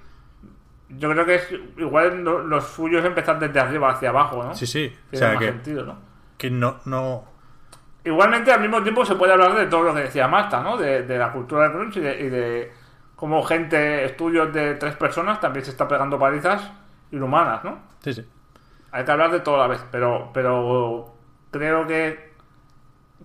Yo 0.95 1.09
creo 1.09 1.25
que 1.25 1.35
es 1.35 1.49
igual 1.77 2.23
lo, 2.23 2.39
lo 2.43 2.61
suyo 2.61 2.99
es 2.99 3.05
empezar 3.05 3.39
desde 3.39 3.59
arriba 3.59 3.89
hacia 3.89 4.09
abajo, 4.09 4.43
¿no? 4.43 4.53
Sí, 4.53 4.67
sí. 4.67 4.95
O 5.07 5.09
Tiene 5.09 5.25
sea, 5.25 5.29
más 5.33 5.39
que, 5.39 5.45
sentido, 5.47 5.85
¿no? 5.85 5.97
que 6.37 6.49
no, 6.51 6.79
no... 6.85 7.32
Igualmente, 8.05 8.51
al 8.51 8.59
mismo 8.61 8.81
tiempo, 8.83 9.05
se 9.05 9.15
puede 9.15 9.31
hablar 9.33 9.55
de 9.55 9.65
todo 9.67 9.83
lo 9.83 9.93
que 9.95 10.01
decía 10.01 10.27
Marta, 10.27 10.61
¿no? 10.61 10.77
De, 10.77 11.03
de 11.03 11.17
la 11.17 11.31
cultura 11.31 11.63
del 11.63 11.71
crunch 11.71 11.97
y 11.97 11.99
de, 12.01 12.19
y 12.21 12.29
de 12.29 12.73
cómo 13.15 13.41
gente, 13.43 14.03
estudios 14.05 14.51
de 14.53 14.75
tres 14.75 14.95
personas, 14.95 15.39
también 15.39 15.63
se 15.63 15.71
está 15.71 15.87
pegando 15.87 16.19
palizas 16.19 16.69
inhumanas, 17.11 17.63
¿no? 17.63 17.77
Sí, 18.03 18.13
sí. 18.13 18.27
Hay 18.91 19.05
que 19.05 19.11
hablar 19.11 19.31
de 19.31 19.39
todo 19.39 19.55
a 19.55 19.59
la 19.59 19.67
vez, 19.67 19.85
pero, 19.89 20.29
pero 20.33 21.15
creo 21.49 21.87
que, 21.87 22.33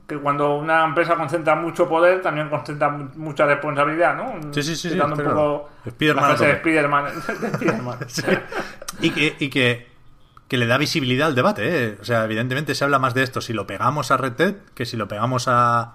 que 0.07 0.17
cuando 0.19 0.55
una 0.57 0.85
empresa 0.85 1.17
concentra 1.17 1.57
mucho 1.57 1.89
poder, 1.89 2.23
también 2.23 2.49
concentra 2.49 2.89
mu- 2.89 3.11
mucha 3.17 3.45
responsabilidad, 3.47 4.15
¿no? 4.15 4.53
Sí, 4.53 4.63
sí, 4.63 4.77
sí, 4.77 4.91
sí, 4.91 4.95
un 4.95 5.01
está 5.01 5.09
poco 5.09 5.23
claro. 5.25 5.69
Spiderman 5.91 6.23
la 6.25 6.31
a 6.31 6.37
frase 6.37 6.47
de 6.47 6.53
tope. 6.53 6.61
Spiderman. 6.71 7.05
de 7.05 7.49
Spiderman. 7.51 7.99
Y 9.01 9.11
que, 9.11 9.37
y 9.39 9.51
que, 9.51 9.88
que 10.49 10.57
le 10.57 10.67
da 10.67 10.79
visibilidad 10.79 11.29
al 11.29 11.35
debate, 11.35 11.63
¿eh? 11.87 11.99
O 12.01 12.05
sea, 12.05 12.25
evidentemente 12.25 12.75
se 12.75 12.83
habla 12.85 12.99
más 12.99 13.15
de 13.15 13.23
esto 13.23 13.41
si 13.41 13.53
lo 13.53 13.67
pegamos 13.67 14.11
a 14.11 14.17
Red 14.17 14.33
Dead 14.33 14.55
que 14.75 14.87
si 14.87 14.97
lo 14.97 15.07
pegamos 15.09 15.47
a... 15.49 15.95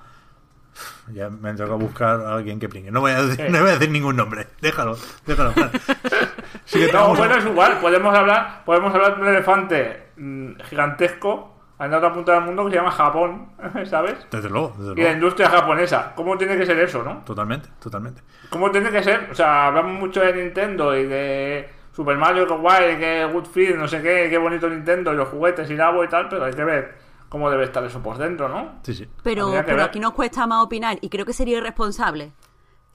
Ya 1.12 1.30
me 1.30 1.54
tengo 1.54 1.78
que 1.78 1.84
buscar 1.86 2.22
a 2.22 2.34
alguien 2.36 2.60
que 2.60 2.68
pringue. 2.68 2.90
No 2.90 3.02
voy 3.02 3.12
a 3.12 3.22
decir, 3.22 3.50
no 3.52 3.60
voy 3.60 3.70
a 3.70 3.74
decir 3.74 3.92
ningún 3.92 4.16
nombre. 4.16 4.48
Déjalo, 4.62 4.98
déjalo. 5.26 5.54
Sí 6.66 6.80
que 6.80 6.92
No, 6.94 7.14
bueno, 7.14 7.36
es 7.36 7.46
igual. 7.46 7.78
Podemos 7.80 8.16
hablar, 8.16 8.64
podemos 8.66 8.94
hablar 8.94 9.16
de 9.18 9.22
un 9.22 9.28
elefante 9.28 10.08
mm, 10.18 10.52
gigantesco 10.70 11.50
en 11.80 11.94
otra 11.94 12.14
punta 12.14 12.34
del 12.34 12.44
mundo 12.44 12.64
que 12.66 12.72
se 12.72 12.78
llama 12.78 12.92
Japón, 12.92 13.50
¿sabes? 13.90 14.16
Desde 14.32 14.50
luego, 14.50 14.74
desde 14.78 14.92
Y 14.94 14.96
la 14.96 15.02
luego. 15.02 15.14
industria 15.16 15.50
japonesa. 15.50 16.14
¿Cómo 16.16 16.38
tiene 16.38 16.58
que 16.58 16.66
ser 16.66 16.80
eso, 16.80 17.04
no? 17.04 17.18
Totalmente, 17.26 17.70
totalmente. 17.82 18.22
¿Cómo 18.50 18.72
tiene 18.72 18.90
que 18.92 19.04
ser? 19.04 19.28
O 19.32 19.36
sea, 19.36 19.68
hablamos 19.68 20.00
mucho 20.00 20.22
de 20.22 20.34
Nintendo 20.34 20.96
y 20.98 21.04
de 21.06 21.70
Super 21.94 22.18
Mario, 22.18 22.48
que 22.48 22.56
guay, 22.56 22.98
que 22.98 23.26
good 23.32 23.46
feed, 23.46 23.76
no 23.76 23.88
sé 23.88 24.02
qué, 24.02 24.28
qué 24.30 24.38
bonito 24.38 24.68
Nintendo 24.68 25.14
y 25.14 25.16
los 25.16 25.30
juguetes 25.30 25.70
y 25.70 25.76
Labo 25.76 26.04
y 26.04 26.10
tal, 26.10 26.28
pero 26.28 26.46
hay 26.46 26.54
que 26.54 26.64
ver 26.64 26.96
cómo 27.30 27.50
debe 27.50 27.64
estar 27.66 27.84
eso 27.84 28.02
por 28.02 28.18
dentro, 28.18 28.50
¿no? 28.50 28.80
Sí, 28.84 28.94
sí. 28.94 29.08
Pero, 29.24 29.56
aquí 29.82 30.00
nos 30.00 30.14
cuesta 30.14 30.48
más 30.48 30.64
opinar 30.64 30.98
y 31.02 31.10
creo 31.10 31.26
que 31.26 31.34
sería 31.34 31.58
irresponsable 31.58 32.34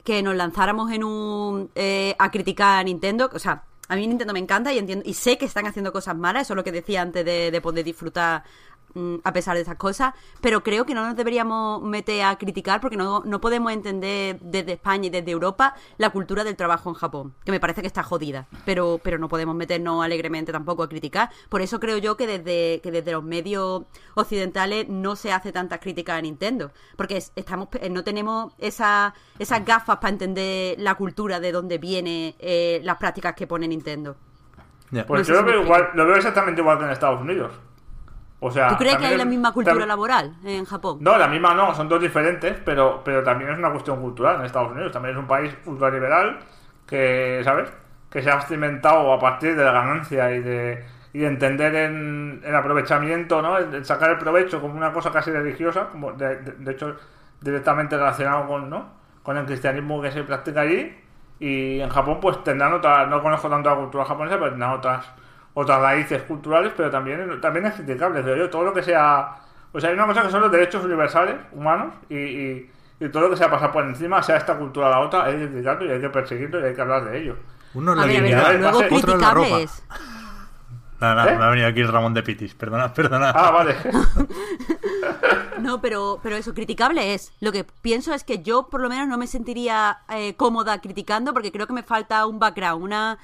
que 0.04 0.22
nos 0.22 0.34
lanzáramos 0.34 0.90
en 0.92 1.04
un 1.04 1.70
eh, 1.74 2.14
a 2.18 2.30
criticar 2.30 2.78
a 2.78 2.82
Nintendo. 2.82 3.30
O 3.32 3.38
sea, 3.38 3.64
a 3.88 3.96
mí 3.96 4.06
Nintendo 4.06 4.32
me 4.32 4.38
encanta 4.40 4.72
y 4.72 4.78
entiendo 4.78 5.04
y 5.06 5.14
sé 5.14 5.38
que 5.38 5.44
están 5.44 5.66
haciendo 5.66 5.92
cosas 5.92 6.16
malas, 6.16 6.42
eso 6.42 6.54
es 6.54 6.56
lo 6.56 6.64
que 6.64 6.72
decía 6.72 7.02
antes 7.02 7.24
de, 7.24 7.50
de 7.50 7.60
poder 7.60 7.84
disfrutar 7.84 8.42
a 9.22 9.32
pesar 9.32 9.54
de 9.54 9.62
esas 9.62 9.76
cosas, 9.76 10.14
pero 10.40 10.62
creo 10.62 10.84
que 10.84 10.94
no 10.94 11.04
nos 11.06 11.14
deberíamos 11.14 11.82
meter 11.82 12.24
a 12.24 12.36
criticar 12.36 12.80
porque 12.80 12.96
no, 12.96 13.22
no 13.24 13.40
podemos 13.40 13.70
entender 13.72 14.38
desde 14.40 14.72
España 14.72 15.06
y 15.06 15.10
desde 15.10 15.30
Europa 15.30 15.74
la 15.98 16.10
cultura 16.10 16.42
del 16.42 16.56
trabajo 16.56 16.88
en 16.90 16.94
Japón, 16.94 17.34
que 17.44 17.52
me 17.52 17.60
parece 17.60 17.80
que 17.80 17.86
está 17.86 18.02
jodida, 18.02 18.48
pero, 18.64 19.00
pero 19.02 19.18
no 19.18 19.28
podemos 19.28 19.54
meternos 19.54 20.04
alegremente 20.04 20.50
tampoco 20.52 20.82
a 20.82 20.88
criticar. 20.88 21.30
Por 21.48 21.60
eso 21.62 21.78
creo 21.78 21.98
yo 21.98 22.16
que 22.16 22.26
desde, 22.26 22.80
que 22.82 22.90
desde 22.90 23.12
los 23.12 23.22
medios 23.22 23.82
occidentales 24.14 24.88
no 24.88 25.16
se 25.16 25.32
hace 25.32 25.52
tantas 25.52 25.78
críticas 25.80 26.18
a 26.18 26.22
Nintendo, 26.22 26.72
porque 26.96 27.18
es- 27.18 27.32
estamos 27.36 27.68
eh, 27.80 27.90
no 27.90 28.02
tenemos 28.04 28.52
esa, 28.58 29.14
esas 29.38 29.64
gafas 29.64 29.98
para 29.98 30.10
entender 30.10 30.76
la 30.80 30.94
cultura 30.96 31.38
de 31.40 31.52
dónde 31.52 31.78
viene 31.78 32.34
eh, 32.38 32.80
las 32.84 32.96
prácticas 32.96 33.34
que 33.34 33.46
pone 33.46 33.68
Nintendo. 33.68 34.16
Pues 35.06 35.28
No 35.28 35.34
yo 35.34 35.40
lo 35.42 35.46
veo, 35.46 35.62
igual, 35.62 35.90
lo 35.94 36.06
veo 36.06 36.16
exactamente 36.16 36.60
igual 36.62 36.78
que 36.78 36.84
en 36.84 36.90
Estados 36.90 37.20
Unidos. 37.20 37.52
O 38.40 38.50
sea, 38.50 38.68
¿Tú 38.68 38.76
crees 38.76 38.96
que 38.96 39.06
hay 39.06 39.16
la 39.16 39.24
misma 39.24 39.52
cultura 39.52 39.84
laboral 39.86 40.36
en 40.44 40.64
Japón? 40.64 40.98
No, 41.00 41.16
la 41.16 41.28
misma 41.28 41.54
no, 41.54 41.74
son 41.74 41.88
dos 41.88 42.00
diferentes, 42.00 42.56
pero, 42.64 43.02
pero 43.04 43.22
también 43.22 43.50
es 43.52 43.58
una 43.58 43.70
cuestión 43.70 44.00
cultural 44.00 44.36
en 44.36 44.46
Estados 44.46 44.72
Unidos. 44.72 44.92
También 44.92 45.14
es 45.14 45.20
un 45.20 45.26
país 45.28 45.54
ultraliberal 45.64 46.38
que, 46.86 47.40
¿sabes? 47.44 47.70
Que 48.10 48.22
se 48.22 48.30
ha 48.30 48.40
cimentado 48.42 49.12
a 49.12 49.18
partir 49.20 49.56
de 49.56 49.64
la 49.64 49.72
ganancia 49.72 50.30
y 50.34 50.40
de, 50.40 50.84
y 51.12 51.20
de 51.20 51.26
entender 51.26 51.74
en 51.76 52.40
el 52.44 52.54
aprovechamiento, 52.54 53.42
¿no? 53.42 53.58
El, 53.58 53.74
el 53.74 53.84
sacar 53.84 54.10
el 54.10 54.18
provecho 54.18 54.60
como 54.60 54.74
una 54.76 54.92
cosa 54.92 55.10
casi 55.12 55.30
religiosa, 55.30 55.88
como 55.90 56.12
de, 56.12 56.36
de- 56.36 56.52
de 56.52 56.72
hecho 56.72 56.96
directamente 57.40 57.96
relacionado 57.96 58.46
con, 58.48 58.68
¿no? 58.70 58.88
Con 59.22 59.36
el 59.36 59.46
cristianismo 59.46 60.00
que 60.02 60.10
se 60.12 60.24
practica 60.24 60.62
allí. 60.62 60.96
Y 61.40 61.80
en 61.80 61.88
Japón 61.90 62.18
pues 62.20 62.42
tendrán 62.42 62.72
otras, 62.72 63.08
no 63.08 63.22
conozco 63.22 63.48
tanto 63.48 63.70
la 63.70 63.76
cultura 63.76 64.04
japonesa, 64.04 64.36
pero 64.38 64.50
tendrán 64.50 64.72
otras 64.72 65.06
otras 65.60 65.80
raíces 65.80 66.22
culturales, 66.22 66.72
pero 66.76 66.90
también, 66.90 67.40
también 67.40 67.66
es 67.66 67.74
criticable, 67.74 68.22
creo 68.22 68.36
yo, 68.36 68.50
todo 68.50 68.64
lo 68.64 68.72
que 68.72 68.82
sea... 68.82 69.36
O 69.72 69.80
sea, 69.80 69.90
hay 69.90 69.94
una 69.96 70.06
cosa 70.06 70.22
que 70.22 70.30
son 70.30 70.40
los 70.40 70.50
derechos 70.52 70.84
universales 70.84 71.34
humanos 71.52 71.94
y, 72.08 72.16
y- 72.16 72.70
y 73.00 73.08
todo 73.10 73.24
lo 73.24 73.30
que 73.30 73.36
sea 73.36 73.50
pasar 73.50 73.70
por 73.70 73.84
encima, 73.84 74.22
sea 74.22 74.36
esta 74.38 74.56
cultura 74.56 74.86
o 74.88 74.90
la 74.90 75.00
otra, 75.00 75.24
hay 75.24 75.36
que 75.38 75.48
criticarlo 75.48 75.86
y 75.86 75.90
hay 75.92 76.00
que 76.00 76.08
perseguirlo 76.10 76.60
y 76.60 76.64
hay 76.64 76.74
que 76.74 76.80
hablar 76.80 77.04
de 77.04 77.18
ello. 77.20 77.36
Uno 77.74 77.92
es 77.92 77.98
la 77.98 78.06
ver, 78.06 78.16
a 78.16 78.20
ver, 78.20 78.22
dignidad, 78.30 78.60
luego 78.72 78.78
otro 78.78 78.96
es 79.14 79.20
la 79.20 79.30
ropa. 79.34 79.46
criticable 79.46 79.62
es. 79.62 79.82
Nada, 81.00 81.14
nada, 81.14 81.32
¿Eh? 81.32 81.38
me 81.38 81.44
ha 81.44 81.48
venido 81.50 81.68
aquí 81.68 81.80
el 81.80 81.86
Ramón 81.92 82.12
de 82.12 82.24
Pitis. 82.24 82.54
Perdona, 82.56 82.92
perdona. 82.94 83.30
Ah, 83.30 83.50
vale. 83.52 83.76
No, 85.60 85.80
pero, 85.80 86.20
pero 86.22 86.36
eso, 86.36 86.54
criticable 86.54 87.14
es. 87.14 87.32
Lo 87.40 87.50
que 87.52 87.64
pienso 87.64 88.14
es 88.14 88.22
que 88.24 88.42
yo 88.42 88.68
por 88.68 88.80
lo 88.80 88.88
menos 88.88 89.08
no 89.08 89.18
me 89.18 89.26
sentiría 89.26 89.98
eh, 90.08 90.34
cómoda 90.36 90.80
criticando 90.80 91.32
porque 91.32 91.50
creo 91.52 91.66
que 91.66 91.72
me 91.72 91.82
falta 91.82 92.26
un 92.26 92.38
background, 92.38 92.82
una... 92.84 93.18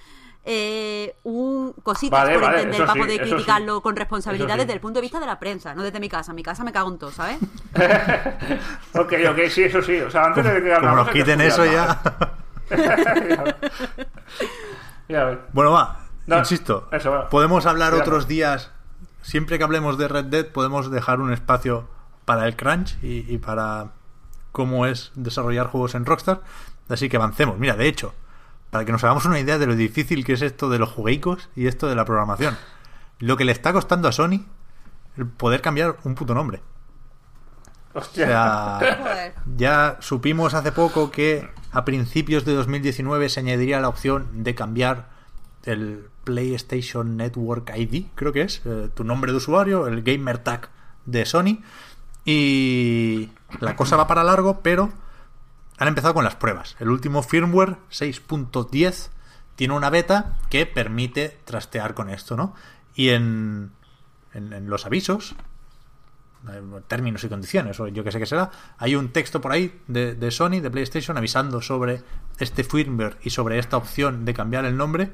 Eh, 0.47 1.16
un 1.22 1.72
cositas 1.82 2.20
Vale, 2.20 2.34
por 2.34 2.42
vale, 2.42 2.57
entender 2.59 2.80
para 2.86 2.92
sí, 2.92 2.99
poder 2.99 3.14
eso 3.20 3.24
sí. 3.24 3.30
criticarlo 3.30 3.80
con 3.80 3.97
responsabilidad 3.97 4.55
sí. 4.55 4.59
desde 4.61 4.72
el 4.74 4.80
punto 4.80 4.99
de 4.99 5.03
vista 5.03 5.18
de 5.18 5.24
la 5.26 5.38
prensa, 5.38 5.74
no 5.74 5.82
desde 5.82 6.01
mi 6.01 6.09
casa. 6.11 6.34
Mi 6.34 6.42
casa 6.42 6.62
me 6.64 6.72
cago 6.72 6.90
en 6.90 6.99
todo, 6.99 7.11
¿sabes? 7.12 7.38
ok, 8.95 9.12
ok, 9.30 9.38
sí, 9.49 9.62
eso 9.62 9.80
sí. 9.80 9.99
O 10.01 10.11
sea, 10.11 10.24
antes 10.26 10.45
de 10.45 10.62
que 10.62 10.74
Como 10.74 10.97
nos 10.97 11.09
quiten 11.11 11.40
eso 11.40 11.64
ya. 11.64 11.99
ya 15.09 15.24
ves. 15.24 15.38
bueno, 15.53 15.72
va. 15.72 16.01
No, 16.26 16.38
insisto. 16.38 16.88
eso 16.92 17.11
va. 17.11 17.28
Podemos 17.28 17.66
hablar 17.66 17.95
Ya. 17.95 18.01
otros 18.01 18.26
días. 18.28 18.70
Siempre 19.22 19.57
que 19.59 19.64
hablemos 19.64 19.97
de 19.99 20.09
Red 20.09 20.26
Dead, 20.26 20.47
podemos 20.47 20.90
dejar 20.90 21.20
un 21.20 21.32
espacio 21.32 21.88
para 22.26 22.47
el 22.47 22.57
crunch 22.57 22.99
y, 23.03 23.24
y 23.32 23.38
para 23.38 23.92
cómo 24.53 24.86
es 24.86 25.11
desarrollar 25.14 25.66
juegos 25.68 25.95
en 25.95 26.05
Rockstar. 26.07 26.42
Así 26.88 27.09
que 27.09 27.16
avancemos. 27.16 27.59
Mira, 27.59 27.76
de 27.76 27.88
hecho, 27.88 28.14
para 28.75 28.85
que 28.85 28.91
nos 28.91 29.05
hagamos 29.05 29.25
una 29.25 29.39
idea 29.39 29.57
de 29.57 29.66
lo 29.68 29.77
difícil 29.77 30.25
que 30.25 30.33
es 30.33 30.43
esto 30.43 30.68
de 30.68 30.81
los 30.81 30.91
jugueicos 30.91 31.49
y 31.55 31.68
esto 31.68 31.87
de 31.89 31.95
la 31.95 32.05
programación. 32.05 32.57
Lo 33.20 33.37
que 33.37 33.45
le 33.45 33.53
está 33.53 33.72
costando 33.72 34.09
a 34.09 34.12
Sony 34.12 34.47
el 35.16 35.29
poder 35.29 35.61
cambiar 35.62 35.99
un 36.03 36.16
puto 36.16 36.35
nombre. 36.35 36.61
O 37.93 38.01
Hostia. 38.01 38.27
sea, 38.27 38.97
Joder. 38.99 39.35
ya 39.57 39.97
supimos 40.01 40.55
hace 40.55 40.72
poco 40.72 41.12
que 41.12 41.49
a 41.70 41.85
principios 41.85 42.45
de 42.45 42.55
2019 42.55 43.29
se 43.29 43.39
añadiría 43.39 43.79
la 43.79 43.89
opción 43.89 44.43
de 44.43 44.57
cambiar 44.57 45.09
el 45.62 46.09
PlayStation 46.25 47.16
Network 47.16 47.70
ID, 47.77 48.07
creo 48.16 48.33
que 48.33 48.43
es, 48.43 48.61
eh, 48.64 48.89
tu 48.93 49.05
nombre 49.05 49.31
de 49.31 49.39
usuario, 49.39 49.87
el 49.87 50.03
gamer 50.03 50.39
tag 50.39 50.70
de 51.07 51.25
Sony. 51.27 51.62
Y 52.25 53.31
la 53.61 53.77
cosa 53.77 53.95
va 53.95 54.09
para 54.09 54.25
largo, 54.25 54.62
pero 54.64 54.91
han 55.79 55.89
empezado 55.89 56.14
con 56.14 56.25
las 56.25 56.37
pruebas. 56.37 56.77
El 56.81 56.89
último 56.91 57.22
firmware 57.22 57.77
6.10 57.91 59.09
tiene 59.57 59.75
una 59.75 59.91
beta 59.91 60.37
que 60.51 60.66
permite 60.66 61.39
trastear 61.45 61.95
con 61.95 62.11
esto, 62.11 62.37
¿no? 62.37 62.55
Y 62.95 63.11
en, 63.11 63.72
en, 64.33 64.53
en 64.53 64.68
los 64.70 64.87
avisos, 64.87 65.35
eh, 66.51 66.61
términos 66.87 67.25
y 67.25 67.29
condiciones, 67.29 67.79
o 67.81 67.89
yo 67.89 68.05
que 68.05 68.12
sé 68.12 68.18
qué 68.18 68.27
será, 68.27 68.51
hay 68.79 68.95
un 68.97 69.09
texto 69.12 69.41
por 69.41 69.53
ahí 69.53 69.81
de, 69.87 70.14
de 70.14 70.31
Sony, 70.31 70.61
de 70.61 70.70
PlayStation, 70.70 71.16
avisando 71.16 71.61
sobre 71.61 72.03
este 72.39 72.64
firmware 72.64 73.16
y 73.22 73.31
sobre 73.31 73.59
esta 73.59 73.77
opción 73.77 74.25
de 74.25 74.35
cambiar 74.35 74.64
el 74.64 74.77
nombre, 74.77 75.12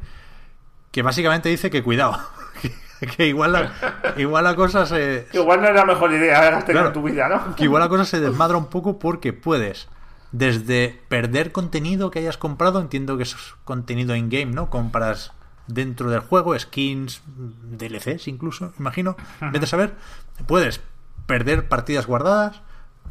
que 0.91 1.03
básicamente 1.03 1.49
dice 1.49 1.71
que 1.71 1.83
cuidado, 1.83 2.19
que, 3.01 3.07
que 3.07 3.27
igual, 3.29 3.53
la, 3.53 3.73
igual 4.17 4.45
la 4.45 4.57
cosa 4.57 4.85
se, 4.87 5.27
Igual 5.33 5.63
no 5.63 5.69
es 5.69 5.75
la 5.75 5.85
mejor 5.85 6.13
idea 6.13 6.63
Claro. 6.65 6.89
en 6.89 6.93
tu 6.93 7.03
vida, 7.03 7.29
¿no? 7.29 7.55
que 7.57 7.65
igual 7.65 7.83
la 7.83 7.89
cosa 7.89 8.05
se 8.05 8.21
desmadra 8.21 8.57
un 8.59 8.67
poco 8.67 8.99
porque 8.99 9.33
puedes 9.33 9.89
desde 10.33 11.03
perder 11.09 11.53
contenido 11.53 12.11
que 12.11 12.21
hayas 12.21 12.37
comprado, 12.37 12.81
entiendo 12.81 13.17
que 13.17 13.25
es 13.25 13.37
contenido 13.65 14.15
in-game, 14.15 14.53
¿no? 14.53 14.71
Compras 14.71 15.33
dentro 15.67 16.11
del 16.11 16.21
juego, 16.21 16.59
skins, 16.59 17.23
DLCs 17.27 18.29
incluso, 18.29 18.73
imagino, 18.79 19.17
vete 19.53 19.65
a 19.65 19.69
saber, 19.69 19.95
puedes 20.47 20.81
perder 21.27 21.69
partidas 21.69 22.07
guardadas, 22.07 22.63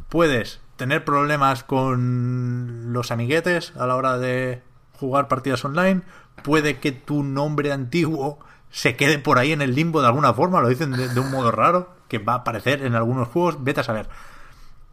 puedes 0.08 0.60
tener 0.76 1.04
problemas 1.04 1.64
con 1.64 2.92
los 2.92 3.10
amiguetes 3.10 3.72
a 3.76 3.86
la 3.86 3.96
hora 3.96 4.18
de 4.18 4.62
jugar 4.98 5.28
partidas 5.28 5.64
online, 5.64 6.02
puede 6.42 6.78
que 6.78 6.92
tu 6.92 7.22
nombre 7.22 7.72
antiguo 7.72 8.38
se 8.70 8.96
quede 8.96 9.18
por 9.18 9.38
ahí 9.38 9.52
en 9.52 9.62
el 9.62 9.74
limbo 9.74 10.00
de 10.00 10.06
alguna 10.06 10.32
forma, 10.32 10.60
lo 10.60 10.68
dicen 10.68 10.92
de, 10.92 11.08
de 11.08 11.20
un 11.20 11.30
modo 11.30 11.50
raro, 11.50 11.94
que 12.08 12.18
va 12.18 12.34
a 12.34 12.36
aparecer 12.36 12.82
en 12.84 12.94
algunos 12.94 13.28
juegos, 13.28 13.62
vete 13.62 13.80
a 13.80 13.84
saber. 13.84 14.08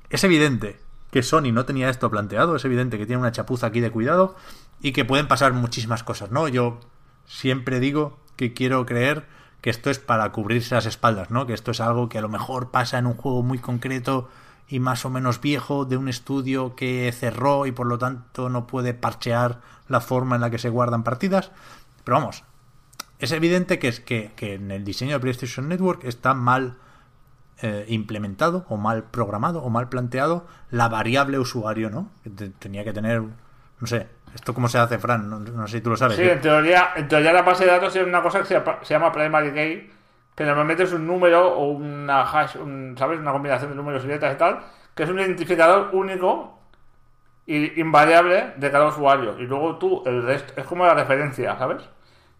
Es 0.10 0.24
evidente 0.24 0.80
que 1.12 1.24
Sony 1.24 1.52
no 1.54 1.66
tenía 1.66 1.90
esto 1.90 2.10
planteado, 2.10 2.56
es 2.56 2.66
evidente 2.66 2.98
que 2.98 3.06
tiene 3.06 3.22
una 3.22 3.32
chapuza 3.32 3.68
aquí 3.68 3.80
de 3.80 3.92
cuidado 3.92 4.36
y 4.82 4.92
que 4.92 5.06
pueden 5.06 5.28
pasar 5.28 5.54
muchísimas 5.54 6.04
cosas, 6.04 6.32
¿no? 6.32 6.48
Yo 6.48 6.80
siempre 7.26 7.80
digo 7.80 8.20
que 8.36 8.54
quiero 8.54 8.86
creer 8.86 9.26
que 9.62 9.70
esto 9.70 9.90
es 9.90 10.00
para 10.00 10.32
cubrirse 10.32 10.76
las 10.76 10.86
espaldas, 10.86 11.32
¿no? 11.32 11.48
Que 11.48 11.54
esto 11.54 11.72
es 11.72 11.82
algo 11.82 12.10
que 12.10 12.18
a 12.18 12.22
lo 12.22 12.30
mejor 12.30 12.72
pasa 12.72 12.98
en 12.98 13.08
un 13.08 13.16
juego 13.16 13.42
muy 13.44 13.60
concreto 13.60 14.30
y 14.68 14.80
más 14.80 15.06
o 15.06 15.10
menos 15.10 15.42
viejo 15.42 15.86
de 15.86 15.98
un 15.98 16.10
estudio 16.10 16.76
que 16.76 17.12
cerró 17.12 17.66
y 17.66 17.72
por 17.72 17.88
lo 17.88 17.98
tanto 17.98 18.50
no 18.50 18.68
puede 18.68 18.94
parchear 18.94 19.62
la 19.88 20.02
forma 20.02 20.36
en 20.36 20.42
la 20.42 20.50
que 20.50 20.60
se 20.60 20.70
guardan 20.70 21.04
partidas. 21.04 21.52
Pero 22.04 22.18
vamos, 22.18 22.44
es 23.20 23.32
evidente 23.32 23.80
que, 23.80 23.88
es 23.88 24.00
que, 24.00 24.32
que 24.36 24.56
en 24.56 24.72
el 24.72 24.84
diseño 24.84 25.14
de 25.14 25.20
PlayStation 25.20 25.70
Network 25.70 26.04
está 26.04 26.34
mal 26.34 26.78
eh, 27.62 27.86
implementado 27.88 28.66
o 28.70 28.78
mal 28.78 29.04
programado 29.06 29.64
o 29.64 29.70
mal 29.70 29.90
planteado 29.90 30.46
la 30.72 30.88
variable 30.90 31.40
usuario, 31.40 31.90
¿no? 31.90 32.10
Que 32.24 32.30
te- 32.30 32.50
tenía 32.50 32.84
que 32.84 32.94
tener, 32.94 33.22
no 33.22 33.88
sé, 33.88 34.08
esto 34.36 34.54
cómo 34.54 34.68
se 34.68 34.78
hace, 34.78 34.98
Fran, 35.00 35.30
no, 35.30 35.68
sé 35.68 35.78
si 35.78 35.82
tú 35.82 35.90
lo 35.90 35.98
sabes. 35.98 36.18
Sí, 36.18 36.28
en 36.30 36.42
teoría, 36.42 36.90
en 36.96 37.08
teoría 37.08 37.34
la 37.34 37.42
base 37.42 37.66
de 37.66 37.72
datos 37.72 37.96
es 37.96 38.06
una 38.06 38.22
cosa 38.22 38.40
que 38.40 38.46
se, 38.46 38.54
llama- 38.56 38.78
se 38.84 38.94
llama 38.94 39.12
primary 39.12 39.52
key, 39.54 39.92
que 40.36 40.44
normalmente 40.46 40.84
es 40.84 40.94
un 40.94 41.08
número 41.08 41.48
o 41.56 41.70
una 41.72 42.22
hash, 42.22 42.58
un- 42.58 42.96
¿sabes? 42.98 43.20
Una 43.20 43.32
combinación 43.32 43.72
de 43.72 43.76
números 43.76 44.04
y 44.04 44.08
letras 44.08 44.36
y 44.36 44.38
tal, 44.38 44.60
que 44.94 45.04
es 45.04 45.10
un 45.10 45.20
identificador 45.20 45.90
único 45.94 46.60
y 47.46 47.80
invariable 47.80 48.54
de 48.58 48.72
cada 48.72 48.88
usuario. 48.88 49.40
Y 49.40 49.44
luego 49.48 49.78
tú, 49.78 50.04
el 50.06 50.22
resto, 50.24 50.54
es 50.60 50.66
como 50.68 50.86
la 50.86 50.94
referencia, 50.94 51.58
¿sabes? 51.58 51.82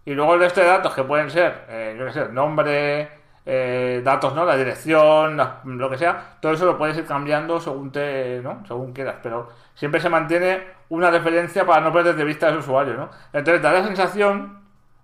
Y 0.06 0.14
luego 0.14 0.34
el 0.36 0.42
resto 0.42 0.62
de 0.62 0.68
datos 0.68 0.94
que 0.94 1.04
pueden 1.04 1.30
ser, 1.32 1.66
eh, 1.70 1.96
yo 1.98 2.06
qué 2.06 2.12
sé, 2.14 2.30
nombre, 2.30 3.10
eh, 3.50 4.02
datos, 4.04 4.36
¿no? 4.36 4.44
La 4.44 4.58
dirección, 4.58 5.38
lo 5.38 5.90
que 5.90 5.98
sea, 5.98 6.36
todo 6.42 6.52
eso 6.52 6.66
lo 6.66 6.78
puedes 6.78 6.98
ir 6.98 7.06
cambiando 7.06 7.62
según 7.62 7.94
te, 7.94 8.42
¿no? 8.44 8.62
Según 8.68 8.92
quieras, 8.92 9.16
pero 9.24 9.48
siempre 9.74 10.02
se 10.02 10.10
mantiene 10.10 10.66
una 10.90 11.10
referencia 11.10 11.66
para 11.66 11.80
no 11.80 11.94
perder 11.94 12.18
de 12.18 12.26
vista 12.26 12.48
a 12.48 12.50
ese 12.50 12.60
usuario, 12.60 12.96
¿no? 12.96 13.10
Entonces 13.32 13.62
da 13.62 13.72
la 13.72 13.86
sensación, 13.86 14.60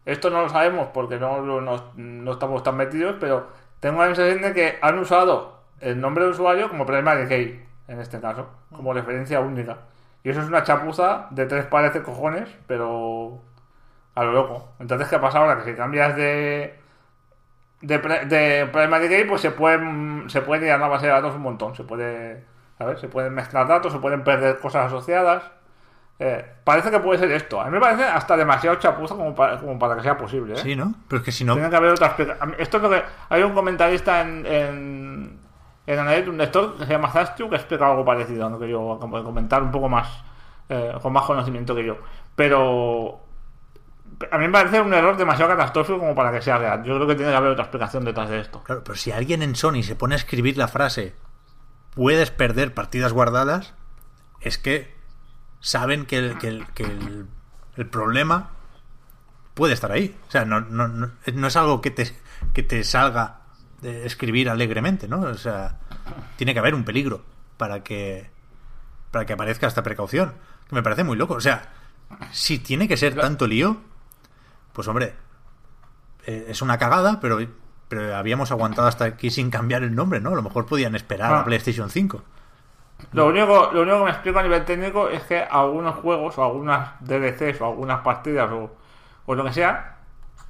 esto 0.06 0.30
no 0.30 0.42
lo 0.42 0.50
sabemos 0.50 0.90
porque 0.94 1.18
no, 1.18 1.42
no, 1.42 1.92
no 1.96 2.32
estamos 2.34 2.62
tan 2.64 2.76
metidos, 2.76 3.16
pero 3.18 3.48
tengo 3.80 4.00
la 4.00 4.14
sensación 4.14 4.42
de 4.42 4.54
que 4.54 4.78
han 4.82 5.00
usado 5.00 5.62
el 5.80 6.02
nombre 6.02 6.26
de 6.26 6.32
usuario 6.32 6.68
como 6.68 6.86
primary 6.86 7.30
key, 7.30 7.66
en 7.88 8.02
este 8.02 8.20
caso, 8.20 8.50
como 8.76 8.94
referencia 8.94 9.40
única. 9.40 9.78
Y 10.22 10.32
eso 10.32 10.42
es 10.42 10.48
una 10.48 10.64
chapuza 10.64 11.28
de 11.30 11.46
tres 11.46 11.64
pares 11.68 11.94
de 11.94 12.04
cojones, 12.04 12.50
pero 12.68 13.40
a 14.16 14.24
lo 14.26 14.34
loco. 14.34 14.74
Entonces, 14.80 15.08
¿qué 15.08 15.18
pasa 15.18 15.40
ahora? 15.40 15.64
Que 15.64 15.72
si 15.72 15.78
cambias 15.78 16.14
de 16.18 16.83
de, 17.84 17.98
de 18.26 18.66
primary 18.72 19.08
key, 19.10 19.26
pues 19.26 19.42
se 19.42 19.52
pueden 19.52 20.26
se 20.30 20.42
puede 20.42 20.66
ir 20.66 20.72
a 20.72 20.78
una 20.78 20.88
base 20.88 21.06
de 21.06 21.12
datos 21.12 21.36
un 21.36 21.42
montón. 21.44 21.76
Se 21.76 21.84
puede, 21.84 22.44
¿sabes? 22.78 23.00
Se 23.00 23.08
pueden 23.08 23.34
mezclar 23.34 23.68
datos, 23.68 23.94
se 23.94 24.00
pueden 24.00 24.24
perder 24.24 24.60
cosas 24.60 24.88
asociadas. 24.88 25.44
Eh, 26.20 26.46
parece 26.64 26.90
que 26.92 27.00
puede 27.00 27.20
ser 27.20 27.32
esto. 27.32 27.60
A 27.60 27.66
mí 27.66 27.72
me 27.72 27.80
parece 27.80 28.04
hasta 28.04 28.38
demasiado 28.38 28.78
chapuza 28.78 29.16
como 29.16 29.36
para, 29.36 29.60
como 29.60 29.78
para 29.78 29.96
que 29.96 30.04
sea 30.04 30.18
posible. 30.18 30.54
¿eh? 30.54 30.58
Sí, 30.58 30.76
¿no? 30.76 30.94
Pero 31.08 31.20
es 31.20 31.26
que 31.26 31.32
si 31.32 31.44
no... 31.44 31.54
Tiene 31.54 31.70
que 31.70 31.76
haber 31.76 31.92
otra 31.92 32.08
explicación. 32.08 32.56
Esto 32.58 32.78
es 32.78 32.84
lo 32.84 32.90
que. 32.90 33.04
Hay 33.30 33.44
un 33.44 33.54
comentarista 33.54 34.22
en. 34.22 34.46
en 34.46 35.44
en 35.86 36.00
Analytics, 36.00 36.30
un 36.30 36.38
lector 36.38 36.78
que 36.78 36.86
se 36.86 36.92
llama 36.92 37.10
Zastu 37.12 37.50
que 37.50 37.58
explica 37.58 37.90
algo 37.90 38.06
parecido 38.06 38.50
lo 38.50 38.58
que 38.58 38.70
yo 38.70 38.98
comentar, 39.02 39.62
un 39.62 39.72
poco 39.72 39.90
más. 39.90 40.24
eh, 40.70 40.94
con 41.02 41.12
más 41.12 41.26
conocimiento 41.26 41.76
que 41.76 41.84
yo. 41.86 41.98
Pero. 42.36 43.20
A 44.32 44.38
mí 44.38 44.46
me 44.46 44.52
parece 44.52 44.80
un 44.82 44.94
error 44.94 45.18
demasiado 45.18 45.52
catastrófico 45.52 46.00
como 46.00 46.14
para 46.16 46.32
que 46.32 46.42
sea 46.42 46.58
real. 46.58 46.84
Yo 46.84 46.96
creo 46.96 47.08
que 47.08 47.16
tiene 47.16 47.32
que 47.32 47.38
haber 47.38 47.52
otra 47.52 47.64
explicación 47.66 48.06
detrás 48.06 48.30
de 48.30 48.40
esto. 48.40 48.62
Claro, 48.64 48.84
pero 48.84 48.96
si 48.98 49.12
alguien 49.12 49.42
en 49.42 49.56
Sony 49.56 49.82
se 49.84 49.96
pone 49.96 50.16
a 50.16 50.18
escribir 50.18 50.58
la 50.58 50.68
frase 50.68 51.16
puedes 51.96 52.32
perder 52.32 52.74
partidas 52.74 53.14
guardadas, 53.14 53.74
es 54.42 54.58
que 54.58 54.94
saben 55.60 56.06
que 56.06 56.18
el, 56.18 56.38
que 56.38 56.48
el, 56.48 56.68
que 56.74 56.84
el- 56.84 57.28
el 57.76 57.88
problema 57.88 58.50
puede 59.54 59.74
estar 59.74 59.92
ahí. 59.92 60.16
O 60.28 60.32
sea, 60.32 60.46
no, 60.46 60.62
no, 60.62 60.88
no, 60.88 61.12
no 61.34 61.48
es 61.48 61.56
algo 61.56 61.82
que 61.82 61.92
te, 61.92 62.12
que 62.54 62.64
te 62.64 62.84
salga 62.84 63.42
de 63.82 64.06
escribir 64.06 64.50
alegremente, 64.50 65.08
¿no? 65.08 65.22
O 65.22 65.34
sea, 65.36 65.80
tiene 66.38 66.54
que 66.54 66.60
haber 66.60 66.76
un 66.76 66.84
peligro 66.84 67.24
para 67.58 67.84
que 67.84 68.30
para 69.12 69.26
que 69.26 69.34
aparezca 69.34 69.68
esta 69.68 69.84
precaución. 69.84 70.34
Que 70.68 70.76
me 70.76 70.82
parece 70.84 71.04
muy 71.04 71.16
loco. 71.18 71.36
O 71.36 71.42
sea, 71.42 71.72
si 72.32 72.58
tiene 72.60 72.88
que 72.88 72.98
ser 72.98 73.14
tanto 73.16 73.46
lío, 73.46 73.78
pues 74.74 74.88
hombre, 74.88 75.14
eh, 76.26 76.46
es 76.50 76.62
una 76.62 76.78
cagada, 76.78 77.20
pero, 77.20 77.38
pero 77.88 78.16
habíamos 78.16 78.52
aguantado 78.52 78.88
hasta 78.88 79.06
aquí 79.06 79.30
sin 79.30 79.50
cambiar 79.50 79.84
el 79.84 79.96
nombre, 79.96 80.20
¿no? 80.20 80.32
A 80.32 80.36
lo 80.36 80.42
mejor 80.44 80.66
podían 80.66 80.96
esperar 80.96 81.34
a 81.34 81.40
Ah. 81.42 81.46
PlayStation 81.46 81.90
5. 81.90 82.22
Lo 83.12 83.28
único, 83.28 83.70
lo 83.74 83.82
único 83.82 84.00
que 84.00 84.04
me 84.06 84.12
explico 84.12 84.40
a 84.40 84.44
nivel 84.44 84.64
técnico 84.66 85.10
es 85.10 85.24
que 85.24 85.40
algunos 85.42 85.96
juegos 85.96 86.38
o 86.38 86.44
algunas 86.44 86.92
DLCs 87.02 87.60
o 87.62 87.66
algunas 87.66 88.00
partidas 88.02 88.50
o, 88.52 88.72
o 89.26 89.36
lo 89.36 89.44
que 89.44 89.52
sea 89.54 89.98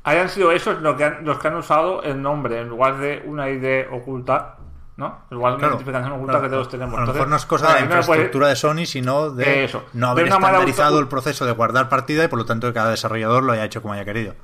hayan 0.04 0.30
sido 0.30 0.52
esos 0.52 0.82
los 0.82 0.96
que 0.96 1.06
han, 1.06 1.26
los 1.26 1.40
que 1.40 1.48
han 1.48 1.56
usado 1.56 2.04
el 2.04 2.22
nombre 2.22 2.60
en 2.60 2.68
lugar 2.70 2.98
de 2.98 3.24
una 3.26 3.50
ID 3.50 3.88
oculta 3.92 4.58
¿no? 4.98 5.22
Igual 5.32 5.58
Claro, 5.58 5.76
oculta 5.76 5.92
claro. 6.24 6.42
que 6.42 6.50
todos 6.50 6.70
tenemos. 6.70 6.94
A 6.94 6.98
lo 6.98 7.02
Entonces, 7.02 7.16
mejor 7.16 7.30
no 7.30 7.36
es 7.36 7.46
cosa 7.46 7.68
de 7.68 7.74
la 7.74 7.80
no 7.82 7.88
puede- 7.88 8.00
infraestructura 8.02 8.48
de 8.48 8.56
Sony, 8.56 8.86
sino 8.86 9.30
de 9.32 9.64
Eso. 9.66 9.86
no 9.94 10.10
haber 10.10 10.28
estandarizado 10.28 11.00
el 11.00 11.08
proceso 11.08 11.46
de 11.46 11.52
guardar 11.54 11.90
partida 11.90 12.24
y 12.24 12.28
por 12.28 12.40
lo 12.40 12.46
tanto 12.46 12.68
que 12.68 12.74
cada 12.74 12.92
desarrollador 12.92 13.44
lo 13.44 13.54
haya 13.54 13.66
hecho 13.66 13.82
como 13.82 13.94
haya 13.96 14.06
querido. 14.06 14.36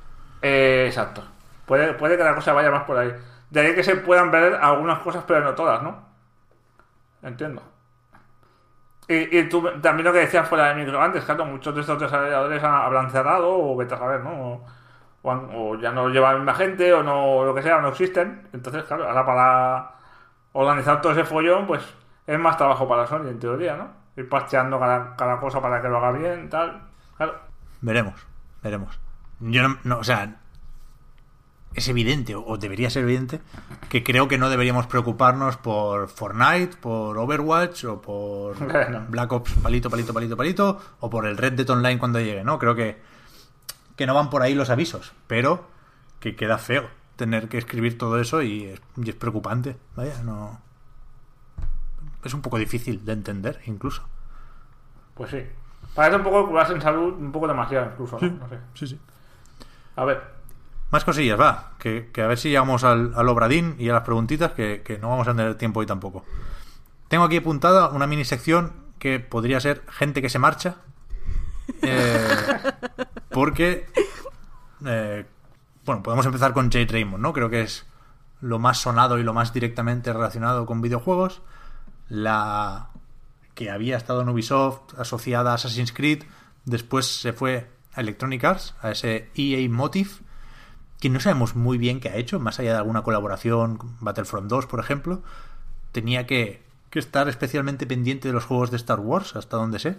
Eh, 0.42 0.84
exacto. 0.88 1.22
Puede, 1.66 1.92
puede 1.94 2.16
que 2.16 2.24
la 2.24 2.34
cosa 2.34 2.52
vaya 2.52 2.70
más 2.70 2.82
por 2.84 2.96
ahí. 2.98 3.12
De 3.50 3.60
ahí 3.60 3.74
que 3.74 3.82
se 3.84 3.96
puedan 3.96 4.30
ver 4.30 4.54
algunas 4.54 4.98
cosas, 5.00 5.22
pero 5.26 5.40
no 5.40 5.54
todas, 5.54 5.82
¿no? 5.82 6.04
Entiendo. 7.22 7.62
Y, 9.08 9.38
y 9.38 9.48
tú 9.48 9.62
también 9.80 10.04
lo 10.06 10.12
que 10.12 10.20
decías 10.20 10.48
fuera 10.48 10.68
de 10.68 10.74
micro 10.76 11.00
antes, 11.02 11.24
claro, 11.24 11.44
muchos 11.44 11.74
de 11.74 11.80
estos 11.80 11.98
desarrolladores 12.00 12.62
habrán 12.62 13.10
cerrado 13.10 13.50
o 13.50 13.76
vete 13.76 13.94
a 13.94 13.98
saber, 13.98 14.20
¿no? 14.20 14.30
O, 14.30 14.66
o 15.22 15.30
han- 15.32 15.50
o 15.52 15.74
ya 15.80 15.90
no 15.90 16.08
llevan 16.08 16.46
la 16.46 16.54
gente 16.54 16.92
o 16.92 17.02
no 17.02 17.36
o 17.38 17.44
lo 17.44 17.54
que 17.54 17.62
sea, 17.62 17.78
o 17.78 17.80
no 17.82 17.88
existen. 17.88 18.48
Entonces, 18.52 18.84
claro, 18.84 19.08
ahora 19.08 19.26
para 19.26 19.90
organizar 20.52 21.00
todo 21.00 21.12
ese 21.12 21.24
follón, 21.24 21.66
pues 21.66 21.82
es 22.26 22.38
más 22.38 22.56
trabajo 22.56 22.88
para 22.88 23.06
Sony, 23.06 23.28
en 23.28 23.38
teoría, 23.38 23.76
¿no? 23.76 23.88
Ir 24.16 24.28
parcheando 24.28 24.78
cada, 24.78 25.16
cada 25.16 25.38
cosa 25.40 25.60
para 25.60 25.80
que 25.80 25.88
lo 25.88 25.98
haga 25.98 26.12
bien, 26.12 26.48
tal. 26.48 26.82
Claro. 27.16 27.38
Veremos, 27.80 28.26
veremos. 28.62 28.98
Yo 29.40 29.66
no, 29.66 29.78
no, 29.84 29.98
o 29.98 30.04
sea, 30.04 30.36
es 31.74 31.88
evidente, 31.88 32.34
o 32.34 32.58
debería 32.58 32.90
ser 32.90 33.04
evidente, 33.04 33.40
que 33.88 34.02
creo 34.02 34.28
que 34.28 34.38
no 34.38 34.50
deberíamos 34.50 34.86
preocuparnos 34.86 35.56
por 35.56 36.08
Fortnite, 36.08 36.76
por 36.76 37.16
Overwatch, 37.16 37.84
o 37.84 38.00
por 38.00 38.58
Bueno. 38.72 39.06
Black 39.08 39.32
Ops 39.32 39.54
palito, 39.54 39.88
palito, 39.88 40.12
palito, 40.12 40.36
palito, 40.36 40.80
o 41.00 41.08
por 41.08 41.26
el 41.26 41.36
Red 41.36 41.54
Dead 41.54 41.70
Online 41.70 41.98
cuando 41.98 42.20
llegue, 42.20 42.44
¿no? 42.44 42.58
Creo 42.58 42.74
que, 42.74 43.00
que 43.96 44.06
no 44.06 44.14
van 44.14 44.30
por 44.30 44.42
ahí 44.42 44.54
los 44.54 44.70
avisos, 44.70 45.12
pero 45.26 45.68
que 46.18 46.36
queda 46.36 46.58
feo 46.58 46.99
tener 47.20 47.50
que 47.50 47.58
escribir 47.58 47.98
todo 47.98 48.18
eso 48.18 48.40
y 48.40 48.64
es, 48.64 48.80
y 48.96 49.10
es 49.10 49.14
preocupante, 49.14 49.76
vaya, 49.94 50.22
no... 50.22 50.58
Es 52.24 52.32
un 52.32 52.40
poco 52.40 52.56
difícil 52.56 53.04
de 53.04 53.12
entender, 53.12 53.60
incluso. 53.66 54.02
Pues 55.14 55.30
sí. 55.30 55.42
Parece 55.94 56.16
un 56.16 56.22
poco 56.22 56.48
curarse 56.48 56.72
en 56.72 56.80
salud, 56.80 57.12
un 57.12 57.30
poco 57.30 57.46
demasiado 57.46 57.90
incluso, 57.92 58.18
¿no? 58.18 58.30
No 58.30 58.48
sé. 58.48 58.58
Sí, 58.72 58.86
sí. 58.86 59.00
A 59.96 60.04
ver. 60.06 60.22
Más 60.90 61.04
cosillas, 61.04 61.38
va. 61.38 61.72
Que, 61.78 62.10
que 62.10 62.22
a 62.22 62.26
ver 62.26 62.38
si 62.38 62.48
llegamos 62.48 62.84
al, 62.84 63.12
al 63.14 63.28
obradín 63.28 63.76
y 63.78 63.90
a 63.90 63.92
las 63.92 64.02
preguntitas, 64.02 64.52
que, 64.52 64.82
que 64.82 64.98
no 64.98 65.10
vamos 65.10 65.28
a 65.28 65.34
tener 65.34 65.56
tiempo 65.56 65.80
hoy 65.80 65.86
tampoco. 65.86 66.24
Tengo 67.08 67.24
aquí 67.24 67.36
apuntada 67.36 67.90
una 67.90 68.06
mini 68.06 68.24
sección 68.24 68.72
que 68.98 69.20
podría 69.20 69.60
ser 69.60 69.82
gente 69.90 70.22
que 70.22 70.30
se 70.30 70.38
marcha. 70.38 70.76
Eh, 71.82 72.28
porque, 73.30 73.86
eh, 74.86 75.26
bueno, 75.84 76.02
podemos 76.02 76.26
empezar 76.26 76.52
con 76.52 76.70
Jade 76.70 76.86
Raymond, 76.86 77.22
¿no? 77.22 77.32
Creo 77.32 77.50
que 77.50 77.62
es 77.62 77.86
lo 78.40 78.58
más 78.58 78.78
sonado 78.78 79.18
y 79.18 79.22
lo 79.22 79.34
más 79.34 79.52
directamente 79.52 80.12
relacionado 80.12 80.66
con 80.66 80.80
videojuegos. 80.80 81.42
La 82.08 82.90
que 83.54 83.70
había 83.70 83.96
estado 83.96 84.22
en 84.22 84.28
Ubisoft 84.28 84.98
asociada 84.98 85.52
a 85.52 85.54
Assassin's 85.54 85.92
Creed, 85.92 86.24
después 86.64 87.06
se 87.06 87.32
fue 87.32 87.70
a 87.94 88.00
Electronic 88.00 88.42
Arts, 88.44 88.74
a 88.80 88.90
ese 88.90 89.30
EA 89.34 89.68
Motive, 89.68 90.10
que 91.00 91.10
no 91.10 91.20
sabemos 91.20 91.56
muy 91.56 91.78
bien 91.78 92.00
qué 92.00 92.08
ha 92.08 92.16
hecho, 92.16 92.38
más 92.40 92.58
allá 92.58 92.72
de 92.72 92.78
alguna 92.78 93.02
colaboración, 93.02 93.78
Battlefront 94.00 94.48
2, 94.48 94.66
por 94.66 94.80
ejemplo. 94.80 95.22
Tenía 95.92 96.26
que, 96.26 96.62
que 96.90 96.98
estar 96.98 97.28
especialmente 97.28 97.86
pendiente 97.86 98.28
de 98.28 98.34
los 98.34 98.44
juegos 98.44 98.70
de 98.70 98.76
Star 98.76 99.00
Wars, 99.00 99.34
hasta 99.36 99.56
donde 99.56 99.78
sé. 99.78 99.98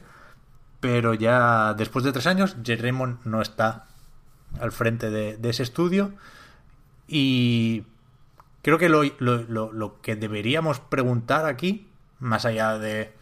Pero 0.79 1.13
ya 1.13 1.73
después 1.75 2.03
de 2.05 2.11
tres 2.11 2.27
años, 2.27 2.55
Jay 2.63 2.75
Raymond 2.75 3.19
no 3.25 3.41
está 3.41 3.87
al 4.59 4.71
frente 4.71 5.09
de, 5.09 5.37
ese 5.49 5.63
estudio. 5.63 6.13
Y 7.07 7.83
creo 8.61 8.77
que 8.77 8.89
lo, 8.89 9.03
lo- 9.19 9.43
lo- 9.43 9.71
lo 9.71 10.01
que 10.01 10.15
deberíamos 10.15 10.79
preguntar 10.79 11.45
aquí, 11.45 11.87
más 12.19 12.45
allá 12.45 12.77
de 12.77 13.13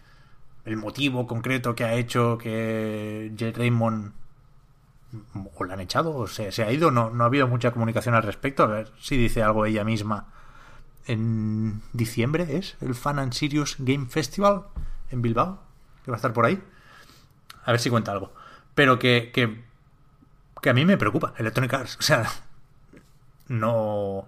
el 0.65 0.77
motivo 0.77 1.25
concreto 1.27 1.73
que 1.75 1.83
ha 1.85 1.93
hecho 1.93 2.37
que 2.37 3.33
Jay 3.37 3.51
Raymond 3.51 4.11
o 5.55 5.63
la 5.63 5.73
han 5.73 5.79
echado 5.79 6.15
o 6.15 6.27
se, 6.27 6.51
se 6.51 6.63
ha 6.63 6.71
ido, 6.71 6.91
no, 6.91 7.09
no 7.09 7.23
ha 7.23 7.27
habido 7.27 7.47
mucha 7.47 7.71
comunicación 7.71 8.13
al 8.15 8.23
respecto. 8.23 8.63
A 8.63 8.67
ver 8.67 8.91
si 8.99 9.17
dice 9.17 9.41
algo 9.43 9.65
ella 9.65 9.83
misma. 9.83 10.27
En 11.07 11.81
diciembre 11.93 12.57
es 12.57 12.77
el 12.81 12.93
Fan 12.93 13.17
and 13.19 13.33
Serious 13.33 13.77
Game 13.79 14.05
Festival 14.07 14.65
en 15.09 15.21
Bilbao, 15.23 15.59
que 16.05 16.11
va 16.11 16.15
a 16.15 16.19
estar 16.19 16.33
por 16.33 16.45
ahí. 16.45 16.61
A 17.63 17.71
ver 17.71 17.79
si 17.79 17.89
cuenta 17.89 18.11
algo. 18.11 18.31
Pero 18.75 18.99
que, 18.99 19.31
que 20.61 20.69
a 20.69 20.73
mí 20.73 20.85
me 20.85 20.97
preocupa 20.97 21.33
Electronic 21.37 21.73
Arts. 21.73 21.97
O 21.99 22.01
sea, 22.01 22.29
no 23.47 24.27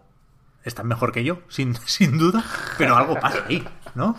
están 0.63 0.87
mejor 0.87 1.11
que 1.11 1.23
yo, 1.23 1.39
sin, 1.47 1.75
sin 1.85 2.17
duda, 2.17 2.43
pero 2.77 2.95
algo 2.95 3.19
pasa 3.19 3.45
ahí, 3.47 3.67
¿no? 3.95 4.15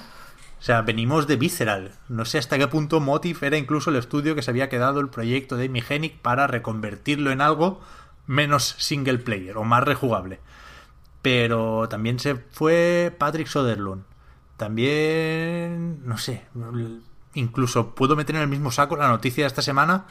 O 0.63 0.65
sea, 0.65 0.83
venimos 0.83 1.27
de 1.27 1.35
Visceral. 1.35 1.93
No 2.09 2.25
sé 2.25 2.39
hasta 2.39 2.57
qué 2.57 2.69
punto 2.69 3.01
Motive 3.01 3.49
era 3.49 3.57
incluso 3.57 3.91
el 3.91 3.97
estudio 3.97 4.37
que 4.37 4.43
se 4.43 4.51
había 4.53 4.69
quedado 4.69 5.01
el 5.01 5.09
proyecto 5.09 5.57
de 5.57 5.65
Imigenic 5.65 6.19
para 6.19 6.47
reconvertirlo 6.47 7.33
en 7.33 7.41
algo 7.41 7.81
menos 8.29 8.77
single 8.79 9.19
player 9.19 9.57
o 9.57 9.65
más 9.65 9.83
rejugable. 9.83 10.39
Pero 11.21 11.89
también 11.89 12.21
se 12.21 12.37
fue 12.37 13.13
Patrick 13.19 13.49
Soderlund. 13.49 14.05
También, 14.57 16.07
no 16.07 16.17
sé, 16.19 16.45
incluso 17.35 17.97
puedo 17.97 18.15
meter 18.15 18.37
en 18.37 18.43
el 18.43 18.49
mismo 18.49 18.71
saco 18.71 18.97
la 18.97 19.09
noticia 19.09 19.43
de 19.43 19.49
esta 19.49 19.63
semana. 19.63 20.05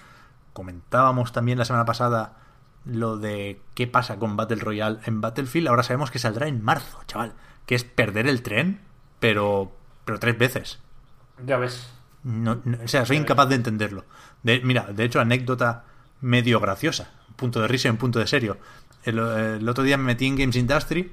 Comentábamos 0.53 1.31
también 1.31 1.57
la 1.57 1.65
semana 1.65 1.85
pasada 1.85 2.37
lo 2.85 3.17
de 3.17 3.61
qué 3.75 3.87
pasa 3.87 4.17
con 4.17 4.35
Battle 4.35 4.57
Royale 4.61 4.99
en 5.05 5.21
Battlefield. 5.21 5.67
Ahora 5.67 5.83
sabemos 5.83 6.11
que 6.11 6.19
saldrá 6.19 6.47
en 6.47 6.63
marzo, 6.63 6.99
chaval. 7.07 7.33
Que 7.65 7.75
es 7.75 7.83
perder 7.83 8.27
el 8.27 8.41
tren, 8.41 8.81
pero, 9.19 9.71
pero 10.05 10.19
tres 10.19 10.37
veces. 10.37 10.79
Ya 11.45 11.57
ves. 11.57 11.91
No- 12.23 12.59
no- 12.65 12.77
o 12.83 12.87
sea, 12.87 13.05
soy 13.05 13.17
incapaz 13.17 13.49
de 13.49 13.55
entenderlo. 13.55 14.05
De, 14.43 14.59
mira, 14.61 14.83
de 14.91 15.03
hecho, 15.03 15.19
anécdota 15.19 15.85
medio 16.21 16.59
graciosa. 16.59 17.11
Un 17.29 17.35
punto 17.35 17.61
de 17.61 17.67
risa 17.67 17.87
y 17.87 17.91
un 17.91 17.97
punto 17.97 18.19
de 18.19 18.27
serio. 18.27 18.57
El, 19.03 19.19
el 19.19 19.69
otro 19.69 19.83
día 19.83 19.97
me 19.97 20.03
metí 20.03 20.25
en 20.27 20.35
Games 20.35 20.55
Industry 20.55 21.11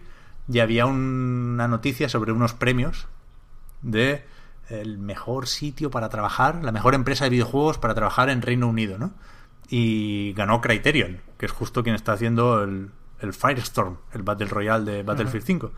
y 0.49 0.59
había 0.61 0.86
un- 0.86 1.53
una 1.55 1.68
noticia 1.68 2.09
sobre 2.09 2.32
unos 2.32 2.55
premios 2.55 3.07
de 3.82 4.24
el 4.69 4.99
mejor 4.99 5.47
sitio 5.47 5.91
para 5.91 6.09
trabajar, 6.09 6.62
la 6.62 6.73
mejor 6.73 6.95
empresa 6.95 7.25
de 7.25 7.31
videojuegos 7.31 7.79
para 7.79 7.95
trabajar 7.95 8.29
en 8.31 8.43
Reino 8.43 8.69
Unido, 8.69 8.99
¿no? 8.99 9.12
Y 9.69 10.33
ganó 10.35 10.61
Criterion, 10.61 11.21
que 11.39 11.47
es 11.47 11.53
justo 11.53 11.83
quien 11.83 11.95
está 11.95 12.12
haciendo 12.12 12.62
el, 12.62 12.91
el 13.21 13.33
Firestorm, 13.33 13.99
el 14.12 14.23
Battle 14.23 14.49
Royale 14.49 14.91
de 14.91 15.03
Battlefield 15.03 15.45
5. 15.45 15.73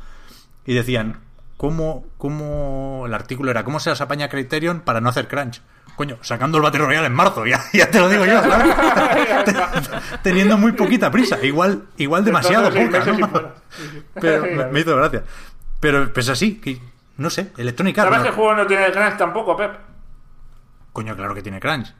Y 0.66 0.74
decían, 0.74 1.20
¿cómo, 1.56 2.06
cómo 2.18 3.04
el 3.06 3.14
artículo 3.14 3.50
era, 3.50 3.64
¿cómo 3.64 3.80
se 3.80 3.90
las 3.90 4.00
apaña 4.00 4.28
Criterion 4.28 4.80
para 4.80 5.00
no 5.00 5.08
hacer 5.08 5.28
crunch? 5.28 5.62
Coño, 5.96 6.18
sacando 6.22 6.58
el 6.58 6.62
Battle 6.62 6.86
Royale 6.86 7.06
en 7.06 7.14
marzo, 7.14 7.46
ya, 7.46 7.60
ya 7.72 7.90
te 7.90 8.00
lo 8.00 8.08
digo 8.08 8.24
yo, 8.24 8.40
¿sabes? 8.40 9.90
Teniendo 10.22 10.56
muy 10.56 10.72
poquita 10.72 11.10
prisa, 11.10 11.38
igual, 11.44 11.84
igual 11.96 12.24
demasiado 12.24 12.70
poca. 12.70 13.54
Pero 14.14 14.42
me, 14.42 14.66
me 14.66 14.80
hizo 14.80 14.96
gracia. 14.96 15.24
Pero 15.80 16.12
pues 16.12 16.28
así, 16.28 16.56
que 16.56 16.80
no 17.20 17.30
sé, 17.30 17.52
Electronic 17.56 17.98
Arts. 17.98 18.10
¿Sabes 18.10 18.18
no- 18.24 18.30
qué 18.30 18.36
juego 18.36 18.54
no 18.54 18.66
tiene 18.66 18.90
crunch 18.92 19.16
tampoco, 19.16 19.56
Pep? 19.56 19.72
Coño, 20.92 21.14
claro 21.16 21.34
que 21.34 21.42
tiene 21.42 21.60
crunch. 21.60 21.94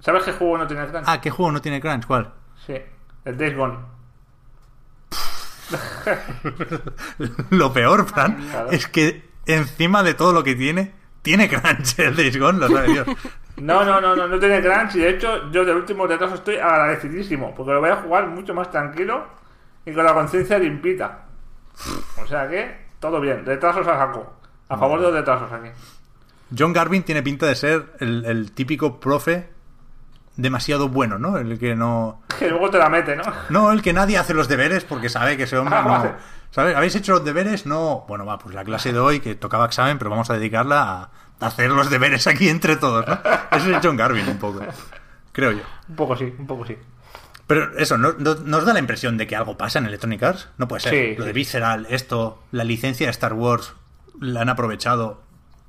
¿Sabes 0.00 0.22
qué 0.24 0.32
juego 0.32 0.58
no 0.58 0.66
tiene 0.66 0.86
crunch? 0.86 1.04
Ah, 1.06 1.20
¿qué 1.20 1.30
juego 1.30 1.50
no 1.52 1.60
tiene 1.60 1.80
crunch? 1.80 2.06
¿Cuál? 2.06 2.32
Sí. 2.66 2.74
El 3.24 3.36
Days 3.36 3.56
Gone. 3.56 3.76
Lo 7.50 7.72
peor, 7.72 8.06
Fran, 8.06 8.36
Claro. 8.50 8.70
es 8.70 8.86
que 8.88 9.28
encima 9.46 10.02
de 10.02 10.14
todo 10.14 10.32
lo 10.32 10.42
que 10.44 10.54
tiene, 10.54 10.94
tiene 11.22 11.48
crunch 11.48 11.98
el 11.98 12.16
Days 12.16 12.38
Gone, 12.38 12.58
lo 12.58 12.68
sabe 12.68 12.88
Dios. 12.92 13.06
No, 13.56 13.84
no, 13.84 14.00
no, 14.00 14.14
no, 14.14 14.28
no 14.28 14.38
tiene 14.38 14.60
crunch 14.62 14.94
y 14.96 15.00
de 15.00 15.10
hecho 15.10 15.50
yo 15.50 15.64
del 15.64 15.76
último 15.76 16.06
retraso 16.06 16.36
estoy 16.36 16.56
agradecidísimo 16.56 17.54
porque 17.54 17.72
lo 17.72 17.80
voy 17.80 17.90
a 17.90 17.96
jugar 17.96 18.28
mucho 18.28 18.54
más 18.54 18.70
tranquilo 18.70 19.26
y 19.84 19.92
con 19.92 20.04
la 20.04 20.14
conciencia 20.14 20.58
limpita. 20.58 21.24
O 22.22 22.26
sea 22.26 22.48
que, 22.48 22.86
todo 23.00 23.20
bien, 23.20 23.44
retrasos 23.44 23.86
a 23.86 23.98
saco. 23.98 24.37
A 24.68 24.76
favor 24.78 24.98
de 25.00 25.06
los 25.06 25.14
retrasos 25.14 25.50
aquí. 25.52 25.68
John 26.56 26.72
Garvin 26.72 27.02
tiene 27.02 27.22
pinta 27.22 27.46
de 27.46 27.54
ser 27.54 27.92
el, 28.00 28.24
el 28.24 28.52
típico 28.52 29.00
profe 29.00 29.48
demasiado 30.36 30.88
bueno, 30.88 31.18
¿no? 31.18 31.36
El 31.38 31.58
que 31.58 31.74
no... 31.74 32.22
Que 32.38 32.48
luego 32.48 32.70
te 32.70 32.78
la 32.78 32.88
mete, 32.88 33.16
¿no? 33.16 33.24
No, 33.50 33.72
el 33.72 33.82
que 33.82 33.92
nadie 33.92 34.18
hace 34.18 34.34
los 34.34 34.48
deberes 34.48 34.84
porque 34.84 35.08
sabe 35.08 35.36
que 35.36 35.42
ese 35.44 35.58
hombre 35.58 35.76
Ah, 35.76 35.82
no... 35.82 35.88
vale. 35.90 36.12
¿Sabes? 36.50 36.76
¿Habéis 36.76 36.94
hecho 36.96 37.12
los 37.12 37.24
deberes? 37.24 37.66
No. 37.66 38.04
Bueno, 38.08 38.24
va, 38.24 38.38
pues 38.38 38.54
la 38.54 38.64
clase 38.64 38.92
de 38.92 38.98
hoy 38.98 39.20
que 39.20 39.34
tocaba 39.34 39.66
examen, 39.66 39.98
pero 39.98 40.10
vamos 40.10 40.30
a 40.30 40.34
dedicarla 40.34 41.10
a 41.40 41.46
hacer 41.46 41.70
los 41.70 41.90
deberes 41.90 42.26
aquí 42.26 42.48
entre 42.48 42.76
todos, 42.76 43.06
¿no? 43.06 43.18
Eso 43.52 43.70
es 43.70 43.78
John 43.82 43.96
Garvin 43.96 44.26
un 44.28 44.38
poco. 44.38 44.60
Creo 45.32 45.52
yo. 45.52 45.62
Un 45.88 45.96
poco 45.96 46.16
sí, 46.16 46.32
un 46.38 46.46
poco 46.46 46.64
sí. 46.64 46.76
Pero 47.46 47.76
eso, 47.78 47.98
¿no, 47.98 48.12
no- 48.18 48.34
nos 48.36 48.64
da 48.64 48.72
la 48.72 48.78
impresión 48.78 49.16
de 49.18 49.26
que 49.26 49.36
algo 49.36 49.58
pasa 49.58 49.78
en 49.78 49.86
Electronic 49.86 50.22
Arts? 50.22 50.48
No 50.56 50.68
puede 50.68 50.80
ser. 50.80 50.92
Sí, 50.92 51.18
Lo 51.18 51.26
de. 51.26 51.32
Visceral, 51.32 51.86
esto, 51.90 52.42
la 52.52 52.64
licencia 52.64 53.06
de 53.06 53.10
Star 53.10 53.34
Wars, 53.34 53.74
la 54.20 54.42
han 54.42 54.48
aprovechado 54.48 55.22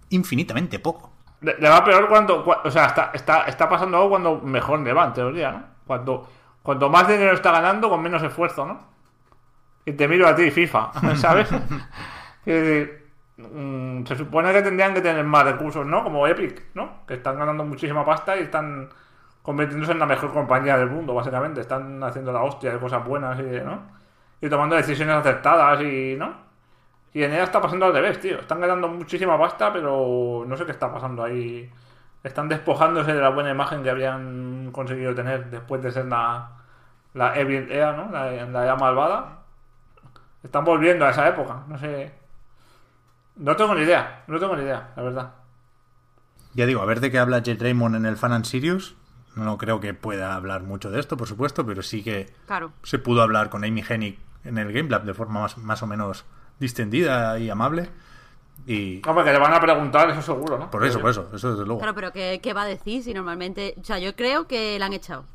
infinitamente 0.09 0.79
poco. 0.79 1.11
Le, 1.41 1.69
va 1.69 1.83
peor 1.85 2.07
cuando, 2.09 2.43
cua- 2.45 2.61
o 2.65 2.71
sea, 2.71 2.85
está, 2.87 3.11
está, 3.13 3.43
está 3.43 3.69
pasando 3.69 3.97
algo 3.97 4.09
cuando 4.09 4.39
mejor 4.41 4.79
le 4.81 4.91
va, 4.93 5.05
en 5.05 5.13
teoría, 5.13 5.51
¿no? 5.51 5.63
Cuando, 5.87 6.29
cuanto 6.61 6.89
más 6.89 7.07
dinero 7.07 7.33
está 7.33 7.51
ganando, 7.51 7.89
con 7.89 8.01
menos 8.01 8.21
esfuerzo, 8.23 8.65
¿no? 8.65 8.79
Y 9.85 9.93
te 9.93 10.07
miro 10.07 10.27
a 10.27 10.35
ti, 10.35 10.51
FIFA, 10.51 10.91
¿sabes? 11.15 11.49
Mm, 13.37 14.03
se 14.05 14.15
supone 14.17 14.51
que 14.51 14.61
tendrían 14.61 14.93
que 14.93 15.01
tener 15.01 15.23
más 15.23 15.45
recursos, 15.45 15.85
¿no? 15.85 16.03
Como 16.03 16.27
Epic, 16.27 16.61
¿no? 16.73 17.05
Que 17.07 17.13
están 17.15 17.37
ganando 17.39 17.63
muchísima 17.63 18.05
pasta 18.05 18.35
y 18.37 18.41
están 18.41 18.89
convirtiéndose 19.41 19.93
en 19.93 19.99
la 19.99 20.05
mejor 20.05 20.33
compañía 20.33 20.77
del 20.77 20.89
mundo, 20.89 21.13
básicamente. 21.13 21.61
Están 21.61 22.03
haciendo 22.03 22.33
la 22.33 22.41
hostia 22.43 22.71
de 22.73 22.79
cosas 22.79 23.05
buenas 23.05 23.39
y, 23.39 23.43
¿no? 23.63 23.79
Y 24.41 24.49
tomando 24.49 24.75
decisiones 24.75 25.15
acertadas 25.15 25.81
y, 25.81 26.15
¿no? 26.17 26.48
Y 27.13 27.23
en 27.23 27.31
ella 27.33 27.43
está 27.43 27.59
pasando 27.61 27.85
al 27.87 27.93
revés, 27.93 28.19
tío. 28.19 28.39
Están 28.39 28.59
ganando 28.61 28.87
muchísima 28.87 29.37
pasta, 29.37 29.73
pero 29.73 30.43
no 30.47 30.57
sé 30.57 30.65
qué 30.65 30.71
está 30.71 30.91
pasando 30.91 31.23
ahí. 31.23 31.69
Están 32.23 32.49
despojándose 32.49 33.13
de 33.13 33.21
la 33.21 33.29
buena 33.29 33.49
imagen 33.49 33.81
que 33.81 33.89
habían 33.89 34.71
conseguido 34.71 35.15
tener 35.15 35.49
después 35.49 35.81
de 35.81 35.91
ser 35.91 36.05
la, 36.05 36.51
la 37.13 37.35
Evil 37.39 37.71
Ea, 37.71 37.93
¿no? 37.93 38.11
La, 38.11 38.31
la 38.45 38.63
era 38.63 38.75
malvada. 38.75 39.39
Están 40.43 40.63
volviendo 40.65 41.05
a 41.05 41.09
esa 41.09 41.27
época, 41.27 41.63
no 41.67 41.77
sé. 41.77 42.11
No 43.37 43.55
tengo 43.55 43.73
ni 43.73 43.81
idea, 43.81 44.23
no 44.27 44.37
tengo 44.39 44.55
ni 44.55 44.63
idea, 44.63 44.91
la 44.95 45.03
verdad. 45.03 45.33
Ya 46.53 46.65
digo, 46.65 46.81
a 46.81 46.85
ver 46.85 46.99
de 46.99 47.09
qué 47.11 47.19
habla 47.19 47.39
Jet 47.39 47.61
Raymond 47.61 47.95
en 47.95 48.05
el 48.05 48.17
Fan 48.17 48.33
and 48.33 48.45
Sirius. 48.45 48.95
No 49.35 49.57
creo 49.57 49.79
que 49.79 49.93
pueda 49.93 50.35
hablar 50.35 50.61
mucho 50.63 50.91
de 50.91 50.99
esto, 50.99 51.15
por 51.15 51.27
supuesto, 51.27 51.65
pero 51.65 51.81
sí 51.81 52.03
que 52.03 52.33
Claro. 52.47 52.71
se 52.83 52.99
pudo 52.99 53.21
hablar 53.21 53.49
con 53.49 53.63
Amy 53.63 53.83
Hennig 53.87 54.19
en 54.43 54.57
el 54.57 54.73
Game 54.73 54.89
Lab 54.89 55.03
de 55.03 55.13
forma 55.13 55.39
más, 55.41 55.57
más 55.57 55.81
o 55.83 55.87
menos 55.87 56.25
distendida 56.59 57.39
y 57.39 57.49
amable. 57.49 57.89
Y 58.67 59.01
Hombre, 59.07 59.23
que 59.23 59.31
le 59.31 59.39
van 59.39 59.53
a 59.53 59.59
preguntar, 59.59 60.09
eso 60.11 60.21
seguro, 60.21 60.59
¿no? 60.59 60.69
por 60.69 60.85
eso, 60.85 60.99
por 60.99 61.09
eso, 61.09 61.27
eso 61.33 61.51
desde 61.51 61.65
luego. 61.65 61.79
Claro, 61.79 61.95
pero 61.95 62.11
¿qué, 62.11 62.39
qué 62.43 62.53
va 62.53 62.63
a 62.63 62.65
decir 62.65 63.03
si 63.03 63.13
normalmente... 63.13 63.73
O 63.81 63.83
sea, 63.83 63.97
yo 63.99 64.15
creo 64.15 64.47
que 64.47 64.77
la 64.77 64.85
han 64.85 64.93
echado. 64.93 65.25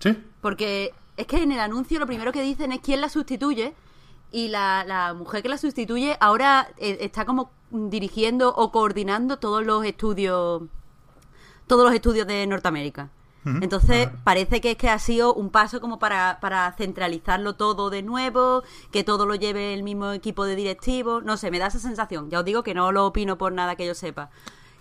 Sí, 0.00 0.18
Porque 0.40 0.92
es 1.16 1.26
que 1.26 1.42
en 1.42 1.52
el 1.52 1.60
anuncio 1.60 1.98
lo 1.98 2.06
primero 2.06 2.32
que 2.32 2.42
dicen 2.42 2.72
es 2.72 2.80
quién 2.80 3.00
la 3.00 3.08
sustituye 3.08 3.74
y 4.32 4.48
la, 4.48 4.84
la 4.84 5.14
mujer 5.14 5.42
que 5.42 5.48
la 5.48 5.58
sustituye 5.58 6.16
ahora 6.18 6.68
eh, 6.78 6.98
está 7.00 7.24
como 7.24 7.52
dirigiendo 7.70 8.52
o 8.54 8.72
coordinando 8.72 9.38
todos 9.38 9.64
los 9.64 9.84
estudios 9.84 10.62
todos 11.66 11.84
los 11.84 11.94
estudios 11.94 12.26
de 12.26 12.46
Norteamérica. 12.46 13.10
Entonces 13.44 14.08
parece 14.24 14.60
que 14.60 14.72
es 14.72 14.76
que 14.76 14.88
ha 14.88 14.98
sido 14.98 15.34
un 15.34 15.50
paso 15.50 15.80
como 15.80 15.98
para, 15.98 16.38
para 16.40 16.72
centralizarlo 16.72 17.54
todo 17.54 17.90
de 17.90 18.02
nuevo, 18.02 18.62
que 18.90 19.04
todo 19.04 19.26
lo 19.26 19.34
lleve 19.34 19.74
el 19.74 19.82
mismo 19.82 20.12
equipo 20.12 20.44
de 20.46 20.56
directivos. 20.56 21.24
No 21.24 21.36
sé, 21.36 21.50
me 21.50 21.58
da 21.58 21.66
esa 21.66 21.78
sensación. 21.78 22.30
Ya 22.30 22.38
os 22.40 22.44
digo 22.44 22.62
que 22.62 22.74
no 22.74 22.90
lo 22.92 23.06
opino 23.06 23.36
por 23.36 23.52
nada 23.52 23.76
que 23.76 23.86
yo 23.86 23.94
sepa. 23.94 24.30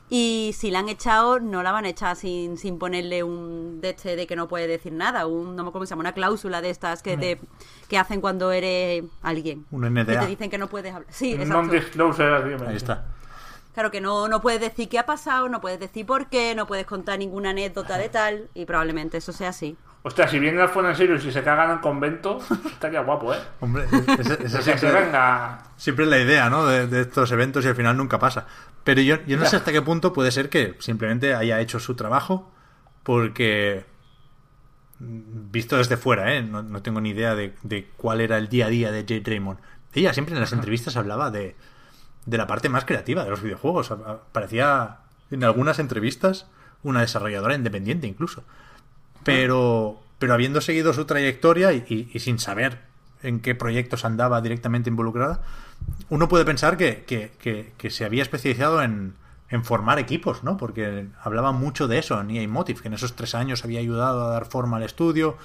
Y 0.10 0.52
si 0.56 0.70
la 0.70 0.80
han 0.80 0.90
echado, 0.90 1.40
no 1.40 1.64
la 1.64 1.72
van 1.72 1.86
a 1.86 1.90
echar 1.90 2.16
sin, 2.16 2.58
sin 2.58 2.78
ponerle 2.78 3.24
un 3.24 3.80
de 3.82 3.90
este 3.92 4.16
de 4.16 4.28
que 4.28 4.36
no 4.36 4.48
puede 4.48 4.68
decir 4.68 4.92
nada, 4.94 5.26
un, 5.26 5.56
no 5.56 5.64
me 5.64 5.70
acuerdo 5.70 5.72
cómo 5.72 5.86
se 5.86 5.92
llama, 5.92 6.02
una 6.02 6.12
cláusula 6.14 6.62
de 6.62 6.70
estas 6.70 7.02
que 7.02 7.18
te 7.18 7.40
que 7.88 7.98
hacen 7.98 8.22
cuando 8.22 8.52
eres 8.52 9.04
alguien. 9.24 9.66
Un 9.72 9.82
Que 9.82 9.90
NDA. 9.90 10.20
te 10.20 10.28
dicen 10.28 10.50
que 10.50 10.58
no 10.58 10.68
puedes 10.68 10.94
hablar. 10.94 11.08
Sí, 11.12 11.34
exacto. 11.34 11.54
Non-disclosure 11.54 12.36
agreement. 12.36 12.70
ahí 12.70 12.76
está. 12.76 13.06
Claro 13.74 13.90
que 13.92 14.02
no, 14.02 14.28
no 14.28 14.42
puedes 14.42 14.62
decir 14.62 14.88
qué 14.88 15.00
ha 15.00 15.06
pasado, 15.06 15.50
no 15.50 15.60
puedes 15.60 15.80
decir 15.80 16.06
por 16.06 16.28
qué, 16.30 16.54
no 16.56 16.68
puedes 16.68 16.86
contar 16.86 17.18
ninguna 17.18 17.50
anécdota 17.50 17.98
de 17.98 18.10
tal, 18.10 18.50
y 18.54 18.66
probablemente 18.66 19.18
eso 19.18 19.32
sea 19.32 19.50
así. 19.50 19.76
Hostia, 20.04 20.28
si 20.28 20.38
viene 20.38 20.62
al 20.62 20.70
Fuego 20.70 20.90
en 20.90 20.96
serio 20.96 21.16
y 21.16 21.32
se 21.32 21.44
cagan 21.44 21.72
en 21.72 21.78
convento, 21.80 22.40
estaría 22.66 23.02
guapo, 23.02 23.34
¿eh? 23.34 23.38
Hombre, 23.62 23.86
esa, 24.20 24.34
esa 24.34 24.38
Que 24.38 24.50
se 24.50 24.62
siempre, 24.62 24.92
venga. 24.92 25.64
siempre 25.78 26.06
es 26.06 26.12
la 26.12 26.20
idea, 26.20 26.50
¿no? 26.50 26.68
De, 26.68 26.88
de 26.88 27.02
estos 27.02 27.32
eventos 27.32 27.64
y 27.66 27.70
al 27.70 27.76
final 27.76 27.96
nunca 27.98 28.20
pasa. 28.20 28.46
Pero 28.84 29.02
yo, 29.02 29.18
yo 29.26 29.38
no 29.38 29.46
sé 29.46 29.56
hasta 29.56 29.72
qué 29.72 29.82
punto 29.82 30.12
puede 30.12 30.32
ser 30.32 30.50
que 30.50 30.76
simplemente 30.80 31.34
haya 31.34 31.60
hecho 31.62 31.80
su 31.80 31.96
trabajo 31.96 32.52
porque 33.04 33.86
mm, 35.00 35.52
visto 35.52 35.78
desde 35.78 35.96
fuera, 35.98 36.36
¿eh? 36.36 36.44
No, 36.44 36.62
no 36.62 36.82
tengo 36.82 37.00
ni 37.00 37.12
idea 37.12 37.34
de, 37.34 37.56
de 37.64 37.90
cuál 37.96 38.20
era 38.22 38.38
el 38.38 38.50
día 38.50 38.66
a 38.66 38.70
día 38.70 38.92
de 38.92 39.02
Jade 39.02 39.24
Raymond. 39.26 39.60
Ella 39.94 40.14
siempre 40.14 40.36
en 40.36 40.42
las 40.42 40.52
entrevistas 40.52 40.98
hablaba 40.98 41.32
de, 41.32 41.56
de 42.26 42.38
la 42.38 42.48
parte 42.48 42.70
más 42.70 42.86
creativa 42.86 43.24
de 43.24 43.30
los 43.30 43.42
videojuegos. 43.42 43.94
Parecía 44.32 44.98
en 45.32 45.44
algunas 45.44 45.80
entrevistas 45.80 46.48
una 46.84 47.02
desarrolladora 47.02 47.56
independiente 47.56 48.08
incluso. 48.08 48.44
Pero, 49.24 50.02
pero 50.20 50.34
habiendo 50.34 50.62
seguido 50.62 50.94
su 50.94 51.06
trayectoria 51.06 51.74
y, 51.74 52.10
sin 52.20 52.40
saber 52.40 52.82
en 53.22 53.40
qué 53.40 53.56
proyectos 53.56 54.04
andaba 54.06 54.42
directamente 54.42 54.90
involucrada, 54.90 55.42
uno 56.10 56.28
puede 56.28 56.46
pensar 56.46 56.78
que, 56.78 57.04
que- 57.06 57.32
que- 57.40 57.74
que 57.78 57.90
se 57.90 58.04
había 58.06 58.22
especializado 58.22 58.82
en, 58.84 59.16
en 59.50 59.64
formar 59.64 59.98
equipos, 60.00 60.44
¿no? 60.44 60.58
Porque 60.58 61.08
hablaba 61.22 61.52
mucho 61.54 61.88
de 61.88 62.00
eso 62.00 62.20
en 62.20 62.32
EA 62.32 62.48
Motive, 62.48 62.82
que 62.82 62.88
en 62.90 62.94
esos 62.96 63.16
tres 63.16 63.34
años 63.36 63.64
había 63.64 63.80
ayudado 63.80 64.26
a 64.26 64.30
dar 64.32 64.46
forma 64.46 64.78
al 64.78 64.84
estudio. 64.84 65.38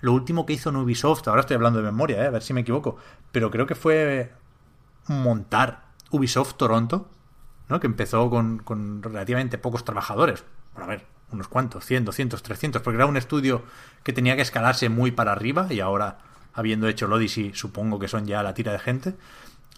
Lo 0.00 0.12
último 0.12 0.46
que 0.46 0.52
hizo 0.52 0.70
en 0.70 0.76
Ubisoft, 0.76 1.26
ahora 1.26 1.40
estoy 1.40 1.54
hablando 1.56 1.80
de 1.80 1.86
memoria, 1.86 2.22
¿eh? 2.22 2.26
a 2.26 2.30
ver 2.30 2.42
si 2.42 2.52
me 2.52 2.60
equivoco, 2.60 2.96
pero 3.32 3.50
creo 3.50 3.66
que 3.66 3.74
fue 3.74 4.32
montar 5.08 5.83
Ubisoft 6.14 6.54
Toronto, 6.54 7.08
¿no? 7.68 7.80
Que 7.80 7.86
empezó 7.86 8.28
con, 8.30 8.58
con 8.58 9.02
relativamente 9.02 9.58
pocos 9.58 9.84
trabajadores. 9.84 10.44
Bueno, 10.72 10.86
a 10.86 10.88
ver, 10.88 11.06
unos 11.30 11.48
cuantos, 11.48 11.84
100, 11.84 12.04
200, 12.04 12.42
300, 12.42 12.82
porque 12.82 12.96
era 12.96 13.06
un 13.06 13.16
estudio 13.16 13.62
que 14.02 14.12
tenía 14.12 14.36
que 14.36 14.42
escalarse 14.42 14.88
muy 14.88 15.10
para 15.10 15.32
arriba 15.32 15.66
y 15.70 15.80
ahora, 15.80 16.18
habiendo 16.52 16.88
hecho 16.88 17.06
el 17.06 17.12
Odyssey, 17.12 17.52
supongo 17.54 17.98
que 17.98 18.08
son 18.08 18.26
ya 18.26 18.42
la 18.42 18.54
tira 18.54 18.72
de 18.72 18.78
gente. 18.78 19.14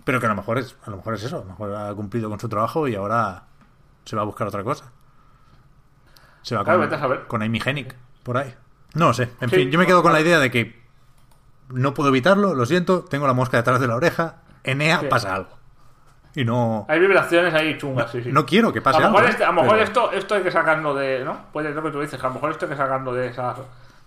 Pero 0.05 0.21
que 0.21 0.27
a 0.27 0.29
lo 0.29 0.35
mejor 0.37 0.59
es, 0.59 0.77
a 0.85 0.91
lo 0.91 0.99
mejor 0.99 1.15
es 1.15 1.23
eso, 1.25 1.37
a 1.37 1.41
lo 1.41 1.47
mejor 1.47 1.75
ha 1.75 1.95
cumplido 1.95 2.29
con 2.29 2.39
su 2.39 2.49
trabajo 2.49 2.87
y 2.87 2.95
ahora 2.95 3.45
se 4.05 4.15
va 4.15 4.23
a 4.23 4.25
buscar 4.27 4.47
otra 4.47 4.63
cosa. 4.63 4.93
Se 6.43 6.55
va 6.55 6.65
Claro, 6.65 6.79
con, 6.81 6.87
vete 6.89 6.97
a 6.97 7.01
saber. 7.01 7.27
con 7.27 7.43
Amy 7.43 7.61
Hennig, 7.65 7.95
por 8.23 8.37
ahí. 8.37 8.55
No 8.95 9.13
sé, 9.15 9.31
en 9.41 9.51
Sí, 9.51 9.57
fin, 9.57 9.71
yo 9.71 9.79
me 9.79 9.87
quedo 9.87 10.03
con 10.03 10.13
la 10.13 10.21
idea 10.21 10.39
de 10.39 10.51
que 10.51 10.83
no 11.71 11.95
puedo 11.95 12.11
evitarlo, 12.11 12.55
lo 12.55 12.67
siento, 12.67 13.05
tengo 13.05 13.27
la 13.27 13.33
mosca 13.33 13.57
detrás 13.57 13.81
de 13.81 13.87
la 13.89 13.97
oreja, 13.97 14.43
en 14.65 14.81
EA 14.81 15.01
Sí. 15.01 15.07
pasa 15.09 15.35
algo. 15.35 15.51
Y 16.37 16.45
no, 16.45 16.85
Hay 16.89 17.01
vibraciones 17.01 17.53
ahí 17.55 17.77
chungas, 17.79 18.11
sí, 18.13 18.23
sí. 18.23 18.31
no 18.31 18.45
quiero 18.47 18.73
que 18.73 18.81
pase 18.83 18.99
a 18.99 19.01
lo 19.01 19.07
mejor, 19.09 19.21
algo. 19.23 19.31
este- 19.33 19.45
a 19.45 19.47
lo 19.49 19.53
mejor 19.55 19.71
Pero- 19.71 19.83
esto, 19.85 20.13
esto 20.13 20.35
hay 20.37 20.43
que 20.43 20.51
sacarlo 20.53 20.95
de. 20.95 21.25
¿no? 21.25 21.47
Puede 21.53 21.69
ser 21.69 21.77
lo 21.77 21.83
que 21.83 21.91
tú 21.91 22.01
dices, 22.01 22.23
a 22.23 22.29
lo 22.29 22.35
mejor 22.35 22.51
esto 22.53 22.67
hay 22.67 22.71
que 22.73 22.77
sacarlo 22.77 23.13
de 23.15 23.29
esa, 23.29 23.57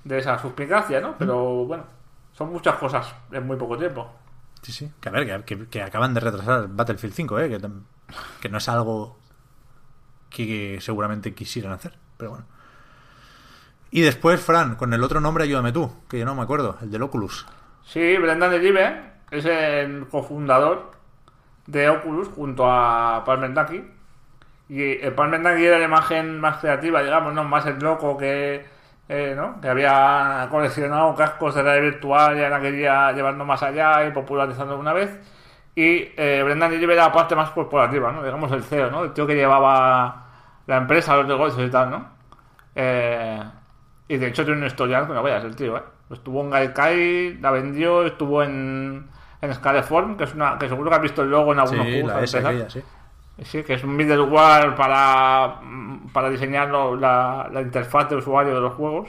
de 0.03 0.17
esa 0.19 0.38
suspicacia, 0.38 1.01
¿no? 1.01 1.15
Pero 1.17 1.65
bueno, 1.65 1.84
son 2.32 2.51
muchas 2.53 2.75
cosas 2.75 3.13
en 3.32 3.45
muy 3.47 3.57
poco 3.57 3.77
tiempo. 3.77 4.09
Sí, 4.61 4.71
sí. 4.71 4.91
Que 5.01 5.09
a 5.09 5.11
ver, 5.11 5.43
que, 5.43 5.67
que- 5.67 5.82
acaban 5.82 6.13
de 6.13 6.19
retrasar 6.19 6.67
Battlefield 6.69 7.13
5, 7.15 7.39
¿eh? 7.39 7.49
Que, 7.49 7.67
que 8.41 8.49
no 8.49 8.59
es 8.59 8.69
algo 8.69 9.17
que 10.30 10.77
seguramente 10.82 11.34
quisieran 11.34 11.71
hacer. 11.73 11.97
Pero 12.17 12.30
bueno. 12.32 12.45
Y 13.91 14.01
después, 14.01 14.39
Fran, 14.39 14.75
con 14.75 14.93
el 14.93 15.03
otro 15.03 15.19
nombre, 15.19 15.45
ayúdame 15.45 15.71
tú, 15.71 15.91
que 16.07 16.19
yo 16.19 16.25
no 16.25 16.36
me 16.36 16.43
acuerdo, 16.43 16.77
el 16.82 16.91
del 16.91 17.01
Oculus. 17.01 17.47
Sí, 17.84 18.17
Brendan 18.17 18.53
Elibe 18.53 19.13
es 19.32 19.45
el 19.45 20.07
cofundador 20.09 20.91
de 21.70 21.89
Oculus 21.89 22.30
junto 22.30 22.70
a 22.70 23.24
Palmendaki. 23.26 23.84
Y 24.70 25.01
el 25.01 25.13
Palmendaki 25.13 25.65
era 25.65 25.80
la 25.80 25.86
imagen 25.86 26.39
más 26.39 26.57
creativa, 26.57 27.01
digamos, 27.03 27.34
¿no? 27.34 27.43
Más 27.43 27.65
el 27.65 27.80
loco 27.80 28.17
que, 28.17 28.65
eh, 29.07 29.34
¿no? 29.36 29.59
que 29.61 29.70
había 29.70 30.47
coleccionado 30.51 31.15
cascos 31.15 31.55
de 31.55 31.63
realidad 31.63 31.91
virtual 31.91 32.38
y 32.38 32.43
ahora 32.43 32.61
quería 32.61 33.11
llevarlo 33.11 33.45
más 33.45 33.63
allá 33.63 34.05
y 34.05 34.11
popularizarlo 34.11 34.78
una 34.80 34.93
vez. 34.93 35.20
Y 35.76 36.11
eh, 36.17 36.41
Brendan 36.43 36.73
Elibe 36.73 36.93
era 36.93 37.06
la 37.06 37.11
parte 37.14 37.35
más 37.35 37.52
corporativa, 37.52 38.11
¿no? 38.11 38.23
Digamos 38.23 38.52
el 38.52 38.64
CEO, 38.64 38.91
¿no? 38.91 39.03
El 39.06 39.14
tío 39.14 39.26
que 39.27 39.35
llevaba 39.35 40.26
la 40.68 40.77
empresa, 40.77 41.15
los 41.18 41.27
negocios 41.27 41.68
y 41.68 41.72
tal, 41.72 41.89
¿no? 41.91 42.07
Eh, 42.76 43.43
y 44.07 44.18
de 44.18 44.27
hecho 44.27 44.43
tiene 44.45 44.60
un 44.61 44.68
historial 44.68 45.07
que 45.07 45.14
no 45.14 45.23
veas 45.23 45.43
el 45.43 45.56
tío, 45.56 45.77
¿eh? 45.77 45.84
Estuvo 46.11 46.41
en 46.41 46.49
Gaikai, 46.49 47.38
la 47.39 47.52
vendió, 47.52 48.06
estuvo 48.06 48.43
en, 48.43 49.07
en 49.41 49.53
Scaleform, 49.53 50.18
que 50.18 50.26
es 50.26 50.34
una 50.34 50.57
que 50.57 50.68
seguro 50.68 50.90
que 50.90 50.95
has 50.98 51.02
visto 51.02 51.22
el 51.22 51.30
logo 51.32 51.53
en 51.53 51.60
algunos 51.60 51.86
Sí, 51.86 52.02
juegos. 52.02 52.36
aquella, 52.36 52.70
sí. 52.70 52.84
Sí, 53.41 53.64
que 53.64 53.76
es 53.76 53.84
un 53.86 53.95
middleware 53.95 54.76
para, 54.76 55.61
para 56.11 56.30
diseñar 56.30 56.68
lo- 56.70 56.98
la, 56.98 57.48
la 57.52 57.61
interfaz 57.61 58.10
de 58.10 58.18
usuario 58.18 58.53
de 58.53 58.60
los 58.60 58.74
juegos. 58.74 59.07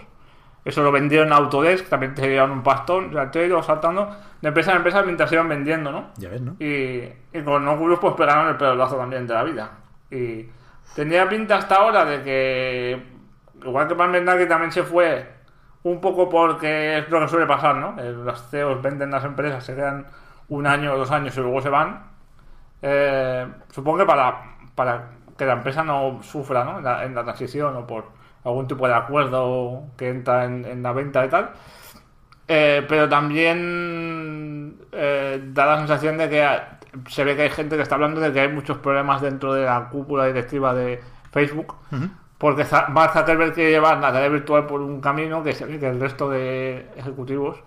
Eso 0.65 0.83
lo 0.85 0.93
vendió 0.93 1.23
en 1.23 1.33
Autodesk, 1.33 1.89
también 1.89 2.15
te 2.15 2.29
dieron 2.29 2.51
un 2.53 2.63
pastón. 2.63 3.11
O 3.11 3.13
sea, 3.15 3.31
te 3.31 3.43
he 3.43 3.47
ido 3.47 3.61
saltando 3.63 4.09
de 4.41 4.49
empresa 4.49 4.71
en 4.71 4.77
empresa 4.77 5.03
mientras 5.03 5.33
iban 5.33 5.49
vendiendo, 5.49 5.91
¿no? 5.91 6.11
Ya 6.17 6.29
ves, 6.29 6.43
¿no? 6.43 6.55
Y, 6.61 7.03
y 7.33 7.43
con 7.45 7.67
Oculus 7.67 7.99
pues 7.99 8.15
pegaron 8.15 8.47
el 8.49 8.57
pelotazo 8.57 8.97
también 8.97 9.27
de 9.27 9.35
la 9.35 9.43
vida. 9.43 9.71
Y 10.13 10.47
tenía 10.95 11.29
pinta 11.29 11.57
hasta 11.57 11.77
ahora 11.77 12.05
de 12.05 12.23
que, 12.23 13.03
igual 13.65 13.89
que 13.89 13.95
Palmer 13.97 14.25
que 14.39 14.47
también 14.47 14.71
se 14.71 14.83
fue 14.85 15.40
un 15.83 16.01
poco 16.01 16.29
porque 16.29 16.99
es 16.99 17.09
lo 17.11 17.21
que 17.21 17.29
suele 17.29 17.47
pasar, 17.47 17.77
¿no? 17.77 17.99
Eh, 18.01 18.13
Los 18.13 18.49
CEOs 18.51 18.83
venden 18.83 19.11
las 19.11 19.25
empresas, 19.25 19.65
se 19.65 19.75
quedan 19.75 20.07
un 20.49 20.67
año 20.67 20.93
o 20.95 20.99
dos 20.99 21.11
años 21.11 21.37
y 21.37 21.41
luego 21.41 21.61
se 21.61 21.69
van. 21.71 22.05
Eh, 22.83 23.47
supongo 23.71 23.99
que 23.99 24.07
para, 24.07 24.43
para 24.75 25.11
que 25.37 25.47
la 25.47 25.55
empresa 25.55 25.85
no 25.85 26.21
sufra 26.23 26.65
¿no? 26.65 26.79
En, 26.79 26.85
la, 26.85 27.05
en 27.05 27.15
la 27.15 27.25
transición 27.25 27.77
o 27.77 27.87
por 27.87 28.07
algún 28.45 28.67
tipo 28.67 28.87
de 28.89 28.95
acuerdo 28.95 29.85
que 29.97 30.09
entra 30.11 30.45
en, 30.45 30.65
en 30.65 30.83
la 30.83 30.93
venta 30.93 31.25
y 31.25 31.29
tal. 31.29 31.51
Eh, 32.49 32.85
pero 32.89 33.09
también 33.09 34.77
eh, 34.93 35.41
da 35.53 35.67
la 35.67 35.79
sensación 35.79 36.19
de 36.19 36.29
que 36.29 36.47
se 37.09 37.23
ve 37.25 37.37
que 37.37 37.43
hay 37.43 37.51
gente 37.51 37.77
que 37.77 37.83
está 37.83 37.95
hablando 37.95 38.21
de 38.21 38.33
que 38.33 38.41
hay 38.41 38.49
muchos 38.49 38.79
problemas 38.79 39.21
dentro 39.23 39.55
de 39.55 39.65
la 39.65 39.89
cúpula 39.89 40.27
directiva 40.27 40.75
de 40.75 41.01
Facebook. 41.31 41.77
Porque 42.41 42.67
Mark 42.89 43.13
Zuckerberg 43.13 43.53
quiere 43.53 43.71
llevar 43.71 43.99
la 43.99 44.11
realidad 44.11 44.33
virtual 44.33 44.67
por 44.67 44.81
un 44.81 45.01
camino 45.03 45.43
que 45.43 45.53
se 45.53 45.67
ve 45.67 45.79
que 45.79 45.89
el 45.89 46.01
resto 46.01 46.31
de 46.31 46.89
ejecutivos, 46.97 47.63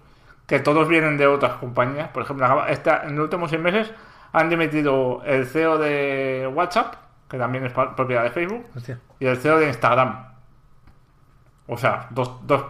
que 0.47 0.59
todos 0.59 0.87
vienen 0.87 1.15
de 1.15 1.27
otras 1.27 1.53
compañías, 1.57 2.09
por 2.09 2.23
ejemplo, 2.23 2.65
esta- 2.65 3.03
en 3.03 3.15
los 3.15 3.25
últimos 3.25 3.51
seis 3.51 3.61
meses 3.61 3.93
han 4.31 4.49
dimitido 4.49 5.21
el 5.25 5.45
CEO 5.45 5.77
de 5.77 6.51
WhatsApp, 6.51 6.95
que 7.29 7.37
también 7.37 7.67
es 7.67 7.71
propiedad 7.73 8.23
de 8.23 8.31
Facebook, 8.31 8.65
Hostia. 8.75 8.99
y 9.19 9.27
el 9.27 9.37
CEO 9.37 9.59
de 9.59 9.67
Instagram. 9.67 10.25
O 11.67 11.77
sea, 11.77 12.07
dos, 12.09 12.45
dos 12.47 12.65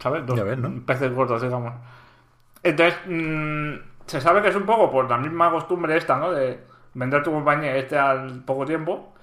¿sabes? 0.00 0.26
Dos 0.26 0.36
Ya 0.36 0.44
ves, 0.44 0.58
¿no? 0.58 0.70
peces 0.84 1.12
gordos, 1.14 1.40
digamos. 1.40 1.72
Entonces, 2.64 2.98
mm, 3.06 3.74
se 4.06 4.20
sabe 4.20 4.42
que 4.42 4.48
es 4.48 4.56
un 4.56 4.66
poco 4.66 4.90
por 4.90 5.08
la 5.08 5.16
misma 5.18 5.50
costumbre 5.50 5.96
esta, 5.96 6.16
¿no? 6.18 6.32
De 6.32 6.64
vender 6.94 7.22
tu 7.22 7.30
compañía 7.32 7.76
este 7.76 7.96
al 7.98 8.42
poco 8.44 8.64
tiempo. 8.66 9.14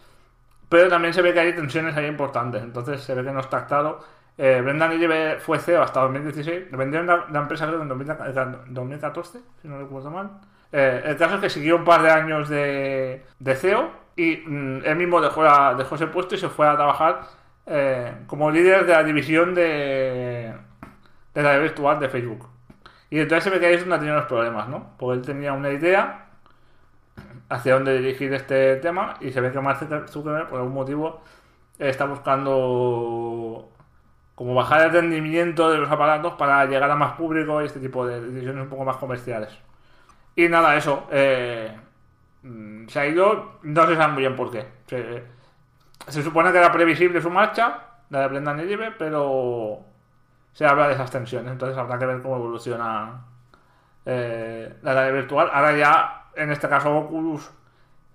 Pero 0.69 0.89
también 0.89 1.13
se 1.13 1.21
ve 1.21 1.33
que 1.33 1.39
hay 1.39 1.53
tensiones 1.53 1.95
ahí 1.95 2.05
importantes. 2.07 2.63
Entonces 2.63 3.01
se 3.01 3.13
ve 3.15 3.23
que 3.23 3.31
no 3.31 3.39
está 3.39 3.65
claro. 3.65 3.99
Eh, 4.37 4.61
Brendan 4.63 4.91
Iribe 4.93 5.37
fue 5.39 5.59
CEO 5.59 5.81
hasta 5.83 6.01
2016. 6.01 6.71
Le 6.71 6.77
vendieron 6.77 7.07
la, 7.07 7.25
la 7.31 7.39
empresa 7.39 7.67
creo 7.67 7.81
en 7.81 7.87
2014, 7.87 8.41
2014, 8.67 9.39
si 9.61 9.67
no 9.67 9.77
recuerdo 9.79 10.11
mal. 10.11 10.31
Eh, 10.71 11.01
el 11.05 11.15
caso 11.17 11.35
es 11.35 11.41
que 11.41 11.49
siguió 11.49 11.77
un 11.77 11.83
par 11.85 12.01
de 12.01 12.09
años 12.11 12.49
de, 12.49 13.23
de 13.39 13.55
CEO 13.55 13.91
y 14.15 14.37
mm, 14.45 14.81
él 14.85 14.95
mismo 14.97 15.21
dejó, 15.21 15.43
la- 15.43 15.75
dejó 15.75 15.95
ese 15.95 16.07
puesto 16.07 16.35
y 16.35 16.37
se 16.37 16.49
fue 16.49 16.67
a 16.67 16.75
trabajar 16.75 17.21
eh, 17.67 18.13
como 18.27 18.51
líder 18.51 18.85
de 18.85 18.93
la 18.93 19.03
división 19.03 19.53
de, 19.55 20.53
de 21.33 21.43
la 21.43 21.57
virtual 21.57 21.99
de 21.99 22.09
Facebook. 22.09 22.47
Y 23.09 23.19
entonces 23.19 23.43
se 23.45 23.49
ve 23.49 23.59
que 23.59 23.67
ahí 23.67 23.75
es 23.75 23.81
donde 23.81 23.97
tenido 23.97 24.15
los 24.17 24.25
problemas, 24.25 24.67
¿no? 24.67 24.95
Porque 24.97 25.19
él 25.19 25.25
tenía 25.25 25.53
una 25.53 25.71
idea 25.71 26.24
hacia 27.49 27.73
dónde 27.75 27.99
dirigir 27.99 28.33
este 28.33 28.77
tema 28.77 29.15
y 29.21 29.31
se 29.31 29.41
ve 29.41 29.51
que 29.51 29.61
Mark 29.61 29.79
Zuckerberg 30.09 30.49
por 30.49 30.59
algún 30.59 30.73
motivo 30.73 31.21
está 31.79 32.05
buscando 32.05 33.69
como 34.35 34.53
bajar 34.53 34.81
el 34.83 34.91
rendimiento 34.91 35.69
de 35.71 35.77
los 35.77 35.89
aparatos 35.89 36.33
para 36.33 36.65
llegar 36.65 36.91
a 36.91 36.95
más 36.95 37.13
público 37.13 37.61
y 37.61 37.65
este 37.65 37.79
tipo 37.79 38.05
de 38.05 38.21
decisiones 38.21 38.63
un 38.63 38.69
poco 38.69 38.83
más 38.85 38.97
comerciales. 38.97 39.57
Y 40.35 40.49
nada, 40.49 40.75
eso. 40.75 41.07
eh, 41.11 41.75
mm, 42.43 42.87
se 42.87 42.99
ha 42.99 43.07
ido, 43.07 43.59
no 43.63 43.87
se 43.87 43.95
sabe 43.95 44.13
muy 44.13 44.21
bien 44.23 44.35
por 44.35 44.51
qué. 44.51 44.67
Se, 46.07 46.23
supone 46.23 46.51
que 46.51 46.57
era 46.59 46.71
previsible 46.71 47.21
su 47.21 47.29
marcha, 47.29 47.79
la 48.09 48.21
de 48.21 48.27
Brendan 48.27 48.59
Iribe, 48.59 48.91
pero 48.91 49.79
se 50.53 50.65
habla 50.65 50.87
de 50.87 50.93
esas 50.93 51.11
tensiones, 51.11 51.51
entonces 51.51 51.77
habrá 51.77 51.97
que 51.97 52.05
ver 52.05 52.21
cómo 52.21 52.37
evoluciona 52.37 53.25
eh, 54.05 54.75
la 54.83 54.93
realidad 54.93 55.15
virtual. 55.15 55.49
Ahora 55.53 55.77
ya, 55.77 56.24
en 56.35 56.51
este 56.51 56.67
caso, 56.69 56.95
Oculus 56.95 57.49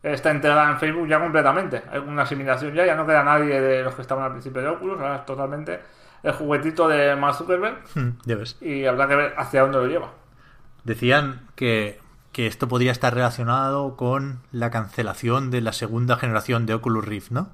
está 0.03 0.33
integrada 0.33 0.71
en 0.71 0.79
Facebook 0.79 1.07
ya 1.09 1.21
completamente. 1.21 1.83
Hay 1.93 1.99
una 2.01 2.23
asimilación 2.23 2.73
ya, 2.75 2.87
ya 2.87 2.95
no 2.97 3.07
queda 3.07 3.23
nadie 3.23 3.61
de 3.61 3.83
los 3.83 3.95
que 3.95 4.03
estaban 4.03 4.25
al 4.25 4.33
principio 4.33 4.63
de 4.63 4.69
Oculus, 4.69 5.01
ahora 5.01 5.17
es 5.17 5.27
totalmente 5.27 5.81
el 6.23 6.33
juguetito 6.33 6.87
de 6.89 7.17
Mark 7.17 7.35
Zuckerberg 7.37 7.79
Hmm, 7.95 8.11
ya 8.25 8.37
ves. 8.37 8.57
y 8.61 8.85
habrá 8.87 9.09
que 9.09 9.17
ver 9.17 9.35
hacia 9.37 9.63
dónde 9.63 9.79
lo 9.79 9.87
lleva. 9.87 10.11
Decían 10.85 11.43
que, 11.55 12.01
que 12.33 12.47
esto 12.47 12.69
podría 12.69 12.93
estar 12.93 13.13
relacionado 13.15 13.97
con 13.97 14.41
la 14.53 14.71
cancelación 14.71 15.51
de 15.51 15.61
la 15.61 15.73
segunda 15.73 16.17
generación 16.17 16.65
de 16.67 16.75
Oculus 16.75 17.05
Rift, 17.05 17.31
¿no? 17.31 17.49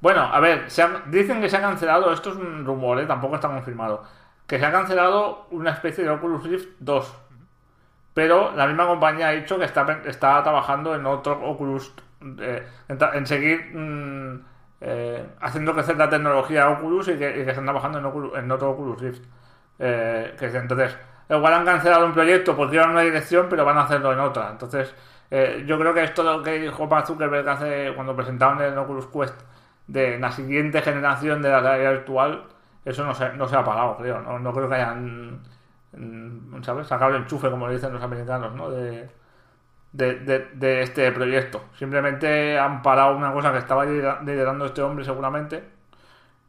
Bueno, 0.00 0.22
a 0.22 0.40
ver, 0.40 0.70
se 0.70 0.82
ha- 0.82 1.02
dicen 1.06 1.40
que 1.40 1.48
se 1.48 1.56
ha 1.56 1.60
cancelado, 1.62 2.12
esto 2.12 2.30
es 2.30 2.36
un 2.36 2.64
rumor, 2.66 3.00
¿eh? 3.00 3.06
tampoco 3.06 3.36
está 3.36 3.48
confirmado, 3.48 4.04
que 4.46 4.58
se 4.58 4.66
ha 4.66 4.70
cancelado 4.72 5.46
una 5.50 5.70
especie 5.70 6.04
de 6.04 6.10
Oculus 6.10 6.44
Rift 6.44 6.68
2. 6.80 7.14
Pero 8.16 8.52
la 8.56 8.66
misma 8.66 8.86
compañía 8.86 9.28
ha 9.28 9.32
dicho 9.32 9.58
que 9.58 9.66
está, 9.66 10.00
está 10.06 10.42
trabajando 10.42 10.94
en 10.94 11.04
otro 11.04 11.38
Oculus, 11.42 11.92
eh, 12.40 12.66
en, 12.88 13.26
seguir 13.26 13.76
mm, 13.76 14.40
eh, 14.80 15.26
haciendo 15.42 15.74
crecer 15.74 15.98
la 15.98 16.08
tecnología 16.08 16.70
Oculus 16.70 17.08
y 17.08 17.18
que, 17.18 17.42
están 17.42 17.64
trabajando 17.64 17.98
en, 17.98 18.06
Oculus- 18.06 18.38
en 18.38 18.50
otro 18.50 18.70
Oculus 18.70 18.98
Rift. 19.02 19.22
Eh, 19.78 20.34
que 20.38 20.46
entonces, 20.46 20.96
igual 21.28 21.52
han 21.52 21.66
cancelado 21.66 22.06
un 22.06 22.14
proyecto 22.14 22.56
porque 22.56 22.76
iban 22.76 22.86
en 22.88 22.92
una 22.94 23.02
dirección, 23.02 23.48
pero 23.50 23.66
van 23.66 23.76
a 23.76 23.82
hacerlo 23.82 24.10
en 24.14 24.20
otra. 24.20 24.48
Entonces, 24.50 24.94
eh, 25.30 25.64
yo 25.66 25.78
creo 25.78 25.92
que 25.92 26.04
esto 26.04 26.22
lo 26.22 26.42
que 26.42 26.58
dijo 26.58 26.86
Mark 26.86 27.06
Zuckerberg 27.06 27.46
hace 27.46 27.92
cuando 27.94 28.16
presentaron 28.16 28.62
el 28.62 28.78
Oculus 28.78 29.08
Quest 29.08 29.38
de 29.86 30.18
la 30.18 30.32
siguiente 30.32 30.80
generación 30.80 31.42
de 31.42 31.50
la 31.50 31.60
realidad 31.60 31.90
virtual, 31.92 32.44
eso 32.82 33.04
no 33.04 33.14
se, 33.14 33.32
no 33.34 33.46
se 33.46 33.56
ha 33.56 33.62
parado, 33.64 33.98
creo. 33.98 34.20
No, 34.20 34.52
creo 34.54 34.68
que 34.70 34.74
hayan, 34.76 35.40
¿sabes? 36.62 36.86
Sacado 36.88 37.14
el 37.16 37.22
enchufe, 37.22 37.50
como 37.50 37.68
dicen 37.70 37.92
los 37.92 38.02
americanos, 38.02 38.54
¿no? 38.54 38.70
De, 38.70 39.08
de, 39.92 40.14
de- 40.16 40.82
este 40.82 41.10
proyecto. 41.12 41.64
Simplemente 41.78 42.58
han 42.58 42.82
parado 42.82 43.16
una 43.16 43.32
cosa 43.32 43.52
que 43.52 43.58
estaba 43.58 43.84
lidera- 43.86 44.22
liderando 44.24 44.66
este 44.66 44.82
hombre 44.82 45.04
seguramente 45.04 45.64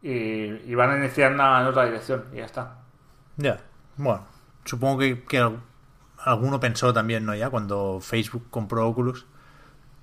y, 0.01 0.73
van 0.75 0.91
a 0.91 0.97
iniciar 0.97 1.33
una 1.33 1.61
en 1.61 1.67
otra 1.67 1.85
dirección 1.85 2.25
y 2.33 2.37
ya 2.37 2.45
está. 2.45 2.77
Ya, 3.37 3.61
bueno, 3.97 4.25
supongo 4.65 4.99
que, 4.99 5.23
que 5.23 5.37
al- 5.39 5.61
alguno 6.19 6.59
pensó 6.59 6.93
también, 6.93 7.25
¿no? 7.25 7.35
Ya 7.35 7.49
cuando 7.49 7.99
Facebook 8.01 8.47
compró 8.49 8.87
Oculus, 8.87 9.25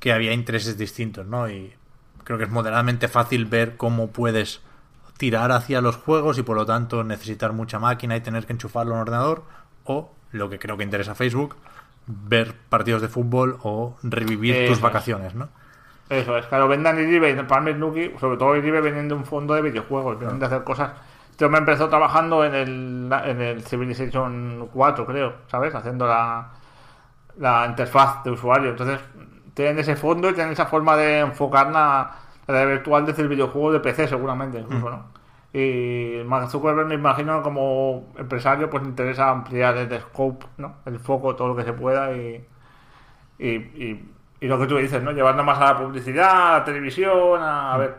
que 0.01 0.12
había 0.15 0.35
intereses 0.35 0.79
distintos, 0.79 1.27
¿no? 1.27 1.51
Y 1.51 1.75
creo 2.25 2.39
que 2.39 2.47
es 2.47 2.51
moderadamente 2.51 3.09
fácil 3.09 3.47
ver 3.47 3.79
cómo 3.79 4.09
puedes 4.12 4.62
tirar 5.16 5.53
hacia 5.53 5.81
los 5.81 5.97
juegos 5.97 6.39
y 6.39 6.43
por 6.43 6.57
lo 6.57 6.66
tanto 6.66 7.05
necesitar 7.05 7.53
mucha 7.53 7.78
máquina 7.78 8.16
y 8.16 8.20
tener 8.20 8.47
que 8.47 8.53
enchufarlo 8.53 8.93
en 8.93 8.97
un 8.97 9.03
ordenador, 9.03 9.45
o 9.85 10.11
lo 10.32 10.51
que 10.51 10.59
creo 10.59 10.77
que 10.77 10.85
interesa 10.85 11.12
a 11.12 11.15
Facebook, 11.15 11.57
ver 12.07 12.55
partidos 12.69 13.03
de 13.03 13.09
fútbol 13.09 13.59
o 13.62 13.97
revivir 14.03 14.55
Eso 14.57 14.66
tus 14.66 14.77
es. 14.77 14.82
vacaciones, 14.82 15.35
¿no? 15.35 15.49
Eso 16.09 16.36
es, 16.36 16.47
claro, 16.47 16.69
vendan 16.69 16.99
y 17.01 17.43
Palmer 17.45 17.77
Nuki, 17.77 18.12
sobre 18.20 18.36
todo 18.36 18.57
Iribe 18.57 18.81
vienen 18.82 19.09
de 19.09 19.15
un 19.15 19.24
fondo 19.24 19.55
de 19.55 19.62
videojuegos, 19.62 20.19
vienen 20.19 20.39
de 20.39 20.47
hacer 20.47 20.62
cosas. 20.62 20.93
Este 21.31 21.45
hombre 21.47 21.61
empezó 21.61 21.89
trabajando 21.89 22.45
en 22.45 22.55
el, 22.55 23.11
en 23.24 23.41
el 23.41 23.62
Civilization 23.65 24.69
4, 24.73 25.07
creo, 25.07 25.35
¿sabes? 25.49 25.74
Haciendo 25.74 26.07
la, 26.07 26.51
la 27.39 27.66
interfaz 27.69 28.23
de 28.23 28.31
usuario. 28.31 28.70
Entonces, 28.70 29.01
tienen 29.55 29.78
ese 29.78 29.97
fondo 29.97 30.28
y 30.31 30.35
tienen 30.35 30.53
esa 30.53 30.66
forma 30.66 30.95
de 30.97 31.20
enfocar 31.20 31.73
la, 31.73 32.11
la 32.12 32.12
realidad 32.47 32.77
virtual 32.77 33.07
desde 33.07 33.23
el 33.23 33.29
videojuego 33.29 33.73
de 33.73 33.81
PC, 33.81 34.09
seguramente, 34.09 34.59
incluso, 34.59 34.91
¿no? 34.91 35.07
Y 35.53 36.23
Mark 36.27 36.51
Zuckerberg, 36.51 36.89
me 36.89 36.97
imagino, 36.97 37.43
como 37.43 38.12
empresario, 38.16 38.69
pues 38.69 38.83
interesa 38.83 39.31
ampliar 39.31 39.77
el 39.77 40.01
scope, 40.01 40.47
¿no? 40.57 40.77
El 40.85 40.99
foco, 40.99 41.37
todo 41.37 41.49
lo 41.49 41.57
que 41.57 41.62
se 41.62 41.73
pueda 41.73 42.12
y, 42.12 42.45
y, 43.39 43.49
y, 43.49 44.12
y 44.41 44.47
lo 44.49 44.59
que 44.59 44.66
tú 44.66 44.77
dices, 44.77 45.01
¿no? 45.03 45.12
Llevando 45.12 45.45
más 45.45 45.59
a 45.59 45.75
la 45.75 45.79
publicidad, 45.79 46.49
a 46.55 46.59
la 46.59 46.65
televisión, 46.65 47.41
a, 47.41 47.73
a 47.73 47.79
ver, 47.79 47.95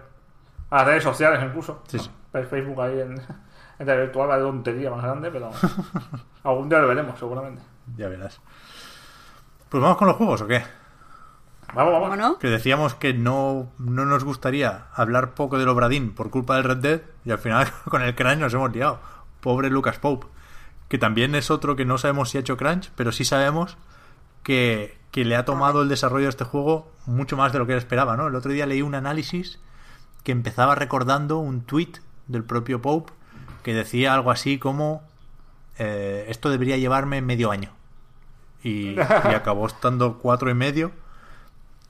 a 0.69 0.77
las 0.77 0.85
redes 0.85 1.03
sociales 1.03 1.41
incluso. 1.43 1.81
Sí, 1.87 1.97
sí. 1.97 2.09
Facebook 2.49 2.81
ahí 2.81 2.99
en, 2.99 3.21
en 3.79 3.87
la 3.87 3.95
virtual, 3.95 4.27
la 4.27 4.39
tontería 4.39 4.91
más 4.91 5.01
grande, 5.01 5.31
pero 5.31 5.49
algún 6.43 6.67
día 6.67 6.79
lo 6.79 6.89
veremos, 6.89 7.17
seguramente. 7.17 7.61
Ya 7.95 8.09
verás. 8.09 8.41
Pues 9.69 9.81
vamos 9.81 9.97
con 9.97 10.07
los 10.09 10.17
juegos, 10.17 10.41
¿o 10.41 10.47
qué? 10.47 10.61
Vamos, 11.75 11.91
vamos. 11.91 12.09
¿Cómo 12.09 12.15
no? 12.15 12.39
Que 12.39 12.47
decíamos 12.47 12.95
que 12.95 13.13
no, 13.13 13.69
no 13.77 14.05
nos 14.05 14.23
gustaría 14.23 14.85
hablar 14.93 15.33
poco 15.33 15.59
del 15.59 15.67
Obradín 15.67 16.13
por 16.13 16.29
culpa 16.29 16.55
del 16.55 16.63
Red 16.63 16.77
Dead 16.77 17.01
y 17.25 17.31
al 17.31 17.37
final 17.37 17.67
con 17.89 18.01
el 18.01 18.15
Crunch 18.15 18.39
nos 18.39 18.53
hemos 18.53 18.73
liado. 18.73 18.99
Pobre 19.41 19.69
Lucas 19.69 19.99
Pope. 19.99 20.27
Que 20.87 20.97
también 20.97 21.35
es 21.35 21.51
otro 21.51 21.75
que 21.75 21.83
no 21.83 21.97
sabemos 21.97 22.29
si 22.29 22.37
ha 22.37 22.41
hecho 22.41 22.57
Crunch, 22.57 22.91
pero 22.95 23.11
sí 23.11 23.25
sabemos 23.25 23.77
que, 24.43 24.97
que 25.11 25.25
le 25.25 25.35
ha 25.35 25.43
tomado 25.43 25.81
el 25.81 25.89
desarrollo 25.89 26.25
de 26.25 26.29
este 26.29 26.45
juego 26.45 26.91
mucho 27.05 27.35
más 27.35 27.51
de 27.51 27.59
lo 27.59 27.67
que 27.67 27.73
él 27.73 27.79
esperaba, 27.79 28.15
¿no? 28.15 28.27
El 28.27 28.35
otro 28.35 28.51
día 28.51 28.65
leí 28.65 28.81
un 28.81 28.95
análisis 28.95 29.59
que 30.23 30.31
empezaba 30.31 30.75
recordando 30.75 31.39
un 31.39 31.61
tweet 31.61 31.93
del 32.27 32.43
propio 32.43 32.81
Pope 32.81 33.13
que 33.63 33.73
decía 33.73 34.13
algo 34.13 34.31
así 34.31 34.59
como 34.59 35.03
eh, 35.77 36.25
esto 36.29 36.49
debería 36.49 36.77
llevarme 36.77 37.21
medio 37.21 37.51
año. 37.51 37.71
Y, 38.63 38.91
y 38.91 38.99
acabó 38.99 39.67
estando 39.67 40.19
cuatro 40.19 40.49
y 40.49 40.53
medio. 40.53 40.91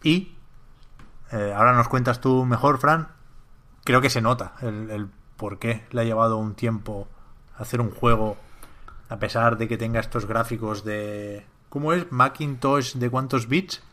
Y 0.06 0.36
eh, 1.32 1.54
ahora 1.56 1.74
nos 1.74 1.88
cuentas 1.88 2.22
tú 2.22 2.46
mejor, 2.46 2.78
Fran. 2.78 3.08
Creo 3.84 4.02
que 4.02 4.10
se 4.10 4.22
nota 4.22 4.54
el, 4.62 4.90
el 4.92 5.08
por 5.36 5.58
qué 5.60 5.86
le 5.92 6.02
ha 6.02 6.04
llevado 6.04 6.38
un 6.38 6.54
tiempo 6.56 7.08
hacer 7.58 7.82
un 7.82 7.90
juego 7.92 8.38
a 9.10 9.18
pesar 9.18 9.58
de 9.58 9.68
que 9.68 9.78
tenga 9.78 10.00
estos 10.00 10.26
gráficos 10.26 10.84
de... 10.86 11.46
¿Cómo 11.70 11.92
es? 11.94 12.12
Macintosh 12.12 12.94
de 12.96 13.10
cuántos 13.10 13.48
bits? 13.48 13.84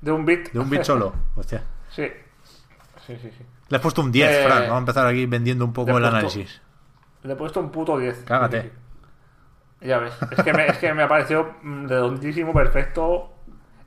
De 0.00 0.10
un 0.12 0.24
bit. 0.24 0.50
De 0.52 0.58
un 0.58 0.68
bit 0.68 0.82
solo. 0.82 1.12
Hostia. 1.36 1.62
sí. 1.90 2.06
Sí, 3.06 3.16
sí, 3.22 3.30
sí. 3.36 3.44
Le 3.68 3.76
has 3.76 3.82
puesto 3.82 4.02
un 4.02 4.12
10, 4.12 4.30
Eh, 4.30 4.44
Fran. 4.44 4.60
Vamos 4.62 4.74
a 4.74 4.78
empezar 4.78 5.06
aquí 5.06 5.26
vendiendo 5.26 5.64
un 5.64 5.72
poco 5.72 5.90
el 5.92 5.94
puesto- 6.02 6.08
análisis. 6.08 6.60
Le 7.22 7.32
he 7.32 7.36
puesto 7.36 7.60
un 7.60 7.70
puto 7.70 7.96
10. 7.98 8.24
Cágate. 8.24 8.72
Ya 9.80 9.98
ves. 9.98 10.12
Es 10.30 10.42
que 10.44 10.52
me, 10.52 10.66
es 10.66 10.78
que 10.78 10.92
me 10.92 11.02
ha 11.02 11.08
parecido 11.08 11.54
mm, 11.62 11.86
redondísimo, 11.88 12.52
perfecto, 12.52 13.32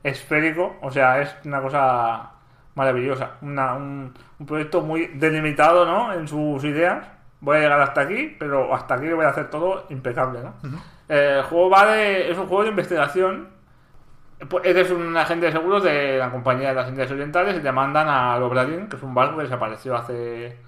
esférico. 0.04 0.76
O 0.82 0.90
sea, 0.92 1.20
es 1.20 1.34
una 1.44 1.60
cosa 1.60 2.30
maravillosa. 2.76 3.32
Una- 3.42 3.74
un, 3.74 4.14
un 4.38 4.46
proyecto 4.46 4.80
muy 4.82 5.06
delimitado, 5.08 5.84
¿no? 5.86 6.12
En 6.12 6.28
sus 6.28 6.62
ideas. 6.64 7.08
Voy 7.40 7.56
a 7.56 7.60
llegar 7.60 7.80
hasta 7.80 8.02
aquí, 8.02 8.36
pero 8.38 8.72
hasta 8.74 8.94
aquí 8.94 9.06
lo 9.06 9.16
voy 9.16 9.24
a 9.26 9.30
hacer 9.30 9.50
todo 9.50 9.86
impecable, 9.90 10.40
¿no? 10.42 10.54
Eh, 11.08 11.36
el 11.38 11.42
juego 11.44 11.70
va 11.70 11.86
de. 11.86 12.30
Es 12.30 12.38
un 12.38 12.46
juego 12.46 12.62
de 12.64 12.70
investigación. 12.70 13.48
Pues 14.48 14.64
Eres 14.66 14.90
un 14.90 15.16
agente 15.16 15.46
de 15.46 15.52
seguros 15.52 15.82
de 15.84 16.18
la 16.18 16.30
compañía 16.30 16.68
de 16.70 16.74
las 16.74 16.88
Indias 16.88 17.10
Orientales 17.10 17.56
y 17.56 17.60
te 17.62 17.72
mandan 17.72 18.08
a 18.08 18.38
Lobradin, 18.38 18.88
que 18.88 18.96
es 18.96 19.02
un 19.02 19.14
barco 19.14 19.36
que 19.38 19.44
desapareció 19.44 19.96
hace 19.96 20.58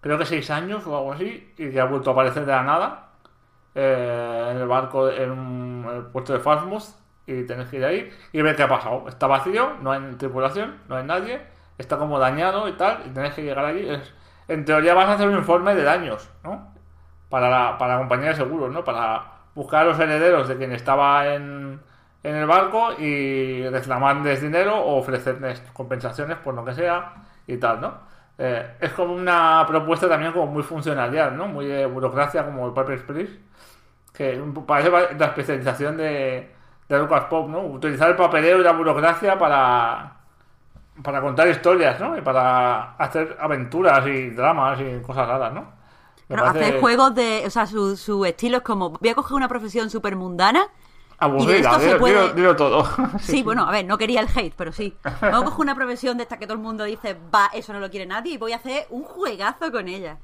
creo 0.00 0.18
que 0.18 0.24
seis 0.26 0.50
años 0.50 0.86
o 0.86 0.96
algo 0.96 1.12
así, 1.12 1.52
y 1.58 1.70
que 1.70 1.80
ha 1.80 1.84
vuelto 1.84 2.10
a 2.10 2.12
aparecer 2.14 2.46
de 2.46 2.52
la 2.52 2.62
nada 2.62 3.08
eh, 3.74 4.48
en 4.52 4.56
el 4.58 4.66
barco, 4.68 5.10
en, 5.10 5.84
el 5.94 6.02
puerto 6.06 6.32
de 6.32 6.40
Falmouth, 6.40 6.84
y 7.38 7.46
tenéis 7.46 7.68
que 7.68 7.76
ir 7.78 7.84
ahí 7.84 8.10
y 8.32 8.42
ver 8.42 8.56
qué 8.56 8.62
ha 8.64 8.68
pasado. 8.68 9.06
Está 9.08 9.26
vacío, 9.26 9.74
no 9.82 9.92
hay 9.92 10.00
tripulación, 10.16 10.78
no 10.88 10.96
hay 10.96 11.04
nadie, 11.04 11.40
está 11.78 11.96
como 11.98 12.18
dañado 12.18 12.68
y 12.68 12.72
tal, 12.72 13.02
y 13.06 13.10
tenéis 13.10 13.34
que 13.34 13.42
llegar 13.42 13.64
allí. 13.64 13.88
Es- 13.88 14.12
en 14.48 14.64
teoría 14.64 14.94
vas 14.94 15.08
a 15.08 15.12
hacer 15.14 15.28
un 15.28 15.36
informe 15.36 15.74
de 15.74 15.82
daños, 15.84 16.28
¿no? 16.44 16.74
Para 17.28 17.48
la, 17.48 17.78
para 17.78 17.94
la 17.94 17.98
compañía 18.00 18.30
de 18.30 18.36
seguros, 18.36 18.72
¿no? 18.72 18.82
Para 18.84 19.24
buscar 19.54 19.82
a 19.82 19.84
los 19.84 19.98
herederos 20.00 20.48
de 20.48 20.56
quien 20.56 20.72
estaba 20.72 21.34
en, 21.34 21.80
en 22.22 22.34
el 22.36 22.46
barco 22.46 22.92
y 22.98 23.68
reclamarles 23.68 24.42
dinero 24.42 24.76
o 24.78 24.96
ofrecerles 24.98 25.60
compensaciones 25.72 26.38
por 26.38 26.54
lo 26.54 26.64
que 26.64 26.74
sea 26.74 27.14
y 27.46 27.56
tal, 27.58 27.80
¿no? 27.80 27.94
Eh, 28.38 28.76
es 28.80 28.92
como 28.92 29.14
una 29.14 29.64
propuesta 29.68 30.08
también 30.08 30.32
como 30.32 30.46
muy 30.46 30.62
funcionarial, 30.62 31.36
¿no? 31.36 31.46
Muy 31.46 31.66
de 31.66 31.86
burocracia 31.86 32.44
como 32.44 32.66
el 32.66 32.72
Papers, 32.74 33.02
Please 33.02 33.38
que 34.12 34.42
parece 34.66 34.90
la 34.90 35.26
especialización 35.26 35.96
de, 35.96 36.50
de 36.96 36.98
Lucas 36.98 37.24
Pop, 37.30 37.48
¿no? 37.48 37.60
Utilizar 37.60 38.10
el 38.10 38.16
papeleo 38.16 38.60
y 38.60 38.64
la 38.64 38.72
burocracia 38.72 39.38
para 39.38 40.16
para 41.02 41.20
contar 41.22 41.48
historias, 41.48 41.98
¿no? 41.98 42.18
Y 42.18 42.20
para 42.20 42.92
hacer 42.96 43.36
aventuras 43.40 44.06
y 44.06 44.30
dramas 44.30 44.78
y 44.80 45.00
cosas 45.00 45.26
raras, 45.26 45.52
¿no? 45.54 45.72
Parece 46.28 46.48
hacer 46.66 46.80
juegos 46.80 47.14
de. 47.14 47.42
O 47.46 47.50
sea, 47.50 47.66
su, 47.66 47.96
su 47.96 48.24
estilo 48.24 48.58
es 48.58 48.62
como. 48.62 48.90
Voy 48.90 49.08
a 49.08 49.14
coger 49.14 49.34
una 49.36 49.48
profesión 49.48 49.88
súper 49.88 50.14
mundana. 50.16 50.66
Aburrida, 51.18 51.70
esto 51.70 51.80
se 51.80 51.86
dilo, 51.86 51.98
puede- 51.98 52.14
dilo- 52.14 52.34
dilo 52.34 52.56
todo. 52.56 52.88
Sí, 53.20 53.42
bueno, 53.42 53.66
a 53.66 53.70
ver, 53.70 53.84
no 53.84 53.96
quería 53.98 54.20
el 54.20 54.28
hate, 54.34 54.54
pero 54.56 54.72
sí. 54.72 54.96
Voy 55.20 55.30
a 55.30 55.42
coger 55.44 55.60
una 55.60 55.74
profesión 55.74 56.16
de 56.16 56.22
esta 56.24 56.38
que 56.38 56.46
todo 56.46 56.54
el 56.56 56.62
mundo 56.62 56.84
dice, 56.84 57.16
va, 57.34 57.50
eso 57.52 57.72
no 57.72 57.78
lo 57.80 57.90
quiere 57.90 58.06
nadie, 58.06 58.34
y 58.34 58.38
voy 58.38 58.52
a 58.52 58.56
hacer 58.56 58.86
un 58.90 59.02
juegazo 59.04 59.70
con 59.70 59.86
ella. 59.88 60.16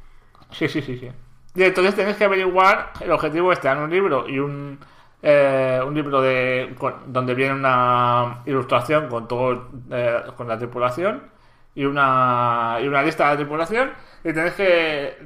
Sí, 0.51 0.68
sí, 0.68 0.80
sí, 0.82 0.97
sí. 0.98 1.10
Y 1.55 1.62
entonces 1.62 1.94
tenéis 1.94 2.16
que 2.16 2.24
averiguar 2.24 2.93
el 3.01 3.10
objetivo 3.12 3.52
este, 3.52 3.68
dan 3.68 3.78
un 3.78 3.90
libro 3.90 4.28
y 4.28 4.38
un 4.38 4.78
eh, 5.22 5.80
un 5.86 5.94
libro 5.94 6.20
de 6.20 6.74
con- 6.78 7.12
donde 7.12 7.34
viene 7.34 7.55
una 7.55 8.43
ilustración 8.47 9.09
con 9.09 9.26
todo 9.28 9.68
eh, 9.90 10.22
con 10.36 10.48
la 10.48 10.59
tripulación 10.59 11.22
y 11.74 11.84
una 11.84 12.78
y 12.82 12.88
una 12.88 13.02
lista 13.02 13.24
de 13.24 13.30
la 13.32 13.36
tripulación 13.36 13.90
y 14.24 14.32
tenéis 14.32 14.55
que 14.55 15.16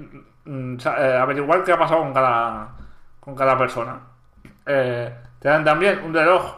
mm, 0.45 0.77
eh, 0.99 1.17
averiguar 1.21 1.65
qué 1.65 1.73
ha 1.73 1.79
pasado 1.79 2.01
con 2.03 2.13
cada 2.15 2.69
con 3.21 3.35
cada 3.35 3.57
persona. 3.59 4.01
Eh, 4.67 5.13
te 5.39 5.49
dan 5.49 5.65
también 5.65 6.01
un 6.05 6.15
reloj 6.15 6.57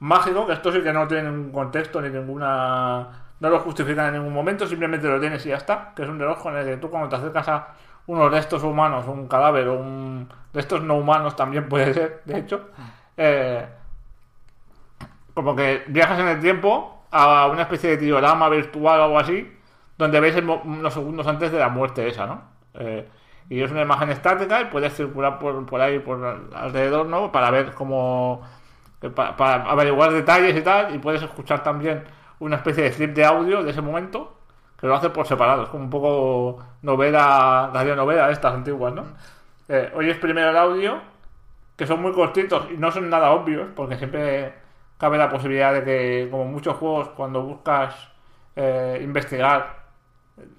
mágico, 0.00 0.46
que 0.46 0.52
esto 0.54 0.72
sí 0.72 0.82
que 0.82 0.92
no 0.92 1.06
tiene 1.08 1.30
ningún 1.30 1.52
contexto 1.52 2.00
ni 2.00 2.08
ninguna. 2.10 3.08
No 3.40 3.50
lo 3.50 3.58
justifican 3.60 4.06
en 4.08 4.14
ningún 4.14 4.32
momento, 4.32 4.66
simplemente 4.66 5.08
lo 5.08 5.20
tienes 5.20 5.44
y 5.46 5.50
ya 5.50 5.56
está. 5.56 5.92
Que 5.94 6.02
es 6.02 6.08
un 6.08 6.18
reloj 6.18 6.42
con 6.42 6.56
el 6.56 6.64
que 6.64 6.76
tú, 6.76 6.90
cuando 6.90 7.08
te 7.08 7.16
acercas 7.16 7.48
a 7.48 7.68
unos 8.06 8.30
restos 8.30 8.62
humanos, 8.62 9.06
un 9.08 9.28
cadáver 9.28 9.68
o 9.68 9.74
un. 9.80 10.28
Restos 10.54 10.82
no 10.82 10.94
humanos 10.96 11.36
también 11.36 11.68
puede 11.68 11.92
ser, 11.92 12.22
de 12.24 12.38
hecho. 12.38 12.68
eh, 13.16 13.66
como 15.34 15.56
que 15.56 15.82
viajas 15.88 16.18
en 16.20 16.28
el 16.28 16.40
tiempo 16.40 17.02
a 17.10 17.46
una 17.46 17.62
especie 17.62 17.90
de 17.90 17.96
diorama 17.96 18.48
virtual 18.48 19.00
o 19.00 19.04
algo 19.04 19.18
así, 19.18 19.52
donde 19.98 20.20
ves 20.20 20.36
unos 20.64 20.92
segundos 20.94 21.26
antes 21.26 21.50
de 21.52 21.58
la 21.58 21.68
muerte 21.68 22.06
esa, 22.08 22.26
¿no? 22.26 22.42
Eh, 22.74 23.08
y 23.48 23.62
es 23.62 23.70
una 23.70 23.82
imagen 23.82 24.10
estática 24.10 24.60
y 24.62 24.64
puedes 24.66 24.94
circular 24.94 25.38
por, 25.38 25.66
por 25.66 25.80
ahí, 25.80 25.98
por 25.98 26.48
alrededor, 26.54 27.06
¿no? 27.06 27.30
Para 27.30 27.50
ver 27.50 27.72
cómo... 27.74 28.42
eh, 29.02 29.10
pa- 29.10 29.36
Para, 29.36 29.64
averiguar 29.70 30.12
detalles 30.12 30.56
y 30.56 30.62
tal, 30.62 30.94
y 30.94 30.98
puedes 30.98 31.22
escuchar 31.22 31.62
también 31.62 32.04
una 32.40 32.56
especie 32.56 32.84
de 32.84 32.90
clip 32.90 33.14
de 33.14 33.24
audio 33.24 33.62
de 33.62 33.70
ese 33.70 33.80
momento, 33.82 34.34
que 34.80 34.86
lo 34.86 34.94
hace 34.96 35.10
por 35.10 35.26
separado, 35.26 35.64
es 35.64 35.68
como 35.68 35.84
un 35.84 35.90
poco 35.90 36.62
novela, 36.82 37.70
radionovela 37.72 38.26
de 38.28 38.32
estas 38.32 38.54
antiguas, 38.54 38.92
¿no? 38.94 39.04
Eh, 39.68 39.90
oyes 39.94 40.18
primero 40.18 40.50
el 40.50 40.56
audio, 40.56 41.00
que 41.76 41.86
son 41.86 42.02
muy 42.02 42.12
cortitos 42.12 42.68
y 42.72 42.76
no 42.78 42.90
son 42.92 43.10
nada 43.10 43.30
obvios, 43.32 43.68
porque 43.76 43.96
siempre 43.96 44.54
cabe 44.98 45.18
la 45.18 45.28
posibilidad 45.30 45.72
de 45.74 45.84
que, 45.84 46.28
como 46.30 46.44
muchos 46.46 46.76
juegos, 46.76 47.08
cuando 47.10 47.42
buscas 47.42 47.94
eh, 48.56 49.00
investigar, 49.02 49.84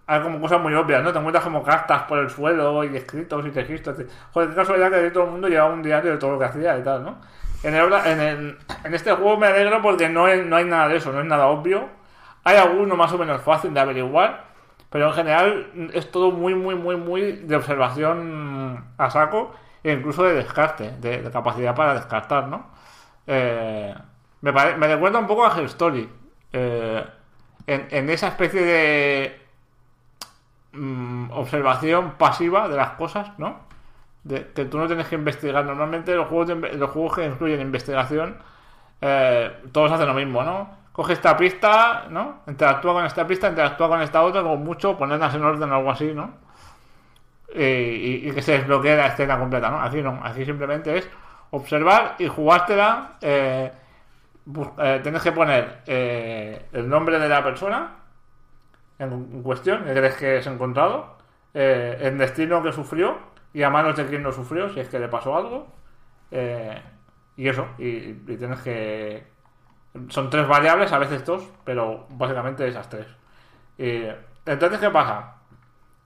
hay 0.08 0.22
como 0.22 0.40
cosas 0.40 0.62
muy 0.62 0.74
obvias, 0.74 1.04
¿no? 1.04 1.12
Te 1.12 1.20
encuentras 1.20 1.44
como 1.44 1.64
cartas 1.64 2.04
por 2.04 2.20
el 2.20 2.30
suelo 2.30 2.84
y 2.84 2.96
escritos 2.96 3.46
y 3.46 3.50
registros. 3.52 3.98
Joder, 4.34 4.50
qué 4.50 4.56
casualidad 4.56 4.92
que 4.92 5.12
todo 5.12 5.26
el 5.26 5.32
mundo 5.32 5.48
llevaba 5.50 5.74
un 5.74 5.84
diario 5.84 6.12
de 6.12 6.18
todo 6.18 6.32
lo 6.34 6.40
que 6.40 6.46
hacía 6.46 6.78
y 6.78 6.84
tal, 6.84 7.04
¿no? 7.04 7.18
En, 7.64 7.76
el, 7.76 7.92
en, 7.94 8.20
el- 8.22 8.58
este 8.94 9.12
juego 9.12 9.38
me 9.38 9.48
alegro 9.48 9.82
porque 9.82 10.08
no, 10.10 10.28
es- 10.28 10.46
no 10.46 10.56
hay 10.56 10.66
nada 10.66 10.88
de 10.88 10.98
eso, 10.98 11.12
no 11.12 11.20
es 11.22 11.26
nada 11.26 11.48
obvio. 11.48 11.90
Hay 12.44 12.58
alguno 12.58 12.96
más 12.96 13.12
o 13.14 13.18
menos 13.18 13.42
fácil 13.42 13.74
de 13.74 13.80
averiguar, 13.80 14.45
pero 14.96 15.08
en 15.10 15.14
general 15.14 15.92
es 15.94 16.10
todo 16.12 16.32
muy, 16.32 16.56
muy, 16.56 16.76
muy, 16.76 16.96
muy 16.96 17.34
de 17.34 17.56
observación 17.58 18.86
a 18.98 19.10
saco 19.12 19.52
e 19.84 19.92
incluso 19.94 20.24
de 20.24 20.36
descarte, 20.36 20.92
de, 21.02 21.30
capacidad 21.32 21.76
para 21.76 21.96
descartar, 21.96 22.48
¿no? 22.48 22.68
Eh, 23.28 23.94
me, 24.42 24.54
pare- 24.54 24.78
me 24.78 24.88
recuerda 24.88 25.20
un 25.20 25.28
poco 25.28 25.46
a 25.46 25.54
Her 25.58 25.66
Story. 25.66 26.10
eh, 26.54 27.06
en, 27.68 28.10
esa 28.10 28.30
especie 28.30 28.62
de 28.64 29.40
mm, 30.74 31.32
observación 31.32 32.14
pasiva 32.18 32.68
de 32.68 32.78
las 32.78 32.92
cosas, 32.92 33.38
¿no? 33.38 33.66
Que 34.28 34.66
tú 34.66 34.78
no 34.80 34.88
tienes 34.88 35.08
que 35.08 35.16
investigar. 35.16 35.66
Normalmente 35.66 36.16
los 36.16 36.28
juegos, 36.28 36.50
los 36.76 36.92
juegos 36.92 37.16
que 37.16 37.26
incluyen 37.26 37.62
investigación, 37.62 38.38
eh, 39.02 39.52
todos 39.72 39.92
hacen 39.92 40.08
lo 40.08 40.16
mismo, 40.16 40.44
¿no? 40.44 40.70
Coge 40.96 41.14
esta 41.14 41.36
pista, 41.38 42.06
¿no? 42.10 42.24
Interactúa 42.48 42.94
con 42.94 43.06
esta 43.06 43.28
pista, 43.28 43.50
interactúa 43.50 43.90
con 43.90 44.02
esta 44.02 44.22
otra, 44.24 44.42
como 44.42 44.58
mucho, 44.58 44.98
ponerlas 44.98 45.34
en 45.36 45.44
orden 45.44 45.72
o 45.72 45.76
algo 45.76 45.92
así, 45.92 46.14
¿no? 46.14 46.26
Y, 47.54 47.64
y- 47.64 48.30
y 48.30 48.32
que 48.34 48.42
se 48.42 48.54
desbloquee 48.54 48.96
la 48.96 49.08
escena 49.08 49.38
completa, 49.40 49.70
¿no? 49.70 49.82
Aquí 49.82 50.02
no, 50.02 50.20
aquí 50.24 50.44
simplemente 50.46 50.98
es 50.98 51.10
observar 51.52 52.16
y 52.20 52.28
jugártela. 52.28 53.14
Eh, 53.22 53.72
eh, 54.80 55.00
tienes 55.04 55.22
que 55.24 55.32
poner 55.32 55.82
eh, 55.88 56.66
el 56.74 56.88
nombre 56.90 57.20
de 57.20 57.30
la 57.30 57.44
persona 57.44 57.92
en, 59.00 59.42
cuestión, 59.44 59.84
que 59.86 59.94
crees 59.94 60.16
que 60.16 60.38
es 60.38 60.48
encontrado, 60.48 61.18
eh, 61.54 61.98
el 62.02 62.18
destino 62.18 62.62
que 62.64 62.72
sufrió 62.72 63.18
y 63.54 63.64
a 63.64 63.70
manos 63.70 63.96
de 63.96 64.06
quién 64.08 64.24
lo 64.24 64.32
sufrió, 64.32 64.70
si 64.70 64.80
es 64.82 64.90
que 64.90 65.00
le 65.00 65.08
pasó 65.08 65.36
algo, 65.38 65.68
eh, 66.32 66.82
y 67.38 67.48
eso, 67.48 67.68
y 67.78 68.14
tienes 68.38 68.60
que... 68.62 69.35
Son 70.10 70.30
tres 70.30 70.48
variables, 70.48 70.92
a 70.92 71.00
veces 71.00 71.26
dos, 71.26 71.44
pero 71.64 72.06
básicamente 72.10 72.68
esas 72.68 72.90
tres. 72.90 73.08
Y, 73.78 74.04
entonces, 74.46 74.80
¿qué 74.80 74.90
pasa? 74.90 75.36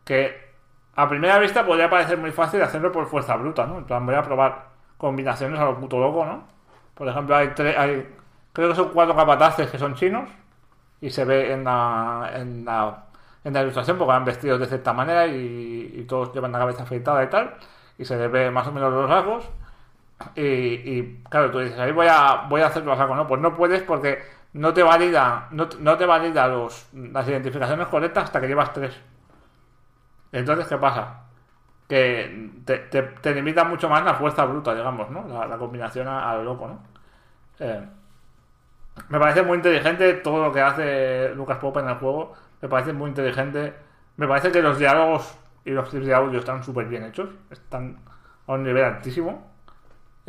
Que 0.05 0.49
a 0.95 1.07
primera 1.09 1.39
vista 1.39 1.65
podría 1.65 1.89
parecer 1.89 2.17
muy 2.17 2.31
fácil 2.31 2.61
hacerlo 2.61 2.91
por 2.91 3.07
fuerza 3.07 3.35
bruta, 3.35 3.65
¿no? 3.65 3.79
En 3.79 3.85
plan, 3.85 4.05
voy 4.05 4.15
a 4.15 4.23
probar 4.23 4.69
combinaciones 4.97 5.59
a 5.59 5.65
lo 5.65 5.79
puto 5.79 5.99
loco, 5.99 6.25
¿no? 6.25 6.43
Por 6.95 7.07
ejemplo, 7.07 7.35
hay 7.35 7.49
tres, 7.55 7.77
hay, 7.77 8.07
creo 8.53 8.69
que 8.69 8.75
son 8.75 8.89
cuatro 8.89 9.15
capataces 9.15 9.69
que 9.69 9.79
son 9.79 9.95
chinos 9.95 10.29
y 11.01 11.09
se 11.09 11.25
ve 11.25 11.53
en 11.53 11.63
la, 11.63 12.31
en 12.35 12.65
la, 12.65 13.05
en 13.43 13.53
la 13.53 13.61
ilustración 13.61 13.97
porque 13.97 14.09
van 14.09 14.25
vestidos 14.25 14.59
de 14.59 14.65
cierta 14.67 14.93
manera 14.93 15.27
y, 15.27 15.93
y 15.95 16.03
todos 16.03 16.33
llevan 16.33 16.51
la 16.51 16.59
cabeza 16.59 16.83
afeitada 16.83 17.23
y 17.23 17.27
tal 17.29 17.55
y 17.97 18.05
se 18.05 18.17
les 18.17 18.31
ve 18.31 18.51
más 18.51 18.67
o 18.67 18.71
menos 18.71 18.91
los 18.91 19.09
rasgos 19.09 19.49
y, 20.35 21.23
claro, 21.29 21.51
tú 21.51 21.59
dices, 21.59 21.79
ahí 21.79 21.91
voy 21.91 22.07
a, 22.09 22.45
voy 22.49 22.61
a 22.61 22.67
hacerlo 22.67 22.93
a 22.93 22.97
saco, 22.97 23.15
¿no? 23.15 23.27
Pues 23.27 23.41
no 23.41 23.55
puedes 23.55 23.83
porque 23.83 24.19
no 24.53 24.73
te 24.73 24.83
valida, 24.83 25.47
no, 25.51 25.69
no 25.79 25.97
te 25.97 26.05
valida 26.05 26.47
los, 26.47 26.89
las 26.93 27.27
identificaciones 27.27 27.87
correctas 27.87 28.25
hasta 28.25 28.41
que 28.41 28.47
llevas 28.47 28.73
tres. 28.73 28.99
Entonces, 30.31 30.67
¿qué 30.67 30.77
pasa? 30.77 31.23
Que 31.87 32.51
te, 32.65 32.77
te, 32.79 33.33
limita 33.33 33.63
mucho 33.63 33.89
más 33.89 34.03
la 34.03 34.13
fuerza 34.13 34.45
bruta, 34.45 34.75
digamos, 34.75 35.09
¿no? 35.09 35.27
La, 35.47 35.57
combinación 35.57 36.07
a, 36.07 36.31
a 36.31 36.35
lo 36.35 36.43
loco, 36.43 36.67
¿no? 36.67 36.79
Eh, 37.59 37.87
me 39.07 39.19
parece 39.19 39.41
muy 39.43 39.57
inteligente 39.57 40.13
todo 40.15 40.43
lo 40.43 40.51
que 40.51 40.61
hace 40.61 41.33
Lucas 41.35 41.57
Pop 41.59 41.77
en 41.77 41.87
el 41.89 41.95
juego. 41.95 42.33
Me 42.61 42.67
parece 42.67 42.93
muy 42.93 43.09
inteligente. 43.09 43.73
Me 44.17 44.27
parece 44.27 44.51
que 44.51 44.61
los 44.61 44.77
diálogos 44.77 45.37
y 45.65 45.71
los 45.71 45.89
clips 45.89 46.05
de 46.07 46.13
audio 46.13 46.39
están 46.39 46.63
súper 46.63 46.87
bien 46.87 47.03
hechos. 47.05 47.29
Están 47.49 47.97
a 48.47 48.53
un 48.53 48.63
nivel 48.63 48.83
altísimo. 48.83 49.48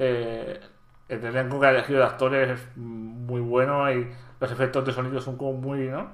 Eh, 0.01 0.61
el 1.09 1.25
elenco 1.27 1.61
que 1.61 1.67
ha 1.69 1.71
elegido 1.73 2.01
de 2.01 2.07
actores 2.07 2.51
es 2.51 2.77
muy 2.77 3.41
bueno 3.43 3.93
y 3.93 4.11
los 4.41 4.53
efectos 4.53 4.85
de 4.87 4.93
sonido 4.95 5.21
son 5.21 5.37
como 5.39 5.55
muy, 5.55 5.89
¿no? 5.89 6.11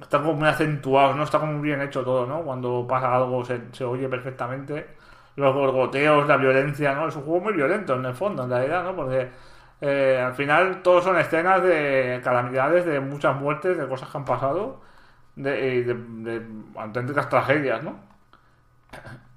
Están 0.00 0.22
como 0.22 0.34
muy 0.34 0.48
acentuados, 0.48 1.16
¿no? 1.16 1.24
Está 1.24 1.40
como 1.40 1.52
muy 1.54 1.62
bien 1.68 1.80
hecho 1.82 2.04
todo, 2.04 2.24
¿no? 2.26 2.42
Cuando 2.42 2.86
pasa 2.86 3.14
algo 3.16 3.44
se, 3.44 3.60
se 3.72 3.84
oye 3.84 4.08
perfectamente. 4.08 4.96
Los 5.36 5.54
gorgoteos, 5.54 6.26
la 6.28 6.36
violencia, 6.36 6.94
¿no? 6.94 7.08
Es 7.08 7.16
un 7.16 7.22
juego 7.22 7.40
muy 7.40 7.52
violento 7.52 7.94
en 7.96 8.04
el 8.04 8.14
fondo, 8.14 8.44
en 8.44 8.50
realidad, 8.50 8.84
¿no? 8.84 8.94
Porque 8.96 9.28
eh, 9.80 10.20
al 10.24 10.34
final 10.34 10.82
todos 10.82 11.04
son 11.04 11.18
escenas 11.18 11.62
de 11.62 12.20
calamidades, 12.24 12.84
de 12.86 13.00
muchas 13.00 13.36
muertes, 13.36 13.76
de 13.78 13.88
cosas 13.88 14.08
que 14.10 14.18
han 14.18 14.24
pasado, 14.24 14.80
de, 15.36 15.84
de, 15.84 15.94
de 15.94 16.46
auténticas 16.76 17.28
tragedias, 17.28 17.82
¿no? 17.84 18.00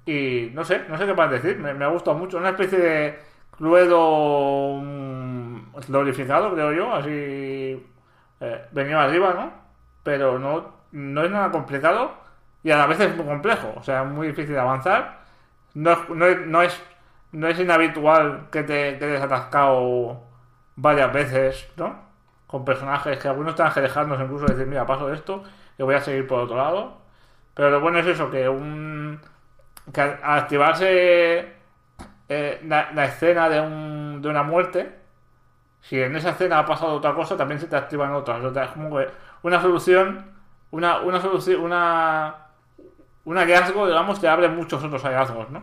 Y 0.06 0.50
no 0.54 0.64
sé, 0.64 0.82
no 0.88 0.98
sé 0.98 1.06
qué 1.06 1.14
más 1.14 1.30
decir, 1.30 1.58
me, 1.58 1.84
ha 1.84 1.88
gustado 1.88 2.16
mucho. 2.16 2.38
Una 2.38 2.50
especie 2.50 2.78
de 2.78 3.18
Cluedo 3.56 4.80
mm, 4.82 5.76
glorificado, 5.88 6.52
creo 6.52 6.72
yo, 6.72 6.92
así 6.92 7.86
eh, 8.40 8.66
venido 8.72 8.98
arriba, 8.98 9.34
¿no? 9.34 9.52
Pero 10.02 10.38
no, 10.38 10.72
no 10.92 11.24
es 11.24 11.30
nada 11.30 11.50
complicado 11.50 12.12
y 12.62 12.70
a 12.70 12.78
la 12.78 12.86
vez 12.86 13.00
es 13.00 13.16
muy 13.16 13.26
complejo, 13.26 13.72
o 13.76 13.82
sea, 13.82 14.02
es 14.02 14.08
muy 14.08 14.28
difícil 14.28 14.54
de 14.54 14.60
avanzar. 14.60 15.22
No 15.74 15.96
no 16.10 16.26
no 16.46 16.62
es, 16.62 16.82
no 17.32 17.48
es 17.48 17.58
inhabitual 17.58 18.48
que 18.50 18.62
te 18.64 18.98
quedes 18.98 19.22
atascado 19.22 20.22
varias 20.76 21.12
veces, 21.12 21.68
¿no? 21.76 21.96
Con 22.46 22.64
personajes 22.64 23.18
que 23.18 23.28
algunos 23.28 23.54
tengan 23.54 23.72
que 23.74 23.80
dejarnos 23.82 24.20
incluso 24.20 24.46
decir, 24.46 24.66
mira, 24.66 24.86
paso 24.86 25.08
de 25.08 25.14
esto 25.14 25.44
y 25.78 25.82
voy 25.82 25.94
a 25.94 26.00
seguir 26.00 26.26
por 26.26 26.40
otro 26.40 26.56
lado. 26.56 26.98
Pero 27.54 27.70
lo 27.70 27.80
bueno 27.80 27.98
es 27.98 28.06
eso, 28.06 28.30
que 28.30 28.48
un 28.48 29.20
que 29.92 30.00
al 30.00 30.18
activarse 30.22 31.52
eh, 32.28 32.60
la, 32.66 32.92
la 32.92 33.04
escena 33.06 33.48
de, 33.48 33.60
un, 33.60 34.20
de 34.22 34.28
una 34.28 34.42
muerte, 34.42 34.98
si 35.80 36.00
en 36.00 36.14
esa 36.16 36.30
escena 36.30 36.60
ha 36.60 36.66
pasado 36.66 36.94
otra 36.94 37.14
cosa, 37.14 37.36
también 37.36 37.60
se 37.60 37.66
te 37.66 37.76
activan 37.76 38.12
otras. 38.12 38.42
O 38.44 38.52
sea, 38.52 38.64
es 38.64 38.70
como 38.72 38.96
que 38.96 39.08
una 39.42 39.60
solución, 39.60 40.30
una, 40.70 41.00
una 41.00 41.20
solución, 41.20 41.60
una, 41.62 42.36
un 43.24 43.36
hallazgo, 43.36 43.86
digamos, 43.86 44.20
te 44.20 44.28
abre 44.28 44.48
muchos 44.48 44.82
otros 44.84 45.02
hallazgos, 45.02 45.50
¿no? 45.50 45.62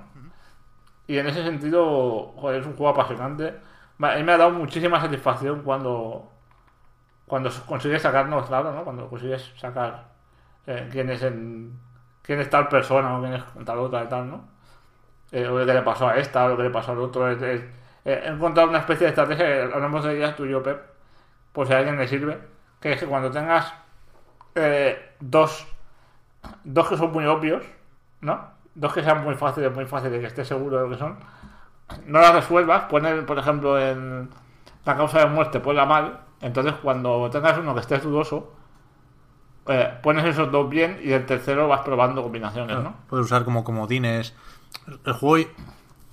Y 1.07 1.17
en 1.17 1.27
ese 1.27 1.43
sentido, 1.43 2.33
joder, 2.37 2.61
es 2.61 2.67
un 2.67 2.75
juego 2.75 2.89
apasionante. 2.89 3.55
A 3.99 4.15
mí 4.15 4.23
me 4.23 4.31
ha 4.33 4.37
dado 4.37 4.51
muchísima 4.51 5.01
satisfacción 5.01 5.63
cuando 5.63 6.31
cuando 7.29 7.49
consigues 7.67 8.01
sacarnos, 8.01 8.47
claro, 8.47 8.73
¿no? 8.73 8.83
Cuando 8.83 9.07
consigues 9.07 9.53
sacar 9.55 10.09
eh, 10.67 10.89
quién 10.91 11.09
es 11.11 11.21
el, 11.23 11.71
quién 12.37 12.49
tal 12.49 12.67
persona 12.69 13.17
o 13.17 13.21
quién 13.21 13.33
es 13.33 13.43
tal 13.65 13.79
otra 13.79 14.03
y 14.03 14.07
tal, 14.09 14.29
¿no? 14.29 14.43
Eh, 15.31 15.47
o 15.47 15.59
lo 15.59 15.65
que 15.65 15.73
le 15.73 15.81
pasó 15.83 16.07
a 16.09 16.17
esta, 16.17 16.45
o 16.45 16.49
lo 16.49 16.57
que 16.57 16.63
le 16.63 16.69
pasó 16.71 16.91
al 16.93 16.99
otro. 16.99 17.29
Es- 17.29 17.41
eh, 17.43 18.23
he 18.25 18.27
encontrado 18.29 18.69
una 18.69 18.79
especie 18.79 19.05
de 19.05 19.09
estrategia, 19.09 19.63
hablamos 19.73 20.03
de 20.05 20.17
ellas 20.17 20.35
tú 20.35 20.45
y 20.45 20.55
Pep, 20.61 20.81
por 21.53 21.67
si 21.67 21.73
a 21.73 21.77
alguien 21.79 21.97
le 21.97 22.07
sirve, 22.07 22.39
que 22.81 22.93
es 22.93 22.99
que 22.99 23.07
cuando 23.07 23.31
tengas 23.31 23.73
eh, 24.55 25.13
dos, 25.19 25.67
dos 26.63 26.89
que 26.89 26.97
son 26.97 27.11
muy 27.11 27.25
obvios, 27.25 27.63
¿no? 28.21 28.39
Dos 28.75 28.93
que 28.93 29.03
sean 29.03 29.23
muy 29.23 29.35
fáciles, 29.35 29.73
muy 29.73 29.85
fáciles, 29.85 30.19
que 30.21 30.27
estés 30.27 30.47
seguro 30.47 30.77
de 30.77 30.83
lo 30.83 30.89
que 30.89 30.97
son, 30.97 31.19
no 32.05 32.19
las 32.21 32.33
resuelvas, 32.33 32.83
poner, 32.83 33.25
por 33.25 33.39
ejemplo, 33.39 33.79
en 33.79 34.29
la 34.85 34.95
causa 34.97 35.19
de 35.19 35.25
muerte, 35.27 35.59
ponla 35.59 35.85
mal, 35.85 36.21
entonces 36.41 36.73
cuando 36.83 37.29
tengas 37.29 37.57
uno 37.57 37.73
que 37.73 37.81
estés 37.81 38.03
dudoso, 38.03 38.53
eh, 39.67 39.93
pones 40.01 40.25
esos 40.25 40.51
dos 40.51 40.69
bien 40.69 40.99
y 41.03 41.11
el 41.11 41.25
tercero 41.25 41.67
vas 41.67 41.81
probando 41.81 42.23
combinaciones, 42.23 42.77
¿no? 42.77 42.95
Puedes 43.09 43.25
usar 43.25 43.45
como 43.45 43.63
comodines. 43.63 44.33
El 45.05 45.13
juego 45.13 45.49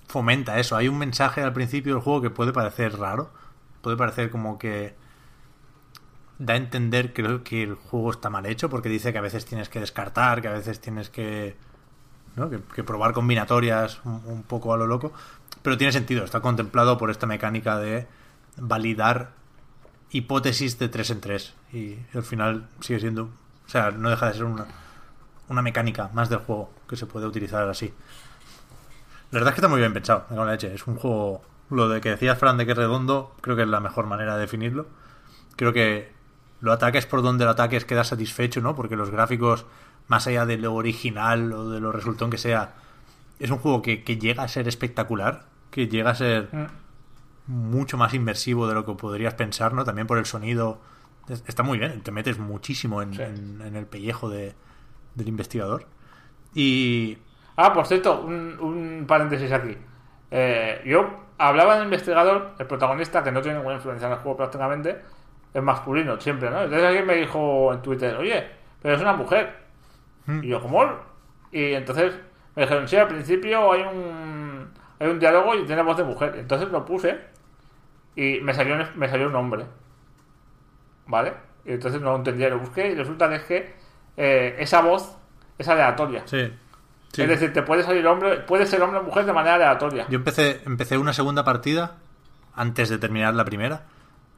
fomenta 0.09 0.59
eso. 0.59 0.77
Hay 0.77 0.89
un 0.89 0.99
mensaje 0.99 1.43
al 1.43 1.53
principio 1.53 1.95
del 1.95 2.03
juego 2.03 2.21
que 2.21 2.31
puede 2.31 2.53
parecer 2.53 2.99
raro. 2.99 3.31
Puede 3.83 3.97
parecer 3.97 4.31
como 4.31 4.59
que 4.59 4.95
da 6.39 6.55
a 6.55 6.57
entender 6.57 7.13
que, 7.13 7.43
que 7.43 7.63
el 7.63 7.75
juego 7.75 8.11
está 8.11 8.29
mal 8.29 8.45
hecho 8.47 8.69
porque 8.69 8.89
dice 8.89 9.13
que 9.13 9.19
a 9.19 9.23
veces 9.23 9.47
tienes 9.47 9.69
que 9.69 9.81
descartar, 9.81 10.43
que 10.43 10.49
a 10.49 10.53
veces 10.53 10.81
tienes 10.81 11.09
que, 11.09 11.57
¿no? 12.35 12.51
que, 12.51 12.61
que 12.75 12.85
probar 12.85 13.13
combinatorias 13.13 14.01
un, 14.05 14.23
un 14.27 14.43
poco 14.43 14.75
a 14.75 14.77
lo 14.77 14.87
loco. 14.87 15.13
Pero 15.63 15.79
tiene 15.79 15.93
sentido, 15.93 16.25
está 16.25 16.41
contemplado 16.41 16.99
por 16.99 17.11
esta 17.11 17.27
mecánica 17.27 17.79
de 17.79 18.07
validar 18.59 19.31
hipótesis 20.11 20.79
de 20.79 20.89
3 20.89 21.11
en 21.11 21.21
3 21.21 21.55
y 21.73 21.99
al 22.15 22.23
final 22.23 22.69
sigue 22.81 23.01
siendo, 23.01 23.25
o 23.25 23.69
sea, 23.69 23.91
no 23.91 24.11
deja 24.11 24.29
de 24.29 24.35
ser 24.35 24.45
una, 24.45 24.67
una 25.49 25.63
mecánica 25.63 26.11
más 26.13 26.29
del 26.29 26.39
juego 26.41 26.71
que 26.89 26.97
se 26.97 27.07
puede 27.07 27.27
utilizar 27.27 27.69
así. 27.69 27.93
La 29.31 29.41
verdad 29.41 29.49
es 29.49 29.55
que 29.55 29.61
está 29.61 29.69
muy 29.69 29.81
bien 29.81 29.93
pensado. 29.93 30.27
Es 30.63 30.87
un 30.87 30.97
juego, 30.97 31.43
lo 31.71 31.89
de 31.89 32.01
que 32.01 32.11
decías 32.11 32.39
Fran 32.39 32.57
de 32.57 32.65
que 32.65 32.73
es 32.73 32.79
redondo, 32.79 33.35
creo 33.41 33.57
que 33.57 33.63
es 33.63 33.69
la 33.69 33.81
mejor 33.81 34.07
manera 34.07 34.35
de 34.35 34.43
definirlo. 34.43 34.87
Creo 35.57 35.73
que 35.73 36.13
lo 36.61 36.73
ataques 36.73 37.07
por 37.07 37.23
donde 37.23 37.45
lo 37.45 37.51
ataques 37.51 37.85
quedas 37.85 38.09
satisfecho, 38.09 38.61
¿no? 38.61 38.77
Porque 38.77 38.97
los 38.97 39.11
gráficos, 39.11 39.67
más 40.07 40.27
allá 40.27 40.47
de 40.47 40.59
lo 40.59 40.75
original 40.75 41.53
o 41.53 41.71
de 41.71 41.81
lo 41.81 41.91
resultón 41.91 42.31
que 42.31 42.39
sea, 42.39 42.75
es 43.41 43.51
un 43.51 43.59
juego 43.59 43.83
que, 43.83 44.05
que 44.05 44.17
llega 44.17 44.45
a 44.45 44.49
ser 44.49 44.69
espectacular, 44.69 45.45
que 45.71 45.89
llega 45.89 46.11
a 46.11 46.15
ser 46.15 46.49
Mm. 46.53 46.86
Mucho 47.47 47.97
más 47.97 48.13
inmersivo 48.15 48.67
de 48.69 48.75
lo 48.75 48.85
que 48.85 48.93
podrías 48.95 49.35
pensar, 49.35 49.73
¿no? 49.73 49.85
También 49.85 50.07
por 50.07 50.19
el 50.19 50.27
sonido. 50.27 50.81
Es- 51.29 51.45
Está 51.47 51.63
muy 51.63 51.79
bien, 51.79 52.01
te 52.03 52.11
metes 52.13 52.39
muchísimo 52.39 53.03
en, 53.03 53.15
Sí. 53.15 53.23
en- 53.23 53.61
en 53.63 53.77
el 53.77 53.87
pellejo 53.87 54.29
de, 54.29 54.55
del 55.15 55.29
investigador. 55.29 55.87
Y. 56.55 57.19
Ah, 57.57 57.73
por 57.73 57.87
cierto, 57.87 58.21
un, 58.21 58.59
un 58.61 59.05
paréntesis 59.07 59.51
aquí. 59.53 59.77
Eh, 60.31 60.83
yo 60.85 61.09
hablaba 61.39 61.75
del 61.77 61.85
investigador, 61.85 62.55
el 62.59 62.67
protagonista, 62.67 63.23
que 63.23 63.33
no 63.33 63.41
tiene 63.43 63.59
ninguna 63.59 63.77
influencia 63.77 64.07
en 64.07 64.13
el 64.15 64.19
juego 64.19 64.37
prácticamente, 64.37 65.01
es 65.55 65.63
masculino, 65.63 66.21
siempre, 66.21 66.51
¿no? 66.51 66.63
Entonces 66.63 66.85
alguien 66.87 67.07
me 67.07 67.15
dijo 67.17 67.73
en 67.73 67.81
Twitter, 67.83 68.15
oye, 68.17 68.47
pero 68.83 68.95
es 68.97 69.01
una 69.01 69.13
mujer. 69.15 69.57
Hmm. 70.27 70.43
Y 70.45 70.49
yo, 70.49 70.61
¿cómo? 70.61 70.85
Y 71.53 71.73
entonces 71.75 72.15
me 72.55 72.63
dijeron, 72.63 72.89
sí, 72.89 72.97
al 72.97 73.09
principio 73.09 73.73
hay 73.73 73.83
un, 73.83 74.69
hay 74.99 75.09
un 75.09 75.19
diálogo 75.19 75.55
y 75.55 75.65
tiene 75.65 75.83
voz 75.83 75.97
de 75.97 76.05
mujer. 76.05 76.37
Entonces 76.39 76.69
lo 76.71 76.85
puse 76.85 77.19
y 78.17 78.41
me 78.41 78.53
salió, 78.55 78.75
un- 78.75 78.99
me 78.99 79.09
salió 79.09 79.29
un 79.29 79.37
hombre. 79.37 79.67
¿Vale? 81.07 81.35
Y 81.65 81.73
entonces 81.73 82.01
no 82.01 82.11
lo 82.11 82.17
entendía, 82.17 82.49
lo 82.49 82.59
busqué 82.59 82.91
y 82.91 82.95
resulta 82.95 83.29
que 83.29 83.35
es 83.37 83.43
que 83.45 83.75
eh, 84.17 84.57
esa 84.59 84.81
voz 84.81 85.17
es 85.59 85.69
aleatoria. 85.69 86.23
Sí. 86.27 86.53
sí. 87.13 87.23
Es 87.23 87.29
decir, 87.29 87.53
te 87.53 87.63
puede 87.63 87.83
salir 87.83 88.07
hombre, 88.07 88.39
puede 88.41 88.67
ser 88.67 88.83
hombre 88.83 89.01
o 89.01 89.03
mujer 89.03 89.25
de 89.27 89.33
manera 89.33 89.55
aleatoria. 89.57 90.07
Yo 90.09 90.17
empecé, 90.17 90.63
empecé 90.65 90.99
una 90.99 91.13
segunda 91.13 91.45
partida 91.45 91.97
antes 92.55 92.89
de 92.89 92.99
terminar 92.99 93.35
la 93.35 93.45
primera 93.45 93.83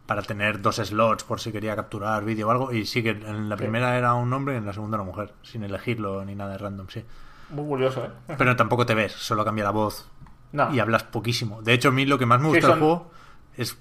para 0.06 0.22
tener 0.22 0.60
dos 0.62 0.76
slots 0.76 1.24
por 1.24 1.38
si 1.38 1.52
quería 1.52 1.76
capturar 1.76 2.24
vídeo 2.24 2.48
o 2.48 2.50
algo 2.50 2.72
y 2.72 2.86
sí 2.86 3.02
que 3.02 3.10
en 3.10 3.48
la 3.48 3.56
Sí. 3.56 3.62
primera 3.62 3.96
era 3.98 4.14
un 4.14 4.32
hombre 4.32 4.54
y 4.54 4.56
en 4.56 4.64
la 4.66 4.72
segunda 4.72 4.96
una 4.96 5.04
mujer 5.04 5.34
sin 5.42 5.62
elegirlo 5.64 6.24
ni 6.24 6.34
nada 6.34 6.52
de 6.52 6.58
random 6.58 6.86
sí 6.88 7.04
Muy 7.50 7.66
curioso, 7.66 8.04
¿eh? 8.06 8.34
pero 8.38 8.56
tampoco 8.56 8.86
te 8.86 8.94
ves 8.94 9.12
solo 9.12 9.44
cambia 9.44 9.64
la 9.64 9.70
voz 9.70 10.08
No. 10.52 10.72
y 10.74 10.80
hablas 10.80 11.02
poquísimo 11.04 11.60
de 11.60 11.74
hecho 11.74 11.90
a 11.90 11.92
mí 11.92 12.06
lo 12.06 12.18
que 12.18 12.24
más 12.24 12.40
me 12.40 12.46
Sí, 12.48 12.54
gusta 12.54 12.68
del 12.68 12.78
juego 12.78 13.10
es 13.58 13.76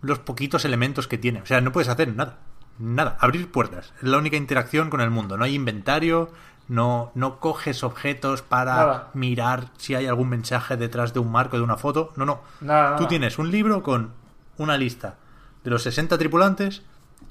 los 0.00 0.18
poquitos 0.20 0.64
elementos 0.64 1.06
que 1.08 1.18
tiene 1.18 1.42
o 1.42 1.46
sea 1.46 1.60
no 1.60 1.70
puedes 1.72 1.88
hacer 1.90 2.08
nada 2.14 2.38
nada 2.78 3.16
abrir 3.20 3.50
puertas 3.52 3.92
es 4.00 4.08
la 4.08 4.16
única 4.18 4.36
interacción 4.36 4.88
con 4.90 5.00
el 5.02 5.10
mundo 5.10 5.36
no 5.36 5.44
hay 5.44 5.54
inventario 5.54 6.30
no, 6.68 7.12
no 7.14 7.40
coges 7.40 7.82
objetos 7.82 8.42
para 8.42 8.74
Nada. 8.76 9.10
mirar 9.14 9.68
si 9.78 9.94
hay 9.94 10.06
algún 10.06 10.28
mensaje 10.28 10.76
detrás 10.76 11.14
de 11.14 11.20
un 11.20 11.32
marco 11.32 11.56
de 11.56 11.62
una 11.62 11.76
foto 11.78 12.12
no 12.16 12.24
no 12.26 12.40
Nada, 12.60 12.90
Tú 12.96 13.02
nada. 13.04 13.08
tienes 13.08 13.38
un 13.38 13.50
libro 13.50 13.82
con 13.82 14.12
una 14.58 14.76
lista 14.76 15.16
de 15.64 15.70
los 15.70 15.82
60 15.82 16.16
tripulantes 16.18 16.82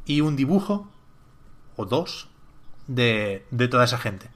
y 0.05 0.21
un 0.21 0.35
dibujo 0.35 0.89
o 1.75 1.85
dos 1.85 2.29
de, 2.87 3.45
de 3.51 3.67
toda 3.67 3.83
esa 3.83 3.97
gente. 3.97 4.29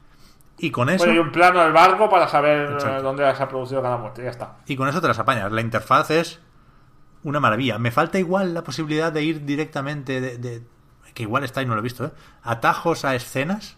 Y 0.59 0.69
con 0.71 0.89
eso 0.89 1.05
Bueno, 1.05 1.19
y 1.19 1.23
un 1.23 1.31
plano 1.31 1.61
del 1.61 1.71
barco 1.73 2.09
para 2.09 2.27
saber 2.27 2.69
eh, 2.69 2.73
Exacto. 2.73 3.01
dónde 3.01 3.35
se 3.35 3.43
ha 3.43 3.47
producido 3.49 3.81
cada 3.81 3.97
muerte. 3.97 4.23
Ya 4.23 4.29
está. 4.29 4.57
y 4.67 4.75
con 4.75 4.87
eso 4.87 5.01
te 5.01 5.07
las 5.07 5.17
apañas. 5.19 5.51
La 5.51 5.61
interfaz 5.61 6.11
es 6.11 6.39
una 7.23 7.39
maravilla. 7.39 7.77
Me 7.79 7.91
falta 7.91 8.17
igual 8.19 8.53
la 8.53 8.63
posibilidad 8.63 9.11
de 9.11 9.23
ir 9.23 9.45
directamente 9.45 10.19
de, 10.21 10.37
de- 10.37 10.63
que 11.13 11.23
igual 11.23 11.43
está 11.43 11.61
y 11.61 11.65
no 11.65 11.73
lo 11.75 11.79
he 11.81 11.83
visto, 11.83 12.05
¿eh? 12.05 12.11
Atajos 12.43 13.03
a 13.05 13.15
escenas, 13.15 13.75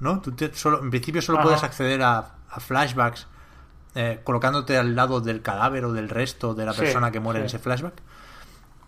¿no? 0.00 0.20
Tú 0.20 0.32
te- 0.32 0.52
solo, 0.54 0.80
en 0.80 0.90
principio 0.90 1.22
solo 1.22 1.38
Ajá. 1.38 1.46
puedes 1.48 1.62
acceder 1.62 2.02
a, 2.02 2.34
a 2.50 2.60
flashbacks 2.60 3.28
eh, 3.94 4.20
colocándote 4.24 4.76
al 4.78 4.96
lado 4.96 5.20
del 5.20 5.42
cadáver 5.42 5.84
o 5.84 5.92
del 5.92 6.08
resto 6.08 6.54
de 6.54 6.64
la 6.66 6.72
Sí, 6.72 6.80
persona 6.80 7.10
que 7.12 7.20
muere 7.20 7.40
en 7.40 7.46
ese 7.46 7.58
flashback. 7.58 7.94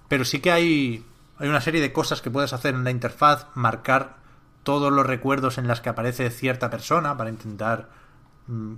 Pero 0.08 0.24
sí 0.24 0.40
que 0.40 0.50
hay, 0.52 1.04
hay 1.38 1.48
una 1.48 1.60
serie 1.60 1.80
de 1.80 1.92
cosas 1.92 2.20
que 2.20 2.30
puedes 2.30 2.52
hacer 2.52 2.74
en 2.74 2.84
la 2.84 2.90
interfaz, 2.90 3.46
marcar 3.54 4.16
todos 4.64 4.92
los 4.92 5.06
recuerdos 5.06 5.58
en 5.58 5.68
las 5.68 5.80
que 5.80 5.90
aparece 5.90 6.30
cierta 6.30 6.70
persona 6.70 7.16
para 7.16 7.30
intentar 7.30 7.90
mm, 8.48 8.74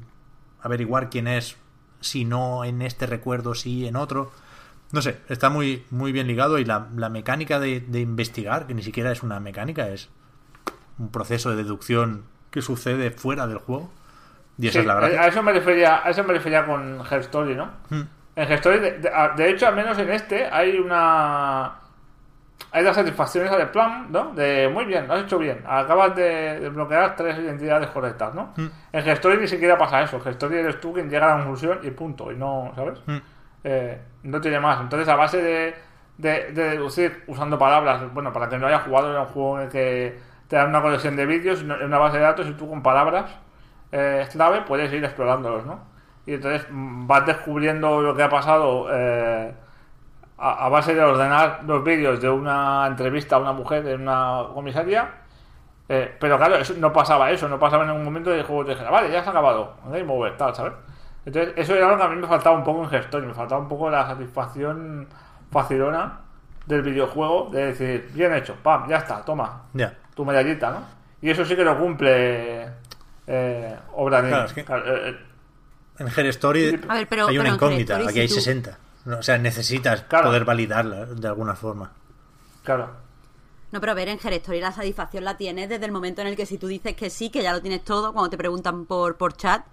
averiguar 0.62 1.11
quién 1.11 1.27
es, 1.28 1.57
si 2.01 2.24
no 2.24 2.65
en 2.65 2.82
este 2.82 3.07
recuerdo, 3.07 3.55
si 3.55 3.86
en 3.86 3.97
otro. 3.97 4.31
No 4.93 5.03
sé, 5.03 5.19
está 5.29 5.51
muy, 5.51 5.85
muy 5.91 6.13
bien 6.13 6.27
ligado 6.27 6.59
y 6.59 6.65
la, 6.65 6.89
la 6.97 7.09
mecánica 7.09 7.59
de, 7.59 7.81
de 7.81 8.01
investigar, 8.01 8.67
que 8.67 8.75
ni 8.75 8.83
siquiera 8.83 9.11
es 9.13 9.23
una 9.23 9.41
mecánica, 9.41 9.89
es 9.89 10.11
un 10.99 11.11
proceso 11.11 11.51
de 11.51 11.57
deducción 11.57 12.25
que 12.51 12.63
sucede 12.63 13.11
fuera 13.11 13.47
del 13.47 13.59
juego. 13.59 13.91
Y 14.59 14.69
esa 14.69 14.75
Sí, 14.75 14.79
es 14.81 14.87
la 14.87 14.93
a 14.95 14.97
gracia. 15.01 15.21
a 15.23 15.27
eso 15.29 15.43
me 15.43 15.53
refería, 15.53 16.01
a 16.07 16.11
eso 16.11 16.25
me 16.25 16.33
refería 16.33 16.65
con 16.65 17.01
Her 17.11 17.21
Story, 17.21 17.55
¿no? 17.57 17.67
Mm. 17.91 18.01
En 18.37 18.45
Her 18.49 18.53
Story, 18.53 18.79
de, 18.79 18.99
de- 18.99 19.09
a- 19.13 19.31
de 19.37 19.51
hecho, 19.51 19.67
al 19.67 19.75
menos 19.77 19.99
en 19.99 20.11
este, 20.11 20.47
hay 20.47 20.79
una. 20.79 21.75
Hay 22.73 22.83
las 22.83 22.95
satisfacciones 22.97 23.51
de 23.51 23.67
plan, 23.67 24.07
¿no? 24.11 24.33
De 24.35 24.69
muy 24.73 24.85
bien, 24.87 25.07
lo 25.07 25.15
has 25.15 25.25
hecho 25.25 25.39
bien. 25.39 25.63
Acabas 25.67 26.15
de, 26.17 26.69
bloquear 26.71 27.15
tres 27.17 27.39
identidades 27.39 27.89
correctas, 27.91 28.35
¿no? 28.35 28.53
Mm. 28.57 28.67
En 28.93 29.03
Gestory 29.05 29.37
ni 29.39 29.47
siquiera 29.49 29.77
pasa 29.77 30.03
eso. 30.03 30.17
En 30.17 30.23
Gestory 30.23 30.57
eres 30.57 30.81
tú 30.81 30.93
quien 30.95 31.11
llega 31.11 31.27
a 31.27 31.37
la 31.39 31.45
conclusión 31.45 31.81
y 31.83 31.91
punto. 31.91 32.33
Y 32.33 32.37
no, 32.37 32.73
¿sabes? 32.75 32.99
Mm. 33.07 33.17
Eh, 33.68 34.01
no 34.22 34.40
tiene 34.40 34.60
más. 34.60 34.80
Entonces, 34.80 35.09
a 35.09 35.16
base 35.16 35.43
de, 35.43 35.74
de, 36.18 36.52
de 36.52 36.70
deducir 36.70 37.24
usando 37.26 37.59
palabras, 37.59 38.12
bueno, 38.14 38.32
para 38.32 38.48
que 38.48 38.59
no 38.59 38.68
haya 38.68 38.78
jugado, 38.78 39.10
era 39.10 39.22
un 39.22 39.26
juego 39.26 39.59
en 39.59 39.64
el 39.64 39.70
que 39.70 40.18
te 40.48 40.56
dan 40.56 40.68
una 40.68 40.80
colección 40.82 41.16
de 41.16 41.26
vídeos, 41.26 41.62
en 41.62 41.72
una 41.72 41.98
base 41.98 42.18
de 42.18 42.22
datos 42.22 42.47
y 42.47 42.52
tú 42.52 42.68
con 42.68 42.82
palabras 42.82 43.26
eh, 43.93 44.26
clave 44.30 44.62
puedes 44.62 44.93
ir 44.93 45.05
explorándolos, 45.05 45.64
¿no? 45.66 45.80
Y 46.26 46.34
entonces 46.34 46.66
mm, 46.70 47.06
vas 47.06 47.26
descubriendo 47.26 48.01
lo 48.02 48.14
que 48.14 48.22
ha 48.22 48.28
pasado 48.28 48.88
eh, 48.93 49.55
a, 50.38 50.68
base 50.68 50.94
de 50.94 51.02
ordenar 51.02 51.62
los 51.64 51.82
vídeos 51.84 52.20
de 52.20 52.28
una 52.28 52.86
entrevista 52.86 53.36
a 53.36 53.38
una 53.38 53.52
mujer 53.52 53.86
en 53.86 54.02
una 54.02 54.44
comisaría. 54.55 55.10
Eh, 55.88 56.16
pero 56.20 56.36
claro, 56.36 56.56
eso, 56.56 56.74
no 56.78 56.93
pasaba 56.93 57.30
eso, 57.30 57.48
no 57.48 57.59
pasaba 57.59 57.84
en 57.84 57.90
ningún 57.90 58.05
momento 58.05 58.30
de 58.30 58.43
juego 58.43 58.64
te 58.64 58.72
dijera, 58.72 58.90
vale, 58.90 59.10
ya 59.10 59.22
se 59.22 59.28
ha 59.28 59.30
acabado, 59.30 59.76
game 59.88 60.12
over, 60.12 60.36
tal, 60.36 60.55
¿sabes? 60.55 60.72
Entonces, 61.27 61.53
eso 61.57 61.74
era 61.74 61.86
algo 61.86 61.98
que 61.98 62.05
a 62.05 62.09
mí 62.09 62.16
me 62.16 62.27
faltaba 62.27 62.57
un 62.57 62.65
poco 62.65 62.85
en 62.85 62.89
gestor, 62.90 63.23
me 63.24 63.35
faltaba 63.35 63.61
un 63.61 63.69
poco 63.69 63.90
la 63.90 64.07
satisfacción 64.07 65.07
facilona 65.51 66.20
del 66.66 66.82
videojuego, 66.82 67.51
de 67.53 67.66
decir, 67.66 68.11
bien 68.15 68.32
hecho, 68.35 68.55
pam, 68.62 68.89
ya 68.89 68.97
está, 68.98 69.23
toma, 69.24 69.65
Ya. 69.74 69.93
tu 70.15 70.24
medallita, 70.24 70.70
¿no? 70.70 70.81
Y 71.20 71.31
eso 71.31 71.44
sí 71.44 71.55
que 71.57 71.65
lo 71.65 71.78
cumple 71.78 72.69
eh, 73.27 73.77
Obradín. 73.94 74.31
Claro, 74.31 74.47
es 74.47 74.53
que- 74.53 74.65
Claro, 74.65 74.97
eh, 74.97 75.11
eh, 75.11 75.16
En 75.98 76.09
Her 76.09 76.27
Story 76.27 76.81
A 76.89 76.94
ver, 76.94 77.09
pero- 77.09 77.27
hay 77.27 77.39
una 77.39 77.48
incógnita, 77.51 77.97
aquí 77.97 78.09
si 78.12 78.20
hay 78.20 78.28
tú- 78.28 78.35
60. 78.35 78.78
¿no? 79.07 79.19
O 79.19 79.23
sea, 79.23 79.39
necesitas 79.39 80.03
Claro. 80.03 80.27
poder 80.27 80.44
validarla 80.44 81.07
de 81.07 81.28
alguna 81.28 81.55
forma. 81.55 81.93
claro. 82.65 83.05
No, 83.73 83.81
pero 83.81 83.93
a 83.93 83.94
ver, 83.97 84.09
en 84.09 84.19
Gerestory 84.20 84.61
la 84.61 84.70
satisfacción 84.73 85.24
la 85.24 85.36
tienes 85.36 85.69
desde 85.69 85.85
el 85.85 85.90
momento 85.93 86.20
en 86.23 86.28
el 86.28 86.36
que 86.36 86.47
si 86.47 86.57
tú 86.57 86.69
dices 86.69 86.94
que 86.94 87.11
sí, 87.11 87.31
que 87.31 87.43
ya 87.43 87.53
lo 87.53 87.61
tienes 87.61 87.82
todo, 87.85 88.12
cuando 88.12 88.31
te 88.31 88.39
preguntan 88.39 88.86
por, 88.86 89.16
por 89.16 89.36
chat 89.36 89.65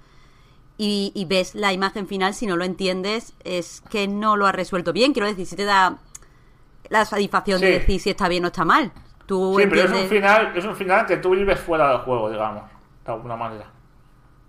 y, 0.78 1.12
y 1.16 1.26
ves 1.26 1.56
la 1.56 1.74
imagen 1.74 2.08
final, 2.08 2.34
si 2.34 2.48
no 2.48 2.56
lo 2.56 2.64
entiendes, 2.64 3.34
es 3.44 3.82
que 3.90 4.08
no 4.08 4.36
lo 4.38 4.48
has 4.48 4.56
resuelto 4.56 4.94
bien. 4.94 5.14
Quiero 5.14 5.28
decir, 5.28 5.46
si 5.46 5.56
te 5.56 5.66
da 5.66 5.98
la 6.90 7.06
satisfacción 7.06 7.62
de 7.62 7.80
decir 7.80 8.00
si 8.00 8.10
está 8.10 8.28
bien 8.28 8.44
o 8.46 8.48
está 8.48 8.66
mal. 8.66 8.92
Tú 9.26 9.56
Sí, 9.58 9.66
pero 9.68 9.84
es 9.84 9.92
un 9.92 10.10
final, 10.10 10.52
es 10.56 10.66
un 10.66 10.76
final 10.76 11.06
que 11.06 11.18
tú 11.18 11.32
vives 11.32 11.60
fuera 11.60 11.90
del 11.90 12.00
juego, 12.00 12.30
digamos, 12.30 12.64
de 13.06 13.12
alguna 13.12 13.36
manera. 13.36 13.66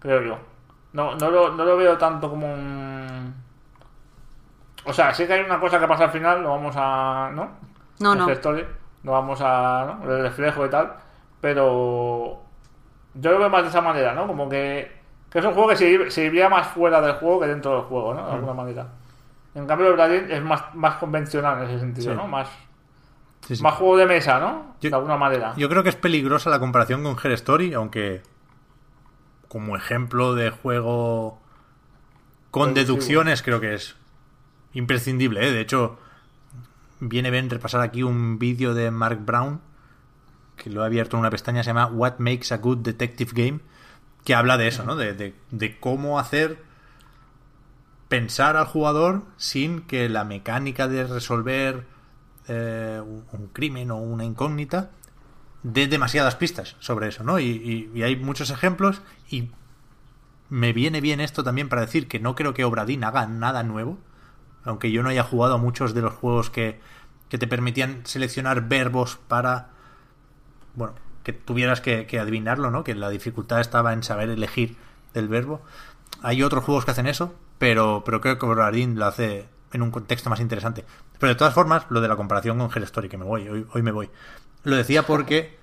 Creo 0.00 0.22
yo. 0.22 0.38
No, 0.92 1.14
no, 1.16 1.30
lo, 1.30 1.52
no 1.52 1.64
lo 1.64 1.76
veo 1.76 1.96
tanto 1.96 2.28
como 2.28 2.52
un. 2.52 3.34
O 4.84 4.92
sea, 4.92 5.14
sí 5.14 5.26
que 5.26 5.32
hay 5.32 5.40
una 5.40 5.58
cosa 5.58 5.80
que 5.80 5.88
pasa 5.88 6.04
al 6.04 6.10
final, 6.10 6.42
lo 6.42 6.50
vamos 6.50 6.74
a. 6.76 7.30
¿No? 7.32 7.50
No, 8.00 8.14
no. 8.14 8.28
Story, 8.30 8.64
lo 9.02 9.12
vamos 9.12 9.40
a. 9.42 9.98
¿no? 10.00 10.12
El 10.12 10.22
reflejo 10.22 10.66
y 10.66 10.70
tal. 10.70 10.94
Pero. 11.40 12.42
Yo 13.14 13.30
lo 13.30 13.38
veo 13.38 13.50
más 13.50 13.62
de 13.62 13.68
esa 13.68 13.80
manera, 13.80 14.12
¿no? 14.12 14.26
Como 14.26 14.48
que. 14.48 15.03
Que 15.34 15.40
es 15.40 15.44
un 15.44 15.52
juego 15.52 15.68
que 15.68 15.76
se, 15.76 16.10
se 16.10 16.22
vivía 16.22 16.48
más 16.48 16.68
fuera 16.68 17.00
del 17.02 17.16
juego 17.16 17.40
que 17.40 17.48
dentro 17.48 17.72
del 17.74 17.82
juego, 17.82 18.14
¿no? 18.14 18.24
De 18.24 18.32
alguna 18.32 18.54
manera. 18.54 18.86
En 19.54 19.66
cambio, 19.66 19.88
el 19.88 19.92
Bradin 19.94 20.30
es 20.30 20.42
más, 20.42 20.74
más 20.74 20.94
convencional 20.96 21.58
en 21.64 21.68
ese 21.70 21.80
sentido, 21.80 22.12
Sí. 22.12 22.16
¿no? 22.16 22.26
Más, 22.28 22.48
Sí, 23.46 23.56
sí. 23.56 23.62
más 23.62 23.74
juego 23.74 23.96
de 23.98 24.06
mesa, 24.06 24.38
¿no? 24.40 24.76
Yo- 24.80 24.88
de 24.90 24.96
alguna 24.96 25.16
manera. 25.18 25.52
Yo 25.56 25.68
creo 25.68 25.82
que 25.82 25.90
es 25.90 25.96
peligrosa 25.96 26.48
la 26.50 26.58
comparación 26.60 27.02
con 27.02 27.16
Her 27.22 27.32
Story, 27.32 27.74
aunque 27.74 28.22
como 29.48 29.76
ejemplo 29.76 30.34
de 30.34 30.50
juego 30.50 31.38
con 32.50 32.72
deducciones 32.74 33.42
creo 33.42 33.60
que 33.60 33.74
es 33.74 33.96
imprescindible. 34.72 35.46
¿eh? 35.46 35.52
De 35.52 35.60
hecho, 35.60 35.98
viene 37.00 37.30
bien 37.30 37.50
repasar 37.50 37.80
aquí 37.80 38.02
un 38.02 38.38
vídeo 38.38 38.72
de 38.74 38.90
Mark 38.90 39.18
Brown, 39.24 39.60
que 40.56 40.70
lo 40.70 40.82
he 40.82 40.86
abierto 40.86 41.16
en 41.16 41.20
una 41.20 41.30
pestaña, 41.30 41.62
se 41.64 41.68
llama 41.70 41.86
What 41.86 42.14
Makes 42.18 42.54
a 42.54 42.58
Good 42.58 42.78
Detective 42.78 43.32
Game, 43.34 43.60
que 44.24 44.34
habla 44.34 44.56
de 44.56 44.68
eso, 44.68 44.84
¿no? 44.84 44.96
De, 44.96 45.14
de- 45.14 45.34
de 45.50 45.78
cómo 45.78 46.18
hacer 46.18 46.58
pensar 48.08 48.56
al 48.56 48.66
jugador 48.66 49.22
sin 49.36 49.82
que 49.82 50.08
la 50.08 50.24
mecánica 50.24 50.88
de 50.88 51.06
resolver 51.06 51.86
eh, 52.48 53.02
un, 53.02 53.48
crimen 53.52 53.90
o 53.90 53.96
una 53.96 54.24
incógnita 54.24 54.90
dé 55.62 55.86
demasiadas 55.88 56.36
pistas 56.36 56.76
sobre 56.78 57.08
eso, 57.08 57.24
¿no? 57.24 57.40
Y, 57.40 57.90
hay 58.02 58.16
muchos 58.16 58.50
ejemplos 58.50 59.00
y 59.30 59.50
me 60.50 60.72
viene 60.72 61.00
bien 61.00 61.20
esto 61.20 61.42
también 61.42 61.68
para 61.68 61.80
decir 61.82 62.06
que 62.06 62.20
no 62.20 62.34
creo 62.34 62.52
que 62.52 62.64
Obradín 62.64 63.02
haga 63.02 63.26
nada 63.26 63.62
nuevo, 63.62 63.98
aunque 64.64 64.92
yo 64.92 65.02
no 65.02 65.08
haya 65.08 65.24
jugado 65.24 65.54
a 65.54 65.58
muchos 65.58 65.94
de 65.94 66.02
los 66.02 66.12
juegos 66.12 66.50
que, 66.50 66.80
que 67.30 67.38
te 67.38 67.46
permitían 67.46 68.02
seleccionar 68.04 68.68
verbos 68.68 69.18
para, 69.26 69.70
bueno, 70.74 70.94
que 71.24 71.32
tuvieras 71.32 71.80
que, 71.80 72.06
que 72.06 72.20
adivinarlo, 72.20 72.70
¿no? 72.70 72.84
Que 72.84 72.94
la 72.94 73.08
dificultad 73.10 73.60
estaba 73.60 73.92
en 73.92 74.02
saber 74.04 74.28
elegir 74.30 74.76
el 75.14 75.26
verbo. 75.28 75.62
Hay 76.22 76.42
otros 76.42 76.62
juegos 76.64 76.84
que 76.84 76.92
hacen 76.92 77.06
eso, 77.06 77.34
pero, 77.58 78.02
pero 78.04 78.20
creo 78.20 78.38
que 78.38 78.46
Obradín 78.46 78.98
lo 78.98 79.06
hace 79.06 79.48
en 79.72 79.82
un 79.82 79.90
contexto 79.90 80.30
más 80.30 80.38
interesante. 80.40 80.84
Pero 81.18 81.32
de 81.32 81.38
todas 81.38 81.54
formas, 81.54 81.86
lo 81.88 82.00
de 82.00 82.08
la 82.08 82.16
comparación 82.16 82.58
con 82.58 82.70
Her 82.74 82.82
Story, 82.84 83.08
que 83.08 83.18
me 83.18 83.24
voy, 83.24 83.48
hoy, 83.48 83.66
hoy 83.72 83.82
me 83.82 83.90
voy. 83.92 84.10
Lo 84.62 84.76
decía 84.76 85.02
porque 85.04 85.58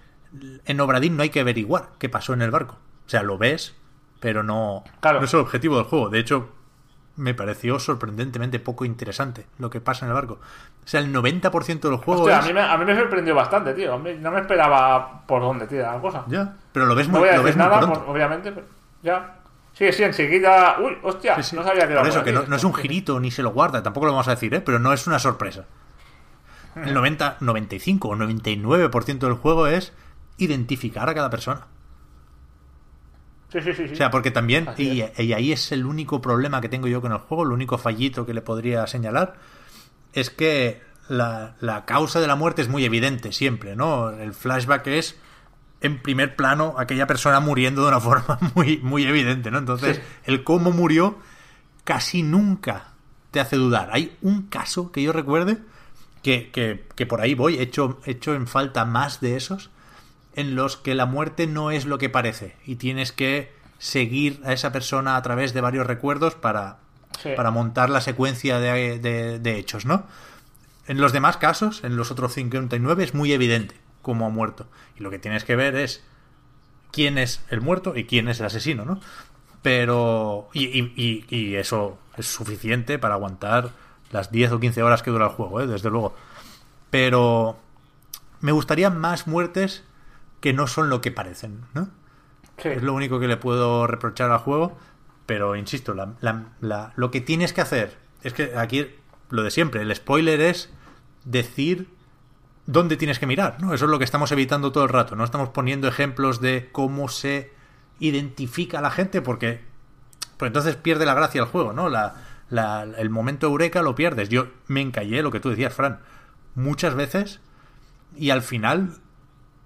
en 0.66 0.80
Obradín 0.82 1.16
no 1.16 1.24
hay 1.24 1.30
que 1.30 1.40
averiguar 1.40 1.90
qué 2.00 2.10
pasó 2.10 2.34
en 2.34 2.42
el 2.42 2.52
barco. 2.52 2.78
O 3.06 3.10
sea, 3.10 3.24
lo 3.24 3.38
ves, 3.38 3.76
pero 4.20 4.44
no, 4.44 4.84
Claro. 5.00 5.20
no 5.20 5.26
es 5.26 5.34
el 5.34 5.40
objetivo 5.42 5.78
del 5.78 5.86
juego. 5.86 6.10
De 6.10 6.20
hecho, 6.20 6.50
me 7.18 7.34
pareció 7.34 7.78
sorprendentemente 7.80 8.60
poco 8.60 8.86
interesante 8.86 9.46
lo 9.60 9.70
que 9.70 9.82
pasa 9.82 10.06
en 10.06 10.10
el 10.12 10.16
barco. 10.16 10.36
O 10.84 10.88
sea, 10.88 11.00
el 11.02 11.14
90% 11.14 11.80
del 11.82 11.98
juego 11.98 12.22
Hostia, 12.24 12.40
es... 12.40 12.46
a, 12.46 12.48
mí 12.48 12.54
me, 12.54 12.62
a 12.62 12.78
mí 12.78 12.86
me 12.86 12.96
sorprendió 12.96 13.36
bastante, 13.36 13.74
tío. 13.74 13.98
No 14.00 14.32
me 14.32 14.40
esperaba 14.42 15.22
por 15.28 15.42
dónde 15.42 15.68
tira 15.68 15.94
la 15.94 16.00
cosa. 16.02 16.24
Ya, 16.28 16.56
pero 16.72 16.86
lo 16.86 16.96
ves 16.96 17.08
No 17.08 17.14
muy, 17.20 17.22
voy 17.22 17.30
a 17.30 17.38
lo 17.38 17.44
decir 17.44 17.58
nada, 17.58 17.80
por- 17.82 18.10
obviamente. 18.10 18.52
pero 18.52 18.66
ya. 19.04 19.36
Sí, 19.74 19.92
sí, 19.94 20.04
enseguida. 20.04 20.78
Uy, 20.80 20.98
hostia, 21.04 21.36
Sí, 21.38 21.44
sí. 21.44 21.56
no 21.56 21.64
sabía 21.64 21.86
que 21.88 21.94
era 21.94 22.02
Por 22.02 22.10
eso, 22.10 22.20
por 22.24 22.26
que 22.44 22.50
no 22.50 22.56
es 22.56 22.64
un 22.64 22.74
girito 22.74 23.20
ni 23.20 23.32
se 23.32 23.42
lo 23.44 23.52
guarda, 23.52 23.82
tampoco 23.84 24.06
lo 24.06 24.12
vamos 24.14 24.28
a 24.28 24.32
decir, 24.32 24.54
¿eh? 24.54 24.62
pero 24.62 24.80
no 24.80 24.92
es 24.94 25.08
una 25.08 25.20
sorpresa. 25.20 25.66
El 26.76 26.94
90, 26.94 27.38
95 27.42 28.08
o 28.10 28.16
99% 28.16 29.20
del 29.20 29.34
juego 29.34 29.68
es 29.68 29.94
identificar 30.38 31.10
a 31.10 31.14
cada 31.14 31.30
persona. 31.30 31.68
Sí, 33.52 33.60
sí, 33.62 33.74
sí. 33.74 33.88
sí. 33.88 33.94
O 33.94 33.96
sea, 33.96 34.10
porque 34.12 34.32
también, 34.32 34.68
y, 34.78 35.04
y 35.18 35.34
ahí 35.34 35.52
es 35.52 35.72
el 35.72 35.86
único 35.86 36.22
problema 36.22 36.62
que 36.62 36.70
tengo 36.70 36.88
yo 36.88 37.02
con 37.02 37.12
el 37.12 37.18
juego, 37.18 37.44
el 37.44 37.52
único 37.52 37.78
fallito 37.78 38.26
que 38.26 38.34
le 38.34 38.42
podría 38.42 38.88
señalar, 38.88 39.36
es 40.14 40.30
que 40.30 40.82
la, 41.10 41.56
la 41.60 41.86
causa 41.86 42.22
de 42.22 42.28
la 42.28 42.36
muerte 42.36 42.62
es 42.62 42.70
muy 42.70 42.86
evidente 42.86 43.32
siempre, 43.34 43.76
¿no? 43.76 44.10
El 44.12 44.34
flashback 44.34 44.88
es 44.88 45.18
en 45.82 46.02
primer 46.02 46.36
plano 46.36 46.76
aquella 46.78 47.08
persona 47.08 47.40
muriendo 47.40 47.82
de 47.82 47.88
una 47.90 48.00
forma 48.02 48.38
muy, 48.56 48.78
muy 48.78 49.04
evidente, 49.04 49.52
¿no? 49.52 49.58
Entonces, 49.58 49.98
Sí. 49.98 50.04
el 50.26 50.44
cómo 50.44 50.72
murió 50.72 51.18
casi 51.84 52.24
nunca 52.24 52.94
te 53.32 53.40
hace 53.40 53.56
dudar. 53.58 53.90
Hay 53.92 54.16
un 54.22 54.44
caso 54.44 54.92
que 54.92 55.02
yo 55.04 55.12
recuerde 55.12 55.58
que, 56.22 56.52
que, 56.52 56.86
que 56.96 57.06
por 57.06 57.20
ahí 57.22 57.34
voy, 57.34 57.58
hecho, 57.58 58.00
hecho 58.06 58.34
en 58.36 58.48
falta 58.48 58.86
más 58.86 59.20
de 59.22 59.36
esos, 59.36 59.72
en 60.36 60.56
los 60.56 60.78
que 60.78 60.96
la 60.96 61.06
muerte 61.06 61.48
no 61.48 61.72
es 61.72 61.86
lo 61.86 61.98
que 61.98 62.10
parece 62.10 62.56
y 62.66 62.76
tienes 62.76 63.12
que 63.12 63.52
seguir 63.80 64.42
a 64.46 64.54
esa 64.54 64.72
persona 64.72 65.16
a 65.16 65.22
través 65.22 65.54
de 65.54 65.62
varios 65.62 65.88
recuerdos 65.88 66.36
para, 66.36 66.78
Sí. 67.22 67.30
para 67.36 67.52
montar 67.52 67.90
la 67.90 68.00
secuencia 68.02 68.60
de, 68.60 69.00
de- 69.00 69.40
de 69.40 69.58
hechos, 69.58 69.86
¿no? 69.86 70.06
En 70.88 71.00
los 71.02 71.12
demás 71.14 71.38
casos, 71.38 71.84
en 71.84 71.96
los 71.98 72.12
otros 72.12 72.34
59, 72.34 73.04
es 73.04 73.14
muy 73.14 73.34
evidente 73.34 73.76
cómo 74.02 74.26
ha 74.26 74.30
muerto. 74.30 74.68
Y 74.98 75.04
lo 75.04 75.10
que 75.10 75.20
tienes 75.20 75.44
que 75.44 75.56
ver 75.56 75.76
es 75.76 76.04
quién 76.92 77.18
es 77.18 77.42
el 77.50 77.62
muerto 77.62 77.96
y 77.96 78.06
quién 78.06 78.28
es 78.30 78.40
el 78.40 78.46
asesino, 78.48 78.86
¿no? 78.86 79.00
Pero. 79.62 80.50
Y, 80.54 80.66
y- 80.66 80.94
y- 80.96 81.26
y 81.36 81.56
eso 81.56 81.98
es 82.18 82.26
suficiente 82.28 82.98
para 83.00 83.14
aguantar 83.16 83.72
las 84.12 84.32
10 84.32 84.52
o 84.54 84.60
15 84.60 84.82
horas 84.84 85.04
que 85.04 85.12
dura 85.12 85.26
el 85.28 85.32
juego, 85.32 85.62
¿eh? 85.62 85.68
Desde 85.68 85.90
luego. 85.90 86.16
Pero. 86.90 87.58
Me 88.40 88.52
gustarían 88.52 88.98
más 89.00 89.28
muertes 89.28 89.84
que 90.42 90.52
no 90.54 90.68
son 90.68 90.90
lo 90.90 91.00
que 91.02 91.12
parecen, 91.12 91.62
¿no? 91.74 91.90
Sí. 92.58 92.68
Es 92.70 92.84
lo 92.84 92.94
único 92.94 93.20
que 93.20 93.28
le 93.30 93.38
puedo 93.38 93.88
reprochar 93.88 94.30
al 94.32 94.40
juego. 94.40 94.78
Pero 95.26 95.56
insisto, 95.56 95.94
la- 95.94 96.14
la- 96.20 96.50
la- 96.60 96.92
lo 96.98 97.10
que 97.12 97.22
tienes 97.22 97.54
que 97.54 97.62
hacer 97.62 97.98
es 98.24 98.34
que 98.34 98.54
aquí 98.58 98.88
lo 99.30 99.44
de 99.44 99.52
siempre, 99.52 99.82
el 99.82 99.96
spoiler 99.96 100.42
es 100.42 100.70
decir 101.24 101.88
dónde 102.66 102.98
tienes 102.98 103.18
que 103.20 103.28
mirar, 103.28 103.58
¿no? 103.62 103.74
Eso 103.74 103.86
es 103.86 103.92
lo 103.92 103.98
que 103.98 104.04
estamos 104.06 104.32
evitando 104.32 104.72
todo 104.72 104.84
el 104.84 104.90
rato. 104.90 105.16
No 105.16 105.24
estamos 105.24 105.50
poniendo 105.50 105.88
ejemplos 105.88 106.42
de 106.42 106.70
cómo 106.72 107.08
se 107.08 107.54
identifica 108.00 108.80
a 108.80 108.82
la 108.82 108.92
gente 108.92 109.22
porque 109.22 109.62
pues 110.38 110.50
entonces 110.50 110.76
pierde 110.76 111.06
la 111.06 111.14
gracia 111.14 111.40
el 111.42 111.48
juego, 111.48 111.72
¿no? 111.72 111.88
La, 111.88 112.16
la- 112.50 112.84
el 112.84 113.10
momento 113.10 113.48
eureka 113.48 113.82
lo 113.84 113.96
pierdes. 113.96 114.28
Yo 114.30 114.48
me 114.68 114.82
encallé 114.82 115.22
lo 115.24 115.32
que 115.32 115.40
tú 115.40 115.50
decías, 115.50 115.74
Fran, 115.74 116.00
muchas 116.56 116.96
veces 116.96 117.40
y 118.16 118.32
al 118.32 118.42
final, 118.42 118.90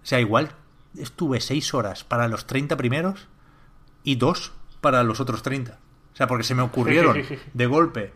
o 0.04 0.06
sea, 0.06 0.20
igual 0.20 0.50
estuve 1.00 1.40
seis 1.42 1.74
horas 1.74 2.04
para 2.04 2.28
los 2.28 2.46
30 2.48 2.76
primeros 2.78 3.28
y 4.04 4.16
dos 4.16 4.54
para 4.82 5.04
los 5.04 5.20
otros 5.20 5.42
30. 5.44 5.74
O 6.14 6.16
sea, 6.16 6.28
porque 6.28 6.44
se 6.44 6.56
me 6.56 6.62
ocurrieron 6.62 7.16
sí, 7.16 7.24
sí, 7.24 7.36
sí. 7.38 7.42
de 7.54 7.66
golpe 7.66 8.14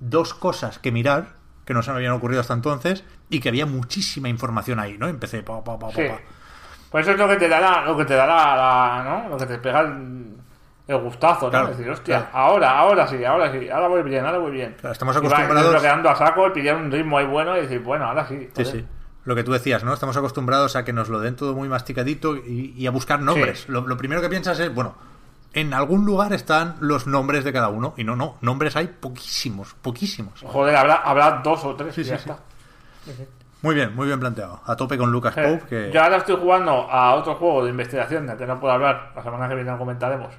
dos 0.00 0.34
cosas 0.34 0.78
que 0.78 0.90
mirar 0.92 1.36
que 1.64 1.74
no 1.74 1.82
se 1.82 1.90
me 1.90 1.96
habían 1.96 2.12
ocurrido 2.12 2.40
hasta 2.40 2.54
entonces 2.54 3.04
y 3.28 3.40
que 3.40 3.48
había 3.50 3.66
muchísima 3.66 4.28
información 4.28 4.80
ahí, 4.80 4.96
¿no? 4.96 5.06
Empecé 5.08 5.42
pa, 5.42 5.62
pa, 5.62 5.78
pa, 5.78 5.88
pa, 5.88 5.94
Sí. 5.94 6.02
Pues 6.90 7.06
eso 7.06 7.12
es 7.12 7.18
lo 7.18 7.28
que 7.28 7.36
te 7.36 7.48
da 7.48 7.60
la, 7.60 7.82
lo 7.84 7.94
que 7.96 8.06
te 8.06 8.14
da 8.14 8.26
la, 8.26 9.04
¿no? 9.04 9.28
Lo 9.28 9.36
que 9.36 9.44
te 9.44 9.58
pega 9.58 9.80
el, 9.80 10.34
el 10.86 10.98
gustazo, 10.98 11.44
¿no? 11.46 11.50
Claro, 11.50 11.66
decir, 11.68 11.90
hostia, 11.90 12.30
claro. 12.30 12.30
ahora, 12.32 12.78
ahora 12.78 13.06
sí, 13.06 13.22
ahora 13.22 13.52
sí, 13.52 13.68
ahora 13.68 13.88
voy 13.88 14.02
bien, 14.02 14.24
ahora 14.24 14.38
voy 14.38 14.52
bien. 14.52 14.74
Claro, 14.80 14.92
estamos 14.94 15.14
Y 15.16 15.18
va 15.18 15.26
acostumbrados- 15.26 16.06
a 16.06 16.16
saco, 16.16 16.50
pillar 16.54 16.76
un 16.76 16.90
ritmo 16.90 17.18
ahí 17.18 17.26
bueno 17.26 17.54
y 17.58 17.60
decir, 17.60 17.80
bueno, 17.80 18.06
ahora 18.06 18.26
sí. 18.26 18.38
Sí, 18.38 18.64
joder. 18.64 18.66
sí. 18.80 18.86
Lo 19.24 19.34
que 19.34 19.44
tú 19.44 19.52
decías, 19.52 19.84
¿no? 19.84 19.92
Estamos 19.92 20.16
acostumbrados 20.16 20.74
a 20.76 20.84
que 20.84 20.92
nos 20.92 21.08
lo 21.08 21.20
den 21.20 21.36
todo 21.36 21.54
muy 21.54 21.68
masticadito 21.68 22.36
y, 22.36 22.74
y 22.76 22.86
a 22.86 22.90
buscar 22.90 23.20
nombres. 23.20 23.60
Sí. 23.60 23.72
Lo, 23.72 23.82
lo 23.86 23.96
primero 23.96 24.20
que 24.22 24.28
piensas 24.28 24.58
es, 24.60 24.74
bueno, 24.74 24.94
en 25.52 25.74
algún 25.74 26.04
lugar 26.06 26.32
están 26.32 26.76
los 26.80 27.06
nombres 27.06 27.44
de 27.44 27.52
cada 27.52 27.68
uno. 27.68 27.94
Y 27.96 28.04
no, 28.04 28.16
no, 28.16 28.36
nombres 28.40 28.76
hay 28.76 28.86
poquísimos, 28.86 29.74
poquísimos. 29.82 30.40
Joder, 30.42 30.76
habrá, 30.76 30.94
habrá 30.96 31.40
dos 31.44 31.64
o 31.64 31.74
tres 31.74 31.94
Sí, 31.94 32.02
y 32.02 32.04
ya 32.04 32.18
sí, 32.18 32.24
sí. 32.24 32.30
está. 32.30 32.42
Muy 33.60 33.74
bien, 33.74 33.94
muy 33.94 34.06
bien 34.06 34.20
planteado. 34.20 34.60
A 34.64 34.76
tope 34.76 34.96
con 34.96 35.10
Lucas 35.10 35.36
Eh, 35.36 35.42
Pope, 35.58 35.66
que... 35.68 35.90
Yo 35.92 36.02
ahora 36.02 36.18
estoy 36.18 36.36
jugando 36.36 36.70
a 36.72 37.14
otro 37.14 37.34
juego 37.34 37.64
de 37.64 37.70
investigación 37.70 38.26
del 38.26 38.36
que 38.36 38.46
no 38.46 38.60
puedo 38.60 38.72
hablar, 38.72 39.12
la 39.16 39.22
semana 39.22 39.48
que 39.48 39.56
viene 39.56 39.70
lo 39.70 39.78
comentaremos. 39.78 40.32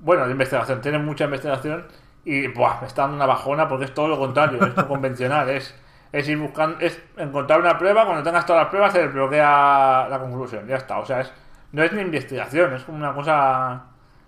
Bueno, 0.00 0.24
de 0.24 0.32
investigación, 0.32 0.80
tiene 0.80 0.98
mucha 0.98 1.24
investigación 1.24 1.86
y 2.24 2.46
buah, 2.48 2.80
me 2.80 2.86
está 2.86 3.02
dando 3.02 3.16
una 3.16 3.26
bajona 3.26 3.68
porque 3.68 3.84
es 3.86 3.94
todo 3.94 4.08
lo 4.08 4.18
contrario, 4.18 4.64
es 4.64 4.74
lo 4.76 4.88
convencional, 4.88 5.48
es 5.50 5.74
es 6.12 6.28
ir 6.28 6.38
buscando, 6.38 6.78
es 6.80 7.00
encontrar 7.16 7.60
una 7.60 7.78
prueba, 7.78 8.04
cuando 8.04 8.22
tengas 8.22 8.46
todas 8.46 8.62
las 8.62 8.70
pruebas 8.70 8.92
se 8.92 9.00
desbloquea 9.02 10.06
la 10.08 10.18
conclusión, 10.20 10.66
ya 10.66 10.76
está. 10.76 10.98
O 10.98 11.06
sea, 11.06 11.20
es, 11.20 11.32
no 11.72 11.82
es 11.82 11.92
ni 11.92 12.02
investigación, 12.02 12.74
es 12.74 12.84
como 12.84 12.98
una 12.98 13.12
cosa, 13.14 13.84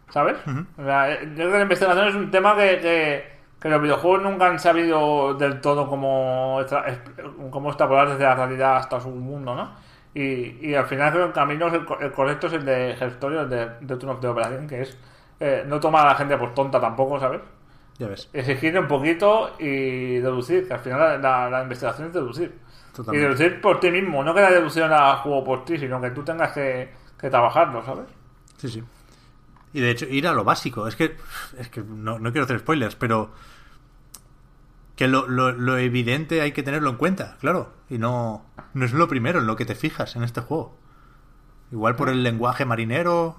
¿sabes? 0.09 0.37
O 0.77 0.85
sea, 0.85 1.13
eh, 1.13 1.21
yo 1.31 1.35
creo 1.35 1.51
que 1.53 1.57
la 1.57 1.63
investigación 1.63 2.09
es 2.09 2.15
un 2.15 2.31
tema 2.31 2.57
que, 2.57 2.79
que, 2.81 3.33
que 3.61 3.69
los 3.69 3.83
videojuegos 3.83 4.23
nunca 4.23 4.47
han 4.47 4.59
sabido 4.59 5.35
del 5.35 5.61
todo 5.61 5.89
cómo, 5.89 6.61
cómo 7.51 7.69
extrapolar 7.71 8.09
desde 8.11 8.25
la 8.25 8.35
realidad 8.35 8.77
hasta 8.77 9.01
su 9.01 9.11
mundo, 9.11 9.55
¿no? 9.55 9.71
Y, 10.13 10.69
y 10.69 10.75
al 10.75 10.87
final 10.87 11.11
creo 11.13 11.23
que 11.25 11.29
el 11.29 11.35
camino 11.35 11.69
es 11.69 11.75
el, 11.75 11.87
el 12.01 12.13
correcto 12.13 12.49
es 12.49 12.55
el 12.55 12.65
de 12.65 12.97
Gestorio, 12.99 13.43
el 13.43 13.49
de, 13.51 13.71
de 13.81 13.97
Turn 13.97 14.11
of 14.13 14.21
the 14.21 14.27
Operation, 14.29 14.67
que 14.67 14.83
es 14.83 14.99
eh, 15.39 15.65
no 15.67 15.81
tomar 15.81 16.07
a 16.07 16.11
la 16.11 16.15
gente 16.17 16.37
por 16.37 16.53
tonta 16.55 16.81
tampoco, 16.81 17.19
¿sabes? 17.21 17.41
Ya 18.01 18.09
ves. 18.09 18.29
exigir 18.33 18.77
un 18.79 18.89
poquito 18.89 19.55
y 19.59 20.17
deducir, 20.21 20.67
que 20.67 20.73
al 20.75 20.81
final 20.81 21.21
la, 21.21 21.63
investigación 21.63 22.09
es 22.09 22.15
deducir. 22.15 22.59
Totalmente. 22.97 23.19
Y 23.19 23.29
deducir 23.29 23.61
por 23.61 23.79
ti 23.79 23.91
mismo, 23.91 24.25
no 24.25 24.35
que 24.35 24.41
la 24.41 24.51
deducción 24.51 24.89
la 24.91 25.17
juego 25.19 25.45
por 25.45 25.65
ti, 25.67 25.79
sino 25.79 26.01
que 26.01 26.11
tú 26.11 26.23
tengas 26.25 26.53
que, 26.53 26.91
que 27.19 27.29
trabajarlo, 27.31 27.85
¿sabes? 27.85 28.07
Sí, 28.57 28.69
sí. 28.71 28.83
Y 29.75 29.81
de 29.81 29.91
hecho, 29.91 30.07
ir 30.07 30.27
a 30.27 30.33
lo 30.33 30.43
básico. 30.45 30.89
Es 30.89 30.97
que, 30.97 31.17
es 31.59 31.69
que 31.69 31.83
no, 31.83 32.19
no 32.19 32.33
quiero 32.33 32.47
hacer 32.47 32.59
spoilers, 32.61 32.97
pero 32.97 33.31
que 34.97 35.07
lo, 35.07 35.29
lo- 35.29 35.53
lo 35.53 35.77
evidente 35.79 36.41
hay 36.41 36.53
que 36.53 36.63
tenerlo 36.63 36.91
en 36.91 36.97
cuenta, 36.97 37.37
claro. 37.41 37.73
Y 37.89 37.99
no, 37.99 38.45
no 38.75 38.85
es 38.85 38.93
lo 38.93 39.09
primero 39.09 39.41
en 39.41 39.47
lo 39.47 39.57
que 39.57 39.65
te 39.67 39.75
fijas 39.75 40.17
en 40.17 40.25
este 40.25 40.41
juego. 40.41 40.75
Igual 41.71 41.97
por 41.97 42.09
el 42.09 42.23
lenguaje 42.23 42.65
marinero, 42.65 43.37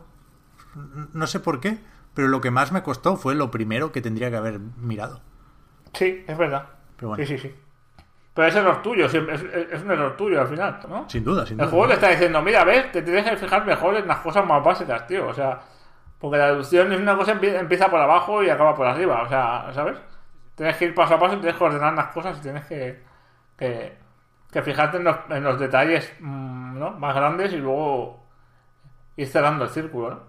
no 1.13 1.27
sé 1.27 1.39
por 1.39 1.59
qué, 1.59 1.79
pero 2.13 2.27
lo 2.27 2.41
que 2.41 2.51
más 2.51 2.71
me 2.71 2.83
costó 2.83 3.17
fue 3.17 3.35
lo 3.35 3.51
primero 3.51 3.91
que 3.91 4.01
tendría 4.01 4.29
que 4.31 4.37
haber 4.37 4.59
mirado. 4.59 5.21
Sí, 5.93 6.23
es 6.27 6.37
verdad. 6.37 6.67
Pero 6.97 7.09
bueno. 7.09 7.25
Sí, 7.25 7.37
sí, 7.37 7.37
sí. 7.37 7.55
Pero 8.33 8.47
es 8.47 8.55
error 8.55 8.81
tuyo, 8.83 9.05
es, 9.07 9.13
es- 9.15 9.83
un 9.83 9.91
error 9.91 10.15
tuyo 10.17 10.41
al 10.41 10.47
final, 10.47 10.79
¿no? 10.89 11.07
Sin 11.07 11.23
duda, 11.23 11.45
sin 11.45 11.59
El 11.59 11.67
duda. 11.67 11.71
juego 11.71 11.87
te 11.87 11.93
está 11.95 12.09
diciendo, 12.09 12.41
mira, 12.41 12.63
ves, 12.63 12.91
te 12.91 13.01
tienes 13.01 13.29
que 13.29 13.37
fijar 13.37 13.65
mejor 13.65 13.95
en 13.95 14.07
las 14.07 14.19
cosas 14.19 14.45
más 14.45 14.63
básicas, 14.63 15.07
tío. 15.07 15.27
O 15.27 15.33
sea, 15.33 15.61
porque 16.19 16.37
la 16.37 16.47
deducción 16.47 16.91
es 16.93 16.99
una 17.01 17.17
cosa 17.17 17.33
empieza 17.33 17.89
por 17.89 17.99
abajo 17.99 18.43
y 18.43 18.49
acaba 18.49 18.75
por 18.75 18.87
arriba. 18.87 19.23
O 19.23 19.29
sea, 19.29 19.71
¿sabes? 19.73 19.97
Tienes 20.55 20.77
que 20.77 20.85
ir 20.85 20.95
paso 20.95 21.15
a 21.15 21.19
paso, 21.19 21.37
tienes 21.39 21.57
que 21.57 21.63
ordenar 21.63 21.93
las 21.95 22.07
cosas 22.09 22.37
y 22.39 22.41
tienes 22.41 22.65
que, 22.65 23.03
que, 23.57 23.97
que 24.51 24.61
fijarte 24.63 24.97
en 24.97 25.05
los, 25.05 25.17
en 25.29 25.43
los 25.43 25.59
detalles 25.59 26.13
mm, 26.19 26.79
¿no? 26.79 26.91
más 26.93 27.15
grandes 27.15 27.53
y 27.53 27.57
luego 27.57 28.25
ir 29.17 29.27
cerrando 29.27 29.65
el 29.65 29.71
círculo, 29.71 30.09
¿no? 30.11 30.19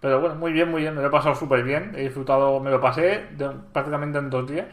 Pero 0.00 0.20
bueno, 0.20 0.34
muy 0.36 0.52
bien, 0.52 0.70
muy 0.70 0.82
bien. 0.82 0.94
Me 0.94 1.02
lo 1.02 1.08
he 1.08 1.10
pasado 1.10 1.34
súper 1.34 1.62
bien. 1.62 1.92
He 1.96 2.02
disfrutado, 2.02 2.60
me 2.60 2.70
lo 2.70 2.80
pasé 2.80 3.28
de- 3.32 3.50
prácticamente 3.72 4.18
en 4.18 4.30
dos 4.30 4.48
días. 4.48 4.66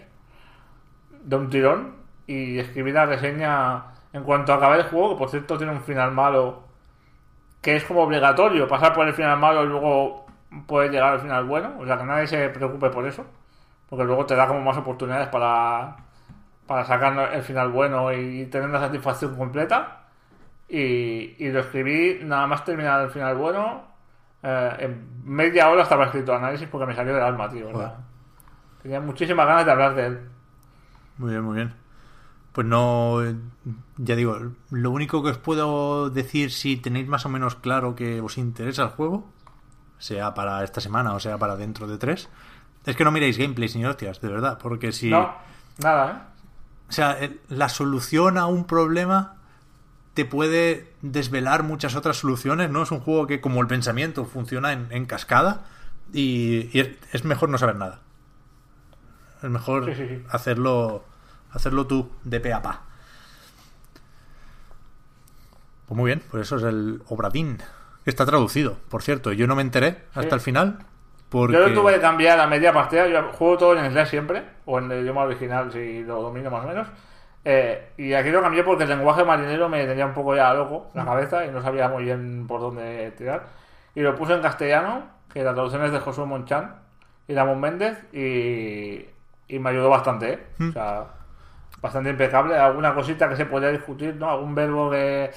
De 1.24 1.36
un 1.36 1.50
tirón. 1.50 1.96
Y 2.28 2.60
escribí 2.60 2.92
la 2.92 3.06
reseña 3.06 3.86
en 4.14 4.24
cuanto 4.24 4.54
acabé 4.54 4.78
el 4.78 4.84
juego, 4.84 5.12
que 5.12 5.20
por 5.20 5.30
cierto 5.30 5.58
tiene 5.58 5.74
un 5.74 5.82
final 5.82 6.12
malo. 6.12 6.64
Que 7.62 7.76
es 7.76 7.84
como 7.86 8.04
obligatorio 8.04 8.68
pasar 8.68 8.94
por 8.94 9.08
el 9.08 9.14
final 9.14 9.38
malo 9.40 9.64
y 9.64 9.68
luego 9.68 10.26
poder 10.68 10.92
llegar 10.92 11.14
al 11.14 11.20
final 11.22 11.46
bueno. 11.46 11.76
O 11.80 11.86
sea 11.86 11.98
que 11.98 12.04
nadie 12.06 12.28
se 12.28 12.50
preocupe 12.50 12.90
por 12.90 13.06
eso. 13.08 13.26
Porque 13.90 14.06
luego 14.06 14.26
te 14.26 14.36
da 14.36 14.48
como 14.48 14.62
más 14.62 14.78
oportunidades 14.78 15.28
para, 15.30 15.98
para 16.68 16.86
sacar 16.86 17.34
el 17.36 17.44
final 17.44 17.72
bueno 17.72 18.14
y 18.14 18.48
tener 18.48 18.70
la 18.72 18.80
satisfacción 18.82 19.36
completa. 19.38 20.04
Y, 20.70 21.36
y 21.46 21.52
lo 21.52 21.62
escribí 21.62 22.22
nada 22.24 22.48
más 22.48 22.66
terminar 22.66 23.02
el 23.04 23.12
final 23.12 23.36
bueno. 23.38 23.84
Eh, 24.44 24.76
en 24.80 25.08
media 25.24 25.70
hora 25.70 25.84
estaba 25.84 26.06
escrito 26.06 26.34
análisis 26.36 26.68
porque 26.68 26.86
me 26.88 26.96
salió 26.96 27.14
del 27.14 27.24
alma, 27.24 27.50
tío. 27.50 27.72
Joder. 27.72 27.92
tenía 28.82 29.00
muchísimas 29.02 29.46
ganas 29.48 29.66
de 29.66 29.72
hablar 29.72 29.96
de 29.96 30.06
él. 30.08 30.20
Muy 31.18 31.32
bien, 31.32 31.44
muy 31.44 31.56
bien. 31.56 31.74
Pues 32.54 32.66
no, 32.66 33.24
eh, 33.24 33.36
ya 33.98 34.16
digo, 34.16 34.38
lo 34.72 34.92
único 34.92 35.22
que 35.24 35.30
os 35.30 35.38
puedo 35.38 36.10
decir 36.10 36.52
si 36.52 36.78
tenéis 36.78 37.08
más 37.08 37.26
o 37.26 37.30
menos 37.30 37.56
claro 37.56 37.96
que 37.96 38.20
os 38.22 38.38
interesa 38.38 38.84
el 38.84 38.90
juego, 38.90 39.30
sea 40.00 40.34
para 40.34 40.64
esta 40.64 40.82
semana 40.82 41.14
o 41.14 41.20
sea 41.20 41.38
para 41.38 41.56
dentro 41.56 41.88
de 41.88 41.98
tres, 41.98 42.30
es 42.86 42.96
que 42.96 43.04
no 43.04 43.12
miréis 43.12 43.38
gameplays 43.38 43.76
ni 43.76 43.86
hostias, 43.86 44.22
de 44.22 44.30
verdad, 44.30 44.58
porque 44.62 44.92
si... 44.92 45.10
No, 45.10 45.34
nada, 45.84 46.30
O 46.90 46.92
sea, 46.92 47.14
el- 47.20 47.42
la 47.50 47.70
solución 47.70 48.38
a 48.38 48.46
un 48.48 48.66
problema 48.66 49.37
te 50.18 50.26
puede 50.26 50.88
desvelar 51.04 51.62
muchas 51.62 51.96
otras 51.96 52.18
soluciones, 52.18 52.72
¿no? 52.72 52.82
Es 52.82 52.90
un 52.90 53.02
juego 53.02 53.28
que 53.28 53.40
como 53.40 53.62
el 53.62 53.68
pensamiento 53.68 54.26
funciona 54.26 54.74
en, 54.74 54.88
en 54.90 55.06
cascada 55.06 55.66
y, 56.12 56.76
y 56.76 56.98
es, 57.12 57.24
mejor 57.24 57.50
no 57.50 57.60
saber 57.60 57.76
nada. 57.76 58.00
Es 59.44 59.48
mejor 59.52 59.86
Sí, 59.86 59.94
sí, 59.94 60.08
sí. 60.08 60.24
hacerlo 60.32 61.06
hacerlo 61.52 61.86
tú 61.86 62.10
de 62.24 62.40
pe 62.40 62.52
a 62.52 62.64
pa. 62.64 62.82
Pues 65.86 65.96
muy 65.96 66.08
bien, 66.08 66.24
pues 66.32 66.48
eso 66.48 66.56
es 66.56 66.64
el 66.64 67.04
Obradín, 67.10 67.60
que 68.04 68.10
está 68.10 68.26
traducido, 68.26 68.80
por 68.90 69.04
cierto. 69.04 69.34
Yo 69.34 69.46
no 69.46 69.56
me 69.56 69.62
enteré 69.62 70.06
hasta 70.16 70.34
el 70.34 70.42
final 70.42 70.80
porque... 71.30 71.54
Yo 71.58 71.68
lo 71.68 71.76
tuve 71.76 71.94
que 71.94 72.02
cambiar 72.02 72.40
a 72.40 72.48
media 72.48 72.74
partida. 72.74 73.08
Yo 73.08 73.22
juego 73.34 73.56
todo 73.60 73.78
en 73.78 73.86
inglés 73.86 74.10
siempre, 74.10 74.50
o 74.66 74.80
en 74.80 74.92
el 74.92 75.04
idioma 75.04 75.22
original 75.26 75.72
si 75.72 76.02
lo 76.02 76.24
domino 76.24 76.50
más 76.50 76.66
o 76.66 76.70
menos. 76.70 76.88
Eh, 77.50 77.94
y 77.96 78.14
aquí 78.14 78.30
lo 78.30 78.42
cambié 78.42 78.62
porque 78.62 78.84
el 78.84 78.90
lenguaje 78.90 79.24
marinero 79.24 79.70
me 79.70 79.86
tenía 79.86 80.06
un 80.06 80.14
poco 80.14 80.36
ya 80.36 80.54
loco 80.54 80.92
la 80.94 81.06
cabeza 81.06 81.46
y 81.46 81.50
no 81.50 81.62
sabía 81.62 81.88
muy 81.88 82.04
bien 82.04 82.46
por 82.46 82.60
dónde 82.60 83.12
tirar. 83.12 83.46
Y 83.96 84.02
lo 84.02 84.14
puse 84.16 84.34
en 84.34 84.42
castellano, 84.42 85.06
que 85.32 85.44
la 85.44 85.54
traducción 85.54 85.86
es 85.86 85.94
de 85.94 86.00
Josué 86.00 86.26
Monchan 86.26 86.76
y 87.26 87.34
Ramón 87.34 87.62
Méndez, 87.62 88.04
y, 88.12 89.06
y 89.48 89.60
me 89.60 89.70
ayudó 89.70 89.90
bastante, 89.90 90.34
¿eh? 90.34 90.40
Mm. 90.58 90.70
O 90.70 90.72
sea, 90.74 91.06
bastante 91.82 92.10
impecable. 92.10 92.58
Alguna 92.58 92.94
cosita 92.94 93.30
que 93.30 93.38
se 93.38 93.46
podía 93.46 93.70
discutir, 93.70 94.18
¿no? 94.18 94.30
Algún 94.30 94.54
verbo 94.54 94.92
que, 94.92 95.32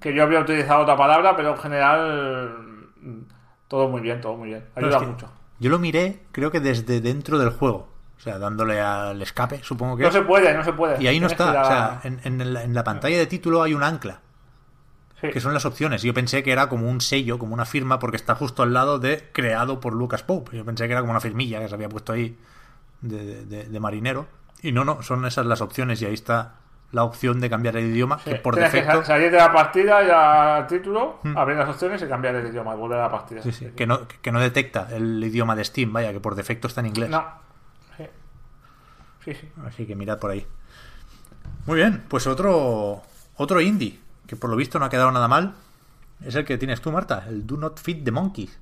que 0.00 0.14
yo 0.14 0.22
había 0.22 0.40
utilizado 0.40 0.84
otra 0.84 0.96
palabra, 0.96 1.36
pero 1.36 1.50
en 1.50 1.58
general 1.58 2.56
mm, 2.96 3.20
todo 3.68 3.90
muy 3.90 4.00
bien, 4.00 4.22
todo 4.22 4.38
muy 4.38 4.48
bien. 4.48 4.64
No, 4.74 4.86
Ayuda 4.86 4.96
es 4.96 5.02
que 5.02 5.08
mucho. 5.08 5.30
Yo 5.58 5.68
lo 5.68 5.78
miré, 5.78 6.20
creo 6.32 6.50
que 6.50 6.60
desde 6.60 7.02
dentro 7.02 7.38
del 7.38 7.50
juego. 7.50 7.89
O 8.20 8.22
sea, 8.22 8.38
dándole 8.38 8.78
al 8.80 9.20
escape, 9.22 9.60
supongo 9.62 9.96
que 9.96 10.02
No 10.02 10.08
es. 10.10 10.14
se 10.14 10.20
puede, 10.22 10.52
no 10.54 10.62
se 10.62 10.74
puede. 10.74 11.02
Y 11.02 11.06
ahí 11.06 11.18
no 11.18 11.26
que 11.26 11.32
está. 11.32 11.62
O 11.62 11.64
sea, 11.64 12.00
en, 12.04 12.20
en 12.22 12.74
la 12.74 12.84
pantalla 12.84 13.16
de 13.16 13.26
título 13.26 13.62
hay 13.62 13.72
un 13.72 13.82
ancla, 13.82 14.20
Sí. 15.22 15.28
que 15.30 15.40
son 15.40 15.52
las 15.54 15.64
opciones. 15.64 16.02
Yo 16.02 16.12
pensé 16.14 16.42
que 16.42 16.52
era 16.52 16.68
como 16.68 16.88
un 16.88 17.00
sello, 17.00 17.38
como 17.38 17.54
una 17.54 17.64
firma, 17.64 17.98
porque 17.98 18.16
está 18.16 18.34
justo 18.34 18.62
al 18.62 18.72
lado 18.74 18.98
de 18.98 19.28
creado 19.32 19.80
por 19.80 19.94
Lucas 19.94 20.22
Pope. 20.22 20.56
Yo 20.56 20.64
pensé 20.66 20.86
que 20.86 20.92
era 20.92 21.00
como 21.00 21.12
una 21.12 21.20
firmilla 21.20 21.60
que 21.60 21.68
se 21.68 21.74
había 21.74 21.88
puesto 21.88 22.12
ahí 22.12 22.38
de, 23.00 23.44
de- 23.46 23.64
de 23.64 23.80
marinero. 23.80 24.26
Y 24.62 24.72
no, 24.72 24.84
no, 24.84 25.02
son 25.02 25.24
esas 25.26 25.46
las 25.46 25.60
opciones. 25.62 26.00
Y 26.02 26.06
ahí 26.06 26.14
está 26.14 26.56
la 26.92 27.04
opción 27.04 27.40
de 27.40 27.48
cambiar 27.48 27.76
el 27.76 27.86
idioma, 27.86 28.18
que 28.22 28.34
por 28.36 28.54
Tienes 28.54 28.72
que 28.72 28.78
defecto. 28.80 29.00
sa- 29.02 29.06
salir 29.06 29.30
de 29.30 29.36
la 29.38 29.52
partida 29.52 30.02
y 30.02 30.10
al 30.10 30.66
título, 30.66 31.20
abrir 31.36 31.56
las 31.56 31.68
opciones 31.70 32.02
y 32.02 32.06
cambiar 32.06 32.34
el 32.34 32.46
idioma 32.48 32.74
y 32.74 32.76
volver 32.78 32.98
a 32.98 33.02
la 33.02 33.10
partida. 33.10 33.40
Hmm. 33.40 33.44
Sí, 33.44 33.52
sí, 33.52 33.66
que, 33.76 33.86
no, 33.86 34.00
que 34.20 34.32
no 34.32 34.40
detecta 34.40 34.88
el 34.90 35.22
idioma 35.24 35.54
de 35.56 35.64
Steam, 35.64 35.92
vaya, 35.92 36.12
que 36.12 36.20
por 36.20 36.34
defecto 36.34 36.66
está 36.68 36.80
en 36.80 36.86
inglés. 36.88 37.08
No. 37.10 37.24
Sí. 39.24 39.34
Sí, 39.34 39.40
sí. 39.40 39.48
Así 39.66 39.86
que 39.86 39.94
mirad 39.94 40.18
por 40.18 40.30
ahí. 40.30 40.46
Muy 41.66 41.76
bien, 41.76 42.04
pues 42.08 42.26
otro 42.26 43.02
otro 43.36 43.60
indie, 43.60 43.98
que 44.26 44.36
por 44.36 44.50
lo 44.50 44.56
visto 44.56 44.78
no 44.78 44.84
ha 44.84 44.90
quedado 44.90 45.10
nada 45.10 45.28
mal, 45.28 45.54
es 46.22 46.34
el 46.34 46.44
que 46.44 46.58
tienes 46.58 46.80
tú, 46.80 46.92
Marta, 46.92 47.24
el 47.28 47.46
Do 47.46 47.56
Not 47.56 47.80
Feed 47.80 48.04
the 48.04 48.10
Monkeys. 48.10 48.58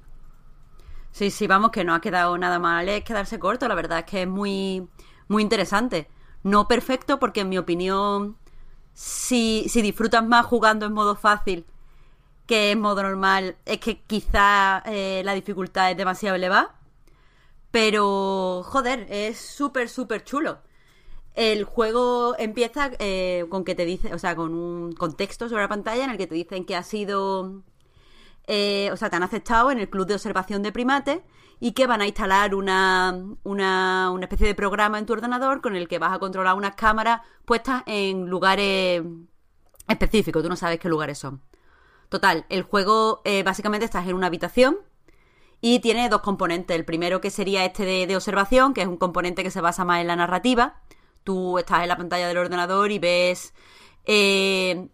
Sí, 1.11 1.31
sí, 1.31 1.47
vamos, 1.47 1.71
que 1.71 1.85
no 1.85 1.95
ha 1.95 2.01
quedado 2.01 2.39
nada 2.39 2.59
mal, 2.59 2.89
es 2.89 3.03
quedarse 3.03 3.39
corto, 3.39 3.67
la 3.67 3.75
verdad 3.75 4.01
es 4.01 4.05
que 4.05 4.23
es 4.23 4.29
muy, 4.29 4.89
muy 5.27 5.43
interesante. 5.43 6.09
No 6.45 6.69
perfecto, 6.69 7.19
porque 7.19 7.41
en 7.41 7.49
mi 7.49 7.59
opinión, 7.59 8.37
si, 8.95 9.67
si 9.69 9.83
disfrutas 9.83 10.25
más 10.25 10.47
jugando 10.47 10.87
en 10.87 10.93
modo 10.93 11.17
fácil 11.17 11.67
que 12.47 12.71
en 12.71 12.81
modo 12.81 13.03
normal, 13.03 13.57
es 13.67 13.79
que 13.79 14.01
quizá 14.03 14.83
eh, 14.87 15.23
la 15.25 15.35
dificultad 15.35 15.91
es 15.91 15.97
demasiado 15.97 16.37
elevada. 16.37 16.75
Pero, 17.71 18.63
joder, 18.65 19.07
es 19.11 19.39
súper, 19.39 19.89
súper 19.89 20.25
chulo. 20.25 20.59
El 21.35 21.65
juego 21.65 22.35
empieza 22.39 22.91
eh, 22.99 23.47
con 23.51 23.65
que 23.65 23.75
te 23.75 23.85
dice, 23.85 24.15
o 24.15 24.19
sea, 24.19 24.35
con 24.37 24.55
un 24.55 24.93
contexto 24.93 25.49
sobre 25.49 25.63
la 25.63 25.69
pantalla 25.69 26.05
en 26.05 26.11
el 26.11 26.19
que 26.19 26.27
te 26.27 26.35
dicen 26.35 26.65
que 26.65 26.77
ha 26.77 26.83
sido 26.83 27.63
eh, 28.49 28.89
o 28.93 28.97
sea, 28.97 29.11
te 29.11 29.17
han 29.17 29.23
aceptado 29.23 29.71
en 29.71 29.79
el 29.79 29.91
club 29.91 30.07
de 30.07 30.15
observación 30.15 30.63
de 30.63 30.73
primates 30.73 31.21
y 31.61 31.73
que 31.73 31.87
van 31.87 32.01
a 32.01 32.07
instalar 32.07 32.55
una, 32.55 33.15
una, 33.43 34.11
una 34.11 34.25
especie 34.25 34.47
de 34.47 34.55
programa 34.55 34.99
en 34.99 35.05
tu 35.05 35.13
ordenador 35.13 35.61
con 35.61 35.77
el 35.77 35.87
que 35.87 35.99
vas 35.99 36.15
a 36.15 36.19
controlar 36.19 36.55
unas 36.57 36.75
cámaras 36.75 37.21
puestas 37.45 37.83
en 37.85 38.27
lugares 38.27 39.03
específicos. 39.87 40.43
Tú 40.43 40.49
no 40.49 40.57
sabes 40.57 40.81
qué 40.81 40.89
lugares 40.89 41.19
son. 41.19 41.43
Total, 42.09 42.47
el 42.49 42.63
juego 42.63 43.21
eh, 43.27 43.43
básicamente 43.43 43.85
estás 43.85 44.09
en 44.09 44.15
una 44.15 44.29
habitación 44.29 44.79
y 45.61 45.81
tiene 45.81 46.09
dos 46.09 46.21
componentes. 46.23 46.77
El 46.77 46.85
primero 46.85 47.21
que 47.21 47.31
sería 47.31 47.65
este 47.65 47.85
de, 47.85 48.07
de 48.07 48.17
observación, 48.17 48.75
que 48.75 48.83
es 48.83 48.89
un 48.89 48.97
componente 48.97 49.43
que 49.43 49.51
se 49.51 49.61
basa 49.61 49.85
más 49.85 50.01
en 50.01 50.07
la 50.07 50.17
narrativa. 50.17 50.81
Tú 51.25 51.59
estás 51.59 51.83
en 51.83 51.89
la 51.89 51.97
pantalla 51.97 52.29
del 52.29 52.39
ordenador 52.39 52.91
y 52.91 52.99
ves 52.99 53.53
eh, 54.05 54.89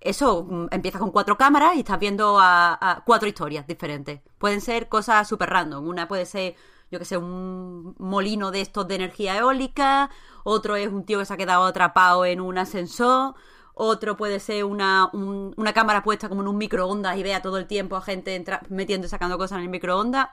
eso, 0.00 0.44
mm, 0.44 0.68
empieza 0.70 0.98
con 0.98 1.10
cuatro 1.10 1.36
cámaras 1.36 1.76
y 1.76 1.80
estás 1.80 1.98
viendo 1.98 2.38
a, 2.38 2.78
a 2.80 3.04
cuatro 3.04 3.28
historias 3.28 3.66
diferentes. 3.66 4.20
Pueden 4.38 4.60
ser 4.60 4.88
cosas 4.88 5.28
súper 5.28 5.50
random. 5.50 5.86
Una 5.86 6.08
puede 6.08 6.26
ser, 6.26 6.54
yo 6.90 6.98
que 6.98 7.04
sé, 7.04 7.16
un 7.16 7.94
molino 7.98 8.50
de 8.50 8.60
estos 8.60 8.86
de 8.88 8.96
energía 8.96 9.36
eólica, 9.38 10.10
otro 10.44 10.76
es 10.76 10.88
un 10.88 11.04
tío 11.04 11.18
que 11.18 11.24
se 11.26 11.34
ha 11.34 11.36
quedado 11.36 11.64
atrapado 11.64 12.24
en 12.24 12.40
un 12.40 12.58
ascensor, 12.58 13.34
otro 13.74 14.16
puede 14.16 14.40
ser 14.40 14.64
una, 14.64 15.08
un- 15.12 15.54
una 15.56 15.72
cámara 15.72 16.02
puesta 16.02 16.28
como 16.28 16.42
en 16.42 16.48
un 16.48 16.58
microondas 16.58 17.16
y 17.16 17.22
vea 17.22 17.42
todo 17.42 17.58
el 17.58 17.66
tiempo 17.66 17.96
a 17.96 18.02
gente 18.02 18.34
entra- 18.36 18.60
metiendo 18.68 19.06
y 19.06 19.10
sacando 19.10 19.38
cosas 19.38 19.58
en 19.58 19.64
el 19.64 19.70
microondas. 19.70 20.28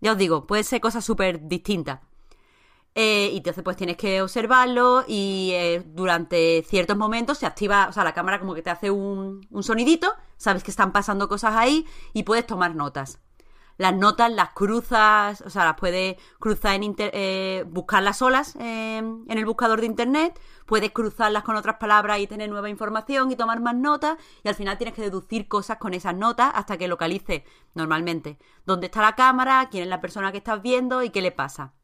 Ya 0.00 0.12
os 0.12 0.18
digo, 0.18 0.46
puede 0.46 0.64
ser 0.64 0.80
cosas 0.80 1.04
súper 1.04 1.46
distintas. 1.48 2.00
Eh, 2.96 3.30
y 3.32 3.38
entonces 3.38 3.64
pues 3.64 3.76
tienes 3.76 3.96
que 3.96 4.22
observarlo 4.22 5.04
y 5.08 5.50
eh, 5.54 5.82
durante 5.84 6.62
ciertos 6.68 6.96
momentos 6.96 7.38
se 7.38 7.46
activa, 7.46 7.88
o 7.88 7.92
sea, 7.92 8.04
la 8.04 8.14
cámara 8.14 8.38
como 8.38 8.54
que 8.54 8.62
te 8.62 8.70
hace 8.70 8.90
un, 8.90 9.44
un 9.50 9.62
sonidito, 9.64 10.12
sabes 10.36 10.62
que 10.62 10.70
están 10.70 10.92
pasando 10.92 11.28
cosas 11.28 11.56
ahí 11.56 11.86
y 12.12 12.22
puedes 12.22 12.46
tomar 12.46 12.76
notas. 12.76 13.18
Las 13.76 13.94
notas 13.94 14.30
las 14.32 14.50
cruzas, 14.50 15.40
o 15.42 15.50
sea, 15.50 15.64
las 15.64 15.74
puedes 15.76 16.16
cruzar 16.38 16.74
en 16.74 16.84
inter- 16.84 17.10
eh, 17.12 17.64
buscarlas 17.66 18.18
solas 18.18 18.56
eh, 18.60 18.98
en 18.98 19.24
el 19.38 19.44
buscador 19.46 19.80
de 19.80 19.86
internet, 19.86 20.38
puedes 20.66 20.92
cruzarlas 20.92 21.42
con 21.42 21.56
otras 21.56 21.76
palabras 21.76 22.20
y 22.20 22.26
tener 22.26 22.48
nueva 22.50 22.68
información 22.68 23.30
y 23.32 23.36
tomar 23.36 23.60
más 23.60 23.74
notas 23.74 24.16
y 24.42 24.48
al 24.48 24.54
final 24.54 24.78
tienes 24.78 24.94
que 24.94 25.02
deducir 25.02 25.48
cosas 25.48 25.78
con 25.78 25.94
esas 25.94 26.14
notas 26.14 26.52
hasta 26.54 26.76
que 26.76 26.88
localices 26.88 27.42
normalmente 27.74 28.38
dónde 28.64 28.86
está 28.86 29.02
la 29.02 29.14
cámara, 29.16 29.68
quién 29.70 29.82
es 29.84 29.88
la 29.88 30.00
persona 30.00 30.30
que 30.32 30.38
estás 30.38 30.62
viendo 30.62 31.02
y 31.02 31.10
qué 31.10 31.20
le 31.22 31.32
pasa 31.32 31.74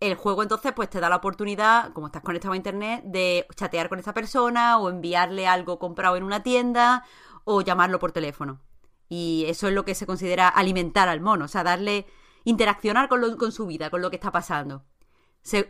el 0.00 0.14
juego 0.14 0.42
entonces 0.42 0.72
pues 0.74 0.90
te 0.90 1.00
da 1.00 1.08
la 1.08 1.16
oportunidad, 1.16 1.92
como 1.92 2.06
estás 2.06 2.22
conectado 2.22 2.52
a 2.52 2.56
internet, 2.56 3.02
de 3.04 3.46
chatear 3.54 3.88
con 3.88 3.98
esa 3.98 4.12
persona 4.14 4.78
o 4.78 4.90
enviarle 4.90 5.46
algo 5.46 5.78
comprado 5.78 6.16
en 6.16 6.22
una 6.22 6.42
tienda 6.42 7.04
o 7.44 7.60
llamarlo 7.62 7.98
por 7.98 8.12
teléfono. 8.12 8.60
Y 9.08 9.44
eso 9.48 9.68
es 9.68 9.74
lo 9.74 9.84
que 9.84 9.94
se 9.94 10.06
considera 10.06 10.48
alimentar 10.48 11.08
al 11.08 11.20
mono, 11.20 11.44
o 11.46 11.48
sea, 11.48 11.62
darle 11.64 12.06
interaccionar 12.44 13.08
con, 13.08 13.20
lo- 13.20 13.36
con 13.36 13.52
su 13.52 13.66
vida, 13.66 13.90
con 13.90 14.02
lo 14.02 14.10
que 14.10 14.16
está 14.16 14.32
pasando. 14.32 14.84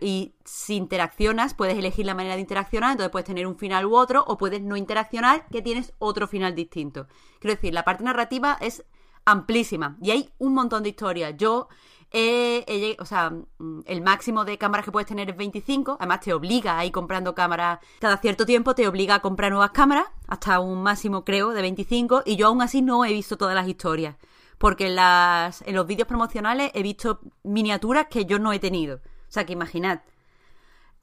Y 0.00 0.34
si 0.44 0.74
interaccionas, 0.76 1.52
puedes 1.52 1.76
elegir 1.76 2.06
la 2.06 2.14
manera 2.14 2.34
de 2.36 2.40
interaccionar, 2.40 2.92
entonces 2.92 3.12
puedes 3.12 3.26
tener 3.26 3.46
un 3.46 3.58
final 3.58 3.84
u 3.84 3.94
otro, 3.94 4.24
o 4.26 4.38
puedes 4.38 4.62
no 4.62 4.76
interaccionar, 4.76 5.46
que 5.48 5.60
tienes 5.60 5.92
otro 5.98 6.26
final 6.26 6.54
distinto. 6.54 7.08
Quiero 7.40 7.56
decir, 7.56 7.74
la 7.74 7.84
parte 7.84 8.02
narrativa 8.02 8.56
es 8.62 8.84
amplísima 9.26 9.98
y 10.00 10.12
hay 10.12 10.30
un 10.38 10.54
montón 10.54 10.82
de 10.82 10.88
historias. 10.90 11.34
Yo, 11.36 11.68
lleg- 12.12 12.96
o 13.00 13.04
sea, 13.04 13.30
mm, 13.30 13.80
el 13.86 14.00
máximo 14.02 14.44
de 14.44 14.58
cámaras 14.58 14.84
que 14.84 14.92
puedes 14.92 15.08
tener 15.08 15.30
es 15.30 15.36
25, 15.36 15.96
además 15.98 16.20
te 16.20 16.32
obliga 16.32 16.78
a 16.78 16.84
ir 16.84 16.92
comprando 16.92 17.34
cámaras, 17.34 17.80
cada 18.00 18.16
cierto 18.18 18.46
tiempo 18.46 18.74
te 18.74 18.88
obliga 18.88 19.16
a 19.16 19.20
comprar 19.20 19.50
nuevas 19.50 19.70
cámaras, 19.72 20.06
hasta 20.28 20.60
un 20.60 20.82
máximo 20.82 21.24
creo 21.24 21.50
de 21.50 21.62
25, 21.62 22.22
y 22.24 22.36
yo 22.36 22.46
aún 22.48 22.62
así 22.62 22.82
no 22.82 23.04
he 23.04 23.12
visto 23.12 23.36
todas 23.36 23.54
las 23.54 23.68
historias. 23.68 24.16
Porque 24.58 24.86
en, 24.86 24.96
las, 24.96 25.60
en 25.62 25.74
los 25.74 25.86
vídeos 25.86 26.08
promocionales 26.08 26.70
he 26.72 26.82
visto 26.82 27.20
miniaturas 27.42 28.06
que 28.08 28.24
yo 28.24 28.38
no 28.38 28.54
he 28.54 28.58
tenido. 28.58 28.96
O 28.96 29.30
sea, 29.30 29.44
que 29.44 29.52
imaginad. 29.52 30.00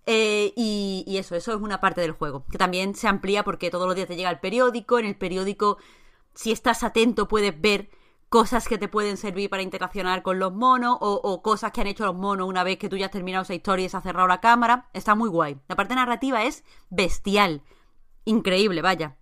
Eh, 0.06 0.52
y, 0.56 1.04
y 1.08 1.18
eso, 1.18 1.36
eso 1.36 1.54
es 1.54 1.62
una 1.62 1.80
parte 1.80 2.02
del 2.02 2.12
juego, 2.12 2.46
que 2.52 2.58
también 2.58 2.94
se 2.96 3.08
amplía 3.08 3.44
porque 3.44 3.70
todos 3.70 3.86
los 3.88 3.96
días 3.96 4.08
te 4.08 4.16
llega 4.16 4.30
el 4.32 4.40
periódico, 4.40 5.00
en 5.00 5.06
el 5.06 5.16
periódico, 5.16 5.78
si 6.34 6.52
estás 6.52 6.84
atento, 6.84 7.28
puedes 7.28 7.60
ver 7.62 7.90
cosas 8.34 8.68
que 8.68 8.80
te 8.80 8.88
pueden 8.88 9.18
servir 9.18 9.48
para 9.48 9.62
interaccionar 9.62 10.24
con 10.24 10.40
los 10.40 10.52
monos 10.52 10.98
o, 11.02 11.44
cosas 11.44 11.72
que 11.72 11.82
han 11.82 11.86
hecho 11.86 12.08
los 12.08 12.16
monos 12.16 12.48
una 12.48 12.64
vez 12.64 12.80
que 12.80 12.90
tú 12.90 12.98
ya 12.98 13.06
has 13.06 13.12
terminado 13.12 13.44
esa 13.44 13.54
historia 13.54 13.86
y 13.86 13.90
se 13.90 13.96
ha 13.96 14.02
cerrado 14.02 14.28
la 14.28 14.42
cámara. 14.42 14.90
Está 14.94 15.14
muy 15.14 15.30
guay. 15.30 15.60
La 15.68 15.76
parte 15.76 15.94
narrativa 15.94 16.42
es 16.42 16.64
bestial. 16.90 17.62
Increíble, 18.26 18.82
vaya. 18.82 19.18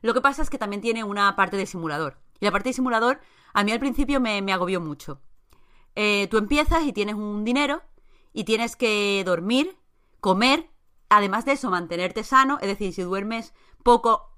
Lo 0.00 0.14
que 0.14 0.22
pasa 0.22 0.40
es 0.40 0.48
que 0.48 0.56
también 0.56 0.80
tiene 0.80 1.04
una 1.04 1.36
parte 1.36 1.58
de 1.58 1.66
simulador. 1.66 2.16
Y 2.40 2.46
la 2.46 2.50
parte 2.50 2.70
de 2.70 2.72
simulador 2.72 3.20
a 3.52 3.62
mí 3.62 3.72
al 3.72 3.78
principio 3.78 4.22
me, 4.22 4.50
agobió 4.50 4.80
mucho. 4.80 5.20
Eh, 5.94 6.26
tú 6.30 6.38
empiezas 6.38 6.82
y 6.84 6.94
tienes 6.94 7.16
un 7.16 7.44
dinero 7.44 7.82
y 8.32 8.44
tienes 8.44 8.74
que 8.74 9.22
dormir, 9.26 9.76
comer, 10.20 10.70
además 11.10 11.44
de 11.44 11.52
eso, 11.52 11.68
mantenerte 11.68 12.24
sano. 12.24 12.56
Es 12.62 12.68
decir, 12.68 12.94
si 12.94 13.02
duermes 13.02 13.52
poco, 13.82 14.30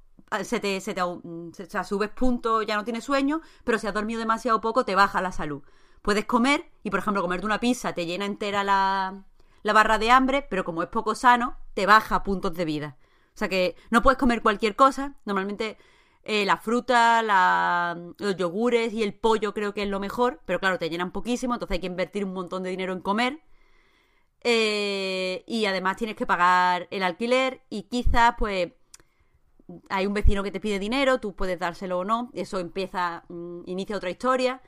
se 0.44 0.60
te, 0.60 0.80
se 0.80 0.94
te 0.94 1.02
mm, 1.04 1.52
se- 1.52 1.84
subes 1.84 2.10
puntos, 2.10 2.66
ya 2.66 2.76
no 2.76 2.84
tienes 2.84 3.04
sueño, 3.04 3.40
pero 3.64 3.78
si 3.78 3.86
has 3.86 3.94
dormido 3.94 4.20
demasiado 4.20 4.60
poco, 4.60 4.84
te 4.84 4.94
baja 4.94 5.20
la 5.22 5.32
salud. 5.32 5.62
Puedes 6.02 6.24
comer 6.26 6.70
y, 6.82 6.90
por 6.90 7.00
ejemplo, 7.00 7.22
comerte 7.22 7.46
una 7.46 7.60
pizza 7.60 7.92
te 7.92 8.06
llena 8.06 8.24
entera 8.26 8.64
la, 8.64 9.24
la 9.62 9.72
barra 9.72 9.98
de 9.98 10.10
hambre, 10.10 10.46
pero 10.48 10.64
como 10.64 10.82
es 10.82 10.88
poco 10.88 11.14
sano, 11.14 11.56
te 11.74 11.86
baja 11.86 12.22
puntos 12.22 12.54
de 12.54 12.64
vida. 12.64 12.96
O 13.34 13.38
sea 13.38 13.48
que 13.48 13.76
no 13.90 14.02
puedes 14.02 14.18
comer 14.18 14.42
cualquier 14.42 14.74
cosa. 14.76 15.14
Normalmente 15.24 15.76
eh, 16.24 16.44
la 16.44 16.56
fruta, 16.56 17.22
los 18.18 18.36
yogures 18.36 18.92
y 18.92 19.02
el 19.02 19.14
pollo 19.14 19.54
creo 19.54 19.74
que 19.74 19.82
es 19.82 19.88
lo 19.88 20.00
mejor, 20.00 20.40
pero 20.44 20.60
claro, 20.60 20.78
te 20.78 20.90
llenan 20.90 21.12
poquísimo, 21.12 21.54
entonces 21.54 21.74
hay 21.76 21.80
que 21.80 21.86
invertir 21.86 22.24
un 22.24 22.32
montón 22.34 22.62
de 22.62 22.70
dinero 22.70 22.92
en 22.92 23.00
comer. 23.00 23.40
Eh, 24.44 25.42
y 25.46 25.64
además 25.66 25.96
tienes 25.96 26.16
que 26.16 26.26
pagar 26.26 26.86
el 26.90 27.02
alquiler 27.02 27.62
y 27.70 27.84
quizás 27.84 28.34
pues 28.38 28.72
hay 29.90 30.06
un 30.06 30.14
vecino 30.14 30.42
que 30.42 30.50
te 30.50 30.60
pide 30.60 30.78
dinero, 30.78 31.20
tú 31.20 31.34
puedes 31.34 31.58
dárselo 31.58 31.98
o 31.98 32.04
no, 32.04 32.30
eso 32.34 32.58
empieza, 32.58 33.24
mm, 33.28 33.62
inicia 33.66 33.96
otra 33.96 34.10
historia. 34.10 34.62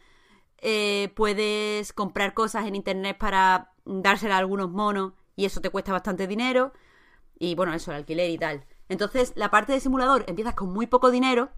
Eh, 0.58 1.12
puedes 1.16 1.92
comprar 1.92 2.34
cosas 2.34 2.66
en 2.66 2.74
internet 2.76 3.16
para 3.18 3.72
dársela 3.84 4.36
a 4.36 4.38
algunos 4.38 4.70
monos 4.70 5.12
y 5.36 5.46
eso 5.46 5.60
te 5.60 5.70
cuesta 5.70 5.92
bastante 5.92 6.26
dinero. 6.26 6.72
Y 7.38 7.54
bueno, 7.54 7.72
eso, 7.74 7.90
el 7.92 7.98
alquiler 7.98 8.30
y 8.30 8.38
tal. 8.38 8.64
Entonces, 8.88 9.32
la 9.36 9.50
parte 9.50 9.72
de 9.72 9.80
simulador 9.80 10.24
empiezas 10.28 10.54
con 10.54 10.72
muy 10.72 10.86
poco 10.86 11.10
dinero, 11.10 11.50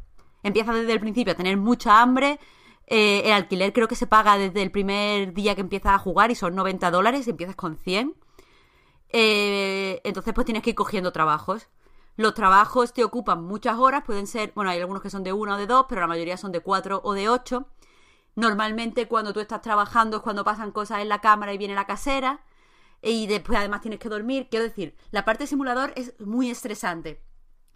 empiezas 0.43 0.77
desde 0.77 0.93
el 0.93 1.01
principio 1.01 1.33
a 1.33 1.37
tener 1.37 1.57
mucha 1.57 2.01
hambre. 2.03 2.39
eh, 2.87 3.23
el 3.27 3.33
alquiler 3.33 3.73
creo 3.73 3.89
que 3.89 3.95
se 3.97 4.07
paga 4.07 4.37
desde 4.39 4.63
el 4.63 4.71
primer 4.71 5.33
día 5.35 5.55
que 5.55 5.61
empiezas 5.63 5.95
a 5.95 5.99
jugar 5.99 6.31
y 6.31 6.35
son 6.35 6.55
90 6.55 6.91
dólares, 6.91 7.29
empiezas 7.29 7.57
con 7.57 7.77
100. 7.77 8.15
Eh, 9.11 10.01
entonces, 10.05 10.33
pues 10.35 10.45
tienes 10.47 10.63
que 10.63 10.71
ir 10.71 10.77
cogiendo 10.77 11.13
trabajos. 11.13 11.69
Los 12.17 12.35
trabajos 12.35 12.93
te 12.93 13.05
ocupan 13.05 13.43
muchas 13.43 13.79
horas, 13.79 14.03
pueden 14.05 14.27
ser, 14.27 14.53
bueno, 14.55 14.71
hay 14.71 14.81
algunos 14.81 15.03
que 15.03 15.11
son 15.11 15.25
de 15.25 15.33
una 15.33 15.55
o 15.55 15.59
de 15.59 15.67
dos, 15.67 15.87
pero 15.89 16.03
la 16.03 16.07
mayoría 16.07 16.37
son 16.37 16.53
de 16.53 16.61
cuatro 16.61 17.01
o 17.05 17.15
de 17.15 17.29
ocho. 17.29 17.69
Normalmente 18.35 19.09
cuando 19.09 19.33
tú 19.33 19.41
estás 19.41 19.61
trabajando 19.61 20.19
es 20.19 20.23
cuando 20.23 20.45
pasan 20.45 20.73
cosas 20.73 21.01
en 21.01 21.09
la 21.09 21.21
cámara 21.21 21.53
y 21.53 21.59
viene 21.59 21.75
la 21.75 21.87
casera. 21.87 22.45
Y 23.03 23.27
después 23.27 23.59
además 23.59 23.81
tienes 23.81 23.99
que 23.99 24.09
dormir. 24.09 24.49
Quiero 24.51 24.65
decir, 24.65 24.97
la 25.11 25.25
parte 25.25 25.47
simulador 25.47 25.93
es 25.97 26.15
muy 26.21 26.51
estresante. 26.51 27.23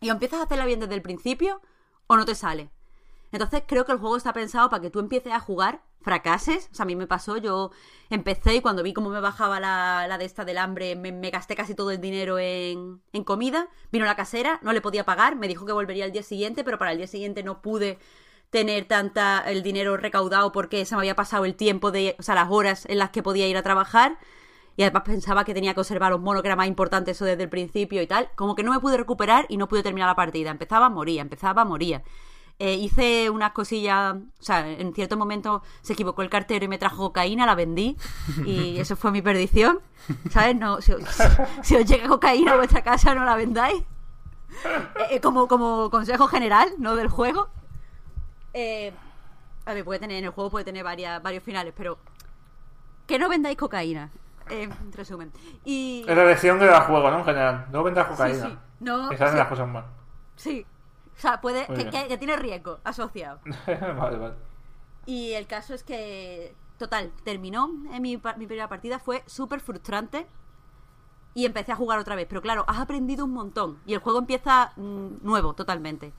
Y 0.00 0.10
o 0.10 0.12
empiezas 0.12 0.40
a 0.40 0.44
hacerla 0.44 0.66
bien 0.66 0.80
desde 0.80 0.94
el 0.94 1.02
principio 1.02 1.60
o 2.06 2.16
no 2.16 2.24
te 2.24 2.34
sale. 2.34 2.70
Entonces 3.32 3.64
creo 3.66 3.84
que 3.84 3.92
el 3.92 3.98
juego 3.98 4.16
está 4.16 4.32
pensado 4.32 4.70
para 4.70 4.80
que 4.80 4.90
tú 4.90 5.00
empieces 5.00 5.32
a 5.32 5.40
jugar, 5.40 5.82
fracases. 6.06 6.68
O 6.70 6.74
sea, 6.76 6.84
a 6.84 6.86
mí 6.86 6.94
me 6.94 7.08
pasó, 7.08 7.36
yo 7.36 7.72
empecé 8.10 8.54
y 8.54 8.60
cuando 8.60 8.84
vi 8.84 8.92
cómo 8.92 9.10
me 9.10 9.20
bajaba 9.20 9.58
la, 9.58 10.06
la 10.08 10.18
de 10.18 10.24
esta 10.24 10.44
del 10.44 10.58
hambre, 10.58 10.94
me, 10.94 11.10
me 11.10 11.30
gasté 11.30 11.56
casi 11.56 11.74
todo 11.74 11.90
el 11.90 12.00
dinero 12.00 12.38
en, 12.38 13.02
en 13.12 13.24
comida. 13.24 13.68
Vino 13.90 14.04
la 14.06 14.14
casera, 14.14 14.60
no 14.62 14.72
le 14.72 14.80
podía 14.80 15.04
pagar, 15.04 15.34
me 15.34 15.48
dijo 15.48 15.66
que 15.66 15.72
volvería 15.72 16.04
el 16.04 16.12
día 16.12 16.22
siguiente, 16.22 16.62
pero 16.62 16.78
para 16.78 16.92
el 16.92 16.98
día 16.98 17.08
siguiente 17.08 17.42
no 17.42 17.60
pude 17.60 17.98
tener 18.50 18.84
tanta 18.86 19.42
el 19.46 19.64
dinero 19.64 19.96
recaudado 19.96 20.52
porque 20.52 20.84
se 20.84 20.94
me 20.94 21.00
había 21.00 21.16
pasado 21.16 21.44
el 21.44 21.56
tiempo 21.56 21.90
de, 21.90 22.14
o 22.20 22.22
sea, 22.22 22.36
las 22.36 22.48
horas 22.50 22.86
en 22.86 22.98
las 22.98 23.10
que 23.10 23.22
podía 23.24 23.48
ir 23.48 23.56
a 23.56 23.62
trabajar. 23.64 24.18
Y 24.76 24.82
además 24.82 25.02
pensaba 25.04 25.44
que 25.44 25.54
tenía 25.54 25.74
que 25.74 25.80
observar 25.80 26.12
los 26.12 26.20
monos, 26.20 26.42
que 26.42 26.48
era 26.48 26.56
más 26.56 26.68
importante 26.68 27.10
eso 27.12 27.24
desde 27.24 27.42
el 27.44 27.48
principio 27.48 28.00
y 28.02 28.06
tal. 28.06 28.30
Como 28.36 28.54
que 28.54 28.62
no 28.62 28.72
me 28.72 28.78
pude 28.80 28.96
recuperar 28.96 29.46
y 29.48 29.56
no 29.56 29.68
pude 29.68 29.82
terminar 29.82 30.08
la 30.08 30.14
partida. 30.14 30.50
Empezaba, 30.50 30.88
moría, 30.90 31.22
empezaba, 31.22 31.64
moría. 31.64 32.02
Eh, 32.58 32.74
hice 32.74 33.28
unas 33.28 33.52
cosillas, 33.52 34.14
o 34.16 34.42
sea, 34.42 34.66
en 34.66 34.94
cierto 34.94 35.18
momento 35.18 35.62
se 35.82 35.92
equivocó 35.92 36.22
el 36.22 36.30
cartero 36.30 36.64
y 36.64 36.68
me 36.68 36.78
trajo 36.78 36.96
cocaína, 37.08 37.44
la 37.44 37.54
vendí 37.54 37.98
y 38.46 38.78
eso 38.80 38.96
fue 38.96 39.10
mi 39.10 39.20
perdición, 39.20 39.80
¿sabes? 40.30 40.56
No, 40.56 40.80
si, 40.80 40.92
os, 40.92 41.02
si 41.62 41.76
os 41.76 41.84
llega 41.84 42.08
cocaína 42.08 42.52
a 42.52 42.56
vuestra 42.56 42.82
casa 42.82 43.14
no 43.14 43.26
la 43.26 43.36
vendáis. 43.36 43.84
Eh, 45.10 45.20
como, 45.20 45.48
como 45.48 45.90
consejo 45.90 46.28
general, 46.28 46.70
no 46.78 46.96
del 46.96 47.08
juego. 47.08 47.48
Eh, 48.54 48.90
a 49.66 49.74
ver, 49.74 49.84
puede 49.84 50.00
tener, 50.00 50.16
en 50.16 50.24
el 50.24 50.30
juego 50.30 50.50
puede 50.50 50.64
tener 50.64 50.82
varias, 50.82 51.22
varios 51.22 51.42
finales, 51.42 51.74
pero 51.76 51.98
que 53.06 53.18
no 53.18 53.28
vendáis 53.28 53.58
cocaína, 53.58 54.10
eh, 54.48 54.62
en 54.62 54.92
resumen. 54.92 55.30
Y... 55.64 56.04
Es 56.08 56.16
la 56.16 56.24
lección 56.24 56.58
del 56.58 56.72
juego, 56.72 57.10
¿no? 57.10 57.18
En 57.18 57.24
general. 57.26 57.66
No 57.70 57.82
vendas 57.82 58.06
cocaína. 58.06 58.46
sí. 58.46 58.58
No, 58.80 59.10
Esas 59.10 59.32
sí. 59.32 59.36
las 59.36 59.48
cosas 59.48 59.68
más. 59.68 59.84
Sí, 60.36 60.64
o 61.16 61.20
sea, 61.20 61.40
puede, 61.40 61.66
que, 61.66 61.88
que- 61.90 62.08
que 62.08 62.18
tiene 62.18 62.36
riesgo 62.36 62.78
asociado. 62.84 63.40
vale, 63.66 64.16
vale. 64.18 64.34
Y 65.06 65.32
el 65.32 65.46
caso 65.46 65.72
es 65.74 65.82
que, 65.82 66.54
total, 66.78 67.12
terminó 67.24 67.70
en 67.92 68.02
mi, 68.02 68.16
primera 68.18 68.68
partida, 68.68 68.98
fue 68.98 69.22
súper 69.26 69.60
frustrante 69.60 70.26
y 71.34 71.44
empecé 71.46 71.72
a 71.72 71.76
jugar 71.76 71.98
otra 71.98 72.16
vez. 72.16 72.26
Pero 72.28 72.42
claro, 72.42 72.64
has 72.66 72.78
aprendido 72.78 73.24
un 73.24 73.32
montón 73.32 73.78
y 73.86 73.94
el 73.94 74.00
juego 74.00 74.18
empieza 74.18 74.72
mm, 74.76 75.18
nuevo 75.22 75.54
totalmente. 75.54 76.12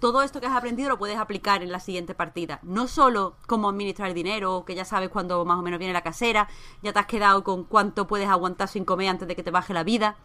Todo 0.00 0.22
esto 0.22 0.40
que 0.40 0.46
has 0.46 0.54
aprendido 0.56 0.90
lo 0.90 0.98
puedes 0.98 1.16
aplicar 1.16 1.62
en 1.62 1.72
la 1.72 1.80
siguiente 1.80 2.14
partida. 2.14 2.58
No 2.62 2.88
solo 2.88 3.36
cómo 3.46 3.70
administrar 3.70 4.12
dinero, 4.12 4.64
que 4.66 4.74
ya 4.74 4.84
sabes 4.84 5.08
cuándo 5.08 5.42
más 5.46 5.56
o 5.58 5.62
menos 5.62 5.78
viene 5.78 5.94
la 5.94 6.02
casera, 6.02 6.48
ya 6.82 6.92
te 6.92 6.98
has 6.98 7.06
quedado 7.06 7.42
con 7.42 7.64
cuánto 7.64 8.06
puedes 8.06 8.28
aguantar 8.28 8.68
sin 8.68 8.84
comer 8.84 9.08
antes 9.08 9.26
de 9.26 9.34
que 9.36 9.42
te 9.42 9.50
baje 9.50 9.72
la 9.72 9.82
vida, 9.84 10.16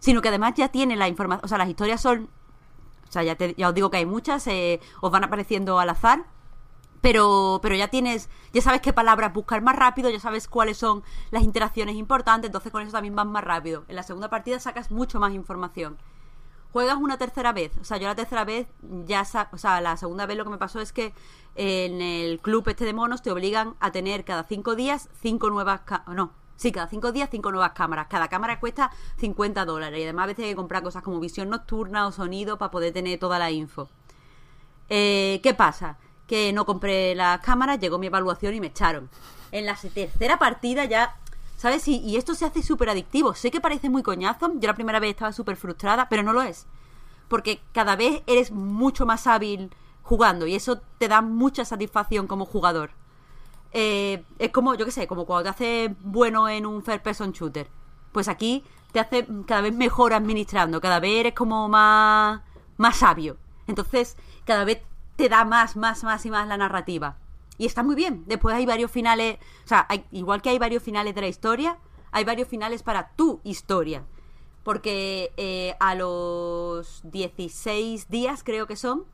sino 0.00 0.20
que 0.20 0.28
además 0.28 0.54
ya 0.56 0.68
tienes 0.70 0.98
la 0.98 1.06
información, 1.06 1.44
o 1.44 1.48
sea, 1.48 1.58
las 1.58 1.68
historias 1.68 2.00
son, 2.00 2.28
sea, 3.14 3.22
ya, 3.22 3.36
te- 3.36 3.54
ya 3.56 3.68
os 3.70 3.74
digo 3.74 3.90
que 3.90 3.96
hay 3.98 4.06
muchas, 4.06 4.46
eh, 4.46 4.80
os 5.00 5.10
van 5.10 5.24
apareciendo 5.24 5.78
al 5.78 5.88
azar, 5.90 6.24
pero, 7.00 7.58
pero 7.62 7.74
ya 7.74 7.88
tienes, 7.88 8.28
ya 8.52 8.62
sabes 8.62 8.80
qué 8.80 8.92
palabras 8.92 9.32
buscar 9.32 9.60
más 9.62 9.76
rápido, 9.76 10.10
ya 10.10 10.20
sabes 10.20 10.48
cuáles 10.48 10.78
son 10.78 11.02
las 11.30 11.42
interacciones 11.42 11.96
importantes, 11.96 12.48
entonces 12.48 12.72
con 12.72 12.82
eso 12.82 12.92
también 12.92 13.14
vas 13.14 13.26
más 13.26 13.44
rápido. 13.44 13.84
En 13.88 13.96
la 13.96 14.02
segunda 14.02 14.30
partida 14.30 14.58
sacas 14.58 14.90
mucho 14.90 15.20
más 15.20 15.32
información. 15.34 15.98
Juegas 16.72 16.96
una 16.96 17.18
tercera 17.18 17.52
vez, 17.52 17.72
o 17.80 17.84
sea, 17.84 17.98
yo 17.98 18.08
la 18.08 18.14
tercera 18.16 18.44
vez 18.44 18.66
ya, 19.06 19.24
o 19.52 19.58
sea, 19.58 19.80
la 19.80 19.96
segunda 19.96 20.26
vez 20.26 20.36
lo 20.36 20.44
que 20.44 20.50
me 20.50 20.58
pasó 20.58 20.80
es 20.80 20.92
que 20.92 21.12
en 21.54 22.00
el 22.02 22.40
club 22.40 22.66
este 22.68 22.84
de 22.84 22.92
monos 22.92 23.22
te 23.22 23.30
obligan 23.30 23.76
a 23.80 23.92
tener 23.92 24.24
cada 24.24 24.42
cinco 24.42 24.74
días 24.74 25.08
cinco 25.20 25.50
nuevas, 25.50 25.82
no, 26.08 26.32
sí, 26.56 26.72
cada 26.72 26.88
cinco 26.88 27.12
días 27.12 27.28
cinco 27.30 27.50
nuevas 27.50 27.72
cámaras. 27.72 28.06
Cada 28.08 28.28
cámara 28.28 28.60
cuesta 28.60 28.90
50 29.18 29.64
dólares 29.64 30.00
y 30.00 30.02
además 30.04 30.24
a 30.24 30.26
veces 30.28 30.44
hay 30.44 30.50
que 30.50 30.56
comprar 30.56 30.82
cosas 30.82 31.02
como 31.02 31.20
visión 31.20 31.48
nocturna 31.50 32.06
o 32.06 32.12
sonido 32.12 32.58
para 32.58 32.70
poder 32.70 32.92
tener 32.92 33.18
toda 33.18 33.38
la 33.38 33.50
info. 33.50 33.88
Eh, 34.88 35.40
¿Qué 35.42 35.54
pasa? 35.54 35.98
que 36.26 36.52
no 36.52 36.64
compré 36.64 37.14
las 37.14 37.40
cámaras, 37.40 37.78
llegó 37.78 37.98
mi 37.98 38.06
evaluación 38.06 38.54
y 38.54 38.60
me 38.60 38.68
echaron. 38.68 39.10
En 39.52 39.66
la 39.66 39.76
tercera 39.76 40.38
partida 40.38 40.84
ya, 40.84 41.16
¿sabes? 41.56 41.86
Y, 41.88 41.98
y 41.98 42.16
esto 42.16 42.34
se 42.34 42.44
hace 42.44 42.62
súper 42.62 42.90
adictivo. 42.90 43.34
Sé 43.34 43.50
que 43.50 43.60
parece 43.60 43.90
muy 43.90 44.02
coñazo, 44.02 44.52
yo 44.54 44.66
la 44.66 44.74
primera 44.74 45.00
vez 45.00 45.10
estaba 45.10 45.32
súper 45.32 45.56
frustrada, 45.56 46.08
pero 46.08 46.22
no 46.22 46.32
lo 46.32 46.42
es. 46.42 46.66
Porque 47.28 47.60
cada 47.72 47.96
vez 47.96 48.22
eres 48.26 48.50
mucho 48.50 49.06
más 49.06 49.26
hábil 49.26 49.70
jugando 50.02 50.46
y 50.46 50.54
eso 50.54 50.80
te 50.98 51.08
da 51.08 51.22
mucha 51.22 51.64
satisfacción 51.64 52.26
como 52.26 52.46
jugador. 52.46 52.90
Eh, 53.76 54.24
es 54.38 54.50
como, 54.50 54.76
yo 54.76 54.84
qué 54.84 54.92
sé, 54.92 55.08
como 55.08 55.26
cuando 55.26 55.42
te 55.42 55.48
haces 55.50 55.90
bueno 56.00 56.48
en 56.48 56.64
un 56.64 56.82
first 56.82 57.02
person 57.02 57.32
shooter. 57.32 57.68
Pues 58.12 58.28
aquí 58.28 58.62
te 58.92 59.00
hace 59.00 59.26
cada 59.46 59.62
vez 59.62 59.74
mejor 59.74 60.14
administrando, 60.14 60.80
cada 60.80 61.00
vez 61.00 61.18
eres 61.18 61.34
como 61.34 61.68
más, 61.68 62.40
más 62.76 62.96
sabio. 62.96 63.36
Entonces, 63.66 64.16
cada 64.44 64.64
vez 64.64 64.80
te 65.16 65.28
da 65.28 65.44
más, 65.44 65.74
más, 65.74 66.04
más 66.04 66.24
y 66.24 66.30
más 66.30 66.46
la 66.46 66.56
narrativa. 66.56 67.18
Y 67.58 67.66
está 67.66 67.82
muy 67.82 67.96
bien. 67.96 68.22
Después 68.26 68.54
hay 68.54 68.64
varios 68.64 68.92
finales, 68.92 69.38
o 69.64 69.68
sea, 69.68 69.88
igual 70.12 70.40
que 70.40 70.50
hay 70.50 70.58
varios 70.60 70.82
finales 70.82 71.14
de 71.16 71.22
la 71.22 71.28
historia, 71.28 71.78
hay 72.12 72.24
varios 72.24 72.46
finales 72.46 72.84
para 72.84 73.10
tu 73.16 73.40
historia. 73.42 74.04
Porque 74.62 75.32
eh, 75.36 75.74
a 75.80 75.96
los 75.96 77.02
16 77.10 78.08
días 78.08 78.44
creo 78.44 78.68
que 78.68 78.76
son, 78.76 79.04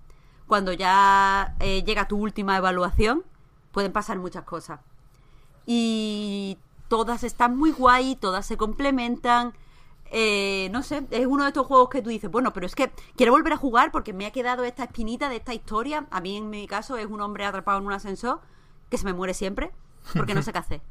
cuando 0.47 0.75
ya 0.75 1.57
eh, 1.61 1.83
llega 1.83 2.09
tu 2.09 2.19
última 2.19 2.59
evaluación, 2.59 3.25
pueden 3.73 3.93
pasar 3.93 4.19
muchas 4.19 4.45
cosas. 4.45 4.81
Y 5.67 6.59
todas 6.89 7.25
están 7.25 7.57
muy 7.57 7.73
guay, 7.73 8.17
todas 8.17 8.47
se 8.47 8.57
complementan 8.57 9.55
eh, 10.13 10.69
no 10.73 10.83
sé, 10.83 11.07
es 11.11 11.27
uno 11.27 11.45
de 11.45 11.51
estos 11.51 11.67
juegos 11.67 11.89
que 11.89 12.03
tú 12.03 12.11
dices, 12.11 12.29
bueno, 12.31 12.53
pero 12.53 12.67
es 12.67 12.75
que 12.75 12.91
quiero 13.17 13.33
volver 13.33 13.53
a 13.53 13.57
jugar 13.57 13.93
porque 13.93 14.13
me 14.13 14.27
ha 14.27 14.33
quedado 14.33 14.65
esta 14.65 14.85
espinita 14.85 15.29
de 15.29 15.37
esta 15.37 15.55
historia. 15.55 16.07
A 16.11 16.21
mí, 16.21 16.37
en 16.37 16.51
mi 16.51 16.67
caso, 16.67 16.97
es 16.97 17.07
un 17.07 17.21
hombre 17.21 17.45
atrapado 17.45 17.79
en 17.79 17.87
un 17.87 17.93
ascensor 17.93 18.41
que 18.91 18.99
se 18.99 19.05
me 19.05 19.13
muere 19.13 19.35
siempre 19.35 19.71
porque 20.15 20.35
no 20.35 20.43
sé 20.43 20.53
qué 20.53 20.59
hacer. 20.59 20.83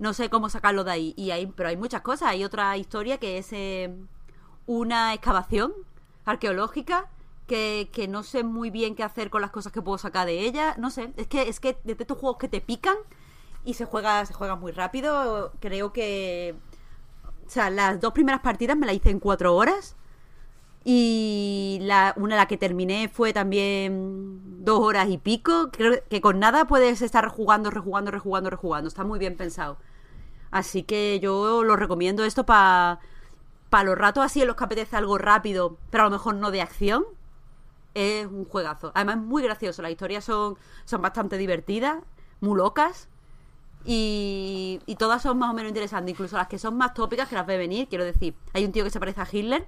No 0.00 0.12
sé 0.12 0.28
cómo 0.30 0.48
sacarlo 0.48 0.82
de 0.82 0.90
ahí. 0.90 1.14
Y 1.16 1.30
hay, 1.30 1.46
pero 1.46 1.68
hay 1.68 1.76
muchas 1.76 2.02
cosas. 2.02 2.28
Hay 2.30 2.42
otra 2.42 2.76
historia 2.76 3.18
que 3.18 3.38
es 3.38 3.52
eh, 3.52 3.94
una 4.66 5.14
excavación 5.14 5.72
arqueológica 6.24 7.08
que, 7.46 8.06
no 8.08 8.22
sé 8.22 8.44
muy 8.44 8.70
bien 8.70 8.94
qué 8.94 9.02
hacer 9.02 9.30
con 9.30 9.40
las 9.40 9.50
cosas 9.50 9.72
que 9.72 9.82
puedo 9.82 9.98
sacar 9.98 10.26
de 10.26 10.40
ella. 10.40 10.74
No 10.78 10.90
sé, 10.90 11.12
es 11.16 11.26
que 11.26 11.48
es 11.48 11.60
que 11.60 11.76
de 11.84 11.96
estos 11.98 12.18
juegos 12.18 12.38
que 12.38 12.48
te 12.48 12.60
pican 12.60 12.96
y 13.64 13.74
se 13.74 13.84
juega, 13.84 14.24
se 14.26 14.34
juega 14.34 14.56
muy 14.56 14.72
rápido, 14.72 15.52
creo 15.60 15.92
que 15.92 16.56
o 17.46 17.50
sea, 17.50 17.70
las 17.70 18.00
dos 18.00 18.12
primeras 18.12 18.40
partidas 18.40 18.76
me 18.76 18.86
las 18.86 18.96
hice 18.96 19.10
en 19.10 19.20
cuatro 19.20 19.54
horas. 19.54 19.96
Y 20.86 21.78
la, 21.82 22.12
una 22.16 22.36
la 22.36 22.46
que 22.46 22.58
terminé 22.58 23.08
fue 23.08 23.32
también 23.32 24.64
dos 24.64 24.80
horas 24.80 25.08
y 25.08 25.18
pico. 25.18 25.70
Creo 25.72 26.02
que 26.10 26.20
con 26.20 26.38
nada 26.38 26.66
puedes 26.66 27.00
estar 27.02 27.24
rejugando, 27.24 27.70
rejugando, 27.70 28.10
rejugando, 28.10 28.50
rejugando. 28.50 28.88
Está 28.88 29.04
muy 29.04 29.18
bien 29.18 29.36
pensado. 29.36 29.78
Así 30.50 30.82
que 30.82 31.20
yo 31.20 31.64
lo 31.64 31.76
recomiendo 31.76 32.24
esto 32.24 32.44
para 32.44 33.00
para 33.74 33.84
los 33.86 33.98
ratos 33.98 34.24
así 34.24 34.40
en 34.40 34.46
los 34.46 34.54
que 34.54 34.62
apetece 34.62 34.96
algo 34.96 35.18
rápido, 35.18 35.78
pero 35.90 36.04
a 36.04 36.06
lo 36.06 36.12
mejor 36.12 36.36
no 36.36 36.52
de 36.52 36.62
acción. 36.62 37.04
Es 37.94 38.26
un 38.26 38.44
juegazo. 38.44 38.92
Además 38.94 39.16
es 39.16 39.22
muy 39.22 39.42
gracioso. 39.42 39.82
Las 39.82 39.92
historias 39.92 40.24
son, 40.24 40.58
son 40.84 41.00
bastante 41.00 41.38
divertidas, 41.38 42.02
muy 42.40 42.58
locas. 42.58 43.08
Y, 43.86 44.80
todas 44.98 45.22
son 45.22 45.38
más 45.38 45.50
o 45.50 45.54
menos 45.54 45.68
interesantes, 45.68 46.12
incluso 46.12 46.36
las 46.36 46.48
que 46.48 46.58
son 46.58 46.76
más 46.76 46.94
tópicas 46.94 47.28
que 47.28 47.34
las 47.34 47.46
ve 47.46 47.58
venir. 47.58 47.88
Quiero 47.88 48.04
decir, 48.04 48.34
hay 48.52 48.64
un 48.64 48.72
tío 48.72 48.84
que 48.84 48.90
se 48.90 48.98
parece 48.98 49.20
a 49.20 49.28
Hitler 49.30 49.66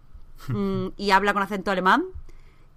mm, 0.48 0.88
y 0.96 1.10
habla 1.10 1.32
con 1.32 1.42
acento 1.42 1.70
alemán 1.70 2.04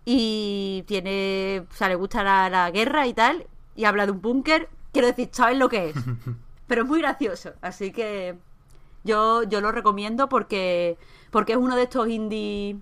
y 0.05 0.83
tiene, 0.87 1.65
o 1.69 1.73
sea, 1.73 1.87
le 1.87 1.95
gusta 1.95 2.23
la, 2.49 2.71
guerra 2.71 3.07
y 3.07 3.13
tal, 3.13 3.47
y 3.75 3.85
habla 3.85 4.05
de 4.05 4.11
un 4.11 4.21
búnker. 4.21 4.69
Quiero 4.91 5.07
decir, 5.07 5.29
sabes 5.31 5.57
lo 5.57 5.69
que 5.69 5.89
es, 5.89 5.95
pero 6.67 6.83
es 6.83 6.87
muy 6.87 6.99
gracioso, 6.99 7.53
así 7.61 7.91
que 7.91 8.37
yo, 9.03 9.43
yo 9.43 9.61
lo 9.61 9.71
recomiendo 9.71 10.27
porque, 10.29 10.97
porque 11.29 11.53
es 11.53 11.57
uno 11.57 11.75
de 11.75 11.83
estos 11.83 12.07
indies 12.09 12.77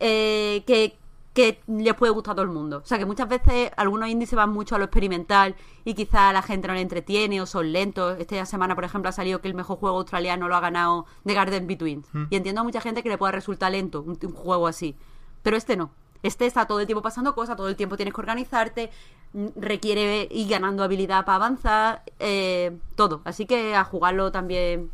eh, 0.00 0.62
que, 0.66 0.96
que 1.32 1.62
les 1.66 1.94
puede 1.94 2.12
gustar 2.12 2.32
a 2.32 2.34
todo 2.36 2.44
el 2.44 2.52
mundo. 2.52 2.78
O 2.84 2.86
sea, 2.86 2.98
que 2.98 3.06
muchas 3.06 3.28
veces 3.28 3.70
algunos 3.76 4.08
indies 4.08 4.30
se 4.30 4.36
van 4.36 4.50
mucho 4.50 4.74
a 4.74 4.78
lo 4.78 4.84
experimental 4.84 5.56
y 5.84 5.94
quizá 5.94 6.28
a 6.28 6.32
la 6.32 6.42
gente 6.42 6.68
no 6.68 6.74
le 6.74 6.80
entretiene 6.80 7.40
o 7.40 7.46
son 7.46 7.72
lentos. 7.72 8.18
Esta 8.18 8.44
semana, 8.44 8.74
por 8.74 8.84
ejemplo, 8.84 9.08
ha 9.08 9.12
salido 9.12 9.40
que 9.40 9.48
el 9.48 9.54
mejor 9.54 9.78
juego 9.78 9.98
australiano 9.98 10.48
lo 10.48 10.56
ha 10.56 10.60
ganado 10.60 11.06
The 11.24 11.34
Garden 11.34 11.66
Between. 11.66 12.04
Hmm. 12.12 12.24
Y 12.28 12.36
entiendo 12.36 12.60
a 12.60 12.64
mucha 12.64 12.80
gente 12.80 13.02
que 13.02 13.08
le 13.08 13.16
pueda 13.16 13.32
resultar 13.32 13.72
lento 13.72 14.02
un, 14.02 14.16
juego 14.32 14.66
así. 14.66 14.96
Pero 15.42 15.56
este 15.56 15.76
no. 15.76 15.90
Este 16.22 16.46
está 16.46 16.66
todo 16.66 16.80
el 16.80 16.86
tiempo 16.86 17.02
pasando 17.02 17.34
cosas, 17.34 17.56
todo 17.56 17.68
el 17.68 17.76
tiempo 17.76 17.96
tienes 17.96 18.14
que 18.14 18.20
organizarte, 18.20 18.90
mm, 19.32 19.46
requiere 19.56 20.28
ir 20.30 20.48
ganando 20.48 20.84
habilidad 20.84 21.24
para 21.24 21.36
avanzar, 21.36 22.02
eh, 22.20 22.78
todo. 22.94 23.22
Así 23.24 23.46
que 23.46 23.74
a 23.74 23.84
jugarlo 23.84 24.30
también 24.30 24.92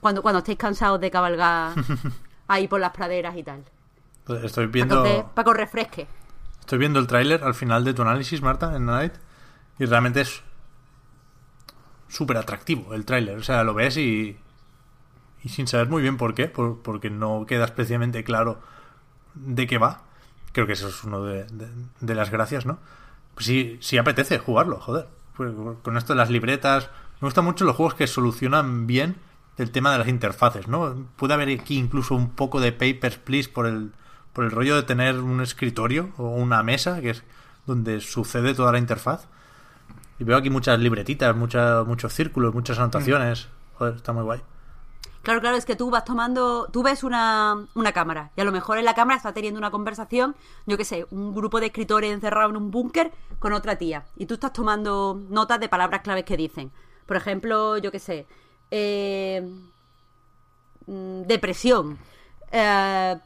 cuando, 0.00 0.22
cuando 0.22 0.38
estéis 0.38 0.58
cansados 0.58 1.00
de 1.00 1.10
cabalgar 1.10 1.72
ahí 2.48 2.68
por 2.68 2.80
las 2.80 2.92
praderas 2.92 3.36
y 3.36 3.42
tal. 3.42 3.64
Pues 4.24 4.42
estoy 4.44 4.66
viendo. 4.66 5.30
Para 5.34 5.44
que, 5.44 5.54
refresque. 5.54 6.06
Estoy 6.60 6.78
viendo 6.78 6.98
el 6.98 7.06
tráiler 7.06 7.44
al 7.44 7.54
final 7.54 7.84
de 7.84 7.92
tu 7.94 8.02
análisis, 8.02 8.40
Marta, 8.40 8.74
en 8.74 8.86
Night. 8.86 9.12
Y 9.78 9.84
realmente 9.84 10.22
es 10.22 10.42
súper 12.08 12.38
atractivo 12.38 12.94
el 12.94 13.04
tráiler. 13.04 13.38
O 13.38 13.42
sea, 13.42 13.64
lo 13.64 13.74
ves 13.74 13.96
y. 13.96 14.38
Y 15.42 15.50
sin 15.50 15.66
saber 15.66 15.90
muy 15.90 16.00
bien 16.00 16.16
por 16.16 16.34
qué, 16.34 16.48
porque 16.48 17.10
no 17.10 17.44
queda 17.46 17.66
especialmente 17.66 18.24
claro 18.24 18.60
de 19.34 19.66
qué 19.66 19.76
va. 19.76 20.02
Creo 20.52 20.66
que 20.66 20.72
eso 20.72 20.88
es 20.88 21.04
uno 21.04 21.22
de, 21.22 21.44
las 22.00 22.30
gracias, 22.30 22.64
¿no? 22.64 22.78
Pues 23.34 23.44
sí, 23.44 23.76
sí 23.82 23.98
apetece 23.98 24.38
jugarlo, 24.38 24.80
joder. 24.80 25.06
Pues 25.36 25.52
con 25.82 25.98
esto 25.98 26.14
de 26.14 26.18
las 26.18 26.30
libretas. 26.30 26.88
Me 27.20 27.26
gustan 27.26 27.44
mucho 27.44 27.66
los 27.66 27.76
juegos 27.76 27.94
que 27.94 28.06
solucionan 28.06 28.86
bien 28.86 29.16
el 29.58 29.70
tema 29.70 29.92
de 29.92 29.98
las 29.98 30.08
interfaces, 30.08 30.66
¿no? 30.66 31.08
Puede 31.16 31.34
haber 31.34 31.48
aquí 31.60 31.76
incluso 31.76 32.14
un 32.14 32.30
poco 32.30 32.60
de 32.60 32.72
Papers, 32.72 33.18
Please 33.18 33.50
por 33.50 33.66
el 33.66 33.92
por 34.34 34.44
el 34.44 34.50
rollo 34.50 34.76
de 34.76 34.82
tener 34.82 35.18
un 35.20 35.40
escritorio 35.40 36.10
o 36.18 36.28
una 36.28 36.62
mesa, 36.62 37.00
que 37.00 37.10
es 37.10 37.22
donde 37.66 38.00
sucede 38.00 38.52
toda 38.52 38.72
la 38.72 38.78
interfaz. 38.78 39.26
Y 40.18 40.24
veo 40.24 40.36
aquí 40.36 40.50
muchas 40.50 40.78
libretitas, 40.78 41.34
muchos 41.34 42.12
círculos, 42.12 42.52
muchas 42.52 42.78
anotaciones. 42.78 43.46
Mm. 43.46 43.78
Joder, 43.78 43.94
está 43.94 44.12
muy 44.12 44.22
guay. 44.24 44.40
Claro, 45.22 45.40
claro, 45.40 45.56
es 45.56 45.64
que 45.64 45.74
tú 45.74 45.88
vas 45.88 46.04
tomando, 46.04 46.68
tú 46.70 46.82
ves 46.82 47.02
una, 47.02 47.66
una 47.74 47.92
cámara 47.92 48.30
y 48.36 48.42
a 48.42 48.44
lo 48.44 48.52
mejor 48.52 48.76
en 48.76 48.84
la 48.84 48.94
cámara 48.94 49.16
está 49.16 49.32
teniendo 49.32 49.56
una 49.56 49.70
conversación, 49.70 50.36
yo 50.66 50.76
qué 50.76 50.84
sé, 50.84 51.06
un 51.10 51.34
grupo 51.34 51.60
de 51.60 51.66
escritores 51.66 52.12
encerrado 52.12 52.50
en 52.50 52.58
un 52.58 52.70
búnker 52.70 53.10
con 53.38 53.54
otra 53.54 53.76
tía 53.76 54.04
y 54.16 54.26
tú 54.26 54.34
estás 54.34 54.52
tomando 54.52 55.18
notas 55.30 55.60
de 55.60 55.70
palabras 55.70 56.02
claves 56.02 56.24
que 56.24 56.36
dicen. 56.36 56.70
Por 57.06 57.16
ejemplo, 57.16 57.78
yo 57.78 57.90
qué 57.90 58.00
sé, 58.00 58.26
eh, 58.70 59.50
mm, 60.86 61.22
depresión, 61.22 61.96
eh, 62.52 63.16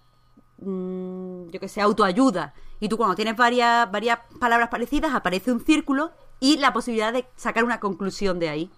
yo 0.61 1.61
que 1.61 1.69
sé, 1.69 1.81
autoayuda. 1.81 2.55
Y 2.81 2.89
tú 2.89 2.97
cuando 2.97 3.17
tienes 3.17 3.37
varias, 3.37 3.91
varias 3.91 4.19
palabras 4.39 4.69
parecidas, 4.69 5.15
aparece 5.15 5.53
un 5.53 5.61
círculo 5.61 6.11
y 6.41 6.59
la 6.59 6.73
posibilidad 6.73 7.13
de 7.13 7.27
sacar 7.37 7.65
una 7.65 7.81
conclusión 7.81 8.39
de 8.39 8.49
ahí. 8.49 8.71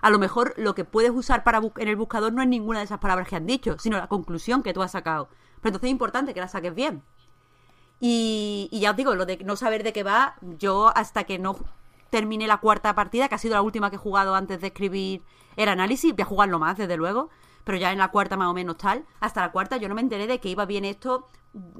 A 0.00 0.10
lo 0.10 0.18
mejor 0.18 0.54
lo 0.56 0.74
que 0.74 0.84
puedes 0.84 1.10
usar 1.10 1.44
para 1.44 1.60
en 1.76 1.88
el 1.88 1.96
buscador 1.96 2.32
no 2.32 2.42
es 2.42 2.48
ninguna 2.48 2.80
de 2.80 2.84
esas 2.84 2.98
palabras 2.98 3.28
que 3.28 3.36
han 3.36 3.46
dicho, 3.46 3.78
sino 3.78 3.96
la 3.96 4.06
conclusión 4.06 4.62
que 4.62 4.74
tú 4.74 4.82
has 4.82 4.92
sacado. 4.92 5.28
Pero 5.60 5.70
entonces 5.70 5.88
es 5.88 5.92
importante 5.92 6.34
que 6.34 6.40
la 6.40 6.48
saques 6.48 6.74
bien. 6.74 7.02
Y, 8.00 8.68
y 8.70 8.80
ya 8.80 8.90
os 8.90 8.96
digo, 8.96 9.14
lo 9.14 9.24
de 9.24 9.38
no 9.38 9.56
saber 9.56 9.82
de 9.82 9.94
qué 9.94 10.02
va, 10.02 10.34
yo 10.58 10.92
hasta 10.94 11.24
que 11.24 11.38
no 11.38 11.56
termine 12.10 12.46
la 12.46 12.58
cuarta 12.58 12.94
partida, 12.94 13.28
que 13.28 13.34
ha 13.34 13.38
sido 13.38 13.54
la 13.54 13.62
última 13.62 13.88
que 13.88 13.96
he 13.96 13.98
jugado 13.98 14.34
antes 14.34 14.60
de 14.60 14.66
escribir 14.66 15.22
el 15.56 15.68
análisis, 15.68 16.12
voy 16.12 16.22
a 16.22 16.26
jugarlo 16.26 16.58
más, 16.58 16.76
desde 16.76 16.96
luego 16.96 17.30
pero 17.64 17.78
ya 17.78 17.92
en 17.92 17.98
la 17.98 18.08
cuarta 18.08 18.36
más 18.36 18.48
o 18.48 18.54
menos 18.54 18.76
tal. 18.76 19.04
Hasta 19.20 19.40
la 19.40 19.52
cuarta 19.52 19.76
yo 19.78 19.88
no 19.88 19.94
me 19.94 20.00
enteré 20.00 20.26
de 20.26 20.38
que 20.38 20.48
iba 20.48 20.66
bien 20.66 20.84
esto, 20.84 21.28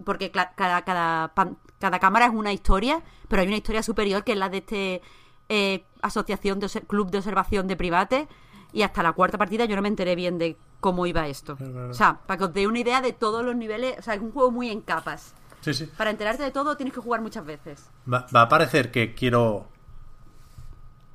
porque 0.04 0.30
cada, 0.30 0.54
cada, 0.54 1.32
cada 1.78 1.98
cámara 1.98 2.26
es 2.26 2.32
una 2.32 2.52
historia, 2.52 3.02
pero 3.28 3.42
hay 3.42 3.48
una 3.48 3.56
historia 3.56 3.82
superior 3.82 4.24
que 4.24 4.32
es 4.32 4.38
la 4.38 4.48
de 4.48 4.58
este 4.58 5.02
eh, 5.48 5.84
asociación 6.02 6.60
de 6.60 6.68
club 6.86 7.10
de 7.10 7.18
observación 7.18 7.66
de 7.68 7.76
privates. 7.76 8.26
Y 8.72 8.82
hasta 8.82 9.04
la 9.04 9.12
cuarta 9.12 9.38
partida 9.38 9.66
yo 9.66 9.76
no 9.76 9.82
me 9.82 9.88
enteré 9.88 10.16
bien 10.16 10.36
de 10.36 10.56
cómo 10.80 11.06
iba 11.06 11.28
esto. 11.28 11.56
O 11.90 11.94
sea, 11.94 12.18
para 12.26 12.38
que 12.38 12.44
os 12.44 12.52
dé 12.52 12.66
una 12.66 12.80
idea 12.80 13.00
de 13.00 13.12
todos 13.12 13.44
los 13.44 13.54
niveles. 13.54 13.96
O 13.98 14.02
sea, 14.02 14.14
es 14.14 14.20
un 14.20 14.32
juego 14.32 14.50
muy 14.50 14.68
en 14.68 14.80
capas. 14.80 15.32
Sí, 15.60 15.72
sí. 15.72 15.88
Para 15.96 16.10
enterarte 16.10 16.42
de 16.42 16.50
todo 16.50 16.76
tienes 16.76 16.92
que 16.92 17.00
jugar 17.00 17.20
muchas 17.20 17.44
veces. 17.44 17.88
Va, 18.12 18.26
va 18.34 18.42
a 18.42 18.48
parecer 18.48 18.90
que 18.90 19.14
quiero 19.14 19.68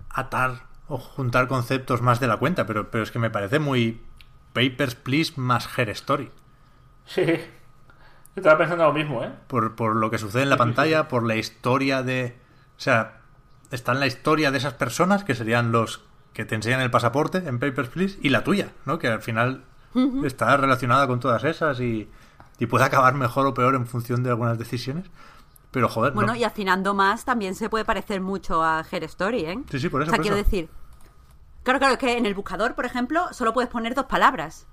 atar 0.10 0.70
o 0.88 0.98
juntar 0.98 1.48
conceptos 1.48 2.02
más 2.02 2.20
de 2.20 2.28
la 2.28 2.38
cuenta, 2.38 2.66
pero, 2.66 2.90
pero 2.90 3.04
es 3.04 3.12
que 3.12 3.20
me 3.20 3.30
parece 3.30 3.60
muy 3.60 4.02
Papers, 4.54 4.96
Please 4.96 5.34
más 5.38 5.68
Her 5.78 5.90
Story. 5.90 6.32
Sí. 7.06 7.24
Yo 7.26 8.42
estaba 8.42 8.58
pensando 8.58 8.86
lo 8.86 8.94
mismo, 8.94 9.24
¿eh? 9.24 9.32
Por, 9.48 9.76
por 9.76 9.96
lo 9.96 10.10
que 10.12 10.18
sucede 10.18 10.44
en 10.44 10.50
la 10.50 10.58
pantalla, 10.58 11.08
por 11.08 11.26
la 11.26 11.36
historia 11.36 12.04
de... 12.04 12.38
O 12.78 12.80
sea, 12.82 13.22
está 13.72 13.92
en 13.94 14.00
la 14.00 14.08
historia 14.08 14.52
de 14.52 14.58
esas 14.60 14.74
personas, 14.74 15.24
que 15.24 15.36
serían 15.36 15.72
los 15.72 16.02
que 16.34 16.46
te 16.46 16.56
enseñan 16.56 16.82
el 16.82 16.92
pasaporte 16.92 17.40
en 17.40 17.60
Papers, 17.60 17.90
Please, 17.90 18.18
y 18.22 18.30
la 18.30 18.44
tuya, 18.44 18.70
¿no? 18.86 19.00
Que 19.00 19.08
al 19.08 19.22
final 19.22 19.64
está 20.24 20.56
relacionada 20.56 21.08
con 21.08 21.20
todas 21.20 21.44
esas 21.44 21.80
y, 21.82 22.08
y 22.60 22.66
puede 22.68 22.86
acabar 22.86 23.16
mejor 23.16 23.48
o 23.48 23.54
peor 23.54 23.76
en 23.76 23.88
función 23.88 24.24
de 24.24 24.30
algunas 24.30 24.58
decisiones. 24.58 25.06
Pero 25.72 25.90
joder, 25.90 26.14
Bueno, 26.14 26.34
no. 26.34 26.40
y 26.40 26.44
afinando 26.44 26.94
más 26.94 27.26
también 27.26 27.56
se 27.56 27.70
puede 27.70 27.86
parecer 27.86 28.22
mucho 28.22 28.64
a 28.64 28.86
Her 28.90 29.04
Story, 29.06 29.46
¿eh? 29.46 29.60
Sí, 29.70 29.80
sí, 29.80 29.90
por 29.90 30.02
eso, 30.04 30.10
O 30.10 30.12
sea, 30.12 30.18
por 30.18 30.24
quiero 30.24 30.38
eso. 30.38 30.46
decir. 30.46 30.70
Claro, 31.64 31.80
claro, 31.80 31.94
es 31.94 32.00
que 32.00 32.18
en 32.18 32.26
el 32.26 32.34
buscador, 32.34 32.76
por 32.76 32.86
ejemplo, 32.86 33.32
solo 33.34 33.54
puedes 33.54 33.70
poner 33.70 33.94
dos 33.96 34.06
palabras. 34.06 34.66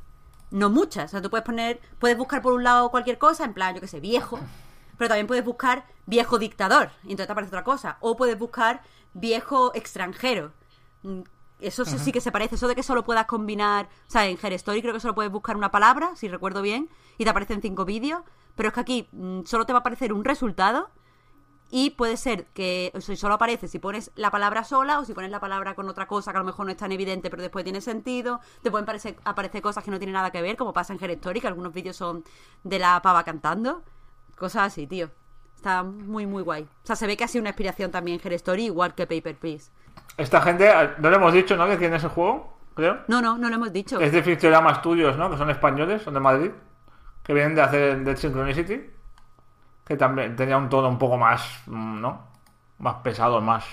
No 0.51 0.71
muchas. 0.71 1.07
O 1.07 1.09
sea, 1.09 1.23
tú 1.23 1.31
puedes 1.31 1.45
poner. 1.45 1.81
Puedes 1.99 2.17
buscar 2.17 2.41
por 2.43 2.53
un 2.53 2.63
lado 2.65 2.91
cualquier 2.91 3.19
cosa, 3.19 3.45
en 3.45 3.53
plan, 3.55 3.75
yo 3.75 3.81
qué 3.81 3.89
sé, 3.89 4.01
viejo. 4.01 4.39
Pero 4.97 5.09
también 5.09 5.27
puedes 5.27 5.45
buscar 5.45 5.85
viejo 6.07 6.39
dictador. 6.39 6.91
Y 7.03 7.11
entonces 7.11 7.27
te 7.27 7.33
aparece 7.33 7.49
otra 7.49 7.65
cosa. 7.65 7.97
O 8.01 8.17
puedes 8.17 8.39
buscar 8.39 8.83
viejo 9.13 9.73
extranjero. 9.75 10.53
Mm, 11.03 11.23
Eso 11.59 11.85
sí- 11.87 12.13
que 12.13 12.21
se 12.21 12.31
parece. 12.33 12.55
Eso 12.57 12.69
de 12.69 12.75
que 12.75 12.83
solo 12.83 13.03
puedas 13.05 13.25
combinar. 13.27 13.87
O 14.07 14.11
sea, 14.11 14.27
en 14.27 14.37
Story 14.43 14.83
creo 14.83 14.93
que 14.95 15.01
solo 15.01 15.15
puedes 15.15 15.33
buscar 15.33 15.57
una 15.57 15.71
palabra, 15.71 16.15
si 16.15 16.29
recuerdo 16.29 16.61
bien. 16.63 16.89
Y 17.19 17.25
te 17.25 17.31
aparecen 17.31 17.61
cinco 17.63 17.85
vídeos. 17.87 18.23
Pero 18.55 18.69
es 18.69 18.75
que 18.75 18.81
aquí 18.81 19.09
mm, 19.13 19.45
solo 19.45 19.67
te 19.67 19.73
va 19.73 19.79
a 19.79 19.81
aparecer 19.81 20.13
un 20.13 20.25
resultado. 20.25 20.91
Y 21.71 21.91
puede 21.91 22.17
ser 22.17 22.45
que 22.47 22.93
o 22.95 23.01
sea, 23.01 23.17
solo 23.17 23.35
aparece 23.35 23.67
si 23.67 23.79
pones 23.79 24.13
la 24.15 24.31
palabra 24.31 24.63
sola 24.63 25.01
o 25.01 25.05
si 25.05 25.15
pones 25.15 25.31
la 25.31 25.41
palabra 25.41 25.75
con 25.75 25.89
otra 25.89 26.07
cosa 26.07 26.31
que 26.31 26.37
a 26.37 26.41
lo 26.41 26.47
mejor 26.47 26.65
no 26.65 26.71
es 26.71 26.77
tan 26.77 26.93
evidente 26.93 27.29
pero 27.29 27.43
después 27.43 27.65
tiene 27.65 27.81
sentido. 27.81 28.41
Te 28.63 28.71
pueden 28.71 28.87
parecer, 28.87 29.17
aparecer 29.25 29.63
cosas 29.63 29.83
que 29.83 29.91
no 29.91 29.99
tienen 29.99 30.15
nada 30.15 30.31
que 30.31 30.43
ver, 30.43 30.57
como 30.57 30.73
pasa 30.73 30.93
en 30.93 31.03
Her 31.03 31.11
Story, 31.13 31.41
que 31.41 31.49
algunos 31.49 31.73
vídeos 31.73 31.97
son 31.97 32.25
de 32.63 32.79
la 32.79 33.01
pava 33.03 33.25
cantando. 33.25 33.83
Cosas 34.37 34.69
así, 34.69 34.87
tío. 34.87 35.11
Está 35.57 35.83
muy, 35.83 36.27
muy 36.27 36.43
guay. 36.43 36.63
O 36.63 36.87
sea, 36.87 36.95
se 36.95 37.07
ve 37.07 37.17
que 37.17 37.25
ha 37.25 37.29
sido 37.29 37.41
una 37.41 37.51
inspiración 37.51 37.91
también 37.91 38.21
Her 38.23 38.35
Story, 38.35 38.67
igual 38.67 38.95
que 38.95 39.07
Paper 39.07 39.37
Please. 39.37 39.73
Esta 40.17 40.41
gente, 40.41 40.71
no 40.99 41.11
le 41.11 41.17
hemos 41.17 41.33
dicho, 41.33 41.57
¿no? 41.57 41.67
Que 41.67 41.77
tiene 41.77 41.97
ese 41.97 42.09
juego, 42.09 42.59
creo. 42.75 43.01
No, 43.09 43.21
no, 43.21 43.37
no 43.37 43.49
lo 43.49 43.57
hemos 43.57 43.73
dicho. 43.73 43.99
Es 43.99 44.13
de 44.13 44.23
Fictorama 44.23 44.75
Studios, 44.77 45.17
¿no? 45.17 45.31
Que 45.31 45.37
son 45.37 45.51
españoles, 45.51 46.03
son 46.03 46.15
de 46.15 46.21
Madrid. 46.21 46.51
Que 47.23 47.35
vienen 47.35 47.55
de 47.55 47.63
hacer 47.63 48.05
Dead 48.05 48.17
Synchronicity. 48.17 48.96
Que 49.87 49.97
también 49.97 50.35
tenía 50.35 50.57
un 50.59 50.69
tono 50.69 50.89
un 50.89 50.99
poco 50.99 51.17
más, 51.17 51.63
mm, 51.67 52.01
¿no? 52.01 52.27
Más 52.79 52.97
pesado, 52.97 53.41
más. 53.41 53.65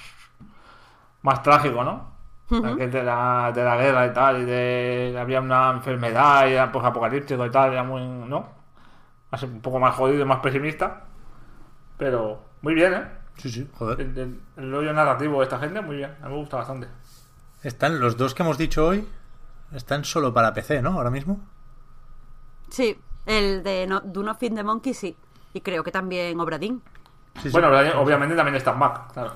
Más 1.24 1.42
trágico, 1.42 1.84
¿no? 1.84 2.14
De, 2.50 3.04
la, 3.04 3.52
de 3.54 3.64
la 3.64 3.78
guerra 3.78 4.06
y 4.06 4.14
tal. 4.14 4.42
Y 4.42 4.46
de. 4.46 5.18
Había 5.20 5.42
una 5.42 5.72
enfermedad 5.72 6.48
y 6.48 6.54
era 6.54 6.72
pues, 6.72 6.86
apocalíptico 6.86 7.46
y 7.46 7.50
tal. 7.50 7.74
Era 7.74 7.84
muy. 7.84 8.06
¿No? 8.06 8.48
Así, 9.32 9.46
un 9.46 9.62
poco 9.62 9.80
más 9.80 9.96
jodido 9.96 10.22
y 10.22 10.26
más 10.26 10.40
pesimista. 10.40 11.06
Pero. 11.98 12.44
Muy 12.62 12.76
bien, 12.76 12.94
¿eh? 12.94 13.08
Sí, 13.38 13.50
sí, 13.50 13.70
joder. 13.74 14.00
El, 14.00 14.18
el, 14.18 14.42
el 14.58 14.72
rollo 14.72 14.94
narrativo 14.94 15.40
de 15.40 15.44
esta 15.46 15.58
gente, 15.58 15.82
muy 15.82 15.98
bien. 15.98 16.16
A 16.22 16.28
mí 16.28 16.34
me 16.34 16.40
gusta 16.40 16.58
bastante. 16.58 16.88
Están 17.64 18.00
los 18.00 18.18
dos 18.18 18.36
que 18.36 18.44
hemos 18.44 18.58
dicho 18.58 18.86
hoy. 18.86 19.08
Están 19.74 20.04
solo 20.06 20.34
para 20.34 20.54
PC, 20.54 20.82
¿no? 20.82 20.92
Ahora 20.92 21.10
mismo. 21.10 21.40
Sí, 22.70 23.00
el 23.26 23.64
de 23.64 23.88
no, 23.88 24.02
Do 24.02 24.22
Not 24.22 24.40
Feed 24.40 24.54
the 24.54 24.64
Monkey, 24.64 24.94
sí. 24.94 25.18
Y 25.54 25.62
creo 25.62 25.84
que 25.84 25.92
también 25.92 26.40
Obradín. 26.40 26.82
Sí, 27.36 27.44
sí. 27.44 27.50
Bueno, 27.50 27.70
obviamente 28.00 28.36
también 28.36 28.56
está 28.56 28.72
en 28.72 28.80
Mac, 28.80 29.12
claro. 29.14 29.34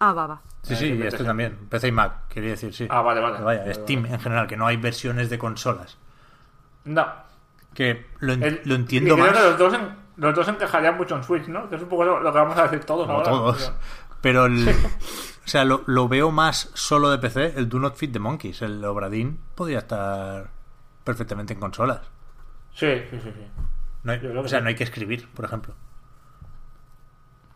Ah, 0.00 0.12
va, 0.12 0.26
va. 0.26 0.40
Sí, 0.62 0.74
sí, 0.76 0.86
Eh, 0.86 0.88
y 0.96 1.02
este 1.02 1.10
PC. 1.18 1.24
también. 1.24 1.56
PC 1.68 1.88
y 1.88 1.92
Mac, 1.92 2.28
quería 2.28 2.50
decir, 2.50 2.74
sí. 2.74 2.86
Ah, 2.90 3.02
vale, 3.02 3.20
vale. 3.20 3.40
Vaya, 3.40 3.60
Vale, 3.60 3.74
Steam 3.74 4.02
vale. 4.02 4.14
en 4.14 4.20
general, 4.20 4.46
que 4.46 4.56
no 4.56 4.66
hay 4.66 4.76
versiones 4.76 5.30
de 5.30 5.38
consolas. 5.38 5.96
No. 6.84 7.06
Que 7.74 8.06
lo, 8.20 8.32
en- 8.34 8.42
El- 8.42 8.60
lo 8.64 8.74
entiendo 8.74 9.10
y 9.10 9.12
creo 9.20 9.26
más. 9.26 9.36
que 9.36 9.44
los 9.44 9.58
dos, 9.58 9.74
en- 9.74 9.96
los 10.16 10.34
dos 10.34 10.48
encajarían 10.48 10.96
mucho 10.96 11.16
en 11.16 11.24
Switch, 11.24 11.48
¿no? 11.48 11.68
Que 11.68 11.76
es 11.76 11.82
un 11.82 11.88
poco 11.88 12.04
lo, 12.04 12.20
lo 12.20 12.32
que 12.32 12.38
vamos 12.38 12.56
a 12.58 12.62
decir 12.64 12.84
todos 12.84 13.06
Como 13.06 13.18
ahora. 13.18 13.30
todos. 13.30 13.72
Pero 14.20 14.46
el, 14.46 14.68
o 14.68 15.48
sea, 15.48 15.64
lo, 15.64 15.82
lo 15.86 16.08
veo 16.08 16.30
más 16.30 16.70
solo 16.74 17.10
de 17.10 17.18
PC, 17.18 17.54
el 17.56 17.68
Do 17.68 17.78
Not 17.78 17.96
Fit 17.96 18.12
the 18.12 18.18
Monkeys. 18.18 18.62
El 18.62 18.82
Obradín 18.84 19.38
podría 19.54 19.78
estar 19.78 20.48
perfectamente 21.04 21.52
en 21.54 21.60
consolas. 21.60 22.00
Sí, 22.72 22.86
sí, 23.10 23.18
sí, 23.22 23.30
sí. 23.32 23.46
No 24.04 24.12
hay- 24.12 24.24
o 24.24 24.48
sea, 24.48 24.58
sí. 24.60 24.62
no 24.62 24.68
hay 24.68 24.74
que 24.74 24.84
escribir, 24.84 25.28
por 25.32 25.44
ejemplo. 25.44 25.74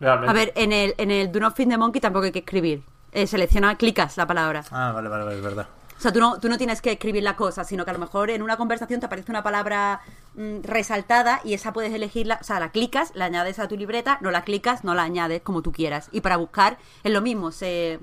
Realmente. 0.00 0.30
A 0.30 0.32
ver, 0.32 0.52
en 0.56 0.72
el, 0.72 0.94
en 0.98 1.10
el 1.10 1.30
Do 1.32 1.40
Not 1.40 1.56
Feed 1.56 1.68
the 1.68 1.78
Monkey 1.78 2.00
tampoco 2.00 2.24
hay 2.26 2.32
que 2.32 2.40
escribir. 2.40 2.82
Eh, 3.12 3.26
selecciona, 3.26 3.76
clicas 3.76 4.16
la 4.16 4.26
palabra. 4.26 4.64
Ah, 4.70 4.92
vale, 4.92 5.08
vale, 5.08 5.24
vale, 5.24 5.36
es 5.36 5.42
verdad. 5.42 5.68
O 5.96 6.00
sea, 6.00 6.12
tú 6.12 6.20
no, 6.20 6.38
tú 6.38 6.48
no 6.48 6.56
tienes 6.58 6.80
que 6.80 6.92
escribir 6.92 7.24
la 7.24 7.34
cosa, 7.34 7.64
sino 7.64 7.84
que 7.84 7.90
a 7.90 7.94
lo 7.94 7.98
mejor 7.98 8.30
en 8.30 8.42
una 8.42 8.56
conversación 8.56 9.00
te 9.00 9.06
aparece 9.06 9.32
una 9.32 9.42
palabra 9.42 10.00
mm, 10.36 10.58
resaltada 10.62 11.40
y 11.42 11.54
esa 11.54 11.72
puedes 11.72 11.92
elegirla, 11.92 12.38
o 12.40 12.44
sea, 12.44 12.60
la 12.60 12.70
clicas, 12.70 13.10
la 13.14 13.24
añades 13.24 13.58
a 13.58 13.66
tu 13.66 13.76
libreta, 13.76 14.18
no 14.20 14.30
la 14.30 14.42
clicas, 14.42 14.84
no 14.84 14.94
la 14.94 15.02
añades, 15.02 15.42
como 15.42 15.60
tú 15.62 15.72
quieras. 15.72 16.08
Y 16.12 16.20
para 16.20 16.36
buscar 16.36 16.78
es 17.02 17.12
lo 17.12 17.20
mismo, 17.20 17.50
se 17.50 17.98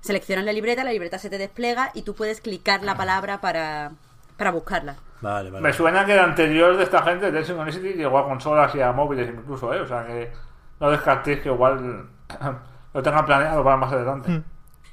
seleccionas 0.00 0.44
la 0.44 0.52
libreta, 0.52 0.82
la 0.82 0.92
libreta 0.92 1.18
se 1.20 1.30
te 1.30 1.38
despliega 1.38 1.92
y 1.94 2.02
tú 2.02 2.14
puedes 2.16 2.40
clicar 2.40 2.82
la 2.82 2.96
palabra 2.96 3.40
para, 3.40 3.92
para 4.38 4.52
buscarla. 4.52 4.96
Vale, 5.20 5.50
vale. 5.50 5.62
Me 5.62 5.72
suena 5.72 6.06
que 6.06 6.14
el 6.14 6.20
anterior 6.20 6.76
de 6.76 6.84
esta 6.84 7.02
gente, 7.02 7.30
Dead 7.30 7.44
Synchronicity, 7.44 7.94
llegó 7.94 8.18
a 8.18 8.24
consolas 8.24 8.72
y 8.74 8.80
a 8.80 8.92
móviles 8.92 9.28
incluso, 9.28 9.74
¿eh? 9.74 9.80
O 9.80 9.86
sea 9.86 10.06
que 10.06 10.32
no 10.80 10.90
descartéis 10.90 11.40
que 11.40 11.48
igual 11.48 12.08
lo 12.94 13.02
tengan 13.02 13.26
planeado 13.26 13.64
para 13.64 13.76
más 13.76 13.92
adelante. 13.92 14.42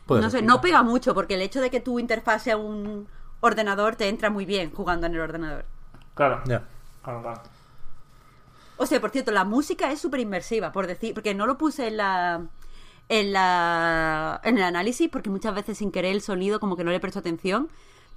Puede 0.07 0.21
no 0.21 0.29
sé, 0.29 0.41
no 0.41 0.59
pega 0.61 0.81
mucho 0.81 1.13
porque 1.13 1.35
el 1.35 1.41
hecho 1.41 1.61
de 1.61 1.69
que 1.69 1.79
tu 1.79 1.99
interfaz 1.99 2.43
sea 2.43 2.57
un 2.57 3.07
ordenador 3.39 3.95
te 3.95 4.09
entra 4.09 4.31
muy 4.31 4.45
bien 4.45 4.71
jugando 4.73 5.05
en 5.05 5.13
el 5.13 5.21
ordenador. 5.21 5.65
Claro. 6.15 6.41
Ya. 6.45 6.63
claro, 7.03 7.21
claro. 7.21 7.41
O 8.77 8.85
sea, 8.85 8.99
por 8.99 9.11
cierto, 9.11 9.31
la 9.31 9.45
música 9.45 9.91
es 9.91 10.01
súper 10.01 10.19
inmersiva, 10.19 10.71
por 10.71 10.87
decir, 10.87 11.13
porque 11.13 11.33
no 11.33 11.45
lo 11.45 11.57
puse 11.57 11.87
en 11.87 11.97
la, 11.97 12.41
en 13.09 13.31
la 13.31 14.41
en 14.43 14.57
el 14.57 14.63
análisis, 14.63 15.09
porque 15.09 15.29
muchas 15.29 15.53
veces 15.53 15.77
sin 15.77 15.91
querer 15.91 16.13
el 16.13 16.21
sonido 16.21 16.59
como 16.59 16.75
que 16.75 16.83
no 16.83 16.91
le 16.91 16.99
presto 16.99 17.19
atención, 17.19 17.69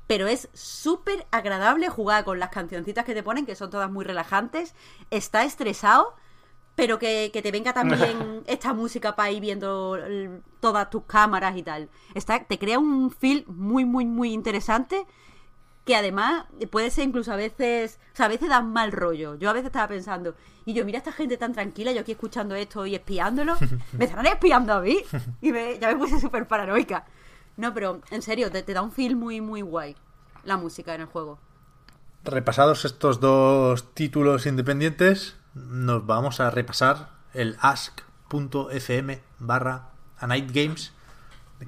pero 0.09 0.27
es 0.27 0.49
súper 0.55 1.27
agradable 1.31 1.89
jugar 1.89 2.25
con 2.25 2.41
las 2.41 2.49
cancioncitas 2.51 3.05
que 3.05 3.15
te 3.15 3.23
ponen, 3.23 3.47
que 3.47 3.55
son 3.55 3.71
todas 3.71 3.89
muy 3.91 4.05
relajantes. 4.05 4.75
Está 5.11 5.45
estresado, 5.45 6.17
pero 6.75 6.99
que, 6.99 7.31
que 7.33 7.43
te 7.43 7.53
venga 7.53 7.73
también 7.75 8.43
esta 8.47 8.73
música 8.75 9.15
para 9.15 9.31
ir 9.31 9.41
viendo 9.41 9.95
el- 9.97 10.43
todas 10.61 10.91
tus 10.91 11.05
cámaras 11.05 11.57
y 11.57 11.63
tal. 11.63 11.89
Está, 12.15 12.43
te 12.43 12.59
crea 12.59 12.79
un 12.81 13.11
feel 13.13 13.45
muy, 13.47 13.85
muy, 13.85 14.05
muy 14.07 14.33
interesante 14.33 15.07
que 15.85 15.97
además 15.97 16.45
puede 16.71 16.91
ser 16.91 17.05
incluso 17.05 17.33
a 17.33 17.37
veces, 17.37 17.99
o 18.13 18.17
sea, 18.17 18.27
a 18.27 18.29
veces 18.29 18.49
da 18.51 18.61
mal 18.61 18.93
rollo. 18.93 19.37
Yo 19.37 19.49
a 19.49 19.55
veces 19.55 19.67
estaba 19.69 19.89
pensando, 19.89 20.35
y 20.67 20.75
yo, 20.75 20.85
mira 20.85 20.99
a 20.99 21.01
esta 21.01 21.13
gente 21.13 21.39
tan 21.39 21.55
tranquila, 21.55 21.93
yo 21.93 22.01
aquí 22.03 22.13
escuchando 22.13 22.55
esto 22.55 22.85
y 22.85 22.95
espiándolo, 22.95 23.57
me 23.93 24.05
estarán 24.05 24.27
espiando 24.27 24.75
a 24.75 24.81
mí. 24.83 24.99
Y 25.41 25.51
me- 25.51 25.79
ya 25.79 25.89
me 25.89 25.97
puse 25.97 26.21
súper 26.21 26.47
paranoica. 26.47 27.07
No, 27.59 27.75
pero 27.75 28.01
en 28.13 28.23
serio, 28.23 28.53
te, 28.53 28.63
da 28.63 28.83
un 28.83 28.93
feel 28.93 29.17
muy, 29.17 29.41
muy 29.41 29.63
guay 29.63 29.97
la 30.45 30.57
música 30.57 30.95
en 30.95 31.03
el 31.03 31.07
juego. 31.09 31.41
Repasados 32.23 32.85
estos 32.85 33.19
dos 33.19 33.95
títulos 33.95 34.47
independientes, 34.47 35.37
nos 35.55 36.07
vamos 36.07 36.39
a 36.39 36.51
repasar 36.51 37.11
el 37.35 37.57
ask.fm 37.61 39.21
barra 39.41 39.89
a 40.19 40.27
Night 40.29 40.53
Games, 40.53 40.93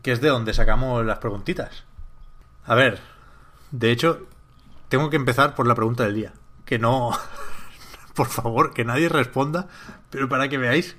que 0.00 0.12
es 0.12 0.20
de 0.20 0.28
donde 0.28 0.54
sacamos 0.54 1.04
las 1.04 1.18
preguntitas. 1.18 1.82
A 2.64 2.76
ver, 2.76 3.00
de 3.72 3.90
hecho, 3.90 4.28
tengo 4.88 5.10
que 5.10 5.16
empezar 5.16 5.56
por 5.56 5.66
la 5.66 5.74
pregunta 5.74 6.04
del 6.04 6.14
día. 6.14 6.32
Que 6.66 6.78
no, 6.78 7.10
por 8.14 8.28
favor, 8.28 8.72
que 8.74 8.84
nadie 8.84 9.08
responda, 9.08 9.66
pero 10.08 10.28
para 10.28 10.48
que 10.48 10.56
veáis 10.56 10.96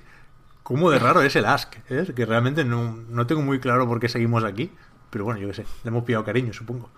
cómo 0.62 0.90
de 0.90 0.98
raro 0.98 1.22
es 1.22 1.36
el 1.36 1.44
ask. 1.44 1.74
¿eh? 1.88 2.12
Que 2.14 2.26
realmente 2.26 2.64
no, 2.64 2.96
no 3.08 3.26
tengo 3.26 3.42
muy 3.42 3.60
claro 3.60 3.86
por 3.86 4.00
qué 4.00 4.08
seguimos 4.08 4.44
aquí, 4.44 4.72
pero 5.10 5.24
bueno, 5.24 5.40
yo 5.40 5.48
qué 5.48 5.54
sé, 5.54 5.66
le 5.84 5.88
hemos 5.88 6.04
pillado 6.04 6.24
cariño, 6.24 6.52
supongo. 6.52 6.90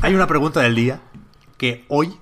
Hay 0.00 0.14
una 0.14 0.26
pregunta 0.26 0.60
del 0.60 0.74
día 0.74 1.00
que 1.56 1.84
hoy 1.88 2.18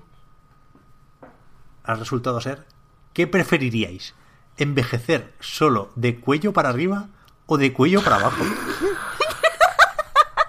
ha 1.83 1.95
resultado 1.95 2.41
ser 2.41 2.65
¿qué 3.13 3.27
preferiríais? 3.27 4.15
¿Envejecer 4.57 5.33
solo 5.39 5.91
de 5.95 6.19
cuello 6.19 6.53
para 6.53 6.69
arriba 6.69 7.07
o 7.45 7.57
de 7.57 7.73
cuello 7.73 8.03
para 8.03 8.17
abajo? 8.17 8.43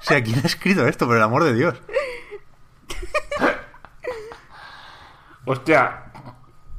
O 0.00 0.10
sea, 0.10 0.22
¿quién 0.22 0.38
ha 0.42 0.46
escrito 0.46 0.86
esto, 0.86 1.06
por 1.06 1.16
el 1.16 1.22
amor 1.22 1.44
de 1.44 1.52
Dios? 1.52 1.74
Hostia. 5.44 6.07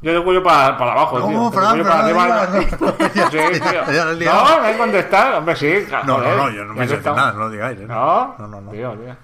Yo 0.01 0.13
de 0.13 0.23
cuello 0.23 0.41
para, 0.41 0.77
para 0.77 0.93
abajo, 0.93 1.17
tío. 1.27 1.37
No, 1.37 1.51
Fran, 1.51 1.69
cuello 1.71 1.83
para 1.83 2.05
arriba, 2.05 2.27
no, 2.27 2.59
no. 2.61 2.93
tío. 4.17 4.61
hay 4.63 4.77
contestar. 4.77 5.33
Hombre, 5.35 5.55
sí. 5.55 5.73
No, 6.05 6.17
no, 6.19 6.35
no, 6.35 6.49
yo 6.51 6.63
no 6.65 6.73
me 6.73 6.85
está. 6.85 7.13
nada, 7.13 7.33
no 7.33 7.39
lo 7.39 7.49
digáis. 7.49 7.79
¿eh? 7.79 7.85
No, 7.85 8.35
no, 8.39 8.47
no. 8.47 8.71
Tío, 8.71 8.91
tío. 8.93 9.15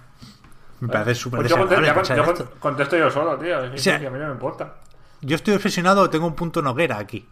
Me 0.82 0.90
parece 0.90 1.16
súper 1.16 1.40
Pues 1.40 1.50
yo, 1.50 1.58
contesto, 1.58 1.82
desagradable 1.82 2.16
yo 2.26 2.32
esto. 2.34 2.46
con- 2.52 2.60
contesto 2.60 2.98
yo 2.98 3.10
solo, 3.10 3.38
tío. 3.38 3.58
A 3.58 3.62
mí 3.62 4.20
no 4.20 4.26
me 4.28 4.32
importa. 4.34 4.74
Yo 5.22 5.36
estoy 5.38 5.56
obsesionado, 5.56 6.10
tengo 6.10 6.28
un 6.28 6.36
punto 6.36 6.62
noguera 6.62 6.98
aquí. 6.98 7.28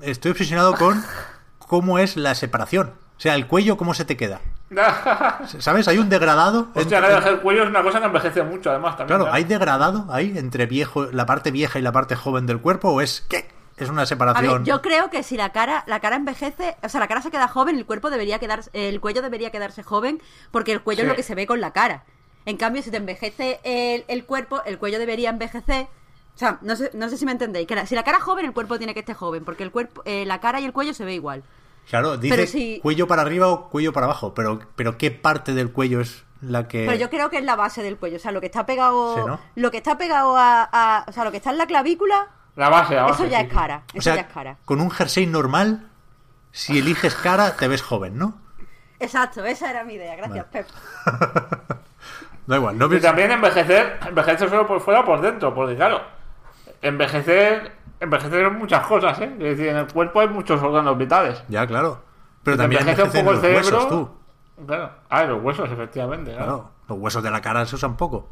estoy 0.00 0.32
obsesionado 0.32 0.74
con 0.74 1.02
cómo 1.58 1.98
es 2.00 2.16
la 2.16 2.34
separación. 2.34 2.94
O 3.16 3.20
sea, 3.22 3.36
el 3.36 3.46
cuello, 3.46 3.76
¿cómo 3.76 3.94
se 3.94 4.04
te 4.04 4.16
queda? 4.16 4.40
¿Sabes? 5.58 5.88
Hay 5.88 5.98
un 5.98 6.08
degradado. 6.08 6.68
Hostia, 6.74 6.98
entre- 6.98 7.30
el 7.30 7.40
cuello 7.40 7.62
es 7.64 7.68
una 7.68 7.82
cosa 7.82 8.00
que 8.00 8.06
envejece 8.06 8.42
mucho, 8.42 8.70
además, 8.70 8.96
también. 8.96 9.18
Claro. 9.18 9.32
¿hay 9.32 9.44
degradado 9.44 10.06
ahí 10.10 10.36
entre 10.36 10.66
viejo, 10.66 11.06
la 11.12 11.26
parte 11.26 11.50
vieja 11.50 11.78
y 11.78 11.82
la 11.82 11.92
parte 11.92 12.16
joven 12.16 12.46
del 12.46 12.60
cuerpo? 12.60 12.90
¿O 12.90 13.00
es 13.00 13.20
qué? 13.28 13.48
Es 13.76 13.88
una 13.88 14.02
A 14.02 14.06
separación. 14.06 14.58
ver, 14.58 14.62
yo 14.64 14.82
creo 14.82 15.10
que 15.10 15.22
si 15.22 15.36
la 15.36 15.50
cara, 15.50 15.82
la 15.86 15.98
cara 16.00 16.16
envejece, 16.16 16.76
o 16.82 16.88
sea, 16.88 17.00
la 17.00 17.08
cara 17.08 17.22
se 17.22 17.30
queda 17.30 17.48
joven, 17.48 17.76
el 17.76 17.86
cuerpo 17.86 18.10
debería 18.10 18.38
quedar, 18.38 18.60
el 18.74 19.00
cuello 19.00 19.22
debería 19.22 19.50
quedarse 19.50 19.82
joven, 19.82 20.20
porque 20.50 20.72
el 20.72 20.82
cuello 20.82 21.00
Sí. 21.00 21.06
es 21.06 21.08
lo 21.08 21.16
que 21.16 21.22
se 21.22 21.34
ve 21.34 21.46
con 21.46 21.60
la 21.60 21.72
cara. 21.72 22.04
En 22.44 22.56
cambio, 22.58 22.82
si 22.82 22.90
te 22.90 22.98
envejece 22.98 23.60
el, 23.64 24.04
el 24.08 24.24
cuerpo, 24.24 24.62
el 24.66 24.78
cuello 24.78 24.98
debería 24.98 25.30
envejecer. 25.30 25.86
O 26.34 26.38
sea, 26.38 26.58
no 26.62 26.76
sé, 26.76 26.90
no 26.94 27.08
sé 27.08 27.16
si 27.16 27.24
me 27.26 27.32
entendéis. 27.32 27.66
Que 27.66 27.74
la- 27.74 27.86
si 27.86 27.94
la 27.94 28.02
cara 28.04 28.18
es 28.18 28.24
joven, 28.24 28.44
el 28.46 28.52
cuerpo 28.52 28.78
tiene 28.78 28.94
que 28.94 29.00
estar 29.00 29.16
joven, 29.16 29.44
porque 29.44 29.62
el 29.64 29.70
cuerpo, 29.70 30.02
eh, 30.04 30.24
la 30.26 30.40
cara 30.40 30.60
y 30.60 30.64
el 30.64 30.72
cuello 30.72 30.92
se 30.94 31.04
ve 31.04 31.14
igual. 31.14 31.42
Claro, 31.90 32.16
dice 32.16 32.46
si- 32.46 32.80
cuello 32.80 33.06
para 33.06 33.22
arriba 33.22 33.48
o 33.48 33.68
cuello 33.68 33.92
para 33.92 34.06
abajo. 34.06 34.34
Pero, 34.34 34.60
pero 34.76 34.96
¿qué 34.98 35.10
parte 35.10 35.52
del 35.54 35.72
cuello 35.72 36.00
es 36.00 36.24
la 36.40 36.66
que. 36.68 36.86
Pero 36.86 36.96
yo 36.98 37.10
creo 37.10 37.28
que 37.30 37.38
es 37.38 37.44
la 37.44 37.56
base 37.56 37.82
del 37.82 37.96
cuello, 37.98 38.16
o 38.16 38.20
sea, 38.20 38.32
lo 38.32 38.40
que 38.40 38.46
está 38.46 38.64
pegado, 38.66 39.14
Sí, 39.16 39.20
¿no? 39.26 39.38
lo 39.56 39.70
que 39.70 39.76
está 39.78 39.98
pegado 39.98 40.36
a, 40.36 40.68
a- 40.72 41.04
o 41.08 41.12
sea, 41.12 41.24
lo 41.24 41.30
que 41.30 41.36
está 41.38 41.50
en 41.50 41.58
la 41.58 41.66
clavícula, 41.66 42.28
La 42.56 42.68
base, 42.68 42.94
la 42.94 43.02
base. 43.02 43.22
eso 43.24 43.30
ya 43.30 43.40
sí, 43.40 43.46
es 43.46 43.52
cara, 43.52 43.82
eso 43.88 43.98
O 43.98 44.02
sea, 44.02 44.14
ya 44.16 44.20
es 44.22 44.26
cara. 44.32 44.56
con 44.64 44.80
un 44.80 44.90
jersey 44.90 45.26
normal, 45.26 45.88
si 46.50 46.78
eliges 46.78 47.14
cara, 47.14 47.56
te 47.56 47.68
ves 47.68 47.82
joven, 47.82 48.16
¿no? 48.18 48.40
Exacto, 49.00 49.44
esa 49.44 49.70
era 49.70 49.84
mi 49.84 49.94
idea, 49.94 50.14
gracias, 50.16 50.46
Pep. 50.46 50.66
Da 52.46 52.56
igual, 52.56 52.76
no 52.76 52.92
Y 52.92 53.00
también 53.00 53.30
envejecer, 53.30 54.00
envejecer 54.06 54.48
solo 54.50 54.66
por 54.66 54.80
fuera 54.80 55.00
o 55.00 55.04
por 55.04 55.20
dentro, 55.20 55.54
porque 55.54 55.76
claro, 55.76 56.02
envejecer, 56.82 57.72
envejecer 58.00 58.50
muchas 58.50 58.86
cosas, 58.86 59.18
¿eh? 59.20 59.32
Es 59.38 59.56
decir, 59.56 59.68
en 59.68 59.76
el 59.76 59.86
cuerpo 59.86 60.20
hay 60.20 60.28
muchos 60.28 60.60
órganos 60.62 60.96
vitales. 60.98 61.42
Ya, 61.48 61.66
claro. 61.66 62.02
Pero 62.42 62.56
Si 62.56 62.60
también 62.62 62.82
envejece 62.82 63.18
un 63.20 63.24
poco 63.24 63.32
los 63.36 63.44
el 63.44 63.54
huesos, 63.56 63.70
cerebro. 63.70 63.88
tú. 64.56 64.66
Claro. 64.66 64.90
Ah, 65.08 65.24
los 65.24 65.42
huesos, 65.42 65.70
efectivamente, 65.70 66.32
claro. 66.32 66.44
Claro, 66.46 66.70
los 66.88 66.98
huesos 66.98 67.22
de 67.22 67.30
la 67.30 67.40
cara 67.40 67.64
se 67.66 67.76
usan 67.76 67.96
poco. 67.96 68.28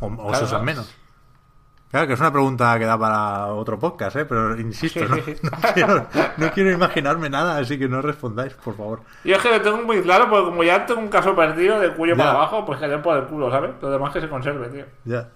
O, 0.00 0.06
o 0.18 0.34
se 0.34 0.44
usan 0.44 0.64
menos. 0.64 0.94
Claro, 1.90 2.06
que 2.06 2.12
es 2.12 2.20
una 2.20 2.30
pregunta 2.30 2.78
que 2.78 2.84
da 2.86 2.96
para 2.96 3.46
otro 3.48 3.76
podcast, 3.78 4.14
¿eh? 4.16 4.24
Pero 4.24 4.58
insisto, 4.60 5.00
Sí, 5.00 5.06
no, 5.08 5.16
sí, 5.16 5.22
sí. 5.34 5.40
no 5.42 5.72
quiero, 5.74 6.06
no 6.36 6.50
quiero 6.52 6.70
imaginarme 6.70 7.28
nada, 7.28 7.58
así 7.58 7.78
que 7.78 7.88
no 7.88 8.00
respondáis, 8.00 8.54
por 8.54 8.76
favor. 8.76 9.00
Yo 9.24 9.34
es 9.36 9.42
que 9.42 9.50
lo 9.50 9.60
tengo 9.60 9.78
muy 9.82 10.00
claro, 10.00 10.30
porque 10.30 10.44
como 10.50 10.62
ya 10.62 10.86
tengo 10.86 11.00
un 11.00 11.08
caso 11.08 11.34
perdido 11.34 11.80
de 11.80 11.92
cuello 11.92 12.14
Ya. 12.14 12.18
para 12.24 12.30
abajo, 12.30 12.64
pues 12.64 12.78
que 12.78 12.88
por 12.98 13.16
el 13.16 13.24
culo, 13.24 13.50
¿sabes? 13.50 13.72
Lo 13.82 13.90
demás 13.90 14.12
que 14.12 14.20
se 14.20 14.28
conserve, 14.28 14.68
tío. 14.68 14.84
Ya. 15.04 15.28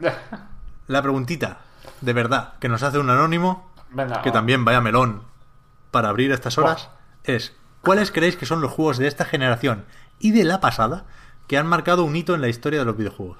La 0.86 1.02
preguntita, 1.02 1.58
de 2.00 2.12
verdad, 2.12 2.54
que 2.60 2.68
nos 2.68 2.82
hace 2.82 2.98
un 2.98 3.10
anónimo, 3.10 3.70
Venga. 3.90 4.22
que 4.22 4.30
también 4.30 4.64
vaya 4.64 4.80
melón 4.80 5.22
para 5.90 6.08
abrir 6.08 6.32
a 6.32 6.34
estas 6.34 6.58
horas, 6.58 6.90
es 7.24 7.56
¿cuáles 7.80 8.10
creéis 8.10 8.36
que 8.36 8.46
son 8.46 8.60
los 8.60 8.72
juegos 8.72 8.98
de 8.98 9.06
esta 9.06 9.24
generación 9.24 9.84
y 10.18 10.32
de 10.32 10.44
la 10.44 10.60
pasada 10.60 11.04
que 11.46 11.56
han 11.58 11.66
marcado 11.66 12.04
un 12.04 12.16
hito 12.16 12.34
en 12.34 12.40
la 12.40 12.48
historia 12.48 12.80
de 12.80 12.84
los 12.84 12.96
videojuegos? 12.96 13.38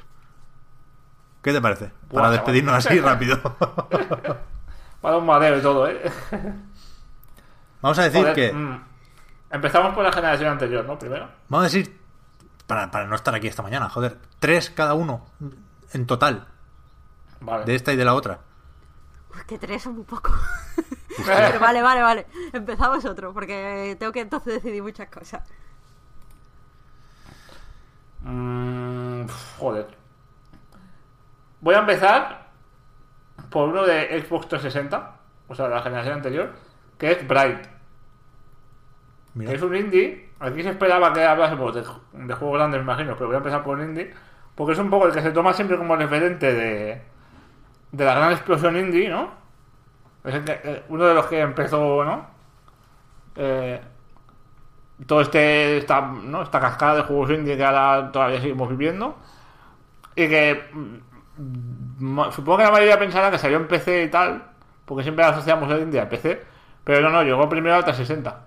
¿Qué 1.43 1.53
te 1.53 1.61
parece? 1.61 1.93
Para 2.11 2.31
despedirnos 2.31 2.75
así 2.75 3.01
rápido. 3.01 3.39
Para 5.03 5.19
un 5.19 5.27
madero 5.27 5.59
y 5.59 5.61
todo, 5.61 5.87
¿eh? 5.87 6.01
Vamos 7.83 7.99
a 7.99 8.05
decir 8.05 8.23
Joder, 8.23 8.35
que... 8.35 8.53
mm. 8.53 8.85
Empezamos 9.51 9.95
por 9.95 10.03
la 10.03 10.11
generación 10.11 10.51
anterior, 10.51 10.85
¿no? 10.87 10.99
Primero. 10.99 11.29
Vamos 11.49 11.67
a 11.67 11.69
decir, 11.69 12.01
para, 12.67 12.91
para 12.91 13.07
no 13.07 13.15
estar 13.15 13.35
aquí 13.35 13.47
esta 13.47 13.63
mañana, 13.63 13.91
joder, 13.91 14.19
tres 14.39 14.71
cada 14.71 14.95
uno 14.95 15.27
en 15.93 16.07
total, 16.07 16.49
Vale. 17.41 17.65
de 17.65 17.75
esta 17.75 17.93
y 17.93 17.97
de 17.97 18.05
la 18.05 18.15
otra. 18.15 18.41
Uy, 19.35 19.41
que 19.47 19.59
tres 19.59 19.83
son 19.83 19.97
muy 19.97 20.05
poco. 20.05 20.33
Pero 21.17 21.61
vale, 21.61 21.83
vale, 21.83 22.03
vale. 22.03 22.27
Empezamos 22.53 23.05
otro, 23.05 23.33
porque 23.33 23.97
tengo 23.99 24.13
que 24.13 24.21
entonces 24.21 24.55
decidir 24.55 24.83
muchas 24.83 25.09
cosas. 25.09 25.43
Mm, 28.23 29.27
joder. 29.59 29.87
Voy 31.61 31.75
a 31.75 31.79
empezar 31.81 32.49
por 33.51 33.69
uno 33.69 33.85
de 33.85 34.21
Xbox 34.21 34.49
360, 34.49 35.17
o 35.49 35.55
sea, 35.55 35.69
de 35.69 35.75
la 35.75 35.83
generación 35.83 36.15
anterior, 36.15 36.53
que 36.99 37.13
es 37.13 37.27
Bright. 37.27 37.67
Mira. 39.35 39.53
Es 39.53 39.63
un 39.63 39.77
indie. 39.77 40.31
Aquí 40.41 40.63
se 40.63 40.71
esperaba 40.71 41.13
que 41.13 41.25
hablásemos 41.25 41.75
de, 41.75 41.83
de 42.13 42.35
juegos 42.35 42.59
grandes, 42.59 42.81
me 42.81 42.85
imagino, 42.85 43.15
pero 43.15 43.27
voy 43.27 43.35
a 43.35 43.39
empezar 43.39 43.63
por 43.63 43.79
un 43.79 43.85
indie. 43.85 44.13
Porque 44.55 44.73
es 44.73 44.79
un 44.79 44.91
poco 44.91 45.07
el 45.07 45.13
que 45.13 45.23
se 45.23 45.33
toma 45.33 45.53
siempre 45.53 45.77
como 45.77 45.97
referente 45.97 46.53
de, 46.53 47.03
de 47.97 48.05
la 48.05 48.15
gran 48.15 48.33
explosión 48.33 48.77
indie, 48.77 49.09
¿no? 49.09 49.31
Es 50.25 50.35
el 50.35 50.45
que- 50.45 50.61
eh, 50.65 50.83
uno 50.89 51.05
de 51.07 51.15
los 51.15 51.27
que 51.27 51.41
empezó, 51.41 52.05
¿no? 52.05 52.27
Eh, 53.37 53.81
todo 55.07 55.21
este 55.21 55.79
esta, 55.79 56.01
¿no? 56.01 56.43
esta 56.43 56.61
cascada 56.61 56.97
de 56.97 57.03
juegos 57.03 57.31
indie 57.31 57.57
que 57.57 57.65
ahora 57.65 58.11
todavía 58.13 58.41
seguimos 58.41 58.69
viviendo. 58.69 59.17
Y 60.17 60.29
que 60.29 60.63
mm, 60.73 62.31
supongo 62.33 62.59
que 62.59 62.65
la 62.65 62.71
mayoría 62.71 62.99
pensará 62.99 63.31
que 63.31 63.39
salió 63.39 63.57
en 63.59 63.69
PC 63.69 64.05
y 64.05 64.11
tal, 64.11 64.45
porque 64.85 65.03
siempre 65.03 65.25
asociamos 65.25 65.71
el 65.73 65.83
indie 65.83 66.01
a 66.01 66.09
PC. 66.09 66.43
Pero 66.85 67.01
no, 67.03 67.11
no, 67.11 67.23
llegó 67.23 67.49
primero 67.49 67.75
al 67.77 67.85
360. 67.85 68.47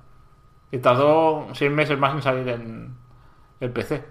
Y 0.72 0.80
tardó 0.80 1.48
seis 1.53 1.72
meses 1.72 1.98
más 1.99 2.14
en 2.15 2.22
salir 2.22 2.48
en 2.49 2.95
el 3.60 3.72
PC. 3.72 4.06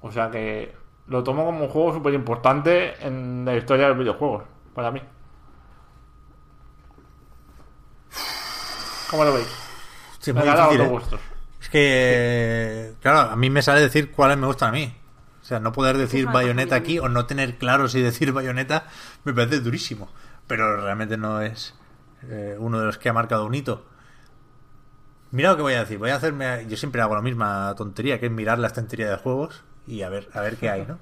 O 0.00 0.10
sea 0.12 0.30
que 0.30 0.74
lo 1.06 1.22
tomo 1.22 1.44
como 1.44 1.64
un 1.64 1.68
juego 1.68 1.94
súper 1.94 2.14
importante 2.14 2.94
en 3.06 3.44
la 3.44 3.56
historia 3.56 3.84
de 3.84 3.88
los 3.90 3.98
videojuegos, 3.98 4.44
para 4.74 4.90
mí. 4.90 5.02
¿Cómo 9.10 9.24
lo 9.24 9.34
veis? 9.34 9.48
Sí, 10.18 10.32
muy 10.32 10.42
difícil, 10.42 10.80
¿eh? 10.80 11.00
Es 11.60 11.68
que, 11.68 12.94
claro, 13.00 13.30
a 13.30 13.36
mí 13.36 13.50
me 13.50 13.62
sale 13.62 13.80
decir 13.80 14.10
cuáles 14.10 14.38
me 14.38 14.46
gustan 14.46 14.70
a 14.70 14.72
mí. 14.72 14.94
O 15.42 15.44
sea, 15.44 15.60
no 15.60 15.72
poder 15.72 15.98
decir 15.98 16.26
bayoneta 16.26 16.74
aquí 16.74 16.98
o 16.98 17.08
no 17.08 17.26
tener 17.26 17.58
claro 17.58 17.88
si 17.88 18.00
decir 18.00 18.32
bayoneta 18.32 18.86
me 19.24 19.34
parece 19.34 19.60
durísimo. 19.60 20.08
Pero 20.46 20.80
realmente 20.80 21.18
no 21.18 21.42
es 21.42 21.74
eh, 22.22 22.56
uno 22.58 22.80
de 22.80 22.86
los 22.86 22.96
que 22.96 23.10
ha 23.10 23.12
marcado 23.12 23.44
un 23.44 23.54
hito. 23.54 23.84
Mira 25.30 25.50
lo 25.50 25.56
que 25.56 25.62
voy 25.62 25.74
a 25.74 25.80
decir. 25.80 25.98
Voy 25.98 26.10
a 26.10 26.16
hacerme. 26.16 26.64
Yo 26.66 26.78
siempre 26.78 27.02
hago 27.02 27.14
la 27.14 27.20
misma 27.20 27.74
tontería, 27.76 28.18
que 28.18 28.26
es 28.26 28.32
mirar 28.32 28.58
la 28.58 28.68
estantería 28.68 29.10
de 29.10 29.16
juegos 29.16 29.64
y 29.86 30.02
a 30.02 30.08
ver, 30.08 30.28
a 30.32 30.40
ver 30.40 30.56
qué 30.56 30.70
hay, 30.70 30.84
¿no? 30.86 30.98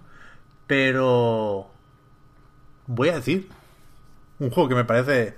Pero. 0.66 1.70
Voy 2.86 3.08
a 3.10 3.14
decir 3.14 3.48
un 4.38 4.50
juego 4.50 4.68
que 4.68 4.74
me 4.74 4.84
parece 4.84 5.36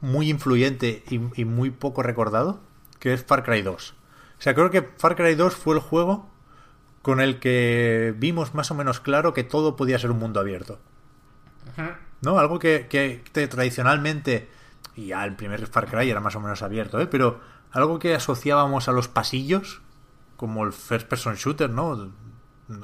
muy 0.00 0.30
influyente 0.30 1.02
y, 1.10 1.20
y 1.40 1.44
muy 1.44 1.70
poco 1.70 2.02
recordado, 2.02 2.60
que 2.98 3.12
es 3.12 3.24
Far 3.24 3.44
Cry 3.44 3.62
2. 3.62 3.94
O 4.38 4.40
sea, 4.42 4.54
creo 4.54 4.70
que 4.70 4.82
Far 4.82 5.16
Cry 5.16 5.34
2 5.34 5.54
fue 5.54 5.74
el 5.74 5.80
juego 5.80 6.28
con 7.02 7.20
el 7.20 7.38
que 7.40 8.14
vimos 8.16 8.54
más 8.54 8.70
o 8.70 8.74
menos 8.74 9.00
claro 9.00 9.32
que 9.34 9.44
todo 9.44 9.76
podía 9.76 9.98
ser 9.98 10.10
un 10.10 10.18
mundo 10.18 10.40
abierto. 10.40 10.78
¿No? 12.20 12.38
Algo 12.38 12.58
que, 12.58 12.86
que 12.88 13.22
te- 13.32 13.48
tradicionalmente, 13.48 14.48
y 14.96 15.06
ya 15.06 15.24
el 15.24 15.36
primer 15.36 15.66
Far 15.66 15.86
Cry 15.88 16.10
era 16.10 16.20
más 16.20 16.34
o 16.36 16.40
menos 16.40 16.62
abierto, 16.62 17.00
¿eh? 17.00 17.06
pero 17.06 17.40
algo 17.70 17.98
que 17.98 18.14
asociábamos 18.14 18.88
a 18.88 18.92
los 18.92 19.08
pasillos, 19.08 19.80
como 20.38 20.64
el 20.64 20.72
first 20.72 21.06
person 21.06 21.34
shooter, 21.34 21.68
¿no? 21.68 22.10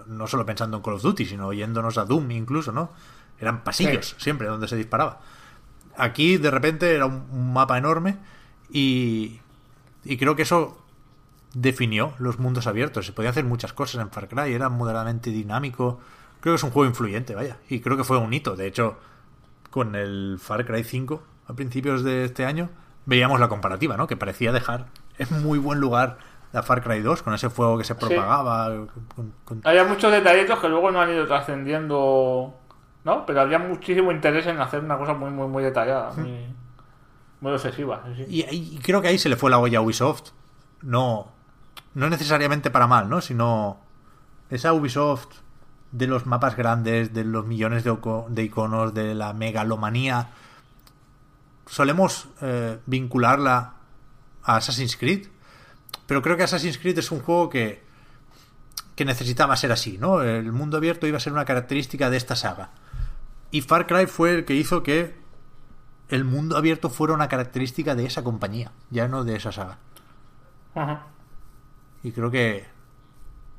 No- 0.07 0.27
solo 0.27 0.45
pensando 0.45 0.77
en 0.77 0.83
Call 0.83 0.95
of 0.95 1.03
Duty, 1.03 1.25
sino 1.25 1.53
yéndonos 1.55 1.97
a 1.99 2.05
Doom 2.05 2.31
incluso, 2.33 2.73
¿no? 2.73 2.93
Eran 3.39 3.65
pasillos 3.65 4.11
Sí. 4.11 4.17
siempre 4.19 4.47
donde 4.49 4.69
se 4.69 4.77
disparaba. 4.77 5.21
Aquí 5.97 6.37
de 6.37 6.51
repente 6.51 6.95
era 6.95 7.07
un, 7.07 7.27
un 7.31 7.53
mapa 7.53 7.79
enorme 7.79 8.17
y, 8.71 9.41
y 10.05 10.17
creo 10.17 10.37
que 10.37 10.43
eso 10.43 10.79
definió 11.53 12.15
los 12.19 12.39
mundos 12.39 12.67
abiertos. 12.67 13.07
Se 13.07 13.13
podían 13.13 13.31
hacer 13.31 13.45
muchas 13.45 13.73
cosas 13.73 14.01
en 14.03 14.11
Far 14.11 14.29
Cry, 14.29 14.53
era 14.53 14.69
moderadamente 14.69 15.31
dinámico. 15.31 16.01
Creo 16.41 16.55
que 16.55 16.57
es 16.57 16.65
un 16.65 16.71
juego 16.71 16.89
influyente, 16.89 17.35
vaya. 17.35 17.59
Y 17.69 17.81
creo 17.81 17.97
que 17.97 18.05
fue 18.05 18.19
un 18.19 18.33
hito. 18.33 18.57
De 18.57 18.67
hecho, 18.67 18.99
con 19.71 19.95
el 19.95 20.39
Far 20.41 20.65
Cry 20.67 20.83
5 20.83 21.23
a 21.47 21.53
principios 21.55 22.03
de 22.03 22.25
este 22.25 22.45
año, 22.47 22.71
veíamos 23.07 23.39
la 23.39 23.49
comparativa, 23.49 23.97
¿no? 23.97 24.07
Que 24.07 24.17
parecía 24.17 24.51
dejar 24.51 24.87
en 25.19 25.43
muy 25.43 25.59
buen 25.59 25.79
lugar 25.79 26.19
la 26.55 26.63
Far 26.63 26.83
Cry 26.83 27.01
2 27.03 27.23
con 27.23 27.35
ese 27.35 27.51
fuego 27.51 27.77
que 27.77 27.85
se 27.85 27.95
propagaba. 27.97 28.69
con- 29.15 29.35
con- 29.45 29.61
Había 29.65 29.85
muchos 29.85 30.11
detallitos 30.13 30.59
que 30.61 30.69
luego 30.69 30.91
no 30.91 31.01
han 31.01 31.11
ido 31.11 31.27
trascendiendo, 31.27 32.55
¿no? 33.05 33.27
Pero 33.27 33.41
había 33.41 33.59
muchísimo 33.59 34.13
interés 34.13 34.47
en 34.47 34.61
hacer 34.61 34.81
una 34.83 34.97
cosa 34.97 35.15
muy, 35.15 35.31
muy, 35.31 35.49
muy 35.49 35.63
detallada, 35.65 36.13
muy, 36.13 36.47
muy 37.41 37.53
obsesiva. 37.53 38.03
sí. 38.17 38.25
Y, 38.29 38.77
y 38.77 38.79
creo 38.79 39.03
que 39.03 39.09
ahí 39.09 39.19
se 39.19 39.29
le 39.29 39.37
fue 39.37 39.51
la 39.51 39.59
olla 39.59 39.79
a 39.79 39.83
Ubisoft. 39.83 40.31
No, 40.83 41.27
no 41.95 42.09
necesariamente 42.09 42.71
para 42.71 42.87
mal, 42.87 43.09
¿no? 43.09 43.21
Sino 43.21 43.79
esa 44.49 44.73
Ubisoft 44.73 45.27
de 45.91 46.07
los 46.07 46.25
mapas 46.27 46.57
grandes, 46.57 47.13
de 47.13 47.25
los 47.25 47.45
millones 47.47 47.83
de, 47.85 47.97
de 48.29 48.43
iconos, 48.45 48.95
de 48.95 49.15
la 49.15 49.33
megalomanía. 49.33 50.29
Solemos 51.67 52.29
eh, 52.43 52.79
vincularla 52.87 53.73
a 54.45 54.57
Assassin's 54.57 54.97
Creed, 54.97 55.29
pero 56.07 56.23
creo 56.23 56.37
que 56.37 56.43
Assassin's 56.43 56.79
Creed 56.79 56.99
es 56.99 57.11
un 57.11 57.21
juego 57.21 57.49
que, 57.49 57.83
que 58.95 59.05
necesitaba 59.05 59.57
ser 59.57 59.73
así, 59.73 59.99
¿no? 59.99 60.23
El 60.23 60.53
mundo 60.53 60.77
abierto 60.77 61.07
iba 61.07 61.17
a 61.17 61.21
ser 61.21 61.33
una 61.33 61.45
característica 61.45 62.11
de 62.11 62.17
esta 62.17 62.37
saga. 62.37 62.71
Y 63.51 63.63
Far 63.63 63.87
Cry 63.87 64.07
fue 64.07 64.35
el 64.35 64.45
que 64.45 64.55
hizo 64.55 64.83
que 64.83 65.15
el 66.09 66.25
mundo 66.25 66.57
abierto 66.57 66.91
fuera 66.91 67.15
una 67.15 67.29
característica 67.29 67.95
de 67.95 68.07
esa 68.07 68.23
compañía, 68.23 68.73
ya 68.91 69.09
no 69.09 69.25
de 69.25 69.37
esa 69.37 69.53
saga. 69.53 69.79
Ajá. 70.75 71.07
Y 72.03 72.13
creo 72.13 72.31
que, 72.31 72.67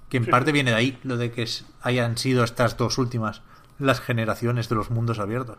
que 0.09 0.17
en 0.17 0.25
parte 0.25 0.51
viene 0.51 0.71
de 0.71 0.77
ahí, 0.77 0.99
lo 1.03 1.17
de 1.17 1.31
que 1.31 1.47
hayan 1.81 2.17
sido 2.17 2.43
estas 2.43 2.77
dos 2.77 2.97
últimas 2.97 3.41
las 3.79 3.99
generaciones 3.99 4.69
de 4.69 4.75
los 4.75 4.89
mundos 4.91 5.19
abiertos. 5.19 5.57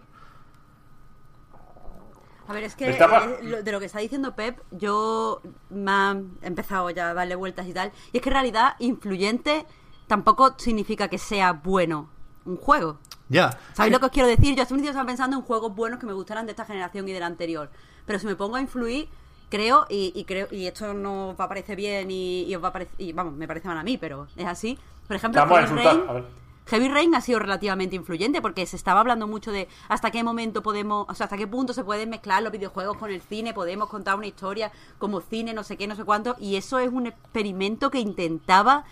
A 2.48 2.52
ver, 2.52 2.64
es 2.64 2.76
que 2.76 2.86
eh, 3.24 3.38
lo- 3.42 3.62
de 3.62 3.72
lo 3.72 3.80
que 3.80 3.86
está 3.86 3.98
diciendo 3.98 4.34
Pep, 4.36 4.60
yo 4.70 5.40
me 5.70 5.90
ha 5.90 6.16
empezado 6.42 6.90
ya 6.90 7.10
a 7.10 7.14
darle 7.14 7.34
vueltas 7.34 7.66
y 7.66 7.72
tal. 7.72 7.92
Y 8.12 8.18
es 8.18 8.22
que 8.22 8.28
en 8.28 8.34
realidad 8.34 8.74
influyente 8.78 9.66
tampoco 10.06 10.54
significa 10.58 11.08
que 11.08 11.18
sea 11.18 11.52
bueno 11.52 12.08
un 12.44 12.56
juego. 12.56 12.98
Ya. 13.28 13.58
¿Sabéis 13.74 13.92
lo 13.92 13.98
que 13.98 14.06
os 14.06 14.12
quiero 14.12 14.28
decir? 14.28 14.54
Yo 14.54 14.62
hace 14.62 14.72
un 14.74 14.84
estaba 14.84 15.04
pensando 15.04 15.36
en 15.36 15.42
juegos 15.42 15.74
buenos 15.74 15.98
que 15.98 16.06
me 16.06 16.12
gustaran 16.12 16.46
de 16.46 16.52
esta 16.52 16.64
generación 16.64 17.08
y 17.08 17.12
de 17.12 17.18
la 17.20 17.26
anterior. 17.26 17.70
Pero 18.06 18.18
si 18.20 18.26
me 18.26 18.36
pongo 18.36 18.54
a 18.54 18.60
influir, 18.60 19.08
creo, 19.50 19.86
y, 19.88 20.12
y 20.14 20.24
creo, 20.24 20.46
y 20.52 20.66
esto 20.66 20.94
no 20.94 21.30
os 21.30 21.40
va 21.40 21.46
a 21.46 21.48
parecer 21.48 21.74
bien 21.76 22.08
y, 22.10 22.42
y 22.44 22.54
os 22.54 22.62
va 22.62 22.68
a 22.68 22.72
parecer, 22.72 22.94
y 22.98 23.12
vamos, 23.12 23.34
me 23.34 23.48
parece 23.48 23.66
mal 23.66 23.78
a 23.78 23.82
mí, 23.82 23.98
pero 23.98 24.28
es 24.36 24.46
así. 24.46 24.78
Por 25.08 25.16
ejemplo, 25.16 25.40
Vamos 25.40 25.58
a 25.58 25.62
insultar, 25.62 26.04
a 26.08 26.12
ver. 26.12 26.24
Heavy 26.66 26.88
Rain 26.88 27.14
ha 27.14 27.20
sido 27.20 27.38
relativamente 27.38 27.94
influyente 27.94 28.42
porque 28.42 28.66
se 28.66 28.76
estaba 28.76 29.00
hablando 29.00 29.26
mucho 29.28 29.52
de 29.52 29.68
hasta 29.88 30.10
qué 30.10 30.24
momento 30.24 30.62
podemos, 30.62 31.06
o 31.08 31.14
sea, 31.14 31.24
hasta 31.24 31.36
qué 31.36 31.46
punto 31.46 31.72
se 31.72 31.84
pueden 31.84 32.10
mezclar 32.10 32.42
los 32.42 32.50
videojuegos 32.50 32.96
con 32.96 33.10
el 33.10 33.20
cine, 33.20 33.54
podemos 33.54 33.88
contar 33.88 34.16
una 34.16 34.26
historia 34.26 34.72
como 34.98 35.20
cine, 35.20 35.54
no 35.54 35.62
sé 35.62 35.76
qué, 35.76 35.86
no 35.86 35.94
sé 35.94 36.04
cuánto, 36.04 36.34
y 36.40 36.56
eso 36.56 36.80
es 36.80 36.90
un 36.90 37.06
experimento 37.06 37.90
que 37.90 38.00
intentaba 38.00 38.84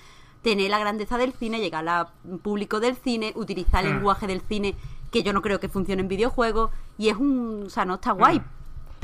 tener 0.43 0.71
la 0.71 0.79
grandeza 0.79 1.19
del 1.19 1.33
cine, 1.33 1.59
llegar 1.59 1.89
al 1.89 2.09
público 2.43 2.79
del 2.79 2.97
cine, 2.97 3.33
utilizar 3.35 3.85
el 3.85 3.91
Hmm. 3.91 3.95
lenguaje 3.97 4.27
del 4.29 4.41
cine, 4.43 4.77
que 5.11 5.23
yo 5.23 5.33
no 5.33 5.43
creo 5.43 5.59
que 5.59 5.69
funcione 5.69 6.03
en 6.03 6.09
videojuegos, 6.09 6.71
y 6.97 7.09
es 7.09 7.17
un, 7.17 7.65
o 7.67 7.71
sea, 7.71 7.85
no 7.85 7.95
está 7.95 8.13
guay, 8.13 8.41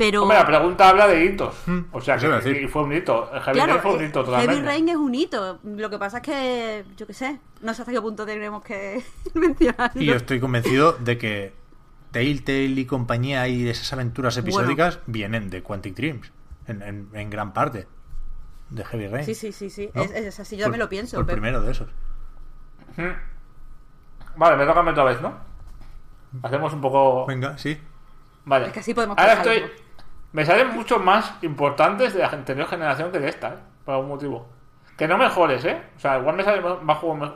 pero... 0.01 0.19
Hmm. 0.21 0.23
Hombre, 0.23 0.37
la 0.39 0.45
pregunta 0.47 0.89
habla 0.89 1.07
de 1.07 1.25
hitos. 1.25 1.55
O 1.91 2.01
sea, 2.01 2.17
que 2.17 2.67
fue 2.67 2.83
un 2.83 2.93
hito. 2.93 3.29
Heavy 3.31 3.53
Claro, 3.53 3.73
Rain 3.73 3.81
fue 3.81 3.93
un 3.93 4.01
eh, 4.01 4.05
hito 4.07 4.19
Heavy 4.23 4.31
totalmente. 4.31 4.65
Rain 4.65 4.89
es 4.89 4.95
un 4.95 5.13
hito. 5.15 5.59
Lo 5.63 5.89
que 5.91 5.97
pasa 5.99 6.17
es 6.17 6.23
que, 6.23 6.85
yo 6.97 7.05
qué 7.05 7.13
sé, 7.13 7.39
no 7.61 7.73
sé 7.73 7.81
hasta 7.83 7.91
qué 7.91 8.01
punto 8.01 8.25
tenemos 8.25 8.63
que 8.63 9.03
mencionarlo. 9.35 10.01
Y 10.01 10.05
yo 10.05 10.15
estoy 10.15 10.39
convencido 10.39 10.93
de 10.93 11.17
que 11.19 11.53
Telltale 12.11 12.65
y 12.81 12.85
compañía 12.85 13.47
y 13.47 13.69
esas 13.69 13.93
aventuras 13.93 14.35
episódicas 14.37 14.99
vienen 15.05 15.49
de 15.51 15.61
Quantic 15.61 15.93
Dreams, 15.95 16.31
en, 16.67 16.81
en- 16.81 17.09
en 17.13 17.29
gran 17.29 17.53
parte. 17.53 17.87
De 18.71 18.83
Heavy 18.85 19.07
Rain. 19.07 19.25
Sí, 19.25 19.35
sí, 19.35 19.51
sí, 19.51 19.69
sí. 19.69 19.89
¿no? 19.93 20.01
Es, 20.03 20.11
es 20.11 20.39
así, 20.39 20.57
yo 20.57 20.63
también 20.63 20.79
lo 20.79 20.89
pienso. 20.89 21.19
el 21.19 21.25
pero- 21.25 21.35
primero 21.35 21.61
de 21.61 21.71
esos. 21.73 21.89
Vale, 24.35 24.57
me 24.57 24.65
toca 24.65 24.79
a 24.79 24.83
mí 24.83 24.89
otra 24.89 25.03
vez, 25.03 25.21
¿no? 25.21 25.33
Hacemos 26.43 26.73
un 26.73 26.81
poco. 26.81 27.25
Venga, 27.27 27.57
sí. 27.57 27.77
Vale. 28.45 28.67
Es 28.67 28.73
que 28.73 28.79
así 28.79 28.93
podemos 28.93 29.17
Ahora 29.17 29.33
estoy. 29.33 29.63
Me 30.33 30.45
salen 30.45 30.73
muchos 30.73 31.03
más 31.03 31.33
importantes 31.41 32.13
de 32.13 32.19
la 32.19 32.29
anterior 32.29 32.67
generación 32.67 33.11
que 33.11 33.19
de 33.19 33.29
esta, 33.29 33.49
¿eh? 33.49 33.57
Por 33.83 33.95
algún 33.95 34.09
motivo. 34.09 34.47
Que 34.97 35.07
no 35.07 35.17
mejores, 35.17 35.65
¿eh? 35.65 35.81
O 35.97 35.99
sea, 35.99 36.19
igual 36.19 36.35
me 36.35 36.43
salen 36.43 36.63
más 36.83 36.97
juegos, 36.97 37.33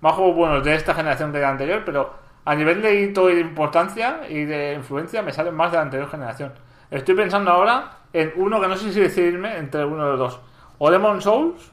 más 0.00 0.12
juegos 0.14 0.36
buenos 0.36 0.64
de 0.64 0.74
esta 0.74 0.94
generación 0.94 1.30
que 1.30 1.38
de 1.38 1.44
la 1.44 1.50
anterior, 1.50 1.82
pero 1.84 2.12
a 2.44 2.54
nivel 2.54 2.82
de 2.82 3.02
hito 3.02 3.30
y 3.30 3.36
de 3.36 3.40
importancia 3.40 4.20
y 4.28 4.44
de 4.44 4.74
influencia 4.74 5.22
me 5.22 5.32
salen 5.32 5.54
más 5.54 5.70
de 5.70 5.76
la 5.78 5.82
anterior 5.84 6.10
generación. 6.10 6.52
Estoy 6.90 7.14
pensando 7.14 7.50
ahora 7.50 7.98
en 8.12 8.32
uno 8.36 8.60
que 8.60 8.68
no 8.68 8.76
sé 8.76 8.92
si 8.92 9.00
decidirme 9.00 9.56
entre 9.56 9.84
uno 9.84 10.04
de 10.04 10.10
los 10.10 10.18
dos. 10.18 10.40
O 10.78 10.90
Demon 10.90 11.20
Souls 11.22 11.72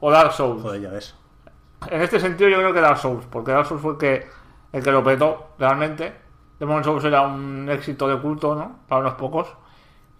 o 0.00 0.10
Dark 0.10 0.32
Souls. 0.32 0.62
Joder, 0.62 0.80
ya 0.80 0.90
ves. 0.90 1.14
En 1.88 2.00
este 2.02 2.20
sentido 2.20 2.48
yo 2.48 2.58
creo 2.58 2.72
que 2.72 2.80
Dark 2.80 2.98
Souls, 2.98 3.26
porque 3.26 3.52
Dark 3.52 3.66
Souls 3.66 3.82
fue 3.82 3.92
el 3.92 3.98
que, 3.98 4.28
el 4.72 4.82
que 4.82 4.92
lo 4.92 5.02
petó 5.02 5.50
realmente. 5.58 6.12
Demon 6.58 6.84
Souls 6.84 7.04
era 7.04 7.22
un 7.22 7.68
éxito 7.70 8.06
de 8.08 8.18
culto, 8.20 8.54
¿no? 8.54 8.80
Para 8.88 9.00
unos 9.00 9.14
pocos. 9.14 9.54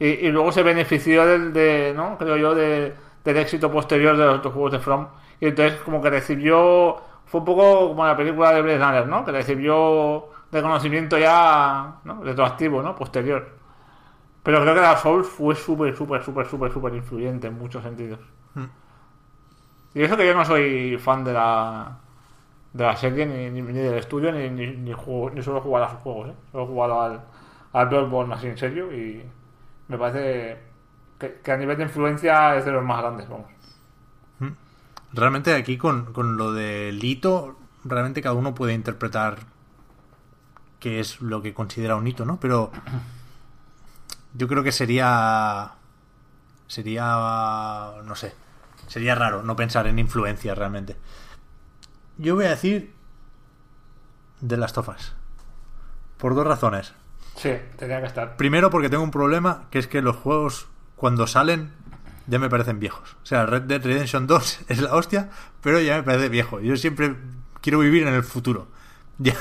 Y, 0.01 0.07
y 0.07 0.31
luego 0.33 0.51
se 0.53 0.65
benefició 0.65 1.25
del, 1.27 1.53
de, 1.53 1.93
¿no? 1.97 2.19
Creo 2.19 2.37
yo, 2.37 2.55
de- 2.57 2.95
del 3.25 3.37
éxito 3.37 3.71
posterior 3.71 4.17
de 4.17 4.27
los 4.27 4.39
otros 4.39 4.55
juegos 4.55 4.73
de 4.73 4.81
From. 4.81 5.09
Y 5.41 5.47
entonces 5.49 5.81
como 5.83 6.03
que 6.03 6.11
recibió... 6.11 6.97
Fue 7.27 7.41
un 7.41 7.47
poco 7.47 7.89
como 7.91 8.05
la 8.07 8.17
película 8.17 8.53
de 8.53 8.63
Blade 8.63 8.79
Runner, 8.85 9.07
¿no? 9.07 9.25
Que 9.25 9.33
recibió 9.33 10.29
reconocimiento 10.51 11.17
ya, 11.19 12.01
¿no? 12.05 12.25
Retroactivo, 12.25 12.83
¿no? 12.83 12.97
Posterior. 12.97 13.49
Pero 14.43 14.63
creo 14.63 14.75
que 14.75 14.81
Dark 14.81 15.01
Souls 15.01 15.29
fue 15.29 15.55
súper, 15.55 15.97
súper, 15.97 16.23
súper, 16.25 16.47
súper, 16.49 16.73
súper 16.73 16.95
influyente 16.95 17.47
en 17.49 17.59
muchos 17.59 17.83
sentidos. 17.85 18.21
Y 19.95 20.03
eso 20.03 20.17
que 20.17 20.27
yo 20.27 20.35
no 20.35 20.45
soy 20.45 20.97
fan 20.99 21.25
de 21.25 21.33
la 21.33 21.99
de 22.73 22.85
la 22.85 22.97
serie, 22.97 23.27
ni, 23.27 23.51
ni, 23.51 23.63
ni 23.63 23.79
del 23.81 23.97
estudio, 23.99 24.33
ni, 24.33 24.49
ni, 24.51 24.69
ni, 24.77 24.93
juego, 24.93 25.31
ni 25.31 25.43
solo 25.43 25.59
he 25.59 25.63
jugado 25.63 25.87
a 25.87 25.91
sus 25.91 25.99
juegos, 26.01 26.29
¿eh? 26.31 26.35
Solo 26.53 26.65
he 26.65 26.67
jugado 26.69 27.03
al, 27.03 27.21
al 27.73 27.89
Bloodborne 27.89 28.35
así 28.35 28.47
en 28.49 28.59
serio 28.59 28.93
y 28.93 29.25
me 29.91 29.99
parece 29.99 30.59
que, 31.19 31.41
que 31.43 31.53
a 31.53 31.57
nivel 31.57 31.77
de 31.77 31.83
influencia 31.83 32.57
es 32.57 32.65
de 32.65 32.71
los 32.71 32.85
más 32.85 33.01
grandes, 33.03 33.29
vamos. 33.29 33.49
Realmente 35.13 35.53
aquí 35.55 35.77
con, 35.77 36.13
con 36.13 36.37
lo 36.37 36.53
del 36.53 37.03
hito, 37.03 37.59
realmente 37.85 38.23
cada 38.23 38.37
uno 38.37 38.55
puede 38.55 38.75
interpretar 38.75 39.39
qué 40.79 41.01
es 41.01 41.21
lo 41.21 41.43
que 41.43 41.53
considera 41.53 41.97
un 41.97 42.07
hito, 42.07 42.25
¿no? 42.25 42.39
Pero 42.39 42.71
yo 44.35 44.47
creo 44.47 44.63
que 44.63 44.73
sería... 44.73 45.73
Sería... 46.69 47.03
No 48.05 48.15
sé. 48.15 48.35
Sería 48.87 49.17
raro 49.17 49.43
no 49.43 49.57
pensar 49.57 49.89
en 49.89 49.99
influencia 49.99 50.55
realmente. 50.55 50.97
Yo 52.17 52.37
voy 52.37 52.45
a 52.45 52.51
decir 52.51 52.95
de 54.41 54.57
las 54.57 54.73
tofas. 54.73 55.17
Por 56.19 56.37
dos 56.37 56.47
razones. 56.47 56.95
Sí, 57.41 57.51
tenía 57.77 58.01
que 58.01 58.07
estar. 58.07 58.37
Primero 58.37 58.71
porque 58.71 58.89
tengo 58.91 59.03
un 59.03 59.11
problema, 59.11 59.65
que 59.71 59.79
es 59.79 59.87
que 59.87 60.03
los 60.03 60.17
juegos 60.17 60.69
cuando 60.97 61.27
salen 61.27 61.73
ya 62.27 62.39
me 62.39 62.51
parecen 62.51 62.79
viejos. 62.79 63.17
O 63.23 63.27
sea, 63.27 63.47
Red 63.47 63.63
Dead 63.63 63.83
Redemption 63.83 64.27
2 64.27 64.61
es 64.69 64.81
la 64.81 64.95
hostia, 64.95 65.31
pero 65.63 65.81
ya 65.81 65.97
me 65.97 66.03
parece 66.03 66.29
viejo. 66.29 66.61
Yo 66.61 66.77
siempre 66.77 67.17
quiero 67.61 67.79
vivir 67.79 68.07
en 68.07 68.15
el 68.15 68.25
futuro. 68.25 68.69
Ya- 69.23 69.35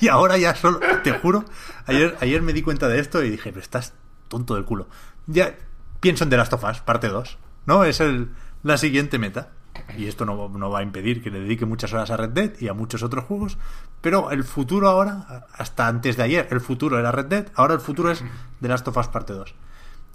y 0.00 0.08
ahora 0.08 0.38
ya 0.38 0.54
solo, 0.54 0.80
te 1.04 1.12
juro, 1.12 1.44
ayer, 1.84 2.16
ayer 2.22 2.40
me 2.40 2.54
di 2.54 2.62
cuenta 2.62 2.88
de 2.88 2.98
esto 2.98 3.22
y 3.22 3.28
dije, 3.28 3.50
pero 3.50 3.60
estás 3.60 3.92
tonto 4.28 4.54
del 4.54 4.64
culo. 4.64 4.88
Ya 5.26 5.54
pienso 6.00 6.24
en 6.24 6.30
The 6.30 6.38
Last 6.38 6.54
of 6.54 6.64
Us, 6.64 6.80
parte 6.80 7.08
2, 7.08 7.36
¿no? 7.66 7.84
Es 7.84 8.00
el, 8.00 8.30
la 8.62 8.78
siguiente 8.78 9.18
meta. 9.18 9.50
Y 9.96 10.06
esto 10.06 10.24
no, 10.24 10.48
no 10.48 10.70
va 10.70 10.80
a 10.80 10.82
impedir 10.82 11.22
que 11.22 11.30
le 11.30 11.40
dedique 11.40 11.64
muchas 11.64 11.92
horas 11.92 12.10
a 12.10 12.16
Red 12.16 12.30
Dead 12.30 12.52
y 12.60 12.68
a 12.68 12.74
muchos 12.74 13.02
otros 13.02 13.24
juegos. 13.24 13.58
Pero 14.00 14.30
el 14.30 14.44
futuro 14.44 14.88
ahora, 14.88 15.46
hasta 15.52 15.86
antes 15.88 16.16
de 16.16 16.22
ayer, 16.22 16.48
el 16.50 16.60
futuro 16.60 16.98
era 16.98 17.10
Red 17.10 17.26
Dead, 17.26 17.46
ahora 17.54 17.74
el 17.74 17.80
futuro 17.80 18.10
es 18.10 18.22
The 18.60 18.68
Last 18.68 18.86
of 18.88 18.96
Us 18.96 19.08
parte 19.08 19.32
2. 19.32 19.54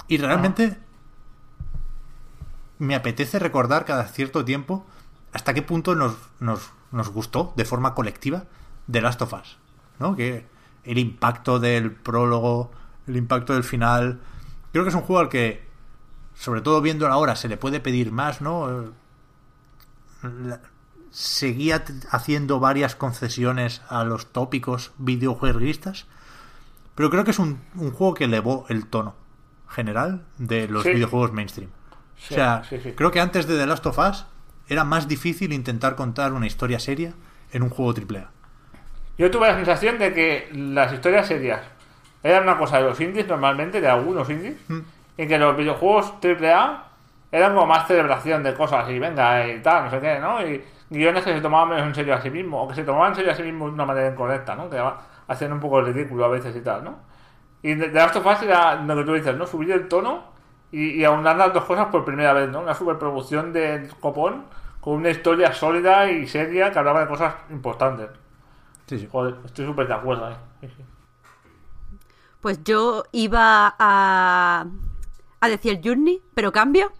Y 0.07 0.17
realmente 0.17 0.77
me 2.77 2.95
apetece 2.95 3.39
recordar 3.39 3.85
cada 3.85 4.05
cierto 4.07 4.45
tiempo 4.45 4.85
hasta 5.31 5.53
qué 5.53 5.61
punto 5.61 5.95
nos, 5.95 6.15
nos, 6.39 6.71
nos 6.91 7.09
gustó 7.09 7.53
de 7.55 7.65
forma 7.65 7.95
colectiva 7.95 8.45
The 8.91 9.01
Last 9.01 9.21
of 9.21 9.33
Us. 9.33 9.57
¿no? 9.99 10.15
Que 10.15 10.45
el 10.83 10.97
impacto 10.97 11.59
del 11.59 11.91
prólogo, 11.91 12.71
el 13.07 13.17
impacto 13.17 13.53
del 13.53 13.63
final. 13.63 14.19
Creo 14.71 14.83
que 14.83 14.89
es 14.89 14.95
un 14.95 15.01
juego 15.01 15.21
al 15.21 15.29
que, 15.29 15.65
sobre 16.35 16.61
todo 16.61 16.81
viéndolo 16.81 17.13
ahora, 17.13 17.35
se 17.35 17.47
le 17.47 17.57
puede 17.57 17.79
pedir 17.79 18.11
más, 18.11 18.41
¿no? 18.41 18.91
La- 20.23 20.59
seguía 21.11 21.83
haciendo 22.11 22.59
varias 22.59 22.95
concesiones 22.95 23.81
a 23.87 24.03
los 24.03 24.31
tópicos 24.31 24.91
videojueguistas, 24.97 26.07
pero 26.95 27.09
creo 27.09 27.23
que 27.23 27.31
es 27.31 27.39
un, 27.39 27.59
un 27.75 27.91
juego 27.91 28.13
que 28.15 28.23
elevó 28.23 28.65
el 28.69 28.87
tono 28.87 29.15
general 29.69 30.23
de 30.39 30.67
los 30.67 30.83
Sí. 30.83 30.89
videojuegos 30.93 31.31
mainstream. 31.33 31.69
Sí, 32.17 32.33
o 32.33 32.37
sea, 32.37 32.63
sí, 32.69 32.77
creo 32.95 33.11
que 33.11 33.19
antes 33.19 33.45
de 33.47 33.57
The 33.57 33.65
Last 33.67 33.85
of 33.85 33.97
Us 33.99 34.25
era 34.67 34.83
más 34.83 35.07
difícil 35.07 35.51
intentar 35.53 35.95
contar 35.95 36.33
una 36.33 36.47
historia 36.47 36.79
seria 36.79 37.13
en 37.51 37.63
un 37.63 37.69
juego 37.69 37.93
AAA. 37.93 38.31
Yo 39.17 39.29
tuve 39.29 39.47
la 39.47 39.55
sensación 39.55 39.99
de 39.99 40.13
que 40.13 40.49
las 40.53 40.93
historias 40.93 41.27
serias 41.27 41.61
eran 42.23 42.43
una 42.43 42.57
cosa 42.57 42.77
de 42.77 42.85
los 42.85 42.99
indies 43.01 43.27
normalmente, 43.27 43.81
de 43.81 43.87
algunos 43.87 44.29
indies, 44.29 44.55
y 45.17 45.27
que 45.27 45.37
los 45.37 45.55
videojuegos 45.57 46.13
AAA 46.21 46.87
eran 47.33 47.55
como 47.55 47.65
más 47.65 47.87
celebración 47.87 48.43
de 48.43 48.53
cosas 48.53 48.87
y 48.91 48.99
venga 48.99 49.47
y 49.47 49.59
tal, 49.59 49.85
no 49.85 49.89
sé 49.89 49.99
qué, 49.99 50.19
¿no? 50.19 50.39
Y 50.45 50.63
guiones 50.87 51.23
que 51.23 51.33
se 51.33 51.41
tomaban 51.41 51.69
menos 51.69 51.87
en 51.87 51.95
serio 51.95 52.13
a 52.13 52.21
sí 52.21 52.29
mismos, 52.29 52.63
o 52.63 52.67
que 52.67 52.75
se 52.75 52.83
tomaban 52.83 53.09
en 53.09 53.15
serio 53.15 53.31
a 53.31 53.35
sí 53.35 53.41
mismos 53.41 53.69
de 53.69 53.73
una 53.73 53.85
manera 53.87 54.11
incorrecta, 54.11 54.55
¿no? 54.55 54.69
Que 54.69 54.79
hacían 55.27 55.51
un 55.51 55.59
poco 55.59 55.79
el 55.79 55.87
ridículo 55.87 56.25
a 56.25 56.27
veces 56.27 56.55
y 56.55 56.61
tal, 56.61 56.83
¿no? 56.83 56.95
Y 57.63 57.73
de, 57.73 57.87
Last 57.87 58.17
of 58.17 58.25
Us 58.27 58.43
era 58.43 58.75
lo 58.75 58.95
que 58.95 59.03
tú 59.03 59.13
dices, 59.15 59.35
¿no? 59.35 59.47
Subir 59.47 59.71
el 59.71 59.87
tono 59.87 60.25
y, 60.71 60.91
y 60.91 61.03
aunar 61.03 61.35
las 61.35 61.51
dos 61.51 61.65
cosas 61.65 61.87
por 61.87 62.05
primera 62.05 62.33
vez, 62.33 62.49
¿no? 62.49 62.59
Una 62.61 62.75
superproducción 62.75 63.51
de 63.51 63.89
copón 63.99 64.45
con 64.79 64.93
una 64.93 65.09
historia 65.09 65.53
sólida 65.53 66.11
y 66.11 66.27
seria 66.27 66.71
que 66.71 66.77
hablaba 66.77 66.99
de 67.01 67.07
cosas 67.07 67.33
importantes. 67.49 68.09
Sí, 68.85 68.99
sí. 68.99 69.09
Joder, 69.11 69.37
estoy 69.43 69.65
súper 69.65 69.87
de 69.87 69.93
acuerdo, 69.95 70.29
¿eh? 70.29 70.35
Sí, 70.61 70.67
sí. 70.77 70.85
Pues 72.41 72.63
yo 72.63 73.05
iba 73.11 73.73
a, 73.79 74.65
a 75.39 75.49
decir 75.49 75.81
Journey, 75.83 76.21
pero 76.35 76.51
cambio. 76.51 76.91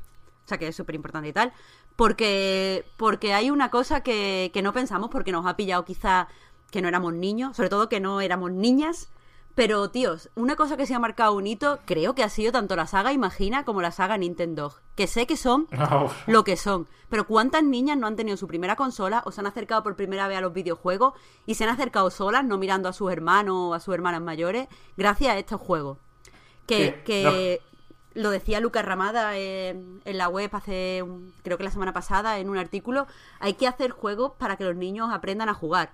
O 0.45 0.47
sea 0.47 0.57
que 0.57 0.67
es 0.67 0.75
súper 0.75 0.95
importante 0.95 1.29
y 1.29 1.33
tal. 1.33 1.53
Porque, 1.95 2.85
porque 2.97 3.33
hay 3.33 3.49
una 3.51 3.69
cosa 3.69 4.01
que, 4.01 4.51
que 4.53 4.61
no 4.61 4.73
pensamos 4.73 5.09
porque 5.09 5.31
nos 5.31 5.45
ha 5.45 5.55
pillado 5.55 5.85
quizá 5.85 6.27
que 6.71 6.81
no 6.81 6.87
éramos 6.87 7.13
niños, 7.13 7.55
sobre 7.55 7.69
todo 7.69 7.87
que 7.89 7.99
no 7.99 8.19
éramos 8.21 8.51
niñas, 8.51 9.09
Pero, 9.55 9.91
tíos, 9.91 10.31
una 10.33 10.55
cosa 10.55 10.77
que 10.77 10.87
se 10.87 10.95
ha 10.95 10.99
marcado 10.99 11.33
un 11.35 11.45
hito, 11.45 11.79
creo 11.85 12.15
que 12.15 12.23
ha 12.23 12.29
sido 12.29 12.51
tanto 12.51 12.75
la 12.75 12.87
saga 12.87 13.13
Imagina 13.13 13.63
como 13.65 13.83
la 13.83 13.91
saga 13.91 14.17
Nintendo. 14.17 14.73
Que 14.95 15.05
sé 15.05 15.27
que 15.27 15.37
son 15.37 15.67
Uf. 16.05 16.27
lo 16.27 16.43
que 16.43 16.57
son. 16.57 16.87
Pero 17.09 17.27
¿cuántas 17.27 17.63
niñas 17.63 17.97
no 17.97 18.07
han 18.07 18.15
tenido 18.15 18.35
su 18.35 18.47
primera 18.47 18.75
consola 18.75 19.21
o 19.25 19.31
se 19.31 19.41
han 19.41 19.47
acercado 19.47 19.83
por 19.83 19.95
primera 19.95 20.27
vez 20.27 20.39
a 20.39 20.41
los 20.41 20.53
videojuegos 20.53 21.13
y 21.45 21.53
se 21.53 21.65
han 21.65 21.69
acercado 21.69 22.09
solas, 22.09 22.43
no 22.43 22.57
mirando 22.57 22.89
a 22.89 22.93
sus 22.93 23.11
hermanos 23.11 23.55
o 23.55 23.73
a 23.75 23.79
sus 23.79 23.93
hermanas 23.93 24.21
mayores, 24.23 24.67
gracias 24.97 25.35
a 25.35 25.37
estos 25.37 25.61
juegos? 25.61 25.99
Que, 26.65 27.03
que 27.05 27.61
lo 28.15 28.29
decía 28.29 28.59
Lucas 28.59 28.85
Ramada 28.85 29.37
en, 29.37 30.01
en 30.05 30.17
la 30.17 30.29
web 30.29 30.49
hace, 30.53 31.01
un- 31.03 31.33
creo 31.43 31.57
que 31.57 31.63
la 31.63 31.71
semana 31.71 31.93
pasada, 31.93 32.37
en 32.39 32.49
un 32.49 32.57
artículo, 32.57 33.07
hay 33.39 33.53
que 33.55 33.67
hacer 33.67 33.91
juegos 33.91 34.33
para 34.37 34.55
que 34.57 34.63
los 34.65 34.75
niños 34.75 35.09
aprendan 35.11 35.49
a 35.49 35.53
jugar. 35.53 35.91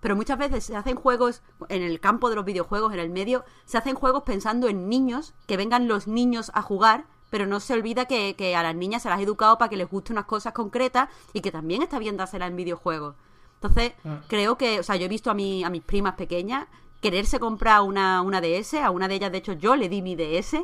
Pero 0.00 0.14
muchas 0.14 0.38
veces 0.38 0.64
se 0.64 0.76
hacen 0.76 0.96
juegos 0.96 1.42
en 1.68 1.82
el 1.82 1.98
campo 2.00 2.28
de 2.30 2.36
los 2.36 2.44
videojuegos, 2.44 2.92
en 2.92 3.00
el 3.00 3.10
medio, 3.10 3.44
se 3.64 3.78
hacen 3.78 3.94
juegos 3.96 4.22
pensando 4.24 4.68
en 4.68 4.88
niños, 4.88 5.34
que 5.46 5.56
vengan 5.56 5.88
los 5.88 6.06
niños 6.06 6.50
a 6.54 6.62
jugar, 6.62 7.04
pero 7.30 7.46
no 7.46 7.58
se 7.58 7.72
olvida 7.74 8.04
que, 8.04 8.36
que 8.36 8.54
a 8.54 8.62
las 8.62 8.74
niñas 8.76 9.02
se 9.02 9.08
las 9.08 9.18
ha 9.18 9.22
educado 9.22 9.58
para 9.58 9.68
que 9.68 9.76
les 9.76 9.90
gusten 9.90 10.14
unas 10.14 10.26
cosas 10.26 10.52
concretas 10.52 11.08
y 11.32 11.40
que 11.40 11.50
también 11.50 11.82
está 11.82 11.98
bien 11.98 12.16
dárselas 12.16 12.50
en 12.50 12.56
videojuegos. 12.56 13.16
Entonces, 13.54 13.94
creo 14.28 14.56
que, 14.58 14.78
o 14.78 14.82
sea, 14.84 14.96
yo 14.96 15.06
he 15.06 15.08
visto 15.08 15.30
a, 15.30 15.34
mi, 15.34 15.64
a 15.64 15.70
mis 15.70 15.82
primas 15.82 16.14
pequeñas 16.14 16.66
quererse 17.00 17.40
comprar 17.40 17.82
una, 17.82 18.22
una 18.22 18.40
DS, 18.40 18.74
a 18.74 18.90
una 18.90 19.08
de 19.08 19.16
ellas, 19.16 19.32
de 19.32 19.38
hecho, 19.38 19.54
yo 19.54 19.74
le 19.76 19.88
di 19.88 20.02
mi 20.02 20.14
DS, 20.14 20.56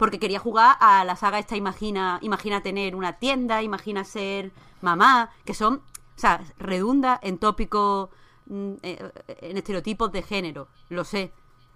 porque 0.00 0.18
quería 0.18 0.40
jugar 0.40 0.76
a 0.80 1.04
la 1.04 1.14
saga 1.16 1.38
esta 1.38 1.56
Imagina, 1.56 2.18
imagina 2.22 2.62
tener 2.62 2.96
una 2.96 3.18
tienda, 3.18 3.62
imagina 3.62 4.02
ser 4.04 4.50
mamá, 4.80 5.30
que 5.44 5.54
son, 5.54 5.74
o 6.16 6.20
sea, 6.20 6.40
redunda 6.58 7.20
en 7.22 7.38
tópicos, 7.38 8.08
mm, 8.46 8.72
eh, 8.82 9.12
en 9.42 9.56
estereotipos 9.58 10.10
de 10.12 10.22
género, 10.22 10.68
lo 10.88 11.04
sé. 11.04 11.32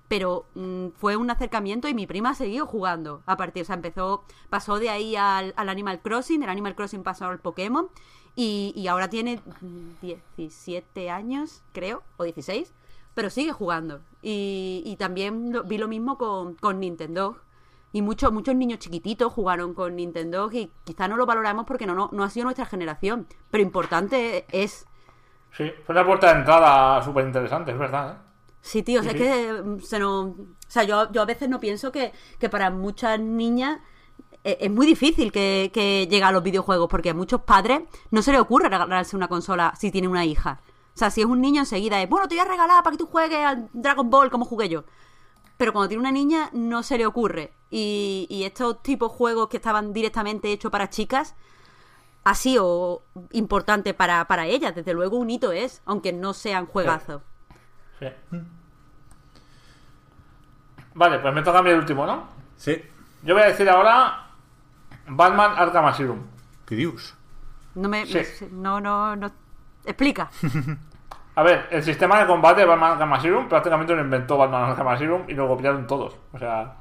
Pero 0.08 0.46
mm, 0.54 0.88
fue 0.96 1.16
un 1.16 1.30
acercamiento 1.30 1.88
y 1.88 1.94
mi 1.94 2.06
prima 2.06 2.30
ha 2.30 2.34
seguido 2.34 2.66
jugando. 2.66 3.22
A 3.26 3.36
partir, 3.36 3.62
o 3.62 3.66
sea, 3.66 3.76
empezó, 3.76 4.24
pasó 4.50 4.78
de 4.78 4.90
ahí 4.90 5.16
al, 5.16 5.54
al 5.56 5.68
Animal 5.68 6.00
Crossing, 6.02 6.40
del 6.40 6.50
Animal 6.50 6.74
Crossing 6.74 7.02
pasó 7.02 7.26
al 7.26 7.38
Pokémon 7.40 7.88
y, 8.36 8.72
y 8.76 8.88
ahora 8.88 9.08
tiene 9.08 9.40
mm, 9.60 10.00
17 10.02 11.10
años, 11.10 11.62
creo, 11.72 12.02
o 12.16 12.24
16, 12.24 12.72
pero 13.14 13.30
sigue 13.30 13.52
jugando. 13.52 14.00
Y, 14.22 14.82
y 14.86 14.96
también 14.96 15.52
lo- 15.52 15.64
vi 15.64 15.78
lo 15.78 15.88
mismo 15.88 16.18
con, 16.18 16.54
con 16.56 16.80
Nintendo. 16.80 17.38
Y 17.94 18.02
muchos 18.02 18.32
muchos 18.32 18.56
niños 18.56 18.80
chiquititos 18.80 19.32
jugaron 19.32 19.72
con 19.72 19.94
Nintendo 19.94 20.50
y 20.52 20.72
quizá 20.82 21.06
no 21.06 21.16
lo 21.16 21.26
valoramos 21.26 21.64
porque 21.64 21.86
no, 21.86 21.94
no, 21.94 22.08
no 22.10 22.24
ha 22.24 22.28
sido 22.28 22.42
nuestra 22.42 22.66
generación. 22.66 23.28
Pero 23.52 23.62
importante 23.62 24.46
es. 24.50 24.84
Sí, 25.52 25.70
fue 25.86 25.94
una 25.94 26.04
puerta 26.04 26.32
de 26.32 26.40
entrada 26.40 27.00
súper 27.04 27.24
interesante, 27.24 27.70
es 27.70 27.78
verdad, 27.78 28.10
¿eh? 28.10 28.32
Sí, 28.62 28.82
tío, 28.82 28.98
o 28.98 29.04
sea, 29.04 29.12
Sí, 29.12 29.18
es 29.18 29.22
que 29.22 29.62
mm, 29.62 29.78
se 29.78 30.00
nos... 30.00 30.26
O 30.26 30.34
sea, 30.66 30.82
yo, 30.82 31.12
yo 31.12 31.22
a 31.22 31.24
veces 31.24 31.48
no 31.48 31.60
pienso 31.60 31.92
que, 31.92 32.10
que 32.40 32.48
para 32.48 32.68
muchas 32.72 33.20
niñas 33.20 33.78
eh, 34.42 34.58
es 34.58 34.70
muy 34.72 34.88
difícil 34.88 35.30
que, 35.30 35.70
que 35.72 36.08
llegue 36.08 36.24
a 36.24 36.32
los 36.32 36.42
videojuegos 36.42 36.88
porque 36.88 37.10
a 37.10 37.14
muchos 37.14 37.42
padres 37.42 37.82
no 38.10 38.22
se 38.22 38.32
les 38.32 38.40
ocurre 38.40 38.70
regalarse 38.70 39.14
una 39.14 39.28
consola 39.28 39.72
si 39.78 39.92
tienen 39.92 40.10
una 40.10 40.24
hija. 40.24 40.62
O 40.96 40.98
sea, 40.98 41.12
si 41.12 41.20
es 41.20 41.28
un 41.28 41.40
niño 41.40 41.60
enseguida 41.60 42.02
es, 42.02 42.08
bueno, 42.08 42.26
te 42.26 42.34
voy 42.34 42.44
a 42.44 42.48
regalar 42.48 42.82
para 42.82 42.94
que 42.94 42.98
tú 42.98 43.06
juegues 43.06 43.38
al 43.38 43.68
Dragon 43.72 44.10
Ball 44.10 44.30
como 44.30 44.46
jugué 44.46 44.68
yo. 44.68 44.82
Pero 45.56 45.72
cuando 45.72 45.88
tiene 45.88 46.00
una 46.00 46.12
niña 46.12 46.50
no 46.52 46.82
se 46.82 46.98
le 46.98 47.06
ocurre. 47.06 47.52
Y, 47.76 48.26
y 48.30 48.44
estos 48.44 48.82
tipos 48.82 49.10
de 49.10 49.18
juegos 49.18 49.48
que 49.48 49.56
estaban 49.56 49.92
directamente 49.92 50.52
hechos 50.52 50.70
para 50.70 50.90
chicas 50.90 51.34
ha 52.22 52.34
sido 52.36 53.02
importante 53.32 53.94
para, 53.94 54.24
para 54.26 54.46
ellas. 54.46 54.74
Desde 54.76 54.94
luego 54.94 55.16
un 55.16 55.28
hito 55.28 55.50
es, 55.50 55.82
aunque 55.84 56.12
no 56.12 56.34
sean 56.34 56.66
juegazos. 56.66 57.22
Sí. 57.98 58.06
Vale, 60.94 61.18
pues 61.18 61.34
me 61.34 61.42
toca 61.42 61.58
a 61.58 61.62
mí 61.62 61.70
el 61.70 61.78
último, 61.78 62.06
¿no? 62.06 62.28
Sí. 62.56 62.80
Yo 63.22 63.34
voy 63.34 63.42
a 63.42 63.46
decir 63.46 63.68
ahora 63.68 64.28
Batman 65.08 65.52
Arkham 65.56 65.86
Asylum. 65.86 66.20
¿Qué 66.66 66.76
dios? 66.76 67.14
No 67.74 67.88
me, 67.88 68.06
Sí. 68.06 68.18
me- 68.42 68.48
no, 68.52 68.80
no, 68.80 69.16
no. 69.16 69.30
Explica. 69.84 70.30
A 71.36 71.42
ver, 71.42 71.66
el 71.72 71.82
sistema 71.82 72.20
de 72.20 72.26
combate 72.28 72.60
de 72.60 72.66
Batman 72.66 72.92
Arkham 72.92 73.12
Asylum 73.14 73.48
prácticamente 73.48 73.92
lo 73.94 74.00
inventó 74.02 74.36
Batman 74.38 74.70
Arkham 74.70 74.86
Asylum 74.88 75.24
y 75.28 75.34
lo 75.34 75.48
copiaron 75.48 75.84
todos. 75.88 76.16
O 76.32 76.38
sea, 76.38 76.76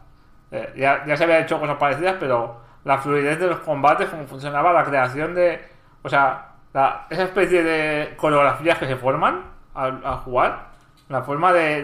eh, 0.53 0.73
ya, 0.77 1.05
ya 1.05 1.17
se 1.17 1.23
había 1.25 1.39
hecho 1.39 1.59
cosas 1.59 1.77
parecidas, 1.77 2.15
pero 2.19 2.61
la 2.85 2.97
fluidez 2.99 3.39
de 3.39 3.47
los 3.47 3.59
combates, 3.59 4.09
cómo 4.09 4.25
funcionaba, 4.27 4.71
la 4.73 4.83
creación 4.85 5.35
de... 5.35 5.61
O 6.03 6.09
sea, 6.09 6.53
la- 6.73 7.07
esa 7.09 7.23
especie 7.23 7.63
de 7.63 8.15
coreografías 8.17 8.77
que 8.77 8.87
se 8.87 8.95
forman 8.97 9.43
al, 9.73 10.01
jugar, 10.23 10.67
la 11.09 11.23
forma 11.23 11.53
de... 11.53 11.83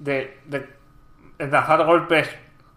de, 0.00 0.40
de, 0.48 0.68
enlazar 1.38 1.84
golpes, 1.86 2.28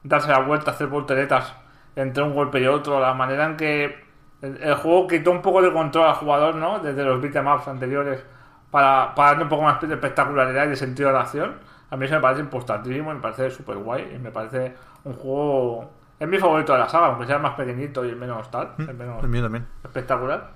darse 0.04 0.30
la 0.30 0.40
vuelta, 0.40 0.72
hacer 0.72 0.88
volteretas 0.88 1.54
entre 1.96 2.24
un 2.24 2.34
golpe 2.34 2.60
y 2.62 2.68
otro, 2.68 3.00
la 3.00 3.14
manera 3.14 3.46
en 3.46 3.58
que 3.58 4.04
el, 4.42 4.76
juego 4.76 5.08
quitó 5.08 5.32
un 5.32 5.42
poco 5.42 5.62
de 5.62 5.72
control 5.72 6.08
al 6.08 6.16
jugador, 6.16 6.56
¿no? 6.56 6.80
Desde 6.80 7.04
los 7.04 7.22
beat'em 7.22 7.48
ups 7.48 7.68
anteriores 7.68 8.24
para, 8.72 9.14
para 9.16 9.30
darle 9.30 9.44
un 9.44 9.50
poco 9.50 9.64
más 9.64 9.82
de 9.82 9.94
espectacularidad 9.94 10.66
y 10.66 10.70
de 10.70 10.76
sentido 10.76 11.10
de 11.10 11.16
la 11.16 11.22
acción. 11.22 11.56
A 11.94 11.98
mí 11.98 12.06
eso 12.06 12.15
me 12.15 12.22
parece 12.22 12.41
importantísimo, 12.41 13.14
me 13.14 13.20
parece 13.22 13.52
súper 13.52 13.78
guay 13.78 14.14
y 14.15 14.20
me 14.20 14.32
parece 14.32 14.74
un 15.03 15.14
juego... 15.14 15.91
Es 16.20 16.28
mi 16.28 16.38
favorito 16.40 16.74
de 16.74 16.80
la 16.80 16.90
saga, 16.90 17.07
aunque 17.07 17.26
sea 17.26 17.36
el 17.36 17.41
más 17.41 17.53
pequeñito 17.56 18.03
y 18.06 18.10
el 18.10 18.15
menos 18.15 18.49
tal, 18.49 18.74
el 18.88 18.95
menos 18.95 19.22
El 19.22 19.30
mío 19.30 19.41
también. 19.44 19.68
espectacular. 19.84 20.52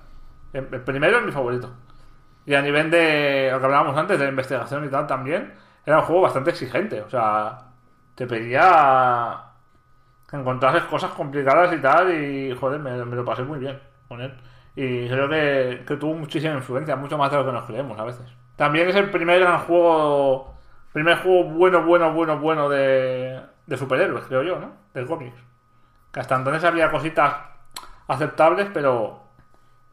El, 0.52 0.68
el 0.72 0.80
primero 0.82 1.18
es 1.18 1.24
mi 1.24 1.32
favorito. 1.32 1.70
Y 2.46 2.54
a 2.54 2.62
nivel 2.62 2.90
de 2.90 3.50
lo 3.52 3.58
que 3.60 3.64
hablábamos 3.66 3.96
antes, 3.96 4.18
de 4.18 4.24
la 4.24 4.30
investigación 4.30 4.84
y 4.84 4.88
tal 4.88 5.06
también, 5.06 5.52
era 5.84 5.98
un 5.98 6.04
juego 6.04 6.22
bastante 6.22 6.50
exigente. 6.50 7.02
O 7.02 7.10
sea, 7.10 7.58
te 8.14 8.26
pedía 8.26 9.44
que 10.28 10.36
encontrases 10.36 10.84
cosas 10.84 11.12
complicadas 11.12 11.72
y 11.72 11.78
tal, 11.80 12.12
y 12.14 12.54
joder, 12.56 12.80
me, 12.80 13.04
me 13.04 13.16
lo 13.16 13.24
pasé 13.24 13.42
muy 13.44 13.58
bien 13.58 13.78
con 14.08 14.20
él. 14.20 14.34
Y 14.76 15.08
creo 15.08 15.28
que, 15.28 15.84
que 15.86 15.96
tuvo 15.96 16.14
muchísima 16.14 16.54
influencia, 16.54 16.96
mucho 16.96 17.18
más 17.18 17.30
de 17.30 17.38
lo 17.38 17.46
que 17.46 17.52
nos 17.52 17.64
creemos 17.66 17.98
a 17.98 18.04
veces. 18.04 18.26
También 18.56 18.88
es 18.88 18.96
el 18.96 19.10
primer 19.10 19.40
gran 19.40 19.60
juego, 19.60 20.57
primer 20.98 21.18
juego 21.18 21.44
bueno, 21.44 21.84
bueno, 21.84 22.12
bueno, 22.12 22.38
bueno 22.38 22.68
de, 22.68 23.40
de 23.66 23.76
superhéroes, 23.76 24.24
creo 24.26 24.42
yo, 24.42 24.58
¿no? 24.58 24.72
Del 24.94 25.06
cómics. 25.06 25.36
Que 26.12 26.20
hasta 26.20 26.36
entonces 26.36 26.64
había 26.64 26.90
cositas 26.90 27.34
aceptables, 28.08 28.68
pero 28.74 29.22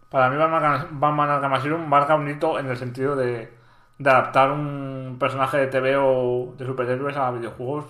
para 0.10 0.30
mí 0.30 0.38
Batman, 0.38 1.30
Arkham 1.30 1.90
marca 1.90 2.16
un 2.16 2.30
hito 2.30 2.60
en 2.60 2.68
el 2.68 2.78
sentido 2.78 3.16
de, 3.16 3.54
de 3.98 4.10
adaptar 4.10 4.52
un 4.52 5.18
personaje 5.20 5.58
de 5.58 5.68
TV 5.68 5.98
o 5.98 6.56
de 6.58 6.66
superhéroes 6.66 7.18
a 7.18 7.32
videojuegos 7.32 7.86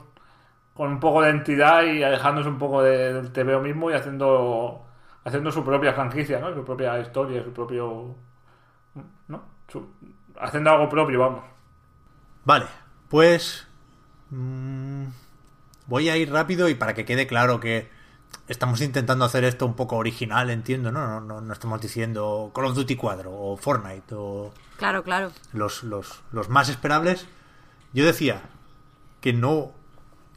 con 0.73 0.89
un 0.91 0.99
poco 0.99 1.21
de 1.21 1.29
entidad 1.31 1.83
y 1.83 2.03
alejándose 2.03 2.49
un 2.49 2.59
poco 2.59 2.83
de- 2.83 3.13
del 3.13 3.31
TVO 3.33 3.61
mismo 3.61 3.91
y 3.91 3.93
haciendo 3.95 4.85
haciendo 5.25 5.51
su 5.51 5.63
propia 5.65 5.93
franquicia, 5.93 6.39
¿no? 6.39 6.53
Su 6.53 6.63
propia 6.65 6.99
historia, 6.99 7.43
su 7.43 7.53
propio... 7.53 8.15
¿no? 9.27 9.43
Su- 9.67 9.87
haciendo 10.39 10.71
algo 10.71 10.89
propio, 10.89 11.19
vamos. 11.19 11.43
Vale, 12.43 12.67
pues 13.09 13.67
mm, 14.29 15.05
voy 15.87 16.09
a 16.09 16.17
ir 16.17 16.31
rápido 16.31 16.69
y 16.69 16.75
para 16.75 16.93
que 16.93 17.05
quede 17.05 17.27
claro 17.27 17.59
que 17.59 17.89
estamos 18.47 18.81
intentando 18.81 19.25
hacer 19.25 19.43
esto 19.43 19.65
un 19.65 19.75
poco 19.75 19.97
original, 19.97 20.49
entiendo, 20.49 20.91
¿no? 20.91 21.07
No, 21.07 21.21
no, 21.21 21.41
no 21.41 21.53
estamos 21.53 21.81
diciendo 21.81 22.51
Call 22.53 22.65
of 22.65 22.75
Duty 22.75 22.95
4 22.95 23.31
o 23.31 23.57
Fortnite 23.57 24.15
o 24.15 24.53
Claro, 24.77 25.03
claro. 25.03 25.31
los, 25.53 25.83
los, 25.83 26.21
los 26.31 26.49
más 26.49 26.69
esperables. 26.69 27.27
Yo 27.93 28.05
decía 28.05 28.41
que 29.21 29.33
no 29.33 29.71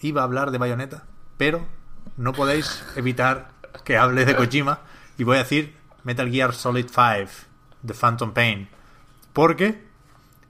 iba 0.01 0.23
a 0.23 0.25
hablar 0.25 0.51
de 0.51 0.59
Bayonetta, 0.59 1.05
pero 1.37 1.67
no 2.17 2.33
podéis 2.33 2.85
evitar 2.97 3.51
que 3.85 3.97
hable 3.99 4.25
de 4.25 4.37
Kojima 4.37 4.81
y 5.19 5.25
voy 5.25 5.37
a 5.37 5.41
decir 5.41 5.77
Metal 6.05 6.31
Gear 6.31 6.55
Solid 6.55 6.87
5, 6.87 7.31
The 7.85 7.95
Phantom 7.95 8.33
Pain, 8.33 8.69
porque 9.33 9.85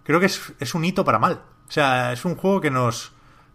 creo 0.05 0.21
que 0.21 0.27
es, 0.27 0.53
es 0.61 0.75
un 0.75 0.85
hito 0.85 1.05
para 1.05 1.19
mal. 1.19 1.43
O 1.69 1.71
sea, 1.71 2.13
es 2.13 2.25
un 2.25 2.37
juego 2.37 2.61
que 2.61 2.71
nos 2.71 3.13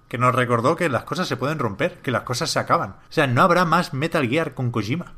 que 0.08 0.18
nos 0.20 0.36
recordó 0.36 0.76
que 0.76 0.90
las 0.90 1.06
cosas 1.06 1.28
se 1.28 1.38
pueden 1.38 1.58
romper, 1.58 2.00
que 2.02 2.12
las 2.12 2.22
cosas 2.22 2.52
se 2.52 2.60
acaban. 2.60 2.92
O 2.92 3.12
sea, 3.12 3.26
no 3.26 3.42
habrá 3.42 3.66
más 3.66 3.96
Metal 3.96 4.28
Gear 4.30 4.54
con 4.54 4.70
Kojima. 4.70 5.14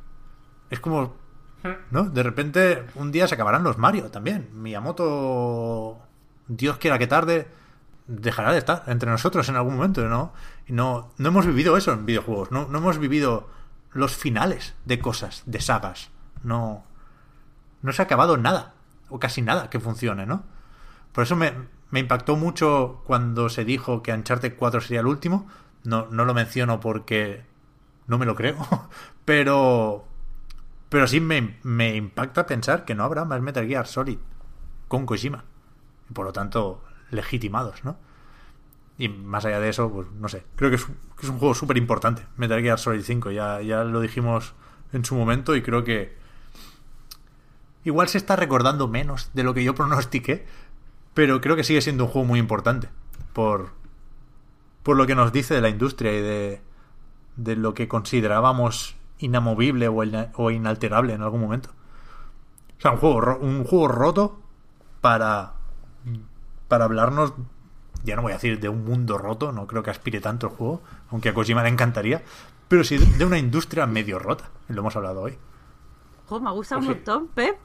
Es 0.69 0.79
como 0.79 1.15
¿no? 1.91 2.03
De 2.09 2.23
repente, 2.23 2.85
un 2.95 3.11
día 3.11 3.27
se 3.27 3.35
acabarán 3.35 3.63
los 3.63 3.77
Mario 3.77 4.11
también. 4.11 4.49
Miyamoto, 4.53 5.99
Dios 6.47 6.77
quiera 6.77 6.97
que 6.97 7.07
tarde, 7.07 7.47
dejará 8.07 8.51
de 8.51 8.59
estar 8.59 8.83
entre 8.87 9.09
nosotros 9.09 9.47
en 9.49 9.55
algún 9.55 9.75
momento, 9.75 10.07
¿no? 10.07 10.33
No, 10.67 11.11
no 11.17 11.29
hemos 11.29 11.45
vivido 11.45 11.77
eso 11.77 11.91
en 11.93 12.05
videojuegos, 12.05 12.51
no, 12.51 12.67
no 12.67 12.77
hemos 12.77 12.97
vivido 12.97 13.49
los 13.91 14.15
finales 14.15 14.75
de 14.85 14.99
cosas, 14.99 15.43
de 15.45 15.61
sagas. 15.61 16.09
No, 16.43 16.83
no 17.81 17.91
se 17.91 18.01
ha 18.01 18.05
acabado 18.05 18.37
nada, 18.37 18.73
o 19.09 19.19
casi 19.19 19.41
nada 19.41 19.69
que 19.69 19.79
funcione, 19.79 20.25
¿no? 20.25 20.43
Por 21.11 21.23
eso 21.23 21.35
me, 21.35 21.53
me 21.91 21.99
impactó 21.99 22.35
mucho 22.35 23.01
cuando 23.05 23.49
se 23.49 23.65
dijo 23.65 24.03
que 24.03 24.13
Uncharted 24.13 24.55
4 24.57 24.81
sería 24.81 24.99
el 24.99 25.07
último. 25.07 25.47
No, 25.83 26.07
no 26.09 26.25
lo 26.25 26.33
menciono 26.33 26.79
porque 26.79 27.43
no 28.07 28.17
me 28.17 28.25
lo 28.25 28.35
creo, 28.35 28.57
pero 29.25 30.05
pero 30.89 31.07
sí 31.07 31.19
me, 31.19 31.57
me 31.63 31.95
impacta 31.95 32.45
pensar 32.45 32.85
que 32.85 32.95
no 32.95 33.03
habrá 33.03 33.25
más 33.25 33.41
Metal 33.41 33.67
Gear 33.67 33.87
Solid 33.87 34.17
con 34.87 35.05
Kojima. 35.05 35.43
Y 36.09 36.13
por 36.13 36.25
lo 36.25 36.33
tanto, 36.33 36.83
legitimados, 37.11 37.83
¿no? 37.83 37.97
Y 38.97 39.09
más 39.09 39.43
allá 39.45 39.59
de 39.59 39.69
eso, 39.69 39.91
pues 39.91 40.07
no 40.11 40.29
sé. 40.29 40.45
Creo 40.55 40.69
que 40.69 40.77
es, 40.77 40.87
un 41.27 41.37
juego 41.37 41.53
súper 41.53 41.77
importante. 41.77 42.25
Metal 42.37 42.61
Gear 42.61 42.79
Solid 42.79 43.01
5. 43.01 43.31
Ya, 43.31 43.61
ya 43.61 43.83
lo 43.83 43.99
dijimos 43.99 44.53
en 44.93 45.03
su 45.03 45.15
momento 45.15 45.55
y 45.55 45.61
creo 45.61 45.83
que. 45.83 46.15
Igual 47.83 48.07
se 48.07 48.17
está 48.17 48.35
recordando 48.35 48.87
menos 48.87 49.31
de 49.33 49.43
lo 49.43 49.53
que 49.53 49.63
yo 49.63 49.75
pronostiqué. 49.75 50.45
Pero 51.15 51.41
creo 51.41 51.55
que 51.55 51.63
sigue 51.63 51.81
siendo 51.81 52.03
un 52.05 52.11
juego 52.11 52.27
muy 52.27 52.37
importante. 52.39 52.89
Por. 53.33 53.69
Por 54.83 54.95
lo 54.97 55.07
que 55.07 55.15
nos 55.15 55.31
dice 55.31 55.55
de 55.55 55.61
la 55.61 55.69
industria 55.69 56.11
y 56.13 56.21
de. 56.21 56.61
De 57.37 57.55
lo 57.55 57.73
que 57.73 57.87
considerábamos 57.87 58.95
inamovible 59.17 59.87
o, 59.87 60.03
ina- 60.03 60.31
o 60.35 60.51
inalterable 60.51 61.13
en 61.13 61.21
algún 61.23 61.41
momento. 61.41 61.69
O 62.77 62.81
sea, 62.81 62.91
un 62.91 62.97
juego, 62.97 63.37
un 63.39 63.63
juego 63.63 63.87
roto 63.87 64.39
para. 65.01 65.53
Para 66.67 66.85
hablarnos 66.85 67.33
ya 68.03 68.15
no 68.15 68.21
voy 68.21 68.31
a 68.33 68.35
decir 68.35 68.59
de 68.59 68.69
un 68.69 68.85
mundo 68.85 69.17
roto, 69.17 69.51
no 69.51 69.65
creo 69.65 69.81
que 69.81 69.89
aspire 69.89 70.19
tanto 70.21 70.47
el 70.47 70.53
juego, 70.53 70.83
aunque 71.09 71.29
a 71.29 71.33
Kojima 71.33 71.63
le 71.63 71.69
encantaría, 71.69 72.21
pero 72.67 72.83
sí 72.83 72.97
de 72.99 73.25
una 73.25 73.39
industria 73.39 73.87
medio 73.87 74.19
rota, 74.19 74.51
lo 74.67 74.81
hemos 74.81 74.95
hablado 74.95 75.21
hoy. 75.21 75.37
Me 76.29 76.51
gusta 76.51 76.75
Pues 76.75 76.87
un 76.87 76.93
sí. 76.93 76.99
montón, 76.99 77.27
Pep. 77.29 77.57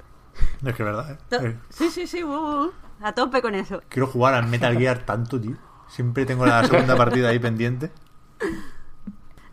Es 0.64 0.74
que 0.74 0.82
es 0.82 0.86
verdad, 0.86 1.10
¿eh? 1.12 1.18
Eh, 1.42 1.58
Sí, 1.68 1.90
sí, 1.90 2.06
sí, 2.06 2.22
a 3.02 3.12
tope 3.14 3.40
con 3.42 3.54
eso. 3.54 3.82
Quiero 3.88 4.06
jugar 4.06 4.34
al 4.34 4.46
Metal 4.48 4.76
Gear 4.76 5.04
tanto, 5.06 5.40
tío. 5.40 5.56
Siempre 5.88 6.24
tengo 6.26 6.46
la 6.46 6.64
segunda 6.64 6.96
partida 6.96 7.28
ahí 7.30 7.38
pendiente. 7.38 7.90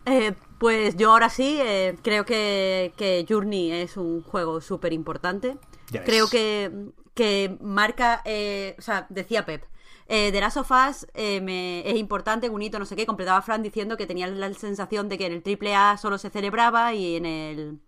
Eh, 0.05 0.33
pues 0.57 0.95
yo 0.95 1.11
ahora 1.11 1.29
sí, 1.29 1.57
eh, 1.61 1.97
creo 2.01 2.25
que, 2.25 2.93
que 2.95 3.25
Journey 3.27 3.71
es 3.73 3.97
un 3.97 4.23
juego 4.23 4.61
súper 4.61 4.93
importante. 4.93 5.57
Creo 6.05 6.29
que, 6.29 6.71
que 7.13 7.57
marca, 7.61 8.21
eh, 8.23 8.75
o 8.79 8.81
sea, 8.81 9.05
decía 9.09 9.45
Pep, 9.45 9.65
eh, 10.07 10.31
The 10.31 10.39
Last 10.39 10.57
of 10.57 10.71
Us 10.71 11.07
eh, 11.13 11.41
me- 11.41 11.81
es 11.89 11.97
importante, 11.97 12.49
un 12.49 12.61
hito, 12.61 12.79
no 12.79 12.85
sé 12.85 12.95
qué. 12.95 13.05
Completaba 13.05 13.41
Fran 13.41 13.61
diciendo 13.63 13.97
que 13.97 14.05
tenía 14.07 14.27
la 14.27 14.53
sensación 14.53 15.09
de 15.09 15.17
que 15.17 15.25
en 15.25 15.33
el 15.33 15.43
AAA 15.43 15.97
solo 15.97 16.17
se 16.17 16.29
celebraba 16.29 16.93
y 16.93 17.17
en 17.17 17.25
el, 17.25 17.79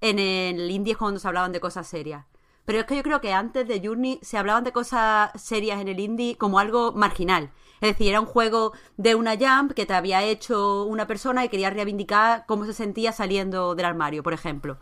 en 0.00 0.18
el 0.20 0.70
indie 0.70 0.92
es 0.92 0.96
cuando 0.98 1.18
se 1.18 1.26
hablaban 1.26 1.50
de 1.50 1.58
cosas 1.58 1.88
serias. 1.88 2.24
Pero 2.68 2.80
es 2.80 2.84
que 2.84 2.96
yo 2.96 3.02
creo 3.02 3.22
que 3.22 3.32
antes 3.32 3.66
de 3.66 3.80
Journey 3.82 4.18
se 4.20 4.36
hablaban 4.36 4.62
de 4.62 4.72
cosas 4.72 5.30
serias 5.36 5.80
en 5.80 5.88
el 5.88 5.98
indie 5.98 6.36
como 6.36 6.58
algo 6.58 6.92
marginal. 6.92 7.50
Es 7.80 7.92
decir, 7.92 8.08
era 8.08 8.20
un 8.20 8.26
juego 8.26 8.74
de 8.98 9.14
una 9.14 9.38
jump 9.38 9.72
que 9.72 9.86
te 9.86 9.94
había 9.94 10.22
hecho 10.22 10.84
una 10.84 11.06
persona 11.06 11.42
y 11.42 11.48
quería 11.48 11.70
reivindicar 11.70 12.44
cómo 12.46 12.66
se 12.66 12.74
sentía 12.74 13.12
saliendo 13.12 13.74
del 13.74 13.86
armario, 13.86 14.22
por 14.22 14.34
ejemplo. 14.34 14.76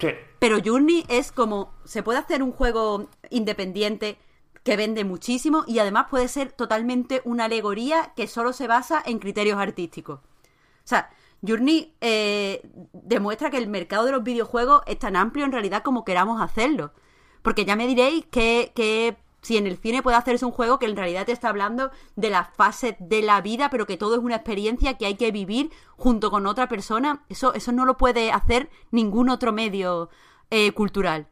Sí. 0.00 0.12
Pero 0.38 0.60
Journey 0.64 1.04
es 1.10 1.30
como, 1.30 1.74
se 1.84 2.02
puede 2.02 2.20
hacer 2.20 2.42
un 2.42 2.52
juego 2.52 3.10
independiente 3.28 4.16
que 4.62 4.78
vende 4.78 5.04
muchísimo 5.04 5.64
y 5.66 5.78
además 5.78 6.06
puede 6.08 6.28
ser 6.28 6.52
totalmente 6.52 7.20
una 7.26 7.44
alegoría 7.44 8.14
que 8.16 8.28
solo 8.28 8.54
se 8.54 8.66
basa 8.66 9.02
en 9.04 9.18
criterios 9.18 9.58
artísticos. 9.58 10.20
O 10.20 10.84
sea, 10.84 11.10
Journey 11.46 11.94
eh, 12.00 12.62
demuestra 12.94 13.50
que 13.50 13.58
el 13.58 13.68
mercado 13.68 14.06
de 14.06 14.12
los 14.12 14.24
videojuegos 14.24 14.80
es 14.86 14.98
tan 14.98 15.16
amplio 15.16 15.44
en 15.44 15.52
realidad 15.52 15.82
como 15.82 16.02
queramos 16.02 16.40
hacerlo. 16.40 16.92
Porque 17.46 17.64
ya 17.64 17.76
me 17.76 17.86
diréis 17.86 18.26
que, 18.26 18.72
que 18.74 19.16
si 19.40 19.56
en 19.56 19.68
el 19.68 19.76
cine 19.76 20.02
puede 20.02 20.16
hacerse 20.16 20.44
un 20.44 20.50
juego 20.50 20.80
que 20.80 20.86
en 20.86 20.96
realidad 20.96 21.26
te 21.26 21.30
está 21.30 21.48
hablando 21.48 21.92
de 22.16 22.28
las 22.28 22.52
fases 22.56 22.96
de 22.98 23.22
la 23.22 23.40
vida, 23.40 23.70
pero 23.70 23.86
que 23.86 23.96
todo 23.96 24.16
es 24.16 24.20
una 24.20 24.34
experiencia 24.34 24.98
que 24.98 25.06
hay 25.06 25.14
que 25.14 25.30
vivir 25.30 25.70
junto 25.96 26.32
con 26.32 26.44
otra 26.48 26.66
persona, 26.66 27.24
eso, 27.28 27.54
eso 27.54 27.70
no 27.70 27.84
lo 27.84 27.96
puede 27.98 28.32
hacer 28.32 28.68
ningún 28.90 29.28
otro 29.28 29.52
medio 29.52 30.10
eh, 30.50 30.72
cultural. 30.72 31.28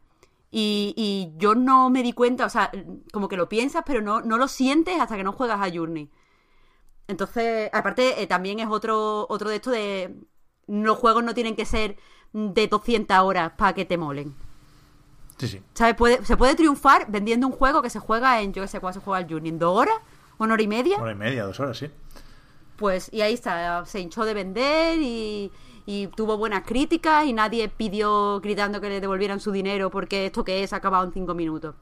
Y, 0.51 0.93
y 0.95 1.33
yo 1.37 1.53
no 1.53 1.89
me 1.89 2.01
di 2.01 2.13
cuenta, 2.13 2.45
o 2.45 2.49
sea, 2.49 2.71
como 3.11 3.27
que 3.27 3.35
lo 3.35 3.49
piensas, 3.49 3.83
pero 3.85 4.01
no, 4.01 4.21
no 4.21 4.37
lo 4.37 4.47
sientes 4.47 4.97
hasta 5.01 5.17
que 5.17 5.23
no 5.25 5.33
juegas 5.33 5.59
a 5.59 5.69
Journey. 5.69 6.09
Entonces, 7.09 7.69
aparte, 7.73 8.21
eh, 8.23 8.27
también 8.27 8.61
es 8.61 8.69
otro, 8.69 9.27
otro 9.27 9.49
de 9.49 9.57
esto 9.57 9.69
de. 9.69 10.15
Los 10.65 10.97
juegos 10.97 11.25
no 11.25 11.33
tienen 11.33 11.57
que 11.57 11.65
ser 11.65 11.97
de 12.31 12.69
200 12.69 13.17
horas 13.19 13.51
para 13.57 13.73
que 13.73 13.83
te 13.83 13.97
molen. 13.97 14.44
Sí, 15.37 15.47
sí. 15.47 15.61
¿Sabes? 15.73 15.95
Puede, 15.95 16.23
se 16.25 16.37
puede 16.37 16.55
triunfar 16.55 17.07
vendiendo 17.09 17.47
un 17.47 17.53
juego 17.53 17.81
que 17.81 17.89
se 17.89 17.99
juega 17.99 18.41
en, 18.41 18.53
yo 18.53 18.61
que 18.61 18.67
sé, 18.67 18.79
cuándo 18.79 18.99
se 18.99 19.03
juega 19.03 19.19
el 19.19 19.29
Journey, 19.29 19.49
en 19.49 19.59
dos 19.59 19.77
horas, 19.77 19.95
una 20.37 20.53
hora 20.53 20.63
y 20.63 20.67
media. 20.67 20.97
Hora 20.97 21.11
y 21.11 21.15
media, 21.15 21.43
dos 21.43 21.59
horas, 21.59 21.77
sí. 21.77 21.89
Pues, 22.77 23.09
y 23.11 23.21
ahí 23.21 23.33
está, 23.33 23.85
se 23.85 23.99
hinchó 23.99 24.23
de 24.25 24.33
vender 24.33 24.99
y, 25.01 25.51
y 25.85 26.07
tuvo 26.07 26.37
buenas 26.37 26.63
críticas 26.63 27.25
y 27.25 27.33
nadie 27.33 27.67
pidió 27.69 28.39
gritando 28.39 28.79
que 28.79 28.89
le 28.89 29.01
devolvieran 29.01 29.39
su 29.39 29.51
dinero 29.51 29.89
porque 29.89 30.25
esto 30.27 30.43
que 30.43 30.63
es 30.63 30.73
ha 30.73 30.77
acabado 30.77 31.05
en 31.05 31.11
cinco 31.13 31.33
minutos. 31.33 31.75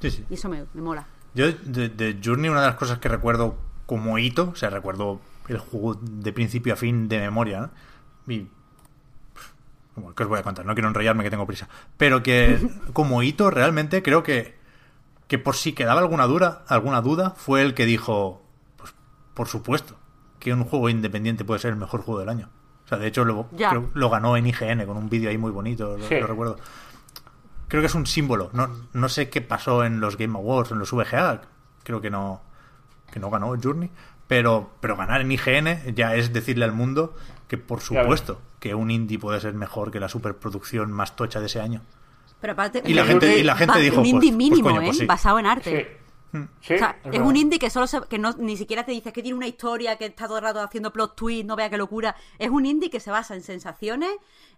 Sí, 0.00 0.10
sí. 0.10 0.24
Y 0.30 0.34
eso 0.34 0.48
me, 0.48 0.64
me 0.74 0.82
mola. 0.82 1.06
Yo 1.34 1.50
de, 1.52 1.88
de 1.88 2.18
Journey 2.22 2.48
una 2.50 2.60
de 2.60 2.66
las 2.66 2.76
cosas 2.76 2.98
que 2.98 3.08
recuerdo 3.08 3.56
como 3.86 4.18
hito, 4.18 4.50
o 4.52 4.56
sea, 4.56 4.70
recuerdo 4.70 5.20
el 5.48 5.58
juego 5.58 5.94
de 5.94 6.32
principio 6.32 6.72
a 6.72 6.76
fin 6.76 7.08
de 7.08 7.18
memoria, 7.20 7.60
¿no? 7.60 8.32
Y... 8.32 8.46
Bueno, 9.96 10.14
¿qué 10.14 10.22
os 10.24 10.28
voy 10.28 10.38
a 10.38 10.42
contar? 10.42 10.64
No 10.66 10.74
quiero 10.74 10.88
enrollarme 10.88 11.22
que 11.24 11.30
tengo 11.30 11.46
prisa. 11.46 11.68
Pero 11.96 12.22
que 12.22 12.58
como 12.92 13.22
hito 13.22 13.50
realmente 13.50 14.02
creo 14.02 14.22
que, 14.22 14.56
que 15.28 15.38
por 15.38 15.54
si 15.56 15.72
quedaba 15.72 16.00
alguna 16.00 16.26
duda, 16.26 16.64
alguna 16.68 17.00
duda, 17.00 17.30
fue 17.36 17.62
el 17.62 17.74
que 17.74 17.86
dijo, 17.86 18.42
pues 18.76 18.92
por 19.34 19.48
supuesto, 19.48 19.96
que 20.40 20.52
un 20.52 20.64
juego 20.64 20.88
independiente 20.88 21.44
puede 21.44 21.60
ser 21.60 21.70
el 21.70 21.76
mejor 21.76 22.02
juego 22.02 22.20
del 22.20 22.28
año. 22.28 22.50
O 22.84 22.88
sea, 22.88 22.98
de 22.98 23.06
hecho 23.06 23.24
lo, 23.24 23.48
Ya. 23.52 23.70
creo- 23.70 23.90
lo 23.94 24.10
ganó 24.10 24.36
en 24.36 24.46
IGN 24.46 24.84
con 24.86 24.96
un 24.96 25.08
vídeo 25.08 25.30
ahí 25.30 25.38
muy 25.38 25.50
bonito, 25.50 25.96
lo, 25.96 26.06
Sí. 26.06 26.18
lo 26.20 26.26
recuerdo 26.26 26.56
creo 27.66 27.82
que 27.82 27.86
es 27.86 27.94
un 27.94 28.06
símbolo. 28.06 28.50
No, 28.52 28.68
no 28.92 29.08
sé 29.08 29.30
qué 29.30 29.40
pasó 29.40 29.84
en 29.84 29.98
los 30.00 30.16
Game 30.16 30.36
Awards, 30.38 30.70
en 30.70 30.78
los 30.78 30.92
VGA. 30.92 31.40
Creo 31.82 32.00
que 32.00 32.08
no, 32.10 32.40
que 33.10 33.18
no 33.18 33.30
ganó 33.30 33.52
Journey. 33.60 33.90
Pero, 34.28 34.70
pero 34.80 34.96
ganar 34.96 35.22
en 35.22 35.32
IGN 35.32 35.92
ya 35.94 36.14
es 36.14 36.32
decirle 36.32 36.64
al 36.66 36.72
mundo 36.72 37.16
que, 37.48 37.58
por 37.58 37.80
supuesto, 37.80 38.40
que 38.64 38.74
un 38.74 38.90
indie 38.90 39.18
puede 39.18 39.40
ser 39.40 39.52
mejor 39.52 39.90
que 39.90 40.00
la 40.00 40.08
superproducción 40.08 40.90
más 40.90 41.14
tocha 41.16 41.38
de 41.38 41.46
ese 41.46 41.60
año. 41.60 41.82
Pero 42.40 42.54
aparte, 42.54 42.82
Y 42.86 42.94
la 42.94 43.02
un- 43.02 43.08
gente, 43.08 43.38
y 43.38 43.42
la 43.42 43.56
gente 43.56 43.78
dijo: 43.78 43.96
un 43.96 44.02
pues, 44.02 44.12
indie 44.14 44.30
pues, 44.30 44.36
mínimo, 44.38 44.68
coño, 44.70 44.80
¿eh? 44.80 44.84
pues 44.86 44.98
sí. 44.98 45.06
Basado 45.06 45.38
en 45.38 45.46
arte. 45.46 45.98
Sí, 46.32 46.38
O 46.40 46.48
sea, 46.78 46.98
es 47.12 47.20
un 47.20 47.36
indie 47.36 47.58
que 47.60 47.68
solo 47.70 47.86
se- 47.86 48.00
que 48.08 48.18
no, 48.18 48.32
ni 48.38 48.56
siquiera 48.56 48.84
te 48.84 48.90
dices 48.92 49.12
que 49.12 49.22
tiene 49.22 49.36
una 49.36 49.46
historia, 49.46 49.96
que 49.96 50.06
está 50.06 50.26
todo 50.26 50.38
el 50.38 50.42
rato 50.44 50.60
haciendo 50.60 50.92
plot 50.92 51.14
twist, 51.14 51.44
no 51.46 51.54
vea 51.56 51.68
qué 51.70 51.76
locura. 51.76 52.16
Es 52.38 52.48
un 52.50 52.64
indie 52.66 52.90
que 52.90 52.98
se 53.00 53.10
basa 53.12 53.34
en 53.36 53.42
sensaciones, 53.42 54.10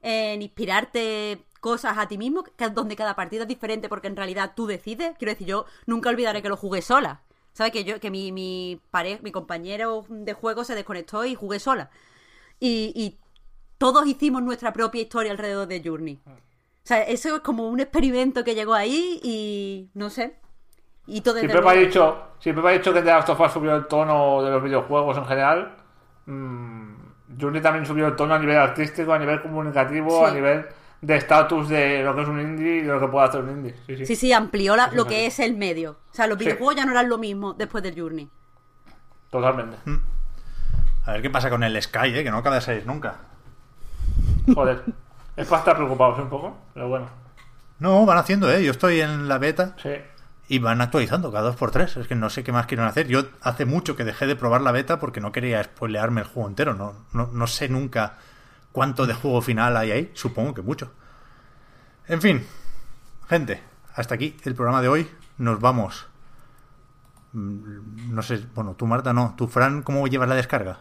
en 0.02 0.40
inspirarte 0.40 1.44
cosas 1.60 1.98
a 1.98 2.06
ti 2.08 2.16
mismo, 2.16 2.44
que- 2.44 2.70
donde 2.70 2.94
cada 2.96 3.14
partida 3.16 3.42
es 3.42 3.48
diferente 3.48 3.88
porque 3.88 4.06
en 4.06 4.16
realidad 4.16 4.52
tú 4.56 4.66
decides. 4.66 5.16
Quiero 5.18 5.32
decir, 5.32 5.48
yo 5.48 5.66
nunca 5.84 6.08
olvidaré 6.10 6.40
que 6.42 6.48
lo 6.48 6.56
jugué 6.56 6.80
sola. 6.80 7.22
¿Sabes? 7.52 7.72
Que 7.72 7.84
yo, 7.84 7.98
que 8.00 8.10
mi, 8.10 8.32
mi 8.32 8.80
pareja, 8.90 9.20
mi 9.22 9.32
compañero 9.32 10.04
de 10.08 10.32
juego 10.34 10.62
se 10.64 10.74
desconectó 10.74 11.24
y 11.24 11.34
jugué 11.34 11.58
sola. 11.58 11.90
Y, 12.60 12.92
y 12.94 13.18
todos 13.78 14.07
hicimos 14.07 14.43
nuestra 14.43 14.73
propia 14.73 15.03
historia 15.03 15.32
alrededor 15.32 15.66
de 15.69 15.82
Journey. 15.85 16.20
O 16.27 16.32
sea, 16.89 17.03
eso 17.03 17.36
es 17.36 17.40
como 17.43 17.69
un 17.69 17.81
experimento 17.81 18.44
que 18.44 18.55
llegó 18.55 18.74
ahí 18.74 19.20
y 19.23 19.90
no 19.94 20.09
sé. 20.11 20.36
Y 21.07 21.20
todo 21.20 21.39
Siempre 21.39 21.61
me 21.61 21.70
ha 21.70 21.74
dicho, 21.74 22.16
siempre 22.40 22.62
me 22.62 22.70
ha 22.70 22.73
dicho 22.73 22.93
que 22.93 23.01
The 23.01 23.07
Last 23.07 23.28
of 23.28 23.40
Us 23.40 23.53
subió 23.53 23.74
el 23.77 23.86
tono 23.86 24.43
de 24.43 24.51
los 24.51 24.62
videojuegos 24.62 25.16
en 25.19 25.24
general. 25.27 25.77
Mm, 26.27 26.94
Journey 27.40 27.61
también 27.61 27.86
subió 27.86 28.07
el 28.09 28.16
tono 28.16 28.35
a 28.35 28.39
nivel 28.39 28.57
artístico, 28.57 29.12
a 29.12 29.19
nivel 29.19 29.40
comunicativo, 29.43 30.24
Sí. 30.24 30.31
a 30.31 30.35
nivel 30.35 30.66
de 31.01 31.16
estatus 31.16 31.69
de 31.69 32.03
lo 32.03 32.15
que 32.15 32.23
es 32.23 32.28
un 32.28 32.40
indie 32.40 32.77
y 32.78 32.82
de 32.82 32.93
lo 32.93 32.98
que 33.01 33.09
puede 33.09 33.27
hacer 33.28 33.40
un 33.43 33.51
indie. 33.51 33.74
Sí, 33.86 33.97
sí. 33.98 34.07
Sí, 34.07 34.16
sí, 34.16 34.32
amplió 34.32 34.74
la- 34.77 34.90
lo 34.93 35.07
que 35.07 35.27
es 35.27 35.39
el 35.40 35.57
medio. 35.57 35.98
O 36.11 36.15
sea, 36.15 36.27
los 36.27 36.39
Sí. 36.39 36.44
videojuegos 36.44 36.77
ya 36.77 36.85
no 36.85 36.93
eran 36.93 37.09
lo 37.09 37.19
mismo 37.19 37.53
después 37.53 37.82
del 37.85 38.01
Journey. 38.01 38.28
Totalmente. 39.31 39.77
Mm. 39.85 39.97
A 41.05 41.12
ver 41.12 41.23
qué 41.23 41.31
pasa 41.31 41.51
con 41.51 41.62
el 41.62 41.81
Sky, 41.81 42.09
¿eh? 42.16 42.24
que 42.24 42.31
no 42.31 42.39
acaba 42.39 42.57
de 42.57 42.62
salir 42.62 42.86
nunca. 42.86 43.16
Joder. 44.55 44.85
es 45.36 45.47
para 45.48 45.59
estar 45.60 45.77
preocupados 45.77 46.18
un 46.18 46.28
poco, 46.28 46.56
pero 46.74 46.89
bueno. 46.89 47.06
No, 47.78 48.06
van 48.06 48.18
haciendo, 48.18 48.51
¿eh? 48.51 48.64
Yo 48.64 48.70
estoy 48.70 49.01
en 49.01 49.28
la 49.28 49.39
beta 49.39 49.74
Sí. 49.82 49.90
y 50.48 50.59
van 50.60 50.81
actualizando 50.81 51.31
cada 51.31 51.44
dos 51.48 51.56
por 51.56 51.70
tres. 51.70 51.97
Es 51.97 52.06
que 52.09 52.14
no 52.14 52.31
sé 52.31 52.43
qué 52.43 52.52
más 52.52 52.66
quieren 52.66 52.86
hacer. 52.86 53.06
Yo 53.09 53.24
hace 53.43 53.66
mucho 53.66 53.97
que 53.97 54.05
dejé 54.05 54.27
de 54.27 54.36
probar 54.36 54.60
la 54.62 54.73
beta 54.73 54.98
porque 54.98 55.20
no 55.20 55.32
quería 55.32 55.62
spoilearme 55.62 56.23
el 56.23 56.27
juego 56.27 56.48
entero. 56.48 56.73
No, 56.74 56.94
no, 57.12 57.28
no 57.32 57.47
sé 57.47 57.68
nunca 57.68 58.14
cuánto 58.73 59.06
de 59.06 59.14
juego 59.14 59.43
final 59.43 59.77
hay 59.77 59.90
ahí. 59.90 60.10
Supongo 60.14 60.55
que 60.55 60.62
mucho. 60.62 60.90
En 62.09 62.23
fin, 62.23 62.47
gente, 63.28 63.62
hasta 63.94 64.14
aquí 64.14 64.36
el 64.44 64.55
programa 64.55 64.81
de 64.81 64.89
hoy. 64.89 65.10
Nos 65.39 65.60
vamos. 65.60 66.06
Mm, 67.32 68.14
No 68.14 68.23
sé, 68.23 68.43
bueno, 68.55 68.74
tú 68.74 68.86
Marta 68.86 69.12
no. 69.12 69.35
Tú 69.36 69.48
Fran, 69.48 69.82
¿cómo 69.82 70.06
llevas 70.06 70.28
la 70.31 70.35
descarga? 70.35 70.78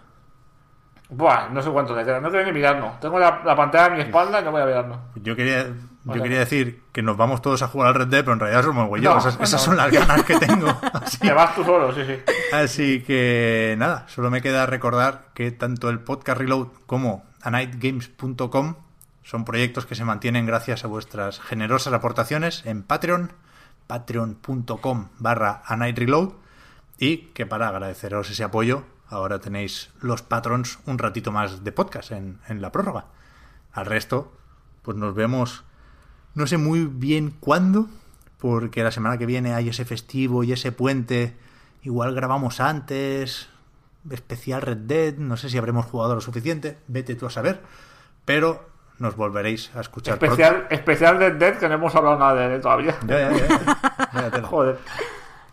Buah, 1.09 1.49
no 1.49 1.61
sé 1.61 1.69
cuánto 1.69 1.95
le 1.95 2.03
queda. 2.03 2.19
No 2.19 2.29
quiero 2.29 2.45
ni 2.45 2.51
mirarlo. 2.51 2.93
Tengo 2.99 3.19
la, 3.19 3.41
la 3.45 3.55
pantalla 3.55 3.85
a 3.85 3.89
mi 3.89 4.01
espalda 4.01 4.41
y 4.41 4.43
no 4.43 4.51
voy 4.51 4.61
a 4.61 4.65
mirarlo. 4.65 4.99
Yo 5.15 5.35
quería, 5.35 5.67
yo 6.03 6.21
quería 6.21 6.39
decir 6.39 6.83
que 6.91 7.01
nos 7.01 7.15
vamos 7.15 7.41
todos 7.41 7.61
a 7.61 7.67
jugar 7.67 7.89
al 7.89 7.95
Red 7.95 8.07
Dead, 8.07 8.21
pero 8.21 8.33
en 8.33 8.39
realidad 8.39 8.63
somos 8.63 8.87
güey. 8.87 9.01
No, 9.01 9.17
esas, 9.17 9.35
esas 9.35 9.53
no. 9.53 9.59
son 9.59 9.77
las 9.77 9.91
ganas 9.91 10.23
que 10.23 10.37
tengo. 10.37 10.67
Así 10.93 11.19
Te 11.19 11.31
vas 11.31 11.53
tú 11.55 11.63
solo, 11.63 11.93
sí, 11.93 12.01
sí. 12.05 12.15
Así 12.53 13.03
que 13.03 13.75
nada, 13.77 14.05
solo 14.07 14.31
me 14.31 14.41
queda 14.41 14.65
recordar 14.65 15.27
que 15.33 15.51
tanto 15.51 15.89
el 15.89 15.99
podcast 15.99 16.39
Reload 16.39 16.67
como 16.85 17.25
anightgames.com 17.43 18.75
son 19.23 19.45
proyectos 19.45 19.85
que 19.85 19.95
se 19.95 20.05
mantienen 20.05 20.45
gracias 20.45 20.85
a 20.85 20.87
vuestras 20.87 21.39
generosas 21.39 21.93
aportaciones 21.93 22.63
en 22.65 22.83
Patreon, 22.83 23.33
patreon.com 23.87 25.09
barra 25.17 25.63
anightreload 25.65 26.33
Y 26.99 27.17
que 27.33 27.45
para 27.47 27.67
agradeceros 27.67 28.29
ese 28.29 28.43
apoyo, 28.43 28.83
ahora 29.09 29.39
tenéis 29.39 29.91
los 30.01 30.21
patrons 30.21 30.79
un 30.85 30.97
ratito 30.97 31.31
más 31.31 31.63
de 31.63 31.71
podcast 31.71 32.11
en, 32.11 32.39
en 32.47 32.61
la 32.61 32.71
prórroga. 32.71 33.05
Al 33.71 33.85
resto, 33.85 34.31
pues 34.81 34.97
nos 34.97 35.15
vemos, 35.15 35.63
no 36.33 36.47
sé 36.47 36.57
muy 36.57 36.85
bien 36.85 37.31
cuándo, 37.39 37.87
porque 38.39 38.83
la 38.83 38.91
semana 38.91 39.17
que 39.17 39.25
viene 39.25 39.53
hay 39.53 39.69
ese 39.69 39.85
festivo 39.85 40.43
y 40.43 40.51
ese 40.53 40.71
puente. 40.71 41.35
Igual 41.83 42.15
grabamos 42.15 42.59
antes, 42.59 43.49
especial 44.09 44.61
Red 44.61 44.77
Dead, 44.77 45.15
no 45.17 45.37
sé 45.37 45.49
si 45.49 45.57
habremos 45.57 45.85
jugado 45.85 46.15
lo 46.15 46.21
suficiente, 46.21 46.77
vete 46.87 47.15
tú 47.15 47.25
a 47.25 47.29
saber, 47.29 47.61
pero 48.23 48.69
nos 48.97 49.15
volveréis 49.15 49.75
a 49.75 49.81
escuchar 49.81 50.13
Especial, 50.15 50.55
pronto. 50.55 50.75
especial 50.75 51.17
Red 51.17 51.33
Dead, 51.33 51.57
que 51.57 51.67
no 51.67 51.75
hemos 51.75 51.93
hablado 51.95 52.17
nada 52.17 52.47
de 52.47 52.55
él 52.55 52.61
todavía. 52.61 52.95
Ya, 53.05 53.31
ya, 53.31 53.47
ya. 54.31 54.41
Joder. 54.49 54.79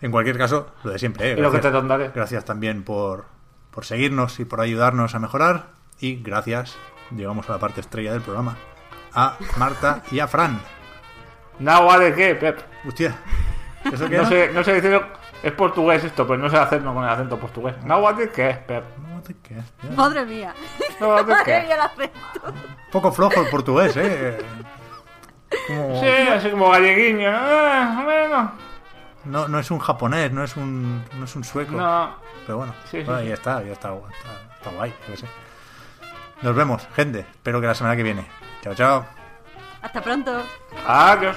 En 0.00 0.10
cualquier 0.10 0.38
caso, 0.38 0.68
lo 0.84 0.92
de 0.92 0.98
siempre. 0.98 1.32
¿eh? 1.32 1.36
Y 1.38 1.40
lo 1.40 1.50
que 1.50 1.58
te 1.58 1.70
gracias 2.14 2.44
también 2.44 2.82
por, 2.82 3.24
por 3.72 3.84
seguirnos 3.84 4.38
y 4.38 4.44
por 4.44 4.60
ayudarnos 4.60 5.14
a 5.14 5.18
mejorar. 5.18 5.66
Y 5.98 6.22
gracias, 6.22 6.76
llegamos 7.10 7.48
a 7.48 7.52
la 7.54 7.58
parte 7.58 7.80
estrella 7.80 8.12
del 8.12 8.22
programa, 8.22 8.56
a 9.14 9.36
Marta 9.56 10.02
y 10.12 10.20
a 10.20 10.28
Fran. 10.28 10.60
¿Nagua 11.58 11.98
de 11.98 12.14
qué, 12.14 12.34
Pep? 12.34 12.60
Hostia, 12.86 13.16
¿eso 13.92 14.08
qué 14.08 14.16
No 14.18 14.26
sé, 14.26 14.50
no 14.52 14.62
sé 14.64 14.74
decirlo. 14.74 15.04
Es 15.42 15.52
portugués 15.52 16.04
esto, 16.04 16.24
pero 16.26 16.38
no 16.40 16.48
sé 16.48 16.56
hacerlo 16.56 16.94
con 16.94 17.02
el 17.02 17.10
acento 17.10 17.36
portugués. 17.38 17.74
¿Nagua 17.84 18.12
de 18.12 18.30
qué, 18.30 18.56
Pep? 18.66 18.84
Madre 19.96 20.24
mía. 20.24 20.54
¿Nagua 21.00 21.22
de 21.24 21.32
Madre 21.32 21.44
qué? 21.44 21.66
mía 21.66 21.74
el 21.74 21.80
acento. 21.80 22.54
Poco 22.92 23.12
flojo 23.12 23.40
el 23.40 23.48
portugués, 23.50 23.96
¿eh? 23.96 24.38
Como- 25.66 26.00
Sí, 26.00 26.08
así 26.08 26.50
como 26.50 26.70
galleguiño. 26.70 27.28
Eh, 27.28 27.88
bueno. 28.04 28.52
No, 29.24 29.46
no 29.48 29.58
es 29.58 29.70
un 29.70 29.78
japonés, 29.78 30.32
no 30.32 30.42
es 30.42 30.56
un, 30.56 31.04
no 31.14 31.24
es 31.24 31.36
un 31.36 31.44
sueco. 31.44 31.72
No. 31.72 32.14
Pero 32.46 32.58
bueno, 32.58 32.74
Sí, 32.90 32.98
sí, 33.00 33.04
bueno, 33.04 33.20
sí. 33.22 33.28
ya 33.28 33.34
está, 33.34 33.62
ya 33.62 33.72
está, 33.72 33.94
está, 33.94 34.54
está 34.56 34.70
guay. 34.70 34.94
yo 35.08 35.16
sé. 35.16 35.26
Nos 36.42 36.54
vemos, 36.56 36.86
gente. 36.96 37.20
Espero 37.20 37.60
que 37.60 37.66
la 37.68 37.74
semana 37.74 37.94
que 37.96 38.02
viene. 38.02 38.26
Chao, 38.62 38.74
chao. 38.74 39.06
Hasta 39.80 40.00
pronto. 40.00 40.42
Adiós. 40.86 41.36